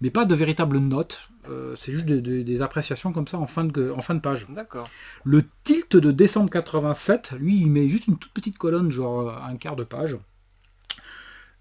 Mais 0.00 0.10
pas 0.10 0.24
de 0.24 0.34
véritables 0.34 0.78
notes. 0.78 1.28
Euh, 1.48 1.74
c'est 1.76 1.92
juste 1.92 2.06
des 2.06 2.62
appréciations 2.62 3.12
comme 3.12 3.26
ça 3.26 3.38
en 3.38 3.46
fin 3.46 3.64
de, 3.64 3.90
en 3.90 4.00
fin 4.00 4.14
de 4.14 4.20
page. 4.20 4.46
D'accord. 4.48 4.88
Le 5.24 5.42
tilt 5.64 5.96
de 5.96 6.10
décembre 6.12 6.50
87, 6.50 7.32
lui, 7.38 7.58
il 7.58 7.66
met 7.66 7.88
juste 7.88 8.06
une 8.06 8.18
toute 8.18 8.32
petite 8.32 8.58
colonne, 8.58 8.90
genre 8.90 9.28
euh, 9.28 9.34
un 9.42 9.56
quart 9.56 9.76
de 9.76 9.84
page. 9.84 10.16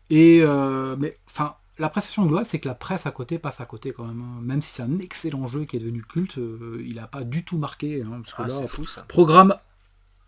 Et 0.09 0.41
euh, 0.43 0.95
mais 0.99 1.17
enfin, 1.27 1.55
l'appréciation 1.79 2.25
globale, 2.25 2.45
c'est 2.45 2.59
que 2.59 2.67
la 2.67 2.75
presse 2.75 3.05
à 3.05 3.11
côté 3.11 3.39
passe 3.39 3.61
à 3.61 3.65
côté 3.65 3.91
quand 3.91 4.05
même. 4.05 4.21
Hein. 4.21 4.41
Même 4.41 4.61
si 4.61 4.71
c'est 4.71 4.83
un 4.83 4.99
excellent 4.99 5.47
jeu 5.47 5.65
qui 5.65 5.77
est 5.77 5.79
devenu 5.79 6.03
culte, 6.03 6.37
il 6.37 6.95
n'a 6.95 7.07
pas 7.07 7.23
du 7.23 7.43
tout 7.43 7.57
marqué. 7.57 8.03
Hein, 8.03 8.21
ah, 8.37 8.47
fou, 8.67 8.85
Programme 9.07 9.55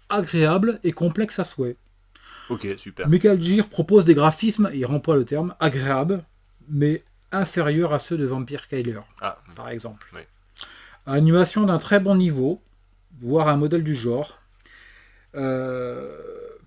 agréable 0.09 0.79
et 0.83 0.93
complexe 0.93 1.39
à 1.39 1.43
souhait. 1.43 1.77
Ok, 2.49 2.67
super. 2.77 3.07
Metal 3.07 3.41
Gear 3.41 3.67
propose 3.67 4.05
des 4.05 4.13
graphismes, 4.13 4.69
il 4.73 4.85
remploie 4.85 5.15
le 5.15 5.25
terme, 5.25 5.55
agréables, 5.59 6.23
mais 6.69 7.03
inférieurs 7.33 7.93
à 7.93 7.99
ceux 7.99 8.17
de 8.17 8.25
Vampire 8.25 8.67
Kyler, 8.67 8.99
Ah, 9.21 9.39
par 9.55 9.69
exemple. 9.69 10.07
Oui. 10.13 10.21
Animation 11.05 11.63
d'un 11.65 11.79
très 11.79 11.99
bon 11.99 12.15
niveau, 12.15 12.61
voire 13.21 13.47
un 13.49 13.57
modèle 13.57 13.83
du 13.83 13.95
genre. 13.95 14.39
Euh, 15.35 16.17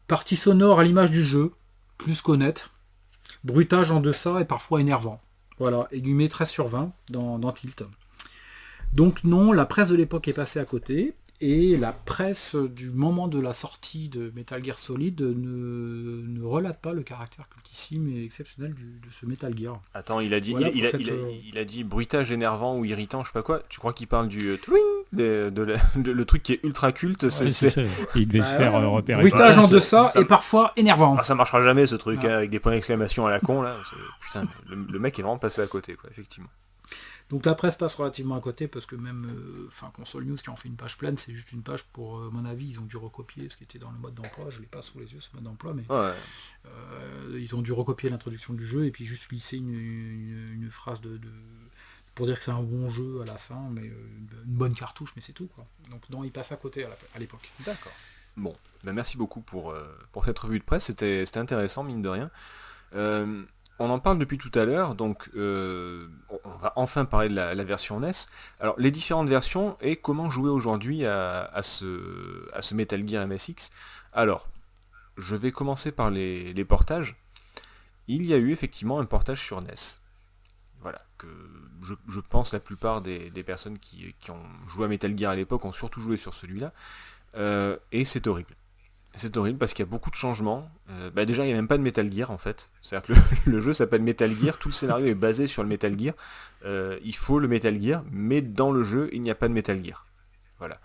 partie 0.07 0.37
sonore 0.37 0.81
à 0.81 0.85
l'image 0.85 1.11
du 1.11 1.23
jeu, 1.23 1.53
plus 1.99 2.21
qu'honnête. 2.21 2.71
Bruitage 3.45 3.91
en 3.91 4.01
deçà 4.01 4.41
et 4.41 4.45
parfois 4.45 4.81
énervant. 4.81 5.21
Voilà, 5.59 5.89
et 5.91 6.01
lui 6.01 6.12
met 6.12 6.29
13 6.29 6.49
sur 6.51 6.67
20 6.67 6.93
dans, 7.11 7.39
dans 7.39 7.53
Tilt. 7.53 7.85
Donc 8.93 9.25
non, 9.25 9.53
la 9.53 9.64
presse 9.64 9.89
de 9.89 9.97
l'époque 9.97 10.29
est 10.29 10.33
passée 10.33 10.59
à 10.59 10.64
côté, 10.64 11.14
et 11.41 11.76
la 11.76 11.93
presse 11.93 12.55
du 12.57 12.91
moment 12.91 13.28
de 13.28 13.39
la 13.41 13.53
sortie 13.53 14.09
de 14.09 14.32
Metal 14.34 14.64
Gear 14.64 14.78
Solid 14.78 15.20
ne, 15.20 16.24
ne 16.26 16.43
relate 16.43 16.80
pas 16.80 16.93
le 16.93 17.03
caractère 17.03 17.49
cultissime 17.49 18.09
et 18.09 18.24
exceptionnel 18.24 18.72
du- 18.74 19.01
de 19.07 19.12
ce 19.12 19.26
Metal 19.26 19.57
Gear. 19.57 19.80
Attends, 19.95 20.20
il 20.20 20.32
a 20.34 20.41
dit, 20.41 20.53
Voilà 20.53 20.68
il, 20.68 20.78
il 20.78 20.87
a, 20.87 20.91
pour 20.91 21.01
il 21.01 21.07
a- 21.07 21.12
cette, 21.12 21.18
euh, 21.18 21.32
il 21.47 21.59
a 21.59 21.64
dit 21.64 21.84
bruitage 21.84 22.32
énervant 22.32 22.76
ou 22.78 22.84
irritant, 22.84 23.22
je 23.22 23.28
sais 23.28 23.32
pas 23.32 23.43
quoi. 23.43 23.62
Tu 23.68 23.78
crois 23.78 23.93
qu'il 23.93 24.07
parle 24.07 24.28
du 24.28 24.49
euh, 24.49 24.57
twing 24.57 24.82
de, 25.12 25.51
de 25.51 25.62
la- 25.62 25.76
de- 25.97 26.12
le 26.12 26.24
truc 26.24 26.43
qui 26.43 26.55
est 26.55 26.61
ultra 26.64 26.93
culte 26.93 27.28
c'est, 27.28 27.45
Ouais, 27.45 27.51
c'est- 27.51 27.70
c'est 27.70 27.87
ça. 27.87 27.91
Il 28.14 28.28
devait 28.28 28.41
Bah 28.41 28.53
se 28.53 28.57
faire 28.57 28.74
euh, 28.74 28.89
repérer. 28.89 29.20
Bruitage 29.20 29.59
en 29.59 29.68
deçà 29.68 30.09
ça- 30.09 30.20
et 30.20 30.24
parfois 30.24 30.72
énervant. 30.76 31.16
Ah, 31.18 31.24
ça 31.24 31.34
marchera 31.34 31.62
jamais 31.62 31.87
ce 31.87 31.97
truc 31.97 32.20
Ah. 32.22 32.26
hein, 32.26 32.37
avec 32.39 32.51
des 32.51 32.61
points 32.61 32.72
d'exclamation 32.72 33.26
à 33.26 33.30
la 33.30 33.41
con 33.41 33.62
là. 33.62 33.76
C'est- 33.89 33.97
Putain, 34.26 34.49
le, 34.68 34.76
le 34.91 34.99
mec 34.99 35.18
est 35.18 35.22
vraiment 35.22 35.39
passé 35.39 35.61
à 35.62 35.66
côté 35.66 35.95
quoi, 35.95 36.11
effectivement. 36.11 36.49
Donc 37.29 37.45
la 37.45 37.57
presse 37.57 37.74
passe 37.77 37.95
relativement 37.97 38.37
à 38.37 38.41
côté 38.41 38.68
parce 38.68 38.87
que 38.87 38.95
même 38.95 39.27
euh, 39.29 39.91
Console 39.95 40.24
News 40.27 40.37
qui 40.37 40.49
en 40.49 40.55
fait 40.55 40.68
une 40.68 40.77
page 40.77 40.97
pleine, 40.97 41.18
c'est 41.18 41.35
juste 41.35 41.51
une 41.53 41.62
page 41.62 41.83
pour 41.87 42.18
euh, 42.18 42.29
à 42.29 42.31
mon 42.31 42.45
avis, 42.45 42.66
ils 42.68 42.79
ont 42.79 42.85
dû 42.85 42.97
recopier 42.97 43.49
ce 43.49 43.57
qui 43.57 43.64
était 43.64 43.81
dans 43.81 43.91
le 43.91 43.99
mode 43.99 44.14
d'emploi. 44.14 44.47
Je 44.51 44.61
l'ai 44.61 44.66
pas 44.66 44.81
sous 44.81 45.01
les 45.01 45.12
yeux 45.12 45.20
ce 45.20 45.31
mode 45.35 45.43
d'emploi, 45.43 45.74
mais 45.74 45.83
Ouais. 45.91 46.12
euh, 46.66 47.39
ils 47.41 47.55
ont 47.57 47.62
dû 47.62 47.72
recopier 47.72 48.11
l'introduction 48.11 48.55
du 48.55 48.64
jeu 48.64 48.87
et 48.87 48.91
puis 48.93 49.05
juste 49.05 49.29
glisser 49.29 49.57
une, 49.57 49.74
une- 49.74 50.49
une 50.62 50.70
phrase 50.70 51.01
de, 51.01 51.16
de- 51.16 51.29
pour 52.14 52.27
dire 52.27 52.39
que 52.39 52.45
c'est 52.45 52.53
un 52.53 52.62
bon 52.62 52.89
jeu 52.89 53.20
à 53.22 53.24
la 53.24 53.37
fin, 53.37 53.68
mais 53.72 53.89
euh, 53.89 54.07
une 54.47 54.55
bonne 54.55 54.74
cartouche, 54.74 55.12
mais 55.16 55.22
c'est 55.22 55.33
tout 55.33 55.49
quoi. 55.49 55.66
Donc 55.91 56.09
non, 56.11 56.22
il 56.22 56.31
passe 56.31 56.53
à 56.53 56.57
côté 56.57 56.85
à 56.85 57.18
l'époque. 57.18 57.51
D'accord. 57.64 57.93
Bon, 58.37 58.55
ben 58.85 58.93
merci 58.93 59.16
beaucoup 59.16 59.41
pour, 59.41 59.74
pour 60.12 60.24
cette 60.27 60.39
revue 60.39 60.59
de 60.61 60.64
presse, 60.64 60.85
c'était 60.85 61.27
c'était 61.27 61.41
intéressant, 61.41 61.83
mine 61.85 62.03
de 62.03 62.09
rien. 62.09 62.31
On 63.79 63.91
en 63.91 63.99
parle 63.99 64.18
depuis 64.18 64.39
tout 64.39 64.51
à 64.55 64.64
l'heure, 64.64 64.95
donc 64.95 65.29
euh, 65.37 66.09
on 66.45 66.57
va 66.57 66.72
enfin 66.77 67.05
parler 67.05 67.29
de 67.29 67.35
la, 67.35 67.64
version 67.64 68.01
NES. 68.01 68.12
Alors, 68.59 68.74
les 68.79 68.91
différentes 68.91 69.29
versions 69.29 69.77
et 69.83 69.97
comment 69.97 70.31
jouer 70.31 70.49
aujourd'hui 70.49 71.05
à, 71.05 71.45
à 71.45 71.62
ce, 71.62 72.49
à 72.55 72.62
ce 72.62 72.74
Metal 72.74 73.07
Gear 73.07 73.27
MSX. 73.27 73.70
Alors, 74.14 74.49
je 75.18 75.37
vais 75.37 75.53
commencer 75.53 75.93
par 75.93 76.11
les, 76.11 76.64
portages. 76.64 77.16
Il 78.09 78.24
y 78.24 78.33
a 78.33 78.39
eu 78.39 78.53
effectivement 78.53 78.99
un 78.99 79.05
portage 79.05 79.43
sur 79.45 79.61
NES. 79.61 80.01
Voilà, 80.81 81.03
que 81.18 81.27
je, 81.83 82.20
pense 82.20 82.53
la 82.53 82.61
plupart 82.61 83.03
des, 83.03 83.31
personnes 83.45 83.79
qui, 83.79 84.14
qui 84.20 84.31
ont 84.31 84.43
joué 84.68 84.87
à 84.87 84.89
Metal 84.89 85.16
Gear 85.18 85.33
à 85.33 85.37
l'époque 85.37 85.64
ont 85.64 85.72
surtout 85.72 86.01
joué 86.01 86.16
sur 86.16 86.33
celui-là. 86.35 86.72
Euh, 87.37 87.77
et 87.93 88.05
c'est 88.05 88.27
horrible. 88.27 88.55
C'est 89.17 89.35
horrible 89.39 89.59
parce 89.59 89.73
qu'il 89.73 89.85
y 89.85 89.89
a 89.89 89.91
beaucoup 89.91 90.11
de 90.11 90.14
changements. 90.14 90.71
Euh, 90.91 91.11
bah 91.11 91.25
déjà, 91.25 91.45
il 91.45 91.47
n'y 91.47 91.53
a 91.55 91.57
même 91.57 91.69
pas 91.69 91.79
de 91.79 91.83
Metal 91.83 92.12
Gear 92.12 92.31
en 92.31 92.37
fait. 92.37 92.71
C'est-à-dire 92.83 93.17
que 93.17 93.21
le, 93.51 93.61
jeu 93.61 93.73
s'appelle 93.73 94.03
Metal 94.03 94.31
Gear, 94.31 94.59
tout 94.59 94.69
le 94.69 94.75
scénario 94.75 95.07
est 95.07 95.14
basé 95.14 95.47
sur 95.47 95.62
le 95.62 95.69
Metal 95.69 95.99
Gear. 95.99 96.14
Euh, 96.64 96.99
il 97.03 97.17
faut 97.17 97.39
le 97.39 97.49
Metal 97.49 97.81
Gear, 97.81 98.05
mais 98.11 98.43
dans 98.43 98.71
le 98.71 98.85
jeu, 98.85 99.09
il 99.12 99.23
n'y 99.23 99.31
a 99.31 99.35
pas 99.35 99.49
de 99.49 99.55
Metal 99.55 99.83
Gear. 99.83 100.07
Voilà. 100.59 100.79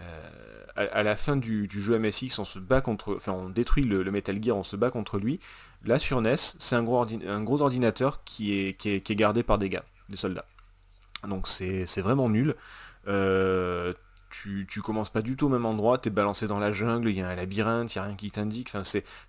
Euh, 0.00 0.66
à, 0.76 1.02
la 1.02 1.16
fin 1.16 1.36
du, 1.36 1.68
jeu 1.70 1.98
MSX, 1.98 2.38
on 2.38 2.44
se 2.44 2.58
bat 2.58 2.80
contre, 2.80 3.16
enfin, 3.16 3.32
on 3.32 3.48
détruit 3.48 3.84
le, 3.84 4.08
Metal 4.10 4.42
Gear, 4.42 4.56
on 4.56 4.62
se 4.62 4.76
bat 4.76 4.90
contre 4.90 5.18
lui. 5.18 5.40
Là, 5.84 5.98
sur 5.98 6.20
NES, 6.20 6.36
c'est 6.36 6.76
un 6.76 6.82
gros, 6.82 7.62
ordinateur 7.62 8.24
qui 8.24 8.54
est, 8.54 8.74
qui, 8.74 8.90
est, 8.90 9.14
gardé 9.14 9.42
par 9.42 9.58
des 9.58 9.70
gars, 9.70 9.84
des 10.08 10.16
soldats. 10.16 10.46
Donc 11.26 11.48
c'est 11.48 11.84
c'est 11.84 12.00
vraiment 12.00 12.30
nul. 12.30 12.54
Tu, 14.30 14.66
tu 14.68 14.80
commences 14.80 15.10
pas 15.10 15.22
du 15.22 15.36
tout 15.36 15.46
au 15.46 15.48
même 15.48 15.66
endroit, 15.66 15.98
t'es 15.98 16.10
balancé 16.10 16.46
dans 16.46 16.58
la 16.58 16.72
jungle, 16.72 17.10
il 17.10 17.16
y 17.16 17.20
a 17.20 17.28
un 17.28 17.34
labyrinthe, 17.34 17.94
il 17.94 17.98
n'y 17.98 18.02
a 18.02 18.06
rien 18.06 18.14
qui 18.14 18.30
t'indique, 18.30 18.70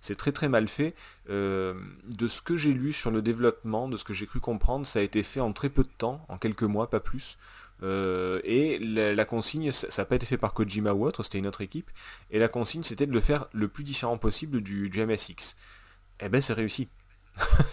c'est 0.00 0.14
très 0.16 0.32
très 0.32 0.48
mal 0.48 0.68
fait. 0.68 0.94
Euh, 1.28 1.74
de 2.06 2.28
ce 2.28 2.40
que 2.40 2.56
j'ai 2.56 2.72
lu 2.72 2.92
sur 2.92 3.10
le 3.10 3.20
développement, 3.20 3.88
de 3.88 3.96
ce 3.96 4.04
que 4.04 4.14
j'ai 4.14 4.26
cru 4.26 4.40
comprendre, 4.40 4.86
ça 4.86 5.00
a 5.00 5.02
été 5.02 5.22
fait 5.22 5.40
en 5.40 5.52
très 5.52 5.68
peu 5.68 5.82
de 5.82 5.90
temps, 5.98 6.24
en 6.28 6.38
quelques 6.38 6.62
mois, 6.62 6.88
pas 6.88 7.00
plus. 7.00 7.36
Euh, 7.82 8.40
et 8.44 8.78
la, 8.78 9.24
consigne, 9.24 9.72
ça 9.72 9.88
n'a 10.02 10.06
pas 10.06 10.16
été 10.16 10.26
fait 10.26 10.38
par 10.38 10.54
Kojima 10.54 10.94
ou 10.94 11.04
autre, 11.04 11.22
c'était 11.22 11.38
une 11.38 11.48
autre 11.48 11.62
équipe, 11.62 11.90
et 12.30 12.38
la 12.38 12.48
consigne 12.48 12.84
c'était 12.84 13.06
de 13.06 13.12
le 13.12 13.20
faire 13.20 13.46
le 13.52 13.68
plus 13.68 13.84
différent 13.84 14.18
possible 14.18 14.60
du, 14.60 14.88
du 14.88 15.04
MSX. 15.04 15.56
Eh 16.20 16.28
ben 16.28 16.40
c'est 16.40 16.52
réussi. 16.52 16.88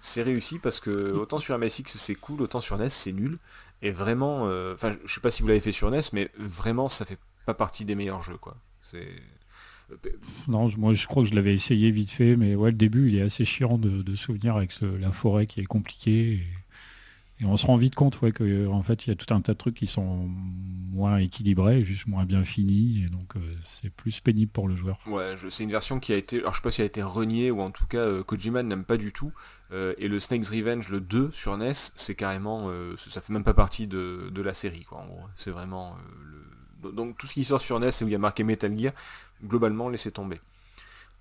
c'est 0.00 0.22
réussi 0.22 0.58
parce 0.58 0.80
que 0.80 1.12
autant 1.12 1.38
sur 1.38 1.56
MSX 1.56 1.96
c'est 1.98 2.14
cool, 2.14 2.42
autant 2.42 2.60
sur 2.60 2.76
NES 2.78 2.88
c'est 2.88 3.12
nul. 3.12 3.38
Et 3.82 3.90
vraiment, 3.92 4.46
euh, 4.46 4.74
enfin 4.74 4.96
je 5.04 5.14
sais 5.14 5.20
pas 5.20 5.30
si 5.30 5.42
vous 5.42 5.48
l'avez 5.48 5.60
fait 5.60 5.72
sur 5.72 5.90
NES, 5.90 6.00
mais 6.12 6.30
vraiment 6.38 6.88
ça 6.88 7.04
fait 7.04 7.18
pas 7.46 7.54
partie 7.54 7.84
des 7.84 7.94
meilleurs 7.94 8.22
jeux 8.22 8.36
quoi. 8.36 8.56
C'est 8.82 9.08
Non, 10.48 10.68
je- 10.68 10.76
moi 10.78 10.94
je 10.94 11.06
crois 11.06 11.22
que 11.24 11.28
je 11.30 11.34
l'avais 11.34 11.54
essayé 11.54 11.90
vite 11.90 12.10
fait, 12.10 12.36
mais 12.36 12.54
ouais, 12.54 12.70
le 12.70 12.76
début 12.76 13.08
il 13.08 13.16
est 13.16 13.22
assez 13.22 13.44
chiant 13.44 13.78
de, 13.78 14.02
de 14.02 14.14
souvenir 14.14 14.56
avec 14.56 14.70
ce- 14.72 14.84
la 14.84 15.10
forêt 15.10 15.46
qui 15.46 15.60
est 15.60 15.64
compliquée. 15.64 16.40
On 17.44 17.56
se 17.56 17.66
rend 17.66 17.76
vite 17.76 17.94
compte 17.94 18.20
ouais, 18.20 18.32
que 18.32 18.66
en 18.66 18.82
fait 18.82 19.06
il 19.06 19.10
y 19.10 19.12
a 19.12 19.16
tout 19.16 19.32
un 19.32 19.40
tas 19.40 19.52
de 19.52 19.58
trucs 19.58 19.74
qui 19.74 19.86
sont 19.86 20.28
moins 20.92 21.18
équilibrés, 21.18 21.84
juste 21.84 22.06
moins 22.06 22.24
bien 22.24 22.44
finis, 22.44 23.04
et 23.04 23.08
donc 23.08 23.36
euh, 23.36 23.40
c'est 23.62 23.90
plus 23.90 24.20
pénible 24.20 24.50
pour 24.50 24.68
le 24.68 24.76
joueur. 24.76 24.98
Ouais, 25.06 25.34
c'est 25.48 25.64
une 25.64 25.70
version 25.70 26.00
qui 26.00 26.12
a 26.12 26.16
été, 26.16 26.40
alors 26.40 26.52
je 26.52 26.58
sais 26.58 26.62
pas 26.62 26.70
si 26.70 26.80
elle 26.80 26.86
a 26.86 26.88
été 26.88 27.02
reniée 27.02 27.50
ou 27.50 27.60
en 27.60 27.70
tout 27.70 27.86
cas 27.86 27.98
euh, 27.98 28.22
Kojima 28.22 28.62
n'aime 28.62 28.84
pas 28.84 28.96
du 28.96 29.12
tout. 29.12 29.32
Euh, 29.72 29.94
et 29.98 30.08
le 30.08 30.18
Snake's 30.18 30.50
Revenge, 30.50 30.88
le 30.88 31.00
2 31.00 31.30
sur 31.32 31.56
NES, 31.56 31.72
c'est 31.94 32.14
carrément, 32.14 32.70
ça 32.96 33.20
fait 33.20 33.32
même 33.32 33.44
pas 33.44 33.54
partie 33.54 33.86
de, 33.86 34.30
la 34.42 34.54
série 34.54 34.86
c'est 35.36 35.50
vraiment 35.50 35.96
donc 36.82 37.18
tout 37.18 37.26
ce 37.26 37.34
qui 37.34 37.44
sort 37.44 37.60
sur 37.60 37.78
NES 37.78 37.88
et 37.88 38.04
où 38.04 38.08
il 38.08 38.12
y 38.12 38.14
a 38.14 38.18
marqué 38.18 38.42
Metal 38.42 38.76
Gear, 38.76 38.92
globalement 39.44 39.88
laissez 39.88 40.10
tomber. 40.10 40.40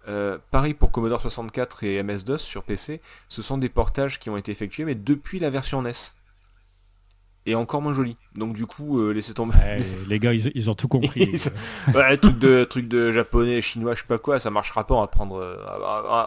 Euh, 0.08 0.38
pareil 0.52 0.74
pour 0.74 0.92
Commodore 0.92 1.22
64 1.22 1.84
et 1.84 2.02
MS-DOS 2.02 2.38
sur 2.38 2.64
PC, 2.64 3.02
ce 3.28 3.42
sont 3.42 3.58
des 3.58 3.70
portages 3.70 4.20
qui 4.20 4.30
ont 4.30 4.38
été 4.38 4.52
effectués 4.52 4.86
mais 4.86 4.96
depuis 4.96 5.40
la 5.40 5.50
version 5.50 5.82
NES. 5.82 5.92
Et 7.46 7.56
encore 7.56 7.82
moins 7.82 7.94
joli. 7.94 8.16
Donc 8.36 8.54
du 8.54 8.66
coup, 8.66 9.00
euh, 9.00 9.12
laissez 9.12 9.34
tomber. 9.34 9.56
Ouais, 9.56 9.80
les 10.08 10.20
gars, 10.20 10.34
ils, 10.34 10.52
ils 10.56 10.70
ont 10.70 10.76
tout 10.76 10.88
compris. 10.88 11.22
Ils- 11.88 11.96
Ouais, 11.96 12.16
truc 12.18 12.38
de, 12.38 12.64
truc 12.64 12.88
de 12.88 13.12
japonais, 13.12 13.62
chinois, 13.62 13.96
je 13.96 14.02
sais 14.02 14.08
pas 14.08 14.18
quoi, 14.20 14.40
ça 14.40 14.52
marchera 14.52 14.86
pas, 14.86 14.94
on 14.94 15.02
va 15.02 15.08
prendre... 15.08 15.38
euh, 15.38 15.56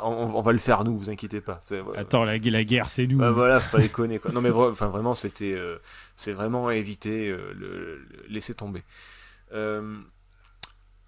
on, 0.05 0.33
on 0.35 0.43
va 0.43 0.53
le 0.53 0.59
faire 0.59 0.85
nous, 0.85 0.97
vous 0.97 1.11
inquiétez 1.11 1.41
pas. 1.41 1.63
Ouais, 1.71 1.81
Attends, 1.97 2.25
la, 2.25 2.39
la 2.39 2.65
guerre 2.65 2.89
c'est 2.89 3.07
nous. 3.07 3.19
bah, 3.19 3.31
voilà, 3.31 3.61
faut 3.61 3.77
pas 3.77 3.83
déconner 3.83 4.19
quoi. 4.19 4.33
Non 4.33 4.41
mais 4.41 4.51
enfin, 4.51 4.89
vraiment 4.89 5.15
c'était 5.15 5.53
euh, 5.55 5.79
c'est 6.17 6.33
vraiment 6.33 6.69
à 6.69 6.75
éviter, 6.75 7.29
le, 7.31 7.53
le- 7.53 8.07
laisser 8.29 8.55
tomber. 8.55 8.83
Euh, 9.53 9.99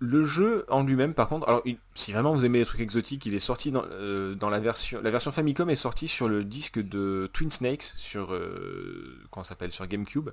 le 0.05 0.25
jeu 0.25 0.65
en 0.69 0.83
lui-même 0.83 1.15
par 1.15 1.29
contre, 1.29 1.49
alors 1.49 1.63
si 1.95 2.13
vraiment 2.13 2.35
vous 2.35 2.45
aimez 2.45 2.61
les 2.61 2.65
trucs 2.65 2.81
exotiques, 2.81 3.27
il 3.27 3.35
est 3.35 3.39
sorti 3.39 3.71
dans, 3.71 3.85
euh, 3.93 4.35
dans 4.35 4.51
la 4.51 4.61
version 4.61 5.01
la 5.03 5.11
version 5.11 5.31
Famicom 5.31 5.69
est 5.71 5.77
sortie 5.77 6.09
sur 6.09 6.29
le 6.29 6.45
disque 6.45 6.79
de 6.79 7.29
Twin 7.33 7.51
Snakes 7.51 7.95
sur 7.97 8.33
euh, 8.33 9.19
s'appelle 9.43 9.73
sur 9.73 9.87
GameCube 9.87 10.31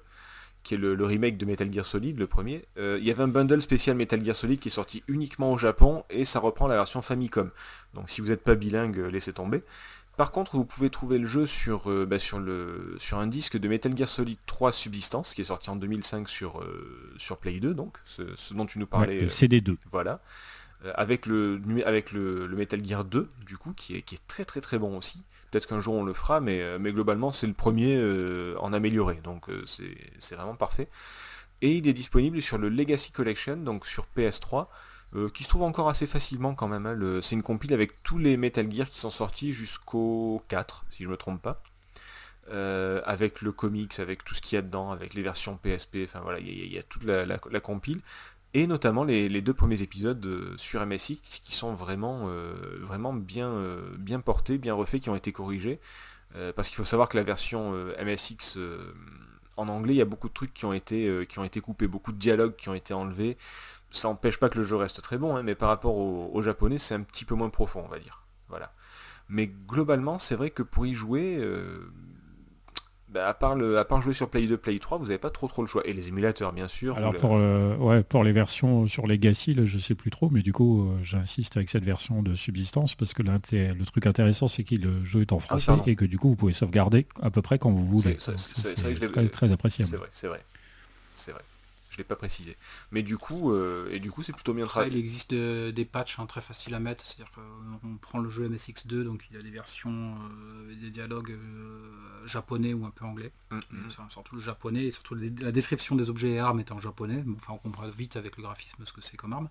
qui 0.63 0.75
est 0.75 0.77
le, 0.77 0.93
remake 1.03 1.37
de 1.37 1.45
Metal 1.45 1.73
Gear 1.73 1.85
Solid, 1.85 2.19
le 2.19 2.27
premier. 2.27 2.65
Euh, 2.77 2.99
il 3.01 3.07
y 3.07 3.09
avait 3.09 3.23
un 3.23 3.27
bundle 3.27 3.63
spécial 3.63 3.95
Metal 3.95 4.23
Gear 4.23 4.35
Solid 4.35 4.59
qui 4.59 4.67
est 4.67 4.71
sorti 4.71 5.03
uniquement 5.07 5.51
au 5.51 5.57
Japon 5.57 6.03
et 6.11 6.23
ça 6.23 6.39
reprend 6.39 6.67
la 6.67 6.75
version 6.75 7.01
Famicom. 7.01 7.49
Donc 7.95 8.11
si 8.11 8.21
vous 8.21 8.27
n'êtes 8.27 8.43
pas 8.43 8.53
bilingue, 8.53 8.97
laissez 9.11 9.33
tomber. 9.33 9.63
Par 10.17 10.31
contre, 10.31 10.55
vous 10.55 10.65
pouvez 10.65 10.89
trouver 10.89 11.17
le 11.17 11.25
jeu 11.25 11.45
sur, 11.45 11.89
euh, 11.89 12.05
bah, 12.05 12.19
sur, 12.19 12.39
le, 12.39 12.95
sur 12.99 13.17
un 13.17 13.27
disque 13.27 13.57
de 13.57 13.67
Metal 13.67 13.95
Gear 13.97 14.07
Solid 14.07 14.37
3 14.45 14.71
Subsistance, 14.71 15.33
qui 15.33 15.41
est 15.41 15.45
sorti 15.45 15.69
en 15.69 15.75
2005 15.77 16.27
sur, 16.29 16.61
euh, 16.61 17.13
sur 17.17 17.37
Play 17.37 17.59
2, 17.59 17.73
donc, 17.73 17.97
ce, 18.05 18.23
ce 18.35 18.53
dont 18.53 18.65
tu 18.65 18.77
nous 18.77 18.85
Ouais, 18.85 18.89
parlais. 18.89 19.21
le 19.21 19.25
euh, 19.27 19.29
CD2. 19.29 19.77
voilà. 19.91 20.21
Avec 20.95 21.27
le, 21.27 21.61
avec 21.85 22.11
le, 22.11 22.47
le 22.47 22.55
Metal 22.57 22.83
Gear 22.83 23.05
2, 23.05 23.29
du 23.45 23.55
coup, 23.57 23.71
qui 23.73 23.95
est, 23.95 24.01
qui 24.01 24.15
est 24.15 24.27
très 24.27 24.45
très 24.45 24.61
très 24.61 24.79
bon 24.79 24.97
aussi. 24.97 25.23
Peut-être 25.51 25.67
qu'un 25.67 25.79
jour 25.79 25.93
on 25.93 26.03
le 26.03 26.13
fera, 26.13 26.39
mais, 26.41 26.79
mais 26.79 26.91
globalement 26.91 27.31
c'est 27.31 27.45
le 27.45 27.53
premier 27.53 28.01
en 28.57 28.73
amélioré, 28.73 29.19
donc 29.23 29.45
c'est 29.65 29.95
c'est 30.17 30.33
vraiment 30.35 30.55
parfait. 30.55 30.87
Et 31.61 31.73
il 31.75 31.87
est 31.87 31.93
disponible 31.93 32.41
sur 32.41 32.57
le 32.57 32.69
Legacy 32.69 33.11
Collection, 33.11 33.57
donc 33.57 33.85
sur 33.85 34.07
PS3, 34.17 34.67
euh, 35.15 35.29
qui 35.29 35.43
se 35.43 35.49
trouve 35.49 35.63
encore 35.63 35.89
assez 35.89 36.05
facilement 36.05 36.55
quand 36.55 36.67
même. 36.67 36.85
hein. 36.85 37.19
C'est 37.21 37.35
une 37.35 37.43
compile 37.43 37.73
avec 37.73 38.01
tous 38.03 38.17
les 38.17 38.37
Metal 38.37 38.71
Gear 38.71 38.87
qui 38.89 38.99
sont 38.99 39.09
sortis 39.09 39.51
jusqu'au 39.51 40.41
4, 40.47 40.85
si 40.89 41.03
je 41.03 41.07
ne 41.07 41.11
me 41.11 41.17
trompe 41.17 41.41
pas. 41.41 41.61
Euh, 42.49 43.01
avec 43.05 43.41
le 43.41 43.51
comics, 43.51 43.99
avec 43.99 44.23
tout 44.23 44.33
ce 44.33 44.41
qu'il 44.41 44.55
y 44.55 44.59
a 44.59 44.61
dedans, 44.61 44.91
avec 44.91 45.13
les 45.13 45.21
versions 45.21 45.57
PSP, 45.57 45.99
enfin 46.03 46.19
voilà, 46.21 46.39
il 46.39 46.73
y, 46.73 46.77
a- 46.77 46.83
toute 46.83 47.03
la, 47.03 47.37
compile 47.59 48.01
et 48.53 48.67
notamment 48.67 49.03
les, 49.05 49.41
deux 49.41 49.53
premiers 49.53 49.81
épisodes 49.81 50.25
euh, 50.25 50.53
sur 50.57 50.85
MSX 50.85 51.21
qui 51.43 51.53
sont 51.55 51.73
vraiment, 51.73 52.27
vraiment 52.79 53.13
bien, 53.13 53.53
bien 53.97 54.19
portés, 54.19 54.57
bien 54.57 54.73
refaits, 54.73 55.01
qui 55.01 55.09
ont 55.09 55.15
été 55.15 55.31
corrigés. 55.31 55.79
Parce 56.55 56.69
qu'il 56.69 56.77
faut 56.77 56.85
savoir 56.85 57.09
que 57.09 57.17
la 57.17 57.23
version 57.23 57.73
MSX 58.03 58.57
en 59.57 59.67
anglais, 59.67 59.93
il 59.93 59.97
y 59.97 60.01
a 60.01 60.05
beaucoup 60.05 60.29
de 60.29 60.33
trucs 60.33 60.53
qui 60.53 60.65
ont 60.65 60.73
été, 60.73 61.25
qui 61.27 61.39
ont 61.39 61.43
été 61.43 61.61
coupés, 61.61 61.87
beaucoup 61.87 62.11
de 62.11 62.17
dialogues 62.17 62.55
qui 62.55 62.69
ont 62.69 62.73
été 62.73 62.93
enlevés. 62.93 63.37
Ça 63.91 64.07
n'empêche 64.07 64.37
pas 64.37 64.49
que 64.49 64.57
le 64.57 64.63
jeu 64.63 64.75
reste 64.75 65.01
très 65.01 65.17
bon, 65.17 65.35
hein, 65.35 65.43
mais 65.43 65.55
par 65.55 65.69
rapport 65.69 65.95
au, 65.97 66.41
japonais, 66.41 66.77
c'est 66.77 66.95
un 66.95 67.01
petit 67.01 67.25
peu 67.25 67.35
moins 67.35 67.49
profond, 67.49 67.83
on 67.85 67.89
va 67.89 67.99
dire. 67.99 68.25
Voilà. 68.49 68.73
Mais 69.29 69.47
globalement, 69.47 70.19
c'est 70.19 70.35
vrai 70.35 70.49
que 70.49 70.63
pour 70.63 70.85
y 70.85 70.93
jouer, 70.93 71.37
euh, 71.39 71.91
bah, 73.07 73.27
à, 73.27 73.33
part 73.33 73.55
le, 73.55 73.77
à 73.77 73.85
part 73.85 74.01
jouer 74.01 74.13
sur 74.13 74.29
Play 74.29 74.47
2, 74.47 74.57
Play 74.57 74.79
3, 74.79 74.97
vous 74.97 75.05
n'avez 75.05 75.17
pas 75.17 75.29
trop 75.29 75.47
trop 75.47 75.61
le 75.61 75.67
choix. 75.67 75.85
Et 75.85 75.93
les 75.93 76.07
émulateurs, 76.07 76.53
bien 76.53 76.67
sûr. 76.67 76.97
Alors 76.97 77.13
pour, 77.13 77.35
euh, 77.35 77.75
ouais, 77.77 78.03
pour 78.03 78.23
les 78.23 78.31
versions 78.31 78.87
sur 78.87 79.07
Legacy, 79.07 79.53
là, 79.53 79.65
je 79.65 79.77
sais 79.77 79.95
plus 79.95 80.11
trop, 80.11 80.29
mais 80.29 80.41
du 80.41 80.53
coup, 80.53 80.83
euh, 80.83 80.99
j'insiste 81.03 81.57
avec 81.57 81.69
cette 81.69 81.83
version 81.83 82.23
de 82.23 82.35
subsistance 82.35 82.95
parce 82.95 83.13
que 83.13 83.23
le 83.23 83.85
truc 83.85 84.05
intéressant, 84.05 84.47
c'est 84.47 84.63
que 84.63 84.75
le 84.75 85.03
jeu 85.05 85.21
est 85.21 85.33
en 85.33 85.39
ah, 85.49 85.57
français 85.57 85.73
et 85.87 85.95
que 85.95 86.05
du 86.05 86.17
coup, 86.17 86.29
vous 86.29 86.35
pouvez 86.35 86.53
sauvegarder 86.53 87.07
à 87.21 87.29
peu 87.29 87.41
près 87.41 87.59
quand 87.59 87.71
vous 87.71 87.85
voulez. 87.85 88.17
C'est 88.19 88.75
très, 88.75 89.27
très 89.27 89.51
appréciable. 89.51 89.89
C'est 89.89 89.97
vrai, 89.97 90.07
c'est 90.11 90.27
vrai. 90.27 90.41
C'est 91.15 91.31
vrai. 91.31 91.41
Je 91.91 91.97
l'ai 91.97 92.05
pas 92.05 92.15
précisé. 92.15 92.55
Mais 92.91 93.03
du 93.03 93.17
coup, 93.17 93.51
euh, 93.51 93.89
et 93.91 93.99
du 93.99 94.11
coup, 94.11 94.23
c'est 94.23 94.31
plutôt 94.31 94.53
bien 94.53 94.65
travaillé. 94.65 94.93
Il 94.93 94.97
existe 94.97 95.33
euh, 95.33 95.73
des 95.73 95.83
patchs 95.83 96.19
hein, 96.19 96.25
très 96.25 96.39
faciles 96.39 96.73
à 96.73 96.79
mettre. 96.79 97.05
C'est-à-dire 97.05 97.33
qu'on 97.33 97.97
prend 97.97 98.19
le 98.19 98.29
jeu 98.29 98.47
MSX2, 98.47 99.03
donc 99.03 99.25
il 99.29 99.35
y 99.35 99.39
a 99.39 99.43
des 99.43 99.51
versions, 99.51 100.15
euh, 100.15 100.73
des 100.73 100.89
dialogues 100.89 101.37
japonais 102.23 102.73
ou 102.73 102.85
un 102.85 102.91
peu 102.91 103.03
anglais. 103.03 103.33
Mm, 103.51 103.57
mm. 103.71 104.09
Surtout 104.09 104.35
le 104.35 104.41
japonais 104.41 104.85
et 104.85 104.91
surtout 104.91 105.15
la 105.15 105.51
description 105.51 105.95
des 105.95 106.09
objets 106.09 106.31
et 106.31 106.39
armes 106.39 106.61
est 106.61 106.71
en 106.71 106.79
japonais. 106.79 107.25
Enfin, 107.35 107.53
on 107.53 107.57
comprend 107.57 107.89
vite 107.89 108.15
avec 108.15 108.37
le 108.37 108.43
graphisme 108.43 108.85
ce 108.85 108.93
que 108.93 109.01
c'est 109.01 109.17
comme 109.17 109.33
arme. 109.33 109.49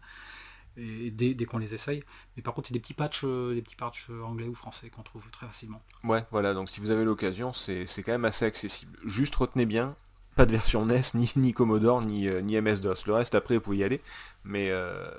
Et 0.78 1.10
dès, 1.10 1.34
qu'on 1.44 1.58
les 1.58 1.74
essaye. 1.74 2.02
Mais 2.36 2.42
par 2.42 2.54
contre, 2.54 2.70
il 2.70 2.74
y 2.74 2.76
a 2.76 2.78
des 2.78 2.80
petits 2.80 2.94
patchs, 2.94 3.24
des 3.24 3.60
petits 3.60 3.76
patchs 3.76 4.08
anglais 4.24 4.48
ou 4.48 4.54
français 4.54 4.88
qu'on 4.88 5.02
trouve 5.02 5.28
très 5.30 5.46
facilement. 5.46 5.82
Ouais, 6.04 6.24
voilà. 6.30 6.54
Donc 6.54 6.70
si 6.70 6.80
vous 6.80 6.90
avez 6.90 7.04
l'occasion, 7.04 7.52
c'est 7.52 7.84
quand 7.98 8.12
même 8.12 8.24
assez 8.24 8.46
accessible. 8.46 8.98
Juste 9.04 9.34
retenez 9.34 9.66
bien, 9.66 9.94
pas 10.36 10.46
de 10.46 10.52
version 10.52 10.86
NES, 10.86 11.00
ni, 11.36 11.52
Commodore, 11.52 12.02
ni, 12.02 12.28
euh, 12.28 12.40
ni 12.40 12.60
MS-DOS. 12.60 13.06
Le 13.06 13.14
reste, 13.14 13.34
après, 13.34 13.56
vous 13.56 13.60
pouvez 13.60 13.78
y 13.78 13.84
aller. 13.84 14.00
Mais 14.44 14.66
il 14.66 14.72
euh, 14.72 15.10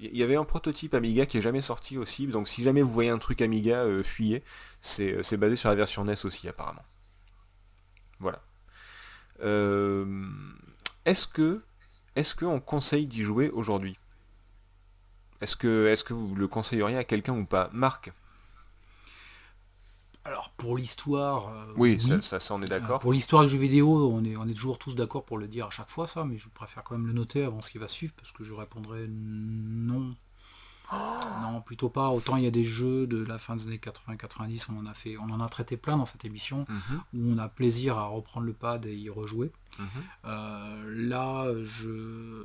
y 0.00 0.22
avait 0.22 0.36
un 0.36 0.44
prototype 0.44 0.94
Amiga 0.94 1.26
qui 1.26 1.38
est 1.38 1.42
jamais 1.42 1.60
sorti 1.60 1.98
aussi. 1.98 2.26
Donc 2.26 2.48
si 2.48 2.62
jamais 2.62 2.82
vous 2.82 2.92
voyez 2.92 3.10
un 3.10 3.18
truc 3.18 3.42
Amiga, 3.42 3.82
euh, 3.84 4.02
fuyez. 4.02 4.42
C'est 4.80 5.36
basé 5.36 5.56
sur 5.56 5.68
la 5.68 5.74
version 5.74 6.04
NES 6.04 6.14
aussi, 6.24 6.48
apparemment. 6.48 6.84
Voilà. 8.18 8.42
est-ce 11.06 11.26
que 11.26 11.62
est-ce 12.16 12.34
qu'on 12.34 12.60
conseille 12.60 13.06
d'y 13.06 13.22
jouer 13.22 13.48
aujourd'hui? 13.50 13.98
Est-ce 15.40 15.56
que, 15.56 15.86
est 15.86 15.94
-ce 15.94 16.04
que 16.04 16.12
vous 16.12 16.34
le 16.34 16.48
conseilleriez 16.48 16.98
à 16.98 17.04
quelqu'un 17.04 17.34
ou 17.34 17.46
pas? 17.46 17.70
Marc? 17.72 18.12
Alors 20.24 20.50
pour 20.50 20.76
l'histoire. 20.76 21.48
Euh, 21.48 21.72
oui, 21.76 21.98
ça, 21.98 22.40
ça, 22.40 22.54
on 22.54 22.62
est 22.62 22.68
d'accord. 22.68 23.00
pour 23.00 23.12
l'histoire 23.12 23.44
du 23.44 23.48
jeu 23.48 23.58
vidéo, 23.58 24.10
on 24.12 24.24
est, 24.24 24.36
on 24.36 24.46
est 24.48 24.54
toujours 24.54 24.78
tous 24.78 24.94
d'accord 24.94 25.24
pour 25.24 25.38
le 25.38 25.48
dire 25.48 25.66
à 25.66 25.70
chaque 25.70 25.88
fois 25.88 26.06
ça, 26.06 26.24
mais 26.24 26.36
je 26.36 26.48
préfère 26.48 26.84
quand 26.84 26.96
même 26.96 27.06
le 27.06 27.12
noter 27.12 27.42
avant 27.44 27.60
ce 27.60 27.70
qui 27.70 27.78
va 27.78 27.88
suivre 27.88 28.12
parce 28.16 28.32
que 28.32 28.44
je 28.44 28.52
répondrai 28.52 29.06
non. 29.08 30.14
non, 31.42 31.60
plutôt 31.62 31.88
pas. 31.88 32.08
Autant 32.10 32.36
il 32.36 32.44
y 32.44 32.46
a 32.46 32.50
des 32.50 32.64
jeux 32.64 33.06
de 33.06 33.24
la 33.24 33.38
fin 33.38 33.56
des 33.56 33.66
années 33.66 33.80
80-90, 33.82 34.66
on 34.74 34.80
en 34.80 34.86
a 34.86 34.94
fait, 34.94 35.16
on 35.16 35.30
en 35.30 35.40
a 35.40 35.48
traité 35.48 35.76
plein 35.76 35.96
dans 35.96 36.04
cette 36.04 36.24
émission, 36.24 36.66
mhm. 36.68 37.00
où 37.14 37.32
on 37.32 37.38
a 37.38 37.48
plaisir 37.48 37.96
à 37.96 38.06
reprendre 38.06 38.46
le 38.46 38.52
pad 38.52 38.84
et 38.86 38.94
y 38.94 39.08
rejouer. 39.08 39.50
Mhm. 39.78 39.86
Euh, 40.26 41.08
là, 41.08 41.46
je 41.62 42.42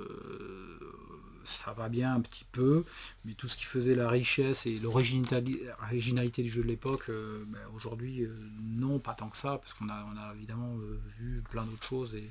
ça 1.45 1.73
va 1.73 1.89
bien 1.89 2.13
un 2.13 2.21
petit 2.21 2.45
peu, 2.51 2.83
mais 3.23 3.33
tout 3.33 3.47
ce 3.47 3.55
qui 3.57 3.65
faisait 3.65 3.95
la 3.95 4.09
richesse 4.09 4.65
et 4.65 4.77
l'originalité 4.79 6.43
du 6.43 6.49
jeu 6.49 6.63
de 6.63 6.67
l'époque, 6.67 7.05
euh, 7.09 7.43
ben, 7.47 7.59
aujourd'hui, 7.75 8.23
euh, 8.23 8.35
non, 8.61 8.99
pas 8.99 9.13
tant 9.13 9.29
que 9.29 9.37
ça, 9.37 9.57
parce 9.57 9.73
qu'on 9.73 9.89
a, 9.89 10.33
évidemment 10.35 10.75
euh, 10.77 10.99
vu 11.19 11.41
plein 11.49 11.65
d'autres 11.65 11.87
choses 11.87 12.15
et, 12.15 12.29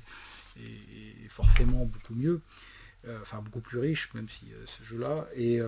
forcément 1.29 1.83
beaucoup 1.83 2.15
mieux, 2.15 2.39
enfin 3.21 3.41
beaucoup 3.41 3.59
plus 3.59 3.77
riche, 3.77 4.13
même 4.13 4.29
si 4.29 4.45
ce 4.65 4.85
jeu-là. 4.85 5.27
Et 5.35 5.59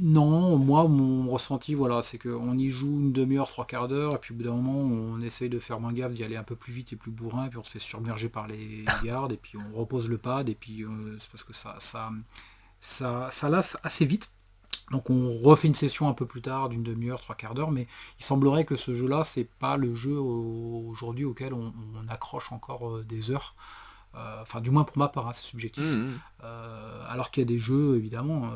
non, 0.00 0.56
moi, 0.56 0.88
mon 0.88 1.30
ressenti, 1.30 1.74
voilà, 1.74 2.00
c'est 2.02 2.16
qu'on 2.16 2.56
y 2.56 2.70
joue 2.70 2.98
une 2.98 3.12
demi-heure, 3.12 3.48
trois 3.48 3.66
quarts 3.66 3.88
d'heure, 3.88 4.14
et 4.14 4.18
puis 4.18 4.32
au 4.32 4.36
bout 4.38 4.44
d'un 4.44 4.54
moment, 4.54 4.78
on 4.78 5.20
essaye 5.20 5.50
de 5.50 5.58
faire 5.58 5.80
moins 5.80 5.92
gaffe, 5.92 6.14
d'y 6.14 6.24
aller 6.24 6.36
un 6.36 6.42
peu 6.42 6.56
plus 6.56 6.72
vite 6.72 6.94
et 6.94 6.96
plus 6.96 7.10
bourrin, 7.10 7.46
et 7.46 7.48
puis 7.50 7.58
on 7.58 7.62
se 7.62 7.72
fait 7.72 7.78
submerger 7.78 8.30
par 8.30 8.46
les 8.46 8.84
gardes, 9.04 9.32
et 9.32 9.36
puis 9.36 9.58
on 9.58 9.78
repose 9.78 10.08
le 10.08 10.16
pad, 10.16 10.48
et 10.48 10.54
puis 10.54 10.82
euh, 10.82 11.16
c'est 11.18 11.30
parce 11.30 11.44
que 11.44 11.52
ça, 11.52 11.76
ça, 11.78 12.10
ça, 12.80 13.28
ça 13.30 13.48
lasse 13.50 13.76
assez 13.82 14.06
vite. 14.06 14.32
Donc 14.90 15.10
on 15.10 15.38
refait 15.38 15.68
une 15.68 15.74
session 15.74 16.08
un 16.08 16.14
peu 16.14 16.24
plus 16.24 16.40
tard, 16.40 16.70
d'une 16.70 16.82
demi-heure, 16.82 17.20
trois 17.20 17.34
quarts 17.34 17.54
d'heure, 17.54 17.70
mais 17.70 17.86
il 18.18 18.24
semblerait 18.24 18.64
que 18.64 18.76
ce 18.76 18.94
jeu-là, 18.94 19.24
c'est 19.24 19.44
pas 19.44 19.76
le 19.76 19.94
jeu 19.94 20.16
aujourd'hui 20.16 21.26
auquel 21.26 21.52
on, 21.52 21.72
accroche 22.08 22.50
encore 22.50 22.88
euh, 22.88 23.04
des 23.04 23.30
heures. 23.30 23.54
Euh, 24.14 24.42
enfin, 24.42 24.60
du 24.60 24.70
moins 24.70 24.84
pour 24.84 24.98
ma 24.98 25.08
part, 25.08 25.28
hein, 25.28 25.32
c'est 25.32 25.44
subjectif. 25.44 25.84
Mmh, 25.84 26.06
mmh. 26.06 26.46
alors 27.08 27.30
qu'il 27.30 27.42
y 27.42 27.46
a 27.46 27.48
des 27.48 27.58
jeux, 27.58 27.96
évidemment, 27.96 28.50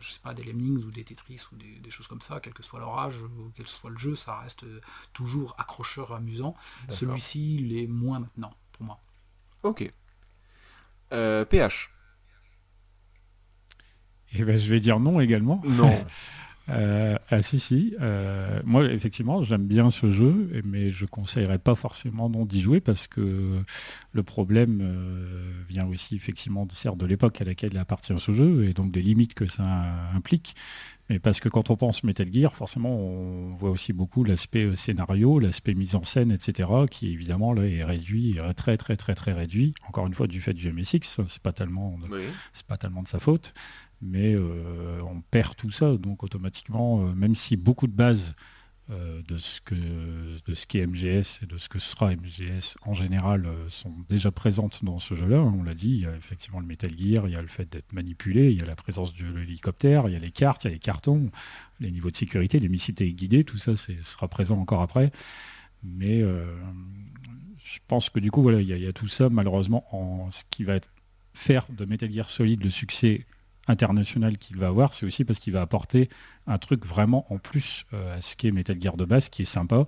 je 0.00 0.10
sais 0.10 0.20
pas, 0.22 0.34
des 0.34 0.42
Lemmings 0.42 0.84
ou 0.84 0.90
des 0.90 1.04
Tetris 1.04 1.42
ou 1.52 1.56
des, 1.56 1.90
choses 1.90 2.06
comme 2.06 2.20
ça, 2.20 2.40
quel 2.40 2.52
que 2.52 2.62
soit 2.62 2.80
leur 2.80 2.98
âge 2.98 3.22
ou 3.22 3.52
quel 3.54 3.64
que 3.64 3.70
soit 3.70 3.90
le 3.90 3.98
jeu, 3.98 4.14
ça 4.14 4.38
reste 4.40 4.64
toujours 5.12 5.54
accrocheur, 5.58 6.12
amusant. 6.12 6.54
Celui-ci, 6.88 7.56
il 7.56 7.76
est 7.76 7.86
moins 7.86 8.20
maintenant, 8.20 8.54
pour 8.72 8.84
moi. 8.84 9.00
Ok. 9.62 9.90
Euh, 11.12 11.44
PH 11.44 11.90
eh 14.34 14.44
ben, 14.44 14.58
je 14.58 14.68
vais 14.68 14.80
dire 14.80 15.00
non 15.00 15.20
également. 15.20 15.62
Non. 15.64 16.04
Euh, 16.70 17.16
ah 17.30 17.42
si 17.42 17.58
si, 17.58 17.94
euh, 18.00 18.60
moi 18.64 18.84
effectivement 18.84 19.42
j'aime 19.42 19.66
bien 19.66 19.90
ce 19.90 20.10
jeu, 20.10 20.50
mais 20.64 20.90
je 20.90 21.06
conseillerais 21.06 21.58
pas 21.58 21.74
forcément 21.74 22.28
non 22.28 22.44
d'y 22.44 22.60
jouer 22.60 22.80
parce 22.80 23.06
que 23.06 23.62
le 24.12 24.22
problème 24.22 24.80
euh, 24.82 25.50
vient 25.68 25.86
aussi 25.86 26.16
effectivement 26.16 26.66
certes 26.72 26.98
de 26.98 27.06
l'époque 27.06 27.40
à 27.40 27.44
laquelle 27.44 27.76
appartient 27.78 28.18
ce 28.18 28.32
jeu 28.32 28.66
et 28.68 28.74
donc 28.74 28.90
des 28.90 29.02
limites 29.02 29.34
que 29.34 29.46
ça 29.46 29.64
implique. 30.14 30.54
Mais 31.10 31.18
parce 31.18 31.40
que 31.40 31.48
quand 31.48 31.70
on 31.70 31.76
pense 31.76 32.04
Metal 32.04 32.30
Gear, 32.30 32.54
forcément 32.54 32.94
on 32.94 33.54
voit 33.54 33.70
aussi 33.70 33.94
beaucoup 33.94 34.24
l'aspect 34.24 34.74
scénario, 34.74 35.38
l'aspect 35.38 35.72
mise 35.72 35.94
en 35.94 36.04
scène, 36.04 36.32
etc. 36.32 36.68
qui 36.90 37.10
évidemment 37.10 37.54
là 37.54 37.64
est 37.64 37.82
réduit, 37.82 38.38
très 38.56 38.76
très 38.76 38.96
très 38.96 39.14
très 39.14 39.32
réduit. 39.32 39.72
Encore 39.88 40.06
une 40.06 40.12
fois 40.12 40.26
du 40.26 40.42
fait 40.42 40.52
du 40.52 40.70
MSX, 40.70 41.22
c'est 41.24 41.42
pas 41.42 41.52
tellement, 41.52 41.98
c'est 42.52 42.66
pas 42.66 42.76
tellement 42.76 43.02
de 43.02 43.08
sa 43.08 43.20
faute 43.20 43.54
mais 44.00 44.34
euh, 44.34 45.00
on 45.02 45.20
perd 45.20 45.56
tout 45.56 45.70
ça, 45.70 45.96
donc 45.96 46.22
automatiquement, 46.22 47.02
euh, 47.02 47.12
même 47.14 47.34
si 47.34 47.56
beaucoup 47.56 47.86
de 47.86 47.92
bases 47.92 48.34
euh, 48.90 49.20
de 49.28 49.36
ce 49.36 49.60
que 49.60 49.74
de 49.74 50.54
ce 50.54 50.66
qu'est 50.66 50.86
MGS 50.86 51.42
et 51.42 51.46
de 51.46 51.58
ce 51.58 51.68
que 51.68 51.78
sera 51.78 52.14
MGS 52.14 52.78
en 52.82 52.94
général 52.94 53.46
sont 53.68 53.92
déjà 54.08 54.30
présentes 54.30 54.82
dans 54.82 54.98
ce 54.98 55.14
jeu-là. 55.14 55.38
Hein, 55.38 55.54
on 55.58 55.62
l'a 55.62 55.74
dit, 55.74 55.90
il 55.90 56.00
y 56.00 56.06
a 56.06 56.16
effectivement 56.16 56.60
le 56.60 56.66
Metal 56.66 56.90
Gear, 56.96 57.28
il 57.28 57.32
y 57.32 57.36
a 57.36 57.42
le 57.42 57.48
fait 57.48 57.70
d'être 57.70 57.92
manipulé, 57.92 58.50
il 58.50 58.58
y 58.58 58.62
a 58.62 58.66
la 58.66 58.76
présence 58.76 59.14
de 59.14 59.26
l'hélicoptère, 59.26 60.08
il 60.08 60.14
y 60.14 60.16
a 60.16 60.20
les 60.20 60.30
cartes, 60.30 60.64
il 60.64 60.68
y 60.68 60.70
a 60.70 60.72
les 60.74 60.78
cartons, 60.78 61.30
les 61.80 61.90
niveaux 61.90 62.10
de 62.10 62.16
sécurité, 62.16 62.58
les 62.60 62.68
missiles 62.68 62.94
guidées, 62.94 63.44
tout 63.44 63.58
ça 63.58 63.76
sera 63.76 64.28
présent 64.28 64.58
encore 64.58 64.80
après. 64.80 65.12
Mais 65.82 66.20
je 66.20 67.78
pense 67.88 68.08
que 68.10 68.20
du 68.20 68.30
coup, 68.30 68.42
voilà, 68.42 68.60
il 68.60 68.68
y, 68.68 68.86
a, 68.86 68.92
tout 68.92 69.08
ça 69.08 69.28
malheureusement 69.28 69.84
en 69.94 70.30
ce 70.30 70.44
qui 70.50 70.64
va 70.64 70.78
faire 71.34 71.66
de 71.70 71.84
Metal 71.84 72.10
Gear 72.12 72.30
Solid 72.30 72.64
le 72.64 72.70
succès 72.70 73.26
international 73.68 74.38
qu'il 74.38 74.56
va 74.56 74.68
avoir, 74.68 74.92
c'est 74.92 75.06
aussi 75.06 75.24
parce 75.24 75.38
qu'il 75.38 75.52
va 75.52 75.60
apporter 75.60 76.08
un 76.46 76.58
truc 76.58 76.84
vraiment 76.86 77.32
en 77.32 77.38
plus 77.38 77.84
euh, 77.92 78.16
à 78.16 78.20
ce 78.20 78.36
qui 78.36 78.48
est 78.48 78.52
Metal 78.52 78.80
Gear 78.80 78.96
de 78.96 79.04
base, 79.04 79.28
qui 79.28 79.42
est 79.42 79.46
sympa. 79.46 79.86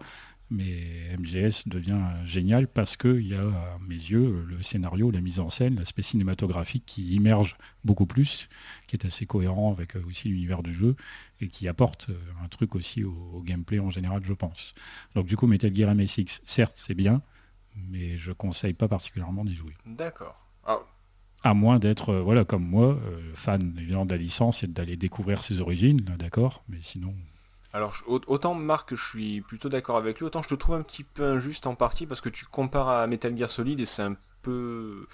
Mais 0.52 1.16
MGS 1.16 1.62
devient 1.66 2.02
génial 2.24 2.66
parce 2.66 2.96
qu'il 2.96 3.24
y 3.24 3.36
a, 3.36 3.42
à 3.42 3.78
mes 3.86 3.94
yeux, 3.94 4.44
le 4.48 4.60
scénario, 4.62 5.12
la 5.12 5.20
mise 5.20 5.38
en 5.38 5.48
scène, 5.48 5.76
l'aspect 5.76 6.02
cinématographique 6.02 6.82
qui 6.86 7.14
immerge 7.14 7.56
beaucoup 7.84 8.06
plus, 8.06 8.48
qui 8.88 8.96
est 8.96 9.06
assez 9.06 9.26
cohérent 9.26 9.72
avec 9.72 9.96
euh, 9.96 10.02
aussi 10.08 10.28
l'univers 10.28 10.64
du 10.64 10.74
jeu 10.74 10.96
et 11.40 11.48
qui 11.48 11.68
apporte 11.68 12.10
euh, 12.10 12.18
un 12.44 12.48
truc 12.48 12.74
aussi 12.74 13.04
au, 13.04 13.42
gameplay 13.44 13.78
en 13.78 13.90
général, 13.90 14.22
je 14.24 14.32
pense. 14.32 14.74
Donc 15.14 15.26
du 15.26 15.36
coup, 15.36 15.46
Metal 15.46 15.74
Gear 15.74 15.94
MSX, 15.94 16.40
certes, 16.44 16.74
c'est 16.74 16.94
bien, 16.94 17.22
mais 17.88 18.16
je 18.16 18.32
conseille 18.32 18.74
pas 18.74 18.88
particulièrement 18.88 19.44
d'y 19.44 19.54
jouer. 19.54 19.74
D'accord. 19.86 20.44
À 21.42 21.54
moins 21.54 21.78
d'être, 21.78 22.10
euh, 22.10 22.20
voilà, 22.20 22.44
comme 22.44 22.64
moi, 22.64 22.88
euh, 22.88 23.32
fan 23.34 23.74
évidemment 23.78 24.04
de 24.04 24.10
la 24.10 24.18
licence 24.18 24.62
et 24.62 24.66
d'aller 24.66 24.96
découvrir 24.96 25.42
ses 25.42 25.60
origines, 25.60 26.00
d'accord, 26.18 26.62
mais 26.68 26.78
sinon. 26.82 27.14
Alors 27.72 27.94
autant 28.06 28.54
Marc, 28.54 28.94
je 28.96 29.08
suis 29.08 29.40
plutôt 29.42 29.68
d'accord 29.68 29.96
avec 29.96 30.18
lui, 30.18 30.26
autant 30.26 30.42
je 30.42 30.48
te 30.48 30.54
trouve 30.54 30.74
un 30.74 30.82
petit 30.82 31.04
peu 31.04 31.22
injuste 31.22 31.68
en 31.68 31.76
partie 31.76 32.04
parce 32.04 32.20
que 32.20 32.28
tu 32.28 32.44
compares 32.44 32.88
à 32.88 33.06
Metal 33.06 33.36
Gear 33.36 33.48
Solid 33.48 33.78
et 33.78 33.86
c'est 33.86 34.02
un 34.02 34.16
peu 34.42 35.06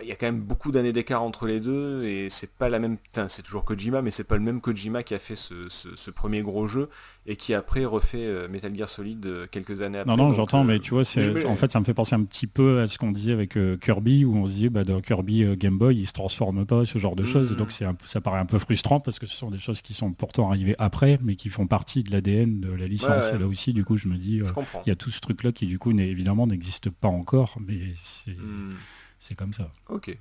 il 0.00 0.08
y 0.08 0.12
a 0.12 0.16
quand 0.16 0.26
même 0.26 0.40
beaucoup 0.40 0.72
d'années 0.72 0.92
d'écart 0.92 1.22
entre 1.22 1.46
les 1.46 1.60
deux 1.60 2.04
et 2.04 2.30
c'est 2.30 2.50
pas 2.50 2.68
la 2.68 2.78
même. 2.78 2.96
c'est 3.28 3.42
toujours 3.42 3.64
Kojima, 3.64 4.02
mais 4.02 4.10
c'est 4.10 4.24
pas 4.24 4.36
le 4.36 4.42
même 4.42 4.60
Kojima 4.60 5.02
qui 5.02 5.14
a 5.14 5.18
fait 5.18 5.34
ce, 5.36 6.10
premier 6.10 6.42
gros 6.42 6.66
jeu 6.66 6.88
et 7.26 7.36
qui 7.36 7.54
après 7.54 7.84
refait 7.84 8.24
euh, 8.24 8.48
Metal 8.48 8.74
Gear 8.74 8.88
Solid 8.88 9.24
euh, 9.26 9.46
quelques 9.50 9.82
années 9.82 9.98
après. 9.98 10.16
Non, 10.16 10.22
non, 10.22 10.32
j'entends, 10.32 10.64
mais 10.64 10.74
euh, 10.74 10.80
tu 10.80 10.90
vois, 10.90 11.04
c'est, 11.04 11.46
en 11.46 11.56
fait, 11.56 11.70
ça 11.70 11.80
me 11.80 11.84
fait 11.84 11.94
penser 11.94 12.14
un 12.14 12.24
petit 12.24 12.46
peu 12.46 12.80
à 12.80 12.86
ce 12.86 12.98
qu'on 12.98 13.12
disait 13.12 13.32
avec 13.32 13.56
Kirby, 13.80 14.24
où 14.24 14.36
on 14.36 14.46
se 14.46 14.52
disait, 14.52 14.68
bah, 14.70 14.84
dans 14.84 15.00
Kirby 15.00 15.56
Game 15.56 15.78
Boy, 15.78 15.96
il 15.96 16.06
se 16.06 16.12
transforme 16.12 16.66
pas, 16.66 16.84
ce 16.84 16.98
genre 16.98 17.16
de 17.16 17.24
choses. 17.24 17.52
Et 17.52 17.54
donc, 17.54 17.72
c'est 17.72 17.86
ça 18.06 18.20
paraît 18.20 18.40
un 18.40 18.46
peu 18.46 18.58
frustrant 18.58 19.00
parce 19.00 19.18
que 19.18 19.26
ce 19.26 19.34
sont 19.36 19.50
des 19.50 19.58
choses 19.58 19.82
qui 19.82 19.94
sont 19.94 20.12
pourtant 20.12 20.48
arrivées 20.48 20.76
après, 20.78 21.18
mais 21.22 21.36
qui 21.36 21.48
font 21.48 21.66
partie 21.66 22.02
de 22.02 22.10
l'ADN 22.10 22.60
de 22.60 22.72
la 22.72 22.86
licence. 22.86 23.32
Et 23.32 23.38
là 23.38 23.46
aussi, 23.46 23.72
du 23.72 23.84
coup, 23.84 23.96
je 23.96 24.08
me 24.08 24.16
dis, 24.16 24.40
il 24.86 24.88
y 24.88 24.92
a 24.92 24.96
tout 24.96 25.10
ce 25.10 25.20
truc-là 25.20 25.52
qui, 25.52 25.66
du 25.66 25.78
coup, 25.78 25.90
évidemment, 25.98 26.46
n'existe 26.46 26.90
pas 26.90 27.08
encore, 27.08 27.56
mais 27.60 27.78
c'est. 27.94 28.32
Hmm. 28.32 28.74
C'est 29.22 29.36
comme 29.36 29.54
ça. 29.54 29.70
Ok. 29.88 30.18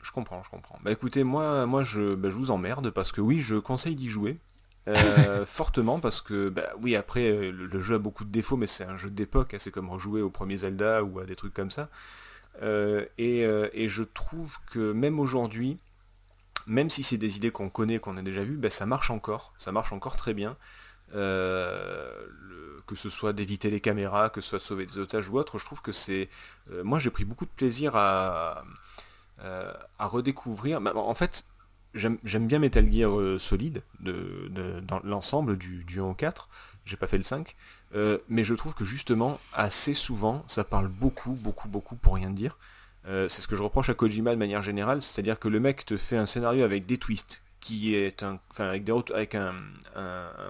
Je 0.00 0.10
comprends, 0.10 0.42
je 0.42 0.48
comprends. 0.48 0.78
Bah 0.82 0.90
écoutez, 0.90 1.24
moi, 1.24 1.66
moi 1.66 1.84
je, 1.84 2.14
bah, 2.14 2.30
je 2.30 2.34
vous 2.34 2.50
emmerde 2.50 2.88
parce 2.88 3.12
que 3.12 3.20
oui, 3.20 3.42
je 3.42 3.56
conseille 3.56 3.96
d'y 3.96 4.08
jouer. 4.08 4.38
Euh, 4.88 5.44
fortement 5.46 6.00
parce 6.00 6.22
que 6.22 6.48
bah, 6.48 6.70
oui 6.80 6.96
après 6.96 7.30
euh, 7.30 7.50
le, 7.50 7.80
jeu 7.80 7.94
a 7.94 7.98
beaucoup 7.98 8.24
de 8.24 8.30
défauts 8.30 8.58
mais 8.58 8.66
c'est 8.66 8.84
un 8.84 8.98
jeu 8.98 9.08
d'époque, 9.08 9.54
hein, 9.54 9.56
c'est 9.58 9.70
comme 9.70 9.88
rejouer 9.88 10.20
au 10.20 10.28
premier 10.28 10.58
Zelda 10.58 11.02
ou 11.04 11.20
à 11.20 11.24
des 11.24 11.36
trucs 11.36 11.52
comme 11.52 11.70
ça. 11.70 11.90
Euh, 12.62 13.04
et, 13.18 13.88
je 13.88 14.02
trouve 14.02 14.56
que 14.70 14.92
même 14.92 15.20
aujourd'hui, 15.20 15.76
même 16.66 16.88
si 16.88 17.02
c'est 17.02 17.18
des 17.18 17.36
idées 17.36 17.50
qu'on 17.50 17.68
connaît, 17.68 17.98
qu'on 17.98 18.16
a 18.16 18.22
déjà 18.22 18.42
vues, 18.42 18.56
bah, 18.56 18.70
ça 18.70 18.86
marche 18.86 19.10
encore, 19.10 19.52
ça 19.58 19.70
marche 19.70 19.92
encore 19.92 20.16
très 20.16 20.32
bien. 20.32 20.56
Que 22.86 22.94
ce 22.94 23.10
soit 23.10 23.32
d'éviter 23.32 23.70
les 23.70 23.80
caméras, 23.80 24.30
que 24.30 24.40
ce 24.40 24.50
soit 24.50 24.58
de 24.58 24.64
sauver 24.64 24.86
des 24.86 24.98
otages 24.98 25.28
ou 25.28 25.38
autre, 25.38 25.58
je 25.58 25.64
trouve 25.64 25.82
que 25.82 25.92
c'est... 25.92 26.28
moi 26.82 26.98
j'ai 26.98 27.10
pris 27.10 27.24
beaucoup 27.24 27.46
de 27.46 27.50
plaisir 27.50 27.96
à, 27.96 28.64
à 29.38 30.06
redécouvrir. 30.06 30.80
Bah, 30.80 30.92
en 30.94 31.14
fait, 31.14 31.44
j'aime 31.94 32.46
bien 32.46 32.58
Metal 32.58 32.90
Gear 32.92 33.18
euh, 33.18 33.38
Solid, 33.38 33.82
de, 34.00 34.80
dans 34.80 35.00
l'ensemble 35.04 35.56
du, 35.56 35.84
du 35.84 36.00
1 36.00 36.04
au 36.04 36.14
4, 36.14 36.48
j'ai 36.84 36.96
pas 36.96 37.06
fait 37.06 37.16
le 37.16 37.22
5, 37.22 37.56
euh, 37.94 38.18
mais 38.28 38.44
je 38.44 38.54
trouve 38.54 38.74
que 38.74 38.84
justement, 38.84 39.40
assez 39.52 39.94
souvent, 39.94 40.44
ça 40.46 40.64
parle 40.64 40.88
beaucoup, 40.88 41.32
beaucoup, 41.32 41.68
beaucoup 41.68 41.96
pour 41.96 42.14
rien 42.14 42.30
dire. 42.30 42.58
Euh, 43.06 43.28
c'est 43.28 43.42
ce 43.42 43.48
que 43.48 43.56
je 43.56 43.62
reproche 43.62 43.88
à 43.90 43.94
Kojima 43.94 44.32
de 44.32 44.38
manière 44.38 44.62
générale, 44.62 45.02
c'est-à-dire 45.02 45.38
que 45.38 45.48
le 45.48 45.60
mec 45.60 45.84
te 45.84 45.96
fait 45.96 46.16
un 46.16 46.26
scénario 46.26 46.64
avec 46.64 46.86
des 46.86 46.98
twists, 46.98 47.42
qui 47.60 47.94
est 47.94 48.22
un, 48.22 48.38
avec, 48.58 49.34
un, 49.34 49.54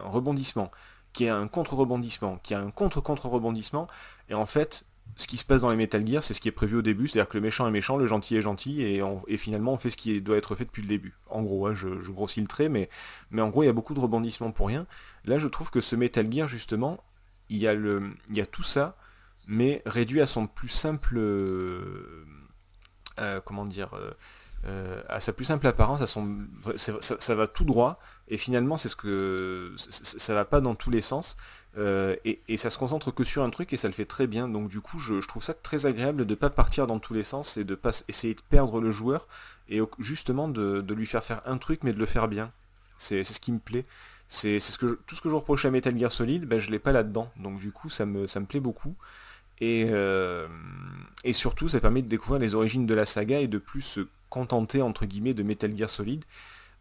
rebondissement, 0.05 0.71
qui 1.15 1.29
a 1.29 1.37
un 1.37 1.49
contre-rebondissement, 1.49 2.39
qui 2.43 2.53
a 2.53 2.61
un 2.61 2.71
contre-contre-rebondissement, 2.71 3.87
et 4.29 4.35
en 4.35 4.45
fait, 4.45 4.85
ce 5.17 5.27
qui 5.27 5.37
se 5.37 5.45
passe 5.45 5.63
dans 5.63 5.71
les 5.71 5.77
Metal 5.77 6.07
Gear, 6.07 6.23
c'est 6.23 6.35
ce 6.35 6.41
qui 6.41 6.49
est 6.49 6.53
prévu 6.53 6.77
au 6.77 6.83
début, 6.83 7.09
c'est-à-dire 7.09 7.29
que 7.29 7.39
le 7.39 7.41
méchant 7.41 7.67
est 7.67 7.71
méchant, 7.71 7.97
le 7.97 8.07
gentil 8.07 8.37
est 8.37 8.43
gentil, 8.43 8.83
et, 8.83 9.37
finalement 9.37 9.73
on 9.73 9.77
fait 9.77 9.91
ce 9.91 9.97
qui 9.97 10.21
doit 10.21 10.37
être 10.37 10.55
fait 10.57 10.65
depuis 10.65 10.83
le 10.83 10.89
début. 10.89 11.17
En 11.31 11.43
gros, 11.43 11.67
hein, 11.67 11.75
je, 11.75 11.89
grossis 12.11 12.41
le 12.41 12.49
trait, 12.49 12.69
mais, 12.69 12.91
en 13.39 13.49
gros 13.49 13.63
il 13.63 13.67
y 13.67 13.71
a 13.71 13.73
beaucoup 13.73 13.95
de 13.95 14.01
rebondissements 14.01 14.51
pour 14.51 14.67
rien. 14.67 14.87
Là 15.25 15.39
je 15.39 15.47
trouve 15.47 15.71
que 15.71 15.81
ce 15.81 15.97
Metal 15.97 16.31
Gear 16.31 16.49
justement, 16.49 17.03
il 17.49 17.59
y 17.59 17.69
a, 17.69 18.47
tout 18.47 18.63
ça, 18.63 18.97
mais 19.47 19.83
réduit 19.87 20.21
à 20.21 20.27
son 20.27 20.47
plus 20.47 20.69
simple... 20.69 21.17
Euh, 21.17 22.27
euh, 23.21 23.41
comment 23.41 23.65
dire 23.65 23.97
euh, 24.67 25.03
à 25.09 25.21
sa 25.21 25.33
plus 25.33 25.45
simple 25.45 25.67
apparence, 25.67 26.05
ça, 26.07 27.35
va 27.35 27.47
tout 27.47 27.65
droit, 27.65 28.01
et 28.29 28.37
finalement 28.37 28.77
c'est 28.77 28.89
ce 28.89 28.97
que 28.97 29.73
ça, 29.77 30.35
va 30.35 30.45
pas 30.45 30.61
dans 30.61 30.75
tous 30.75 30.91
les 30.91 31.01
sens. 31.01 31.37
Euh, 31.77 32.15
et, 32.25 32.57
ça 32.57 32.71
se 32.71 32.79
concentre 32.79 33.11
que 33.11 33.25
sur 33.25 33.43
un 33.43 33.51
truc 33.51 33.73
et 33.73 33.77
ça 33.77 33.89
le 33.89 33.95
fait 33.95 34.05
très 34.05 34.27
bien. 34.27 34.49
Donc 34.49 34.69
du 34.69 34.81
coup, 34.81 34.99
je, 34.99 35.21
trouve 35.27 35.43
ça 35.43 35.55
très 35.55 35.87
agréable 35.87 36.25
de 36.25 36.35
pas 36.35 36.51
partir 36.51 36.87
dans 36.87 36.99
tous 36.99 37.15
les 37.15 37.23
sens 37.23 37.57
et 37.57 37.65
de 37.65 37.75
pas 37.75 37.91
essayer 38.09 38.35
de 38.35 38.43
perdre 38.49 38.81
le 38.81 38.91
joueur 38.93 39.27
et 39.69 39.81
justement 39.99 40.49
de, 40.49 40.85
lui 40.95 41.07
faire 41.07 41.25
faire 41.25 41.43
un 41.47 41.59
truc 41.59 41.81
mais 41.83 41.93
de 41.93 41.99
le 41.99 42.07
faire 42.07 42.29
bien. 42.29 42.53
C'est 42.97 43.25
ce 43.25 43.41
qui 43.41 43.53
me 43.53 43.59
plaît. 43.59 43.85
C'est 44.29 44.59
tout 44.79 45.15
ce 45.15 45.21
que 45.21 45.29
je 45.29 45.35
reproche 45.35 45.65
à 45.65 45.71
Metal 45.71 45.99
Gear 45.99 46.11
Solid, 46.11 46.47
ben, 46.47 46.59
je 46.59 46.71
l'ai 46.71 46.79
pas 46.79 46.93
là-dedans. 46.93 47.31
Donc 47.37 47.59
du 47.59 47.73
coup, 47.73 47.91
ça 47.91 48.07
me, 48.07 48.27
ça 48.27 48.41
me 48.41 48.47
plaît 48.47 48.61
beaucoup. 48.61 48.95
Et, 49.61 49.87
euh, 49.91 50.49
et 51.23 51.33
surtout, 51.33 51.69
ça 51.69 51.81
permet 51.81 52.03
de 52.03 52.09
découvrir 52.09 52.41
les 52.41 52.55
origines 52.55 52.87
de 52.87 52.95
la 52.95 53.05
saga 53.05 53.41
et 53.41 53.49
de 53.49 53.59
plus 53.59 53.83
se 53.83 54.07
contenter 54.31 54.83
entre 54.83 55.07
guillemets 55.07 55.35
de 55.35 55.43
Metal 55.43 55.77
Gear 55.77 55.91
Solid 55.91 56.25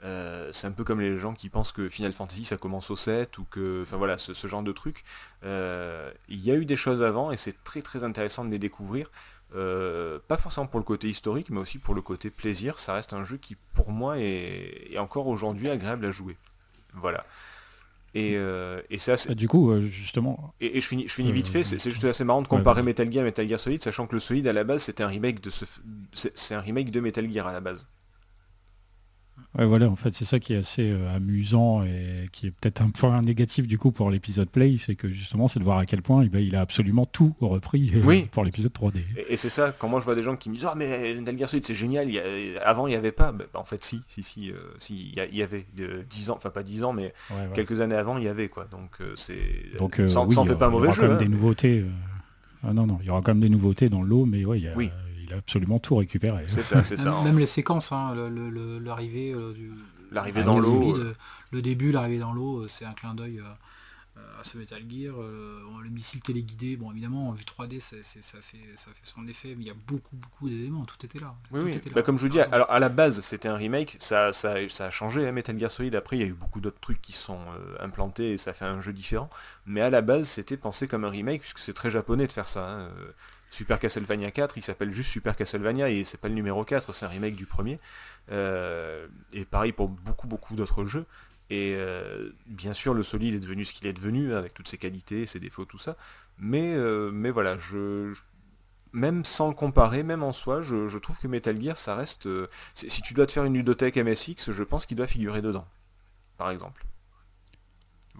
euh, 0.03 0.49
c'est 0.51 0.67
un 0.67 0.71
peu 0.71 0.83
comme 0.83 0.99
les 0.99 1.17
gens 1.17 1.33
qui 1.33 1.49
pensent 1.49 1.71
que 1.71 1.87
Final 1.87 2.11
Fantasy 2.11 2.43
ça 2.43 2.57
commence 2.57 2.91
au 2.91 2.95
7 2.95 3.37
ou 3.37 3.45
que. 3.49 3.83
Enfin 3.83 3.97
voilà, 3.97 4.17
ce, 4.17 4.47
genre 4.47 4.63
de 4.63 4.71
truc. 4.71 5.03
Euh, 5.43 6.11
il 6.27 6.43
y 6.43 6.51
a 6.51 6.55
eu 6.55 6.65
des 6.65 6.75
choses 6.75 7.01
avant 7.01 7.31
et 7.31 7.37
c'est 7.37 7.63
très 7.63 7.81
très 7.81 8.03
intéressant 8.03 8.43
de 8.43 8.51
les 8.51 8.59
découvrir. 8.59 9.11
Euh, 9.55 10.19
pas 10.27 10.37
forcément 10.37 10.67
pour 10.67 10.79
le 10.79 10.85
côté 10.85 11.07
historique, 11.07 11.49
mais 11.51 11.59
aussi 11.59 11.77
pour 11.77 11.93
le 11.93 12.01
côté 12.01 12.29
plaisir. 12.31 12.79
Ça 12.79 12.93
reste 12.93 13.13
un 13.13 13.23
jeu 13.23 13.37
qui, 13.37 13.55
pour 13.73 13.91
moi, 13.91 14.17
est, 14.17 14.97
encore 14.97 15.27
aujourd'hui 15.27 15.69
agréable 15.69 16.05
à 16.05 16.11
jouer. 16.11 16.35
Voilà. 16.95 17.23
Et, 18.15 18.37
c'est 18.97 19.11
assez... 19.11 19.31
Ah, 19.31 19.35
du 19.35 19.47
coup, 19.47 19.79
justement... 19.81 20.53
Et, 20.59 20.81
je 20.81 20.87
finis, 20.87 21.07
je 21.07 21.13
finis 21.13 21.31
vite 21.31 21.47
fait, 21.47 21.63
c'est 21.63 21.79
juste 21.79 22.03
assez 22.03 22.23
marrant 22.23 22.41
de 22.41 22.47
comparer 22.47 22.83
Metal 22.83 23.11
Gear 23.11 23.21
et 23.21 23.25
Metal 23.25 23.47
Gear 23.47 23.59
Solid, 23.59 23.81
sachant 23.81 24.05
que 24.05 24.13
le 24.13 24.19
Solid, 24.19 24.47
à 24.47 24.53
la 24.53 24.63
base, 24.63 24.83
c'était 24.83 25.03
un 25.03 25.07
remake 25.07 25.39
de 25.41 25.49
ce... 25.49 25.65
C'est 26.13 26.55
un 26.55 26.61
remake 26.61 26.91
de 26.91 26.99
Metal 26.99 27.31
Gear, 27.31 27.47
à 27.47 27.53
la 27.53 27.59
base. 27.59 27.87
Ouais, 29.57 29.65
voilà, 29.65 29.87
en 29.87 29.95
fait, 29.95 30.09
c'est 30.15 30.25
ça 30.25 30.39
qui 30.39 30.53
est 30.53 30.57
assez 30.57 30.89
euh, 30.89 31.15
amusant 31.15 31.83
et 31.83 32.27
qui 32.31 32.47
est 32.47 32.51
peut-être 32.51 32.81
un 32.81 32.89
point 32.89 33.21
négatif 33.21 33.67
du 33.67 33.77
coup 33.77 33.91
pour 33.91 34.09
l'épisode 34.09 34.49
Play, 34.49 34.77
c'est 34.79 34.95
que 34.95 35.09
justement, 35.09 35.47
c'est 35.47 35.59
de 35.59 35.63
voir 35.63 35.77
à 35.77 35.85
quel 35.85 36.01
point 36.01 36.23
eh 36.23 36.29
ben, 36.29 36.39
il 36.39 36.55
a 36.55 36.61
absolument 36.61 37.05
tout 37.05 37.35
repris 37.39 37.91
euh, 37.93 38.21
pour 38.31 38.45
l'épisode 38.45 38.71
3D. 38.71 39.03
Et, 39.29 39.37
c'est 39.37 39.49
ça, 39.49 39.71
quand 39.77 39.87
moi 39.87 39.99
je 39.99 40.05
vois 40.05 40.15
des 40.15 40.23
gens 40.23 40.35
qui 40.35 40.49
me 40.49 40.55
disent 40.55 40.65
Ah, 40.67 40.73
mais 40.75 41.13
Metal 41.13 41.37
Gear 41.37 41.49
Solid, 41.49 41.65
c'est 41.65 41.75
génial, 41.75 42.09
avant 42.63 42.87
il 42.87 42.91
n'y 42.91 42.95
avait 42.95 43.11
pas. 43.11 43.31
Ben, 43.31 43.45
en 43.53 43.63
fait, 43.63 43.83
si, 43.83 44.01
si, 44.07 44.23
si, 44.23 44.49
euh, 44.49 44.55
si 44.79 45.13
il 45.15 45.37
y, 45.37 45.43
avait 45.43 45.67
10 46.09 46.31
ans, 46.31 46.35
enfin 46.35 46.49
pas 46.49 46.63
10 46.63 46.83
ans, 46.83 46.93
mais 46.93 47.13
quelques 47.53 47.79
années 47.79 47.95
avant, 47.95 48.17
il 48.17 48.23
y 48.23 48.29
avait 48.29 48.49
quoi. 48.49 48.65
Donc, 48.71 48.97
c'est. 49.15 49.77
Donc, 49.77 50.01
sans, 50.07 50.25
oui, 50.25 50.35
fait 50.47 50.55
pas 50.55 50.65
un 50.65 50.69
mauvais 50.69 50.91
jeu. 50.93 51.03
Il 51.03 51.03
y 51.03 51.05
aura 51.05 51.07
quand 51.07 51.07
même 51.09 51.17
hein. 51.17 51.19
des 51.19 51.27
nouveautés. 51.29 51.85
Ah, 52.63 52.73
non, 52.73 52.87
non, 52.87 52.97
il 53.01 53.07
y 53.07 53.09
aura 53.11 53.21
quand 53.21 53.35
même 53.35 53.41
des 53.41 53.49
nouveautés 53.49 53.89
dans 53.89 54.01
l'eau, 54.01 54.25
mais 54.25 54.45
ouais, 54.45 54.57
il 54.57 54.63
y 54.63 54.67
a. 54.67 54.75
Oui 54.75 54.89
absolument 55.37 55.79
tout 55.79 55.95
récupéré. 55.95 56.45
C'est 56.47 56.63
ça, 56.63 56.83
c'est 56.83 56.97
ça. 56.97 57.21
Même 57.23 57.39
les 57.39 57.47
séquences, 57.47 57.91
hein, 57.91 58.13
l'arrivée 58.81 59.33
euh, 59.33 59.53
du... 59.53 59.71
L'arrivée 60.11 60.43
dans 60.43 60.59
l'eau. 60.59 60.97
Le 61.51 61.61
début, 61.61 61.91
l'arrivée 61.91 62.19
dans 62.19 62.33
l'eau, 62.33 62.61
euh, 62.61 62.67
c'est 62.67 62.85
un 62.85 62.93
clin 62.93 63.13
d'œil 63.13 63.39
euh, 63.39 64.39
à 64.39 64.43
ce 64.43 64.57
Metal 64.57 64.81
Gear. 64.89 65.15
le 65.15 65.89
missile 65.89 66.21
téléguidé, 66.21 66.77
bon 66.77 66.91
évidemment, 66.91 67.29
en 67.29 67.31
vue 67.31 67.43
3D, 67.43 67.79
ça, 67.79 67.97
fait, 68.03 68.21
ça 68.21 68.39
fait 68.41 69.01
son 69.03 69.27
effet, 69.27 69.55
mais 69.55 69.63
il 69.63 69.67
y 69.67 69.71
a 69.71 69.75
beaucoup, 69.87 70.15
beaucoup 70.15 70.49
d'éléments, 70.49 70.85
tout 70.85 71.03
était 71.05 71.19
là. 71.19 71.35
Oui, 71.51 71.61
oui. 71.63 71.81
Bah, 71.93 72.01
comme 72.01 72.17
je 72.17 72.23
vous 72.23 72.31
dis, 72.31 72.39
alors 72.39 72.69
à 72.71 72.79
la 72.79 72.89
base, 72.89 73.21
c'était 73.21 73.47
un 73.47 73.55
remake, 73.55 73.97
ça, 73.99 74.33
ça, 74.33 74.53
a 74.53 74.91
changé, 74.91 75.27
hein, 75.27 75.31
Metal 75.31 75.59
Gear 75.59 75.71
Solid, 75.71 75.95
après, 75.95 76.17
il 76.17 76.21
y 76.21 76.23
a 76.23 76.27
eu 76.27 76.33
beaucoup 76.33 76.59
d'autres 76.59 76.79
trucs 76.79 77.01
qui 77.01 77.13
sont 77.13 77.39
implantés 77.79 78.33
et 78.33 78.37
ça 78.37 78.53
fait 78.53 78.65
un 78.65 78.81
jeu 78.81 78.93
différent, 78.93 79.29
mais 79.65 79.81
à 79.81 79.89
la 79.89 80.01
base, 80.01 80.27
c'était 80.27 80.57
pensé 80.57 80.87
comme 80.87 81.05
un 81.05 81.09
remake, 81.09 81.41
puisque 81.41 81.59
c'est 81.59 81.73
très 81.73 81.91
japonais 81.91 82.27
de 82.27 82.31
faire 82.31 82.47
ça. 82.47 82.69
Hein, 82.69 82.89
Super 83.53 83.77
Castlevania 83.77 84.31
4, 84.31 84.57
il 84.57 84.63
s'appelle 84.63 84.91
juste 84.91 85.11
Super 85.11 85.35
Castlevania 85.35 85.87
et 85.87 86.03
c'est 86.03 86.19
pas 86.19 86.27
le 86.27 86.33
numéro 86.33 86.65
4, 86.65 86.91
c'est 86.91 87.05
un 87.05 87.09
remake 87.09 87.35
du 87.35 87.45
premier. 87.45 87.79
Euh, 88.31 89.07
et 89.31 89.45
pareil 89.45 89.71
pour 89.71 89.89
beaucoup 89.89 90.25
beaucoup 90.25 90.55
d'autres 90.55 90.85
jeux. 90.85 91.05
Et 91.51 91.75
euh, 91.77 92.31
bien 92.47 92.73
sûr, 92.73 92.95
le 92.95 93.03
solide 93.03 93.35
est 93.35 93.39
devenu 93.39 93.63
ce 93.63 93.75
qu'il 93.75 93.85
est 93.85 93.93
devenu, 93.93 94.33
avec 94.33 94.55
toutes 94.55 94.67
ses 94.67 94.79
qualités, 94.79 95.27
ses 95.27 95.39
défauts, 95.39 95.65
tout 95.65 95.77
ça. 95.77 95.97
Mais, 96.39 96.73
euh, 96.73 97.11
mais 97.11 97.29
voilà, 97.29 97.59
je, 97.59 98.11
même 98.91 99.23
sans 99.23 99.49
le 99.49 99.53
comparer, 99.53 100.01
même 100.01 100.23
en 100.23 100.33
soi, 100.33 100.63
je, 100.63 100.97
trouve 100.97 101.19
que 101.19 101.27
Metal 101.27 101.61
Gear, 101.61 101.77
ça 101.77 101.95
reste... 101.95 102.27
si 102.73 103.03
tu 103.03 103.13
dois 103.13 103.27
te 103.27 103.33
faire 103.33 103.43
une 103.43 103.53
ludothèque 103.53 103.97
MSX, 103.97 104.51
je 104.51 104.63
pense 104.63 104.87
qu'il 104.87 104.97
doit 104.97 105.05
figurer 105.05 105.43
dedans, 105.43 105.67
par 106.39 106.49
exemple. 106.49 106.83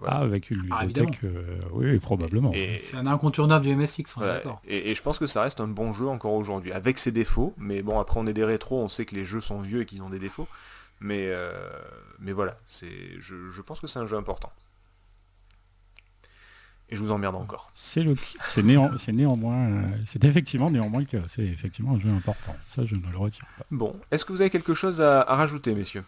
Ah, 0.02 0.18
avec 0.18 0.50
une 0.50 0.66
ah, 0.70 0.84
ludothèque, 0.84 1.20
euh, 1.24 1.60
oui, 1.72 1.98
probablement. 1.98 2.52
C'est 2.80 2.96
un 2.96 3.06
incontournable 3.06 3.64
du 3.64 3.74
MSX, 3.74 4.16
on 4.16 4.22
est 4.22 4.26
d'accord. 4.26 4.60
Et, 4.66 4.94
je 4.94 5.02
pense 5.02 5.18
que 5.18 5.26
ça 5.26 5.42
reste 5.42 5.60
un 5.60 5.68
bon 5.68 5.92
jeu 5.92 6.06
encore 6.08 6.32
aujourd'hui, 6.32 6.72
avec 6.72 6.98
ses 6.98 7.12
défauts, 7.12 7.54
mais 7.58 7.82
bon, 7.82 7.98
après 7.98 8.18
on 8.20 8.26
est 8.26 8.32
des 8.32 8.44
rétros, 8.44 8.82
on 8.82 8.88
sait 8.88 9.04
que 9.04 9.14
les 9.14 9.24
jeux 9.24 9.40
sont 9.40 9.60
vieux 9.60 9.82
et 9.82 9.86
qu'ils 9.86 10.02
ont 10.02 10.10
des 10.10 10.18
défauts, 10.18 10.48
mais, 11.00 11.28
euh, 11.28 11.52
mais 12.18 12.32
voilà, 12.32 12.58
c'est, 12.66 12.90
je, 13.20 13.60
pense 13.62 13.80
que 13.80 13.86
c'est 13.86 13.98
un 13.98 14.06
jeu 14.06 14.16
important. 14.16 14.52
Et 16.90 16.96
je 16.96 17.02
vous 17.02 17.12
emmerde 17.12 17.36
encore. 17.36 17.70
C'est 17.74 18.02
le, 18.02 18.14
c'est, 18.40 18.62
c'est 18.98 19.12
néanmoins, 19.12 19.82
c'est 20.04 20.22
effectivement 20.24 20.70
néanmoins 20.70 21.04
que 21.04 21.16
c'est 21.26 21.44
effectivement 21.44 21.94
un 21.94 22.00
jeu 22.00 22.10
important. 22.10 22.54
Ça, 22.68 22.84
je 22.84 22.94
ne 22.94 23.10
le 23.10 23.16
retire 23.16 23.46
pas. 23.56 23.64
Bon, 23.70 23.98
est-ce 24.10 24.24
que 24.24 24.32
vous 24.32 24.42
avez 24.42 24.50
quelque 24.50 24.74
chose 24.74 25.00
à 25.00 25.22
rajouter, 25.22 25.74
messieurs? 25.74 26.04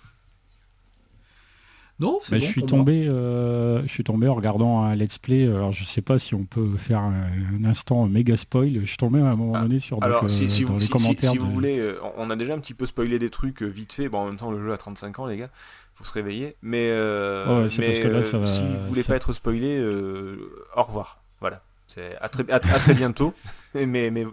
Non, 1.99 2.19
c'est 2.23 2.41
je 2.41 2.45
suis 2.45 2.65
tombé, 2.65 3.07
euh, 3.09 3.83
je 3.83 3.89
suis 3.89 4.05
tombé 4.05 4.29
en 4.29 4.35
regardant 4.35 4.83
un 4.83 4.95
let's 4.95 5.17
play. 5.17 5.47
Alors 5.47 5.73
je 5.73 5.83
sais 5.85 6.03
pas 6.03 6.19
si 6.19 6.35
on 6.35 6.45
peut 6.45 6.77
faire 6.77 7.01
un, 7.01 7.65
instant 7.65 8.07
méga 8.07 8.37
spoil. 8.37 8.81
Je 8.83 8.87
suis 8.87 8.99
tombé 8.99 9.21
à 9.21 9.31
un 9.31 9.37
moment 9.37 9.55
ah, 9.57 9.63
donné 9.63 9.79
sur 9.79 10.03
alors, 10.03 10.25
euh, 10.25 10.29
si, 10.29 10.65
vous, 10.65 10.79
les 10.79 10.89
commentaires. 10.89 11.31
Si, 11.31 11.39
vous 11.39 11.51
voulez, 11.51 11.79
euh, 11.79 11.99
on 12.19 12.29
a 12.29 12.37
déjà 12.37 12.53
un 12.53 12.59
petit 12.59 12.75
peu 12.75 12.85
spoilé 12.85 13.19
des 13.19 13.31
trucs 13.31 13.63
vite 13.63 13.95
fait. 13.95 14.11
Bon, 14.11 14.19
en 14.19 14.27
même 14.27 14.37
temps, 14.37 14.51
le 14.51 14.63
jeu 14.63 14.73
a 14.73 14.77
35 14.77 15.19
ans, 15.21 15.27
les 15.27 15.39
gars. 15.39 15.51
Faut 15.95 16.05
se 16.05 16.13
réveiller. 16.13 16.57
Mais, 16.61 16.91
mais 16.91 17.69
si 17.69 18.63
vous 18.63 18.87
voulez 18.89 19.05
pas 19.05 19.17
être 19.17 19.33
spoilé, 19.33 19.83
au 20.77 20.83
revoir. 20.83 21.23
C'est 21.89 22.17
à 22.21 22.29
très, 22.29 22.51
à, 22.51 22.59
très 22.59 22.95
bientôt. 22.95 23.33
mais, 23.75 24.11
mais, 24.11 24.25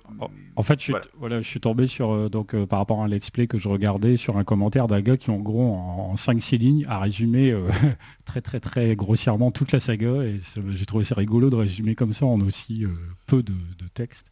en 0.56 0.64
fait, 0.64 0.80
je 0.80 0.84
suis, 0.84 0.94
voilà. 1.18 1.42
je 1.42 1.48
suis 1.48 1.60
tombé 1.60 1.88
sur, 1.88 2.12
euh, 2.12 2.30
donc, 2.30 2.56
euh, 2.56 2.66
par 2.66 2.80
rapport 2.80 3.02
à 3.02 3.06
un 3.06 3.08
let's 3.08 3.30
play 3.30 3.48
que 3.48 3.58
je 3.58 3.68
regardais, 3.68 4.18
sur 4.18 4.38
un 4.38 4.44
commentaire 4.44 4.88
d'un 4.88 5.02
gars 5.02 5.18
qui, 5.18 5.30
en 5.30 5.38
gros, 5.38 5.74
en, 5.74 6.16
5-6 6.16 6.58
lignes, 6.58 6.86
a 6.90 7.00
résumé 7.00 7.52
euh, 7.52 7.70
très, 8.26 8.42
très, 8.42 8.60
très 8.60 8.96
grossièrement 8.96 9.52
toute 9.52 9.72
la 9.72 9.80
saga. 9.80 10.24
Et 10.24 10.40
j'ai 10.72 10.86
trouvé 10.86 11.04
ça 11.04 11.16
rigolo 11.16 11.50
de 11.50 11.56
résumer 11.56 11.96
comme 11.96 12.14
ça 12.14 12.26
en 12.26 12.40
aussi 12.42 12.86
peu 13.28 13.44
de, 13.44 13.54
texte. 13.94 14.32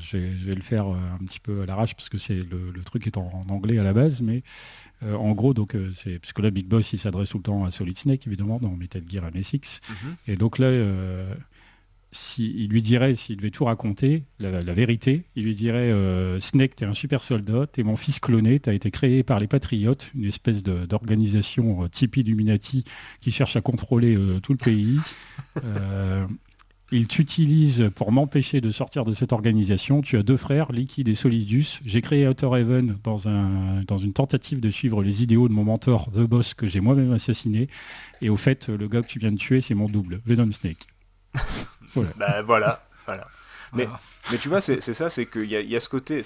Je 0.00 0.16
vais, 0.16 0.54
le 0.54 0.62
faire 0.62 0.86
un 0.86 1.24
petit 1.24 1.40
peu 1.40 1.62
à 1.62 1.66
l'arrache 1.66 1.94
parce 1.94 2.08
que 2.08 2.16
c'est 2.16 2.34
le, 2.34 2.82
truc 2.84 3.06
est 3.06 3.16
en, 3.16 3.30
anglais 3.48 3.78
à 3.78 3.82
la 3.82 3.92
base, 3.92 4.20
mais 4.20 4.42
en 5.04 5.32
gros, 5.32 5.54
donc 5.54 5.76
c'est 5.94 6.20
parce 6.20 6.32
que 6.32 6.42
là, 6.42 6.50
Big 6.50 6.66
Boss, 6.66 6.92
il 6.92 6.98
s'adresse 6.98 7.30
tout 7.30 7.38
le 7.38 7.42
temps 7.42 7.64
à 7.64 7.70
Solid 7.70 7.98
Snake, 7.98 8.26
évidemment, 8.26 8.58
dans 8.60 8.70
Metal 8.70 9.02
Gear 9.08 9.24
MSX. 9.24 9.80
Mm-hmm. 9.80 9.94
Et 10.28 10.36
donc 10.36 10.58
là, 10.58 10.68
s'il 12.12 12.68
lui 12.68 12.82
dirait, 12.82 13.14
s'il 13.14 13.38
devait 13.38 13.50
tout 13.50 13.64
raconter, 13.64 14.24
la, 14.38 14.60
vérité, 14.74 15.24
il 15.34 15.44
lui 15.44 15.54
dirait 15.54 15.90
euh, 15.90 16.38
Snake, 16.40 16.76
t'es 16.76 16.84
un 16.84 16.92
super 16.92 17.22
soldat, 17.22 17.66
t'es 17.66 17.82
mon 17.82 17.96
fils 17.96 18.20
cloné, 18.20 18.60
t'as 18.60 18.74
été 18.74 18.90
créé 18.90 19.22
par 19.22 19.40
les 19.40 19.46
Patriotes, 19.46 20.10
une 20.14 20.26
espèce 20.26 20.62
d'organisation 20.62 21.84
euh, 21.84 21.88
type 21.88 22.18
Illuminati 22.18 22.84
qui 23.22 23.30
cherche 23.30 23.56
à 23.56 23.62
contrôler 23.62 24.14
euh, 24.14 24.40
tout 24.40 24.52
le 24.52 24.58
pays. 24.58 25.00
il 26.92 27.06
t'utilise 27.06 27.90
pour 27.96 28.12
m'empêcher 28.12 28.60
de 28.60 28.70
sortir 28.70 29.06
de 29.06 29.14
cette 29.14 29.32
organisation. 29.32 30.02
Tu 30.02 30.18
as 30.18 30.22
deux 30.22 30.36
frères, 30.36 30.70
Liquid 30.70 31.08
et 31.08 31.14
Solidus. 31.14 31.80
J'ai 31.86 32.02
créé 32.02 32.28
Outer 32.28 32.50
Heaven 32.54 32.98
dans, 33.02 33.26
un, 33.26 33.82
dans 33.84 33.96
une 33.96 34.12
tentative 34.12 34.60
de 34.60 34.68
suivre 34.68 35.02
les 35.02 35.22
idéaux 35.22 35.48
de 35.48 35.54
mon 35.54 35.64
mentor, 35.64 36.10
The 36.12 36.20
Boss, 36.20 36.52
que 36.52 36.66
j'ai 36.66 36.80
moi-même 36.80 37.12
assassiné. 37.12 37.68
Et 38.20 38.28
au 38.28 38.36
fait, 38.36 38.68
le 38.68 38.86
gars 38.88 39.00
que 39.00 39.08
tu 39.08 39.18
viens 39.18 39.32
de 39.32 39.38
tuer, 39.38 39.62
c'est 39.62 39.74
mon 39.74 39.86
double, 39.86 40.20
Venom 40.26 40.52
Snake. 40.52 40.86
Bah, 42.16 42.42
voilà. 42.42 42.82
voilà, 43.06 43.26
Mais, 43.72 43.88
mais 44.30 44.38
tu 44.38 44.48
vois, 44.48 44.60
c'est 44.60 44.80
ça, 44.80 45.10
c'est 45.10 45.26
qu'il 45.26 45.50
y 45.50 45.56
a, 45.56 45.60
y 45.60 45.76
a 45.76 45.80
ce 45.80 45.88
côté, 45.88 46.22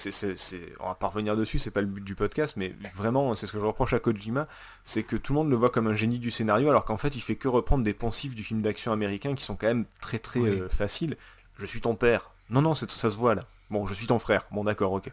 on 0.79 0.87
va 0.87 0.95
pas 0.95 1.07
revenir 1.07 1.35
dessus, 1.35 1.59
c'est 1.59 1.71
pas 1.71 1.81
le 1.81 1.87
but 1.87 2.03
du 2.03 2.15
podcast, 2.15 2.55
mais 2.57 2.75
vraiment, 2.95 3.33
c'est 3.35 3.47
ce 3.47 3.51
que 3.51 3.59
je 3.59 3.65
reproche 3.65 3.93
à 3.93 3.99
Kojima, 3.99 4.47
c'est 4.83 5.03
que 5.03 5.15
tout 5.15 5.33
le 5.33 5.39
monde 5.39 5.49
le 5.49 5.55
voit 5.55 5.69
comme 5.69 5.87
un 5.87 5.95
génie 5.95 6.19
du 6.19 6.31
scénario, 6.31 6.69
alors 6.69 6.85
qu'en 6.85 6.97
fait, 6.97 7.15
il 7.15 7.21
fait 7.21 7.35
que 7.35 7.47
reprendre 7.47 7.83
des 7.83 7.93
poncifs 7.93 8.35
du 8.35 8.43
film 8.43 8.61
d'action 8.61 8.91
américain 8.91 9.33
qui 9.35 9.43
sont 9.43 9.55
quand 9.55 9.67
même 9.67 9.85
très 9.99 10.19
très 10.19 10.39
euh, 10.39 10.69
faciles. 10.69 11.17
Je 11.57 11.65
suis 11.65 11.81
ton 11.81 11.95
père. 11.95 12.31
Non, 12.49 12.61
non, 12.61 12.75
ça 12.75 12.87
se 12.87 13.17
voit 13.17 13.35
là. 13.35 13.43
Bon, 13.69 13.85
je 13.87 13.93
suis 13.93 14.07
ton 14.07 14.19
frère. 14.19 14.45
Bon, 14.51 14.63
d'accord, 14.63 14.93
ok. 14.93 15.11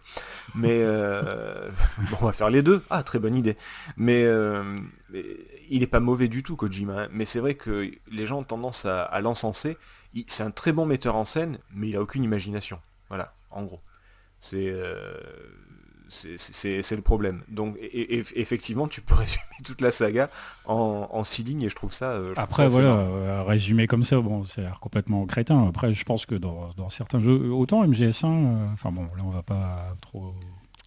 Mais 0.54 0.82
euh, 0.82 1.68
bon, 2.10 2.18
on 2.20 2.26
va 2.26 2.32
faire 2.32 2.50
les 2.50 2.62
deux. 2.62 2.84
Ah, 2.90 3.02
très 3.02 3.18
bonne 3.18 3.34
idée. 3.34 3.56
Mais, 3.96 4.22
euh, 4.24 4.76
il 5.68 5.82
est 5.82 5.88
pas 5.88 5.98
mauvais 5.98 6.28
du 6.28 6.44
tout, 6.44 6.54
Kojima. 6.54 7.04
Hein. 7.04 7.08
Mais 7.10 7.24
c'est 7.24 7.40
vrai 7.40 7.54
que 7.54 7.90
les 8.12 8.26
gens 8.26 8.40
ont 8.40 8.44
tendance 8.44 8.84
à 8.84 9.20
l'encenser 9.20 9.76
c'est 10.28 10.42
un 10.42 10.50
très 10.50 10.72
bon 10.72 10.86
metteur 10.86 11.16
en 11.16 11.24
scène, 11.24 11.58
mais 11.72 11.88
il 11.88 11.96
a 11.96 12.02
aucune 12.02 12.22
imagination. 12.22 12.78
Voilà, 13.08 13.32
en 13.50 13.64
gros. 13.64 13.80
C'est 14.40 14.70
euh, 14.70 15.14
c'est 16.08 16.96
le 16.96 17.02
problème. 17.02 17.42
Donc 17.48 17.76
effectivement, 17.80 18.88
tu 18.88 19.00
peux 19.00 19.14
résumer 19.14 19.42
toute 19.64 19.80
la 19.80 19.90
saga 19.90 20.28
en, 20.66 21.24
six 21.24 21.42
lignes 21.42 21.62
et 21.62 21.68
je 21.68 21.74
trouve 21.74 21.92
ça. 21.92 22.10
Euh, 22.10 22.34
Après 22.36 22.68
voilà, 22.68 22.88
euh, 22.88 23.42
résumer 23.42 23.86
comme 23.86 24.04
ça, 24.04 24.20
bon, 24.20 24.44
c'est 24.44 24.64
complètement 24.80 25.24
crétin. 25.26 25.66
Après, 25.66 25.92
je 25.92 26.04
pense 26.04 26.26
que 26.26 26.34
dans, 26.34 26.90
certains 26.90 27.20
jeux, 27.20 27.50
autant 27.52 27.86
MGS1, 27.86 28.72
enfin 28.72 28.92
bon, 28.92 29.04
là 29.16 29.22
on 29.24 29.30
va 29.30 29.42
pas 29.42 29.96
trop 30.00 30.34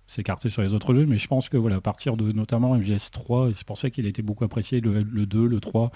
s'écarter 0.06 0.50
sur 0.50 0.62
les 0.62 0.74
autres 0.74 0.94
jeux, 0.94 1.06
mais 1.06 1.18
je 1.18 1.28
pense 1.28 1.50
que 1.50 1.58
voilà, 1.58 1.78
à 1.78 1.82
partir 1.82 2.16
de 2.16 2.32
notamment 2.32 2.78
MGS3, 2.78 3.54
c'est 3.54 3.66
pour 3.66 3.78
ça 3.78 3.90
qu'il 3.90 4.06
a 4.06 4.10
été 4.10 4.22
beaucoup 4.22 4.46
apprécié, 4.46 4.80
le, 4.80 5.02
le 5.02 5.26
2, 5.26 5.48
le 5.48 5.60
3, 5.60 5.92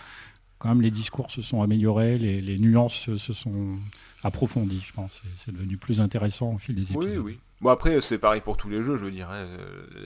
quand 0.62 0.70
même 0.70 0.82
les 0.84 0.92
discours 0.92 1.32
se 1.32 1.42
sont 1.42 1.64
améliorés, 1.64 2.20
les, 2.20 2.60
nuances 2.60 3.18
se 3.18 3.34
sont 3.34 3.80
approfondies, 4.24 4.84
je 4.86 4.94
pense. 4.94 5.24
C'est 5.36 5.52
devenu 5.52 5.76
plus 5.76 6.00
intéressant 6.00 6.54
au 6.54 6.58
fil 6.60 6.76
des 6.76 6.84
épisodes. 6.84 7.04
Oui, 7.04 7.18
oui. 7.18 7.40
Bon 7.62 7.72
après 7.72 8.00
c'est 8.00 8.20
pareil 8.20 8.42
pour 8.42 8.58
tous 8.58 8.70
les 8.70 8.84
jeux, 8.84 8.96
je 8.98 9.06
veux 9.06 9.12
dire. 9.12 9.28
Hein. 9.32 9.48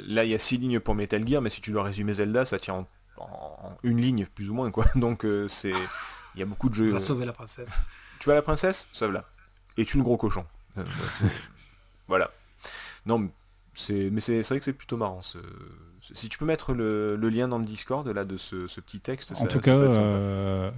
Là 0.07 0.23
il 0.23 0.31
y 0.31 0.33
a 0.33 0.39
six 0.39 0.57
lignes 0.57 0.79
pour 0.79 0.95
Metal 0.95 1.27
Gear, 1.27 1.41
mais 1.41 1.49
si 1.49 1.59
tu 1.59 1.71
dois 1.71 1.83
résumer 1.83 2.13
Zelda, 2.13 2.45
ça 2.45 2.57
tient 2.57 2.85
en, 3.17 3.77
une 3.83 3.99
ligne 3.99 4.27
plus 4.33 4.49
ou 4.49 4.53
moins 4.53 4.71
quoi. 4.71 4.85
Donc 4.95 5.25
euh, 5.25 5.49
c'est, 5.49 5.73
il 6.35 6.39
y 6.39 6.41
a 6.41 6.45
beaucoup 6.45 6.69
de 6.69 6.75
jeux. 6.75 6.87
Tu 6.87 6.93
vas 6.93 6.99
sauver 6.99 7.25
la 7.25 7.33
princesse. 7.33 7.69
Tu 8.19 8.29
vas 8.29 8.35
la 8.35 8.41
princesse, 8.41 8.87
sauve-la. 8.93 9.25
Et 9.77 9.83
tu 9.83 9.97
le 9.97 10.03
gros 10.03 10.15
cochon. 10.15 10.45
Euh, 10.77 10.85
voilà. 12.07 12.31
Non, 13.05 13.29
c'est, 13.73 14.09
mais 14.09 14.21
c'est 14.21 14.41
vrai 14.41 14.57
que 14.57 14.65
c'est 14.65 14.73
plutôt 14.73 14.95
marrant 14.95 15.21
ce, 15.21 15.37
si 16.13 16.29
tu 16.29 16.37
peux 16.37 16.45
mettre 16.45 16.73
le, 16.73 17.15
lien 17.15 17.47
dans 17.47 17.57
le 17.57 17.65
Discord 17.65 18.07
là 18.07 18.25
de 18.25 18.37
ce, 18.37 18.79
petit 18.79 18.99
texte. 18.99 19.33
En 19.37 19.45
tout 19.45 19.59
cas, 19.59 19.71
euh, 19.71 20.71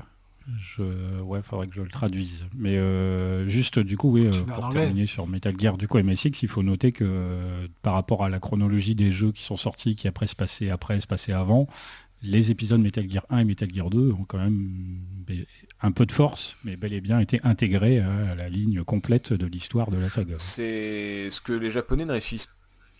je, 0.59 1.21
ouais, 1.21 1.41
faudrait 1.41 1.67
que 1.67 1.75
je 1.75 1.81
le 1.81 1.89
traduise. 1.89 2.43
Mais 2.55 2.77
euh, 2.77 3.47
juste 3.47 3.79
du 3.79 3.97
coup, 3.97 4.11
oui, 4.11 4.27
euh, 4.27 4.31
pour 4.53 4.69
terminer 4.69 5.05
sur 5.05 5.27
Metal 5.27 5.53
Gear 5.59 5.77
du 5.77 5.87
coup 5.87 5.97
MSX, 5.97 6.41
il 6.41 6.47
faut 6.47 6.63
noter 6.63 6.91
que 6.91 7.67
par 7.81 7.93
rapport 7.93 8.23
à 8.23 8.29
la 8.29 8.39
chronologie 8.39 8.95
des 8.95 9.11
jeux 9.11 9.31
qui 9.31 9.43
sont 9.43 9.57
sortis, 9.57 9.95
qui 9.95 10.07
après 10.07 10.27
se 10.27 10.35
passaient 10.35 10.69
après, 10.69 10.99
se 10.99 11.07
passaient 11.07 11.33
avant, 11.33 11.67
les 12.23 12.49
épisodes 12.49 12.81
Metal 12.81 13.07
Gear 13.09 13.25
1 13.29 13.39
et 13.39 13.43
Metal 13.43 13.69
Gear 13.71 13.89
2 13.89 14.11
ont 14.11 14.25
quand 14.25 14.39
même 14.39 15.01
un 15.81 15.91
peu 15.91 16.05
de 16.05 16.11
force, 16.11 16.57
mais 16.63 16.75
bel 16.75 16.93
et 16.93 17.01
bien 17.01 17.19
été 17.19 17.39
intégrés 17.43 17.99
à 17.99 18.33
la 18.33 18.49
ligne 18.49 18.83
complète 18.83 19.33
de 19.33 19.45
l'histoire 19.45 19.91
de 19.91 19.97
la 19.97 20.09
saga. 20.09 20.35
C'est 20.39 21.29
ce 21.29 21.41
que 21.41 21.53
les 21.53 21.69
Japonais 21.69 22.05
ne 22.05 22.13
réussissent 22.13 22.49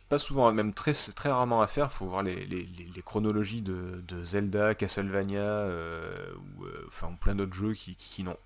pas 0.10 0.20
souvent, 0.20 0.52
même 0.52 0.74
très, 0.74 0.94
rarement 1.26 1.62
à 1.62 1.68
faire. 1.68 1.90
Il 1.92 1.96
faut 1.96 2.06
voir 2.06 2.24
les, 2.24 2.68
chronologies 3.06 3.62
de, 3.62 4.24
Zelda, 4.24 4.76
Castlevania, 4.76 5.40
euh, 5.40 6.34
ou 6.58 6.66
euh, 6.66 6.86
enfin 6.88 7.16
plein 7.20 7.36
d'autres 7.36 7.54
jeux 7.54 7.74
qui, 7.74 8.24
n'ont 8.24 8.38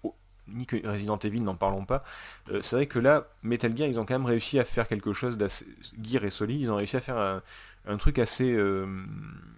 ni 0.47 0.65
que 0.65 0.85
Resident 0.85 1.17
Evil, 1.17 1.41
n'en 1.41 1.55
parlons 1.55 1.85
pas. 1.85 2.03
Euh, 2.49 2.61
c'est 2.61 2.75
vrai 2.75 2.87
que 2.87 2.99
là, 2.99 3.27
Metal 3.43 3.75
Gear, 3.75 3.87
ils 3.87 3.99
ont 3.99 4.05
quand 4.05 4.15
même 4.15 4.25
réussi 4.25 4.59
à 4.59 4.65
faire 4.65 4.87
quelque 4.87 5.13
chose 5.13 5.37
d'assez 5.37 5.65
Gear 6.01 6.23
et 6.23 6.29
solide. 6.29 6.61
Ils 6.61 6.71
ont 6.71 6.75
réussi 6.75 6.97
à 6.97 7.01
faire 7.01 7.17
un, 7.17 7.41
un 7.85 7.97
truc 7.97 8.19
assez 8.19 8.57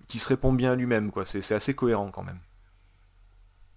qui 0.08 0.20
se 0.20 0.28
répond 0.28 0.54
bien 0.54 0.74
à 0.74 0.76
lui-même, 0.76 1.12
quoi. 1.12 1.26
C'est 1.26 1.52
assez 1.52 1.74
cohérent 1.74 2.12
quand 2.12 2.24
même. 2.24 2.40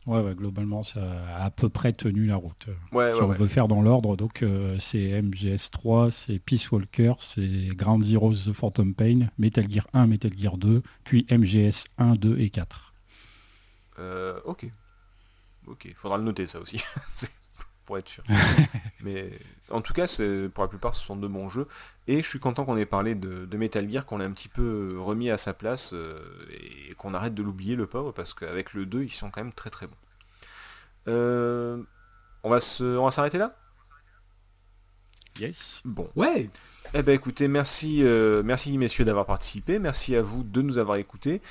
Ouais, 0.07 0.35
globalement, 0.37 0.85
ça 0.85 1.01
a 1.37 1.45
à 1.47 1.51
peu 1.51 1.69
près 1.69 1.93
tenu 1.93 2.27
la 2.27 2.37
route. 2.37 2.69
Ouais, 2.93 3.13
si 3.13 3.21
on 3.21 3.29
veut 3.29 3.49
faire 3.49 3.67
dans 3.67 3.83
l'ordre, 3.83 4.17
donc 4.17 4.43
euh, 4.43 4.77
c'est 4.79 5.21
MGS3, 5.21 6.11
c'est 6.11 6.39
Peace 6.39 6.71
Walker, 6.71 7.15
c'est 7.19 7.69
Ground 7.75 8.05
Zeroes 8.05 8.35
The 8.47 8.53
Phantom 8.53 8.95
Pain, 8.95 9.29
Metal 9.39 9.69
Gear 9.69 9.87
1, 9.95 10.07
Metal 10.07 10.31
Gear 10.37 10.59
2, 10.59 10.83
puis 11.03 11.27
MGS 11.29 11.87
1, 11.99 12.15
2 12.15 12.39
et 12.39 12.51
4. 12.51 12.95
Euh, 13.99 14.39
ok. 14.45 14.67
Ok, 15.67 15.93
faudra 15.97 16.19
le 16.19 16.25
noter 16.25 16.47
ça 16.47 16.61
aussi. 16.61 16.81
pour 17.87 17.97
être 17.97 18.09
sûr. 18.09 18.25
Mais 19.01 19.31
en 19.71 19.81
tout 19.81 19.95
cas, 19.95 20.07
pour 20.53 20.65
la 20.65 20.69
plupart, 20.69 20.95
ce 20.95 21.03
sont 21.03 21.17
de 21.17 21.27
bons 21.27 21.49
jeux. 21.49 21.67
Et 22.09 22.23
je 22.23 22.29
suis 22.29 22.39
content 22.39 22.65
qu'on 22.65 22.77
ait 22.77 22.87
parlé 22.87 23.15
de, 23.15 23.57
Metal 23.57 23.91
Gear, 23.91 24.05
qu'on 24.05 24.19
l'ait 24.19 24.25
un 24.25 24.33
petit 24.33 24.49
peu 24.49 24.97
remis 24.99 25.31
à 25.31 25.39
sa 25.39 25.55
place 25.55 25.93
euh, 25.95 26.21
et 26.51 26.95
qu'on 26.95 27.15
arrête 27.15 27.35
de 27.35 27.43
l'oublier, 27.43 27.77
le 27.77 27.87
pauvre, 27.87 28.13
parce 28.13 28.35
qu'avec 28.35 28.75
le 28.75 28.85
2, 28.85 29.05
ils 29.05 29.11
sont 29.11 29.31
quand 29.31 29.43
même 29.43 29.53
très 29.53 29.71
très 29.71 29.87
bons. 29.87 29.97
Euh, 31.09 31.83
on 32.43 32.51
va 32.51 32.61
s'arrêter 32.61 33.39
là? 33.39 33.57
Yes. 35.39 35.83
Bon. 35.85 36.09
Ouais. 36.17 36.49
Eh 36.95 37.03
ben 37.03 37.15
écoutez, 37.15 37.47
merci, 37.47 38.03
euh, 38.03 38.43
merci 38.43 38.77
messieurs 38.79 39.05
d'avoir 39.05 39.27
participé, 39.27 39.79
merci 39.79 40.17
à 40.17 40.23
vous 40.23 40.43
de 40.45 40.63
nous 40.63 40.79
avoir 40.79 40.97
écoutés. 40.97 41.43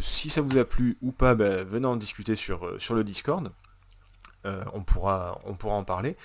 si 0.00 0.30
ça 0.30 0.40
vous 0.40 0.58
a 0.58 0.64
plu 0.64 0.98
ou 1.00 1.12
pas, 1.12 1.34
ben, 1.34 1.64
venez 1.64 1.86
en 1.86 1.96
discuter 1.96 2.36
sur, 2.36 2.80
sur 2.80 2.94
le 2.94 3.04
Discord. 3.04 3.50
On, 4.44 4.82
pourra, 4.82 5.40
on 5.44 5.54
pourra 5.54 5.74
en 5.74 5.84
parler. 5.84 6.16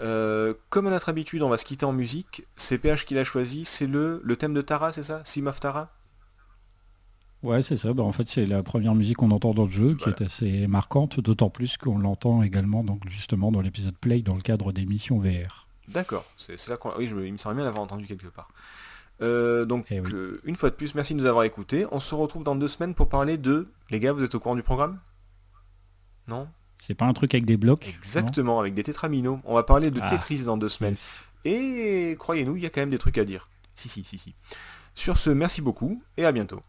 Euh, 0.00 0.54
comme 0.70 0.86
à 0.86 0.90
notre 0.90 1.08
habitude, 1.08 1.42
on 1.42 1.48
va 1.48 1.56
se 1.56 1.64
quitter 1.64 1.84
en 1.84 1.92
musique. 1.92 2.46
C'est 2.56 2.78
PH 2.78 3.04
qui 3.04 3.14
l'a 3.14 3.24
choisi, 3.24 3.64
c'est 3.64 3.86
le, 3.86 4.20
le 4.22 4.36
thème 4.36 4.54
de 4.54 4.60
Tara, 4.60 4.92
c'est 4.92 5.02
ça? 5.02 5.22
Sim 5.24 5.46
of 5.46 5.60
Tara? 5.60 5.90
Ouais, 7.42 7.62
c'est 7.62 7.76
ça. 7.76 7.92
Bah, 7.92 8.02
en 8.02 8.12
fait, 8.12 8.28
c'est 8.28 8.46
la 8.46 8.62
première 8.62 8.94
musique 8.94 9.18
qu'on 9.18 9.30
entend 9.30 9.54
dans 9.54 9.66
le 9.66 9.70
jeu, 9.70 9.94
qui 9.94 10.08
est 10.08 10.22
assez 10.22 10.66
marquante, 10.66 11.20
d'autant 11.20 11.50
plus 11.50 11.76
qu'on 11.76 11.98
l'entend 11.98 12.42
également 12.42 12.82
donc 12.82 13.02
justement 13.08 13.52
dans 13.52 13.60
l'épisode 13.60 13.96
Play 13.96 14.22
dans 14.22 14.34
le 14.34 14.42
cadre 14.42 14.72
des 14.72 14.86
missions 14.86 15.18
VR. 15.18 15.66
D'accord, 15.88 16.24
c'est 16.36 16.68
là 16.68 16.76
qu'on... 16.76 16.92
Oui, 16.98 17.06
il 17.06 17.32
me 17.32 17.38
semble 17.38 17.56
bien 17.56 17.64
l'avoir 17.64 17.82
entendu 17.82 18.06
quelque 18.06 18.26
part. 18.26 18.48
Euh, 19.20 19.64
donc, 19.64 19.86
eh 19.90 20.00
euh, 20.00 20.40
une 20.44 20.54
fois 20.54 20.70
de 20.70 20.74
plus, 20.74 20.94
merci 20.94 21.14
de 21.14 21.20
nous 21.20 21.26
avoir 21.26 21.44
écoutés. 21.44 21.86
On 21.90 21.98
se 21.98 22.14
retrouve 22.14 22.44
dans 22.44 22.54
deux 22.54 22.68
semaines 22.68 22.94
pour 22.94 23.08
parler 23.08 23.36
de... 23.38 23.68
Les 23.90 23.98
gars, 23.98 24.12
vous 24.12 24.22
êtes 24.22 24.34
au 24.34 24.40
courant 24.40 24.54
du 24.54 24.62
programme? 24.62 25.00
Non? 26.26 26.48
C'est 26.80 26.94
pas 26.94 27.06
un 27.06 27.12
truc 27.12 27.34
avec 27.34 27.44
des 27.44 27.56
blocs 27.56 27.86
Exactement, 27.86 28.60
avec 28.60 28.74
des 28.74 28.82
tétraminos. 28.82 29.40
On 29.44 29.54
va 29.54 29.62
parler 29.62 29.90
de 29.90 30.00
ah, 30.02 30.10
Tetris 30.10 30.42
dans 30.42 30.56
deux 30.56 30.68
semaines. 30.68 30.96
Et 31.44 32.16
croyez-nous, 32.18 32.56
il 32.56 32.62
y 32.62 32.66
a 32.66 32.70
quand 32.70 32.80
même 32.80 32.90
des 32.90 32.98
trucs 32.98 33.18
à 33.18 33.24
dire. 33.24 33.48
Si, 33.74 33.88
si, 33.88 34.04
si, 34.04 34.18
si. 34.18 34.34
Sur 34.94 35.16
ce, 35.16 35.30
merci 35.30 35.62
beaucoup 35.62 36.02
et 36.16 36.24
à 36.24 36.32
bientôt. 36.32 36.60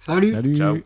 Salut. 0.00 0.32
Salut. 0.32 0.56
Ciao. 0.56 0.78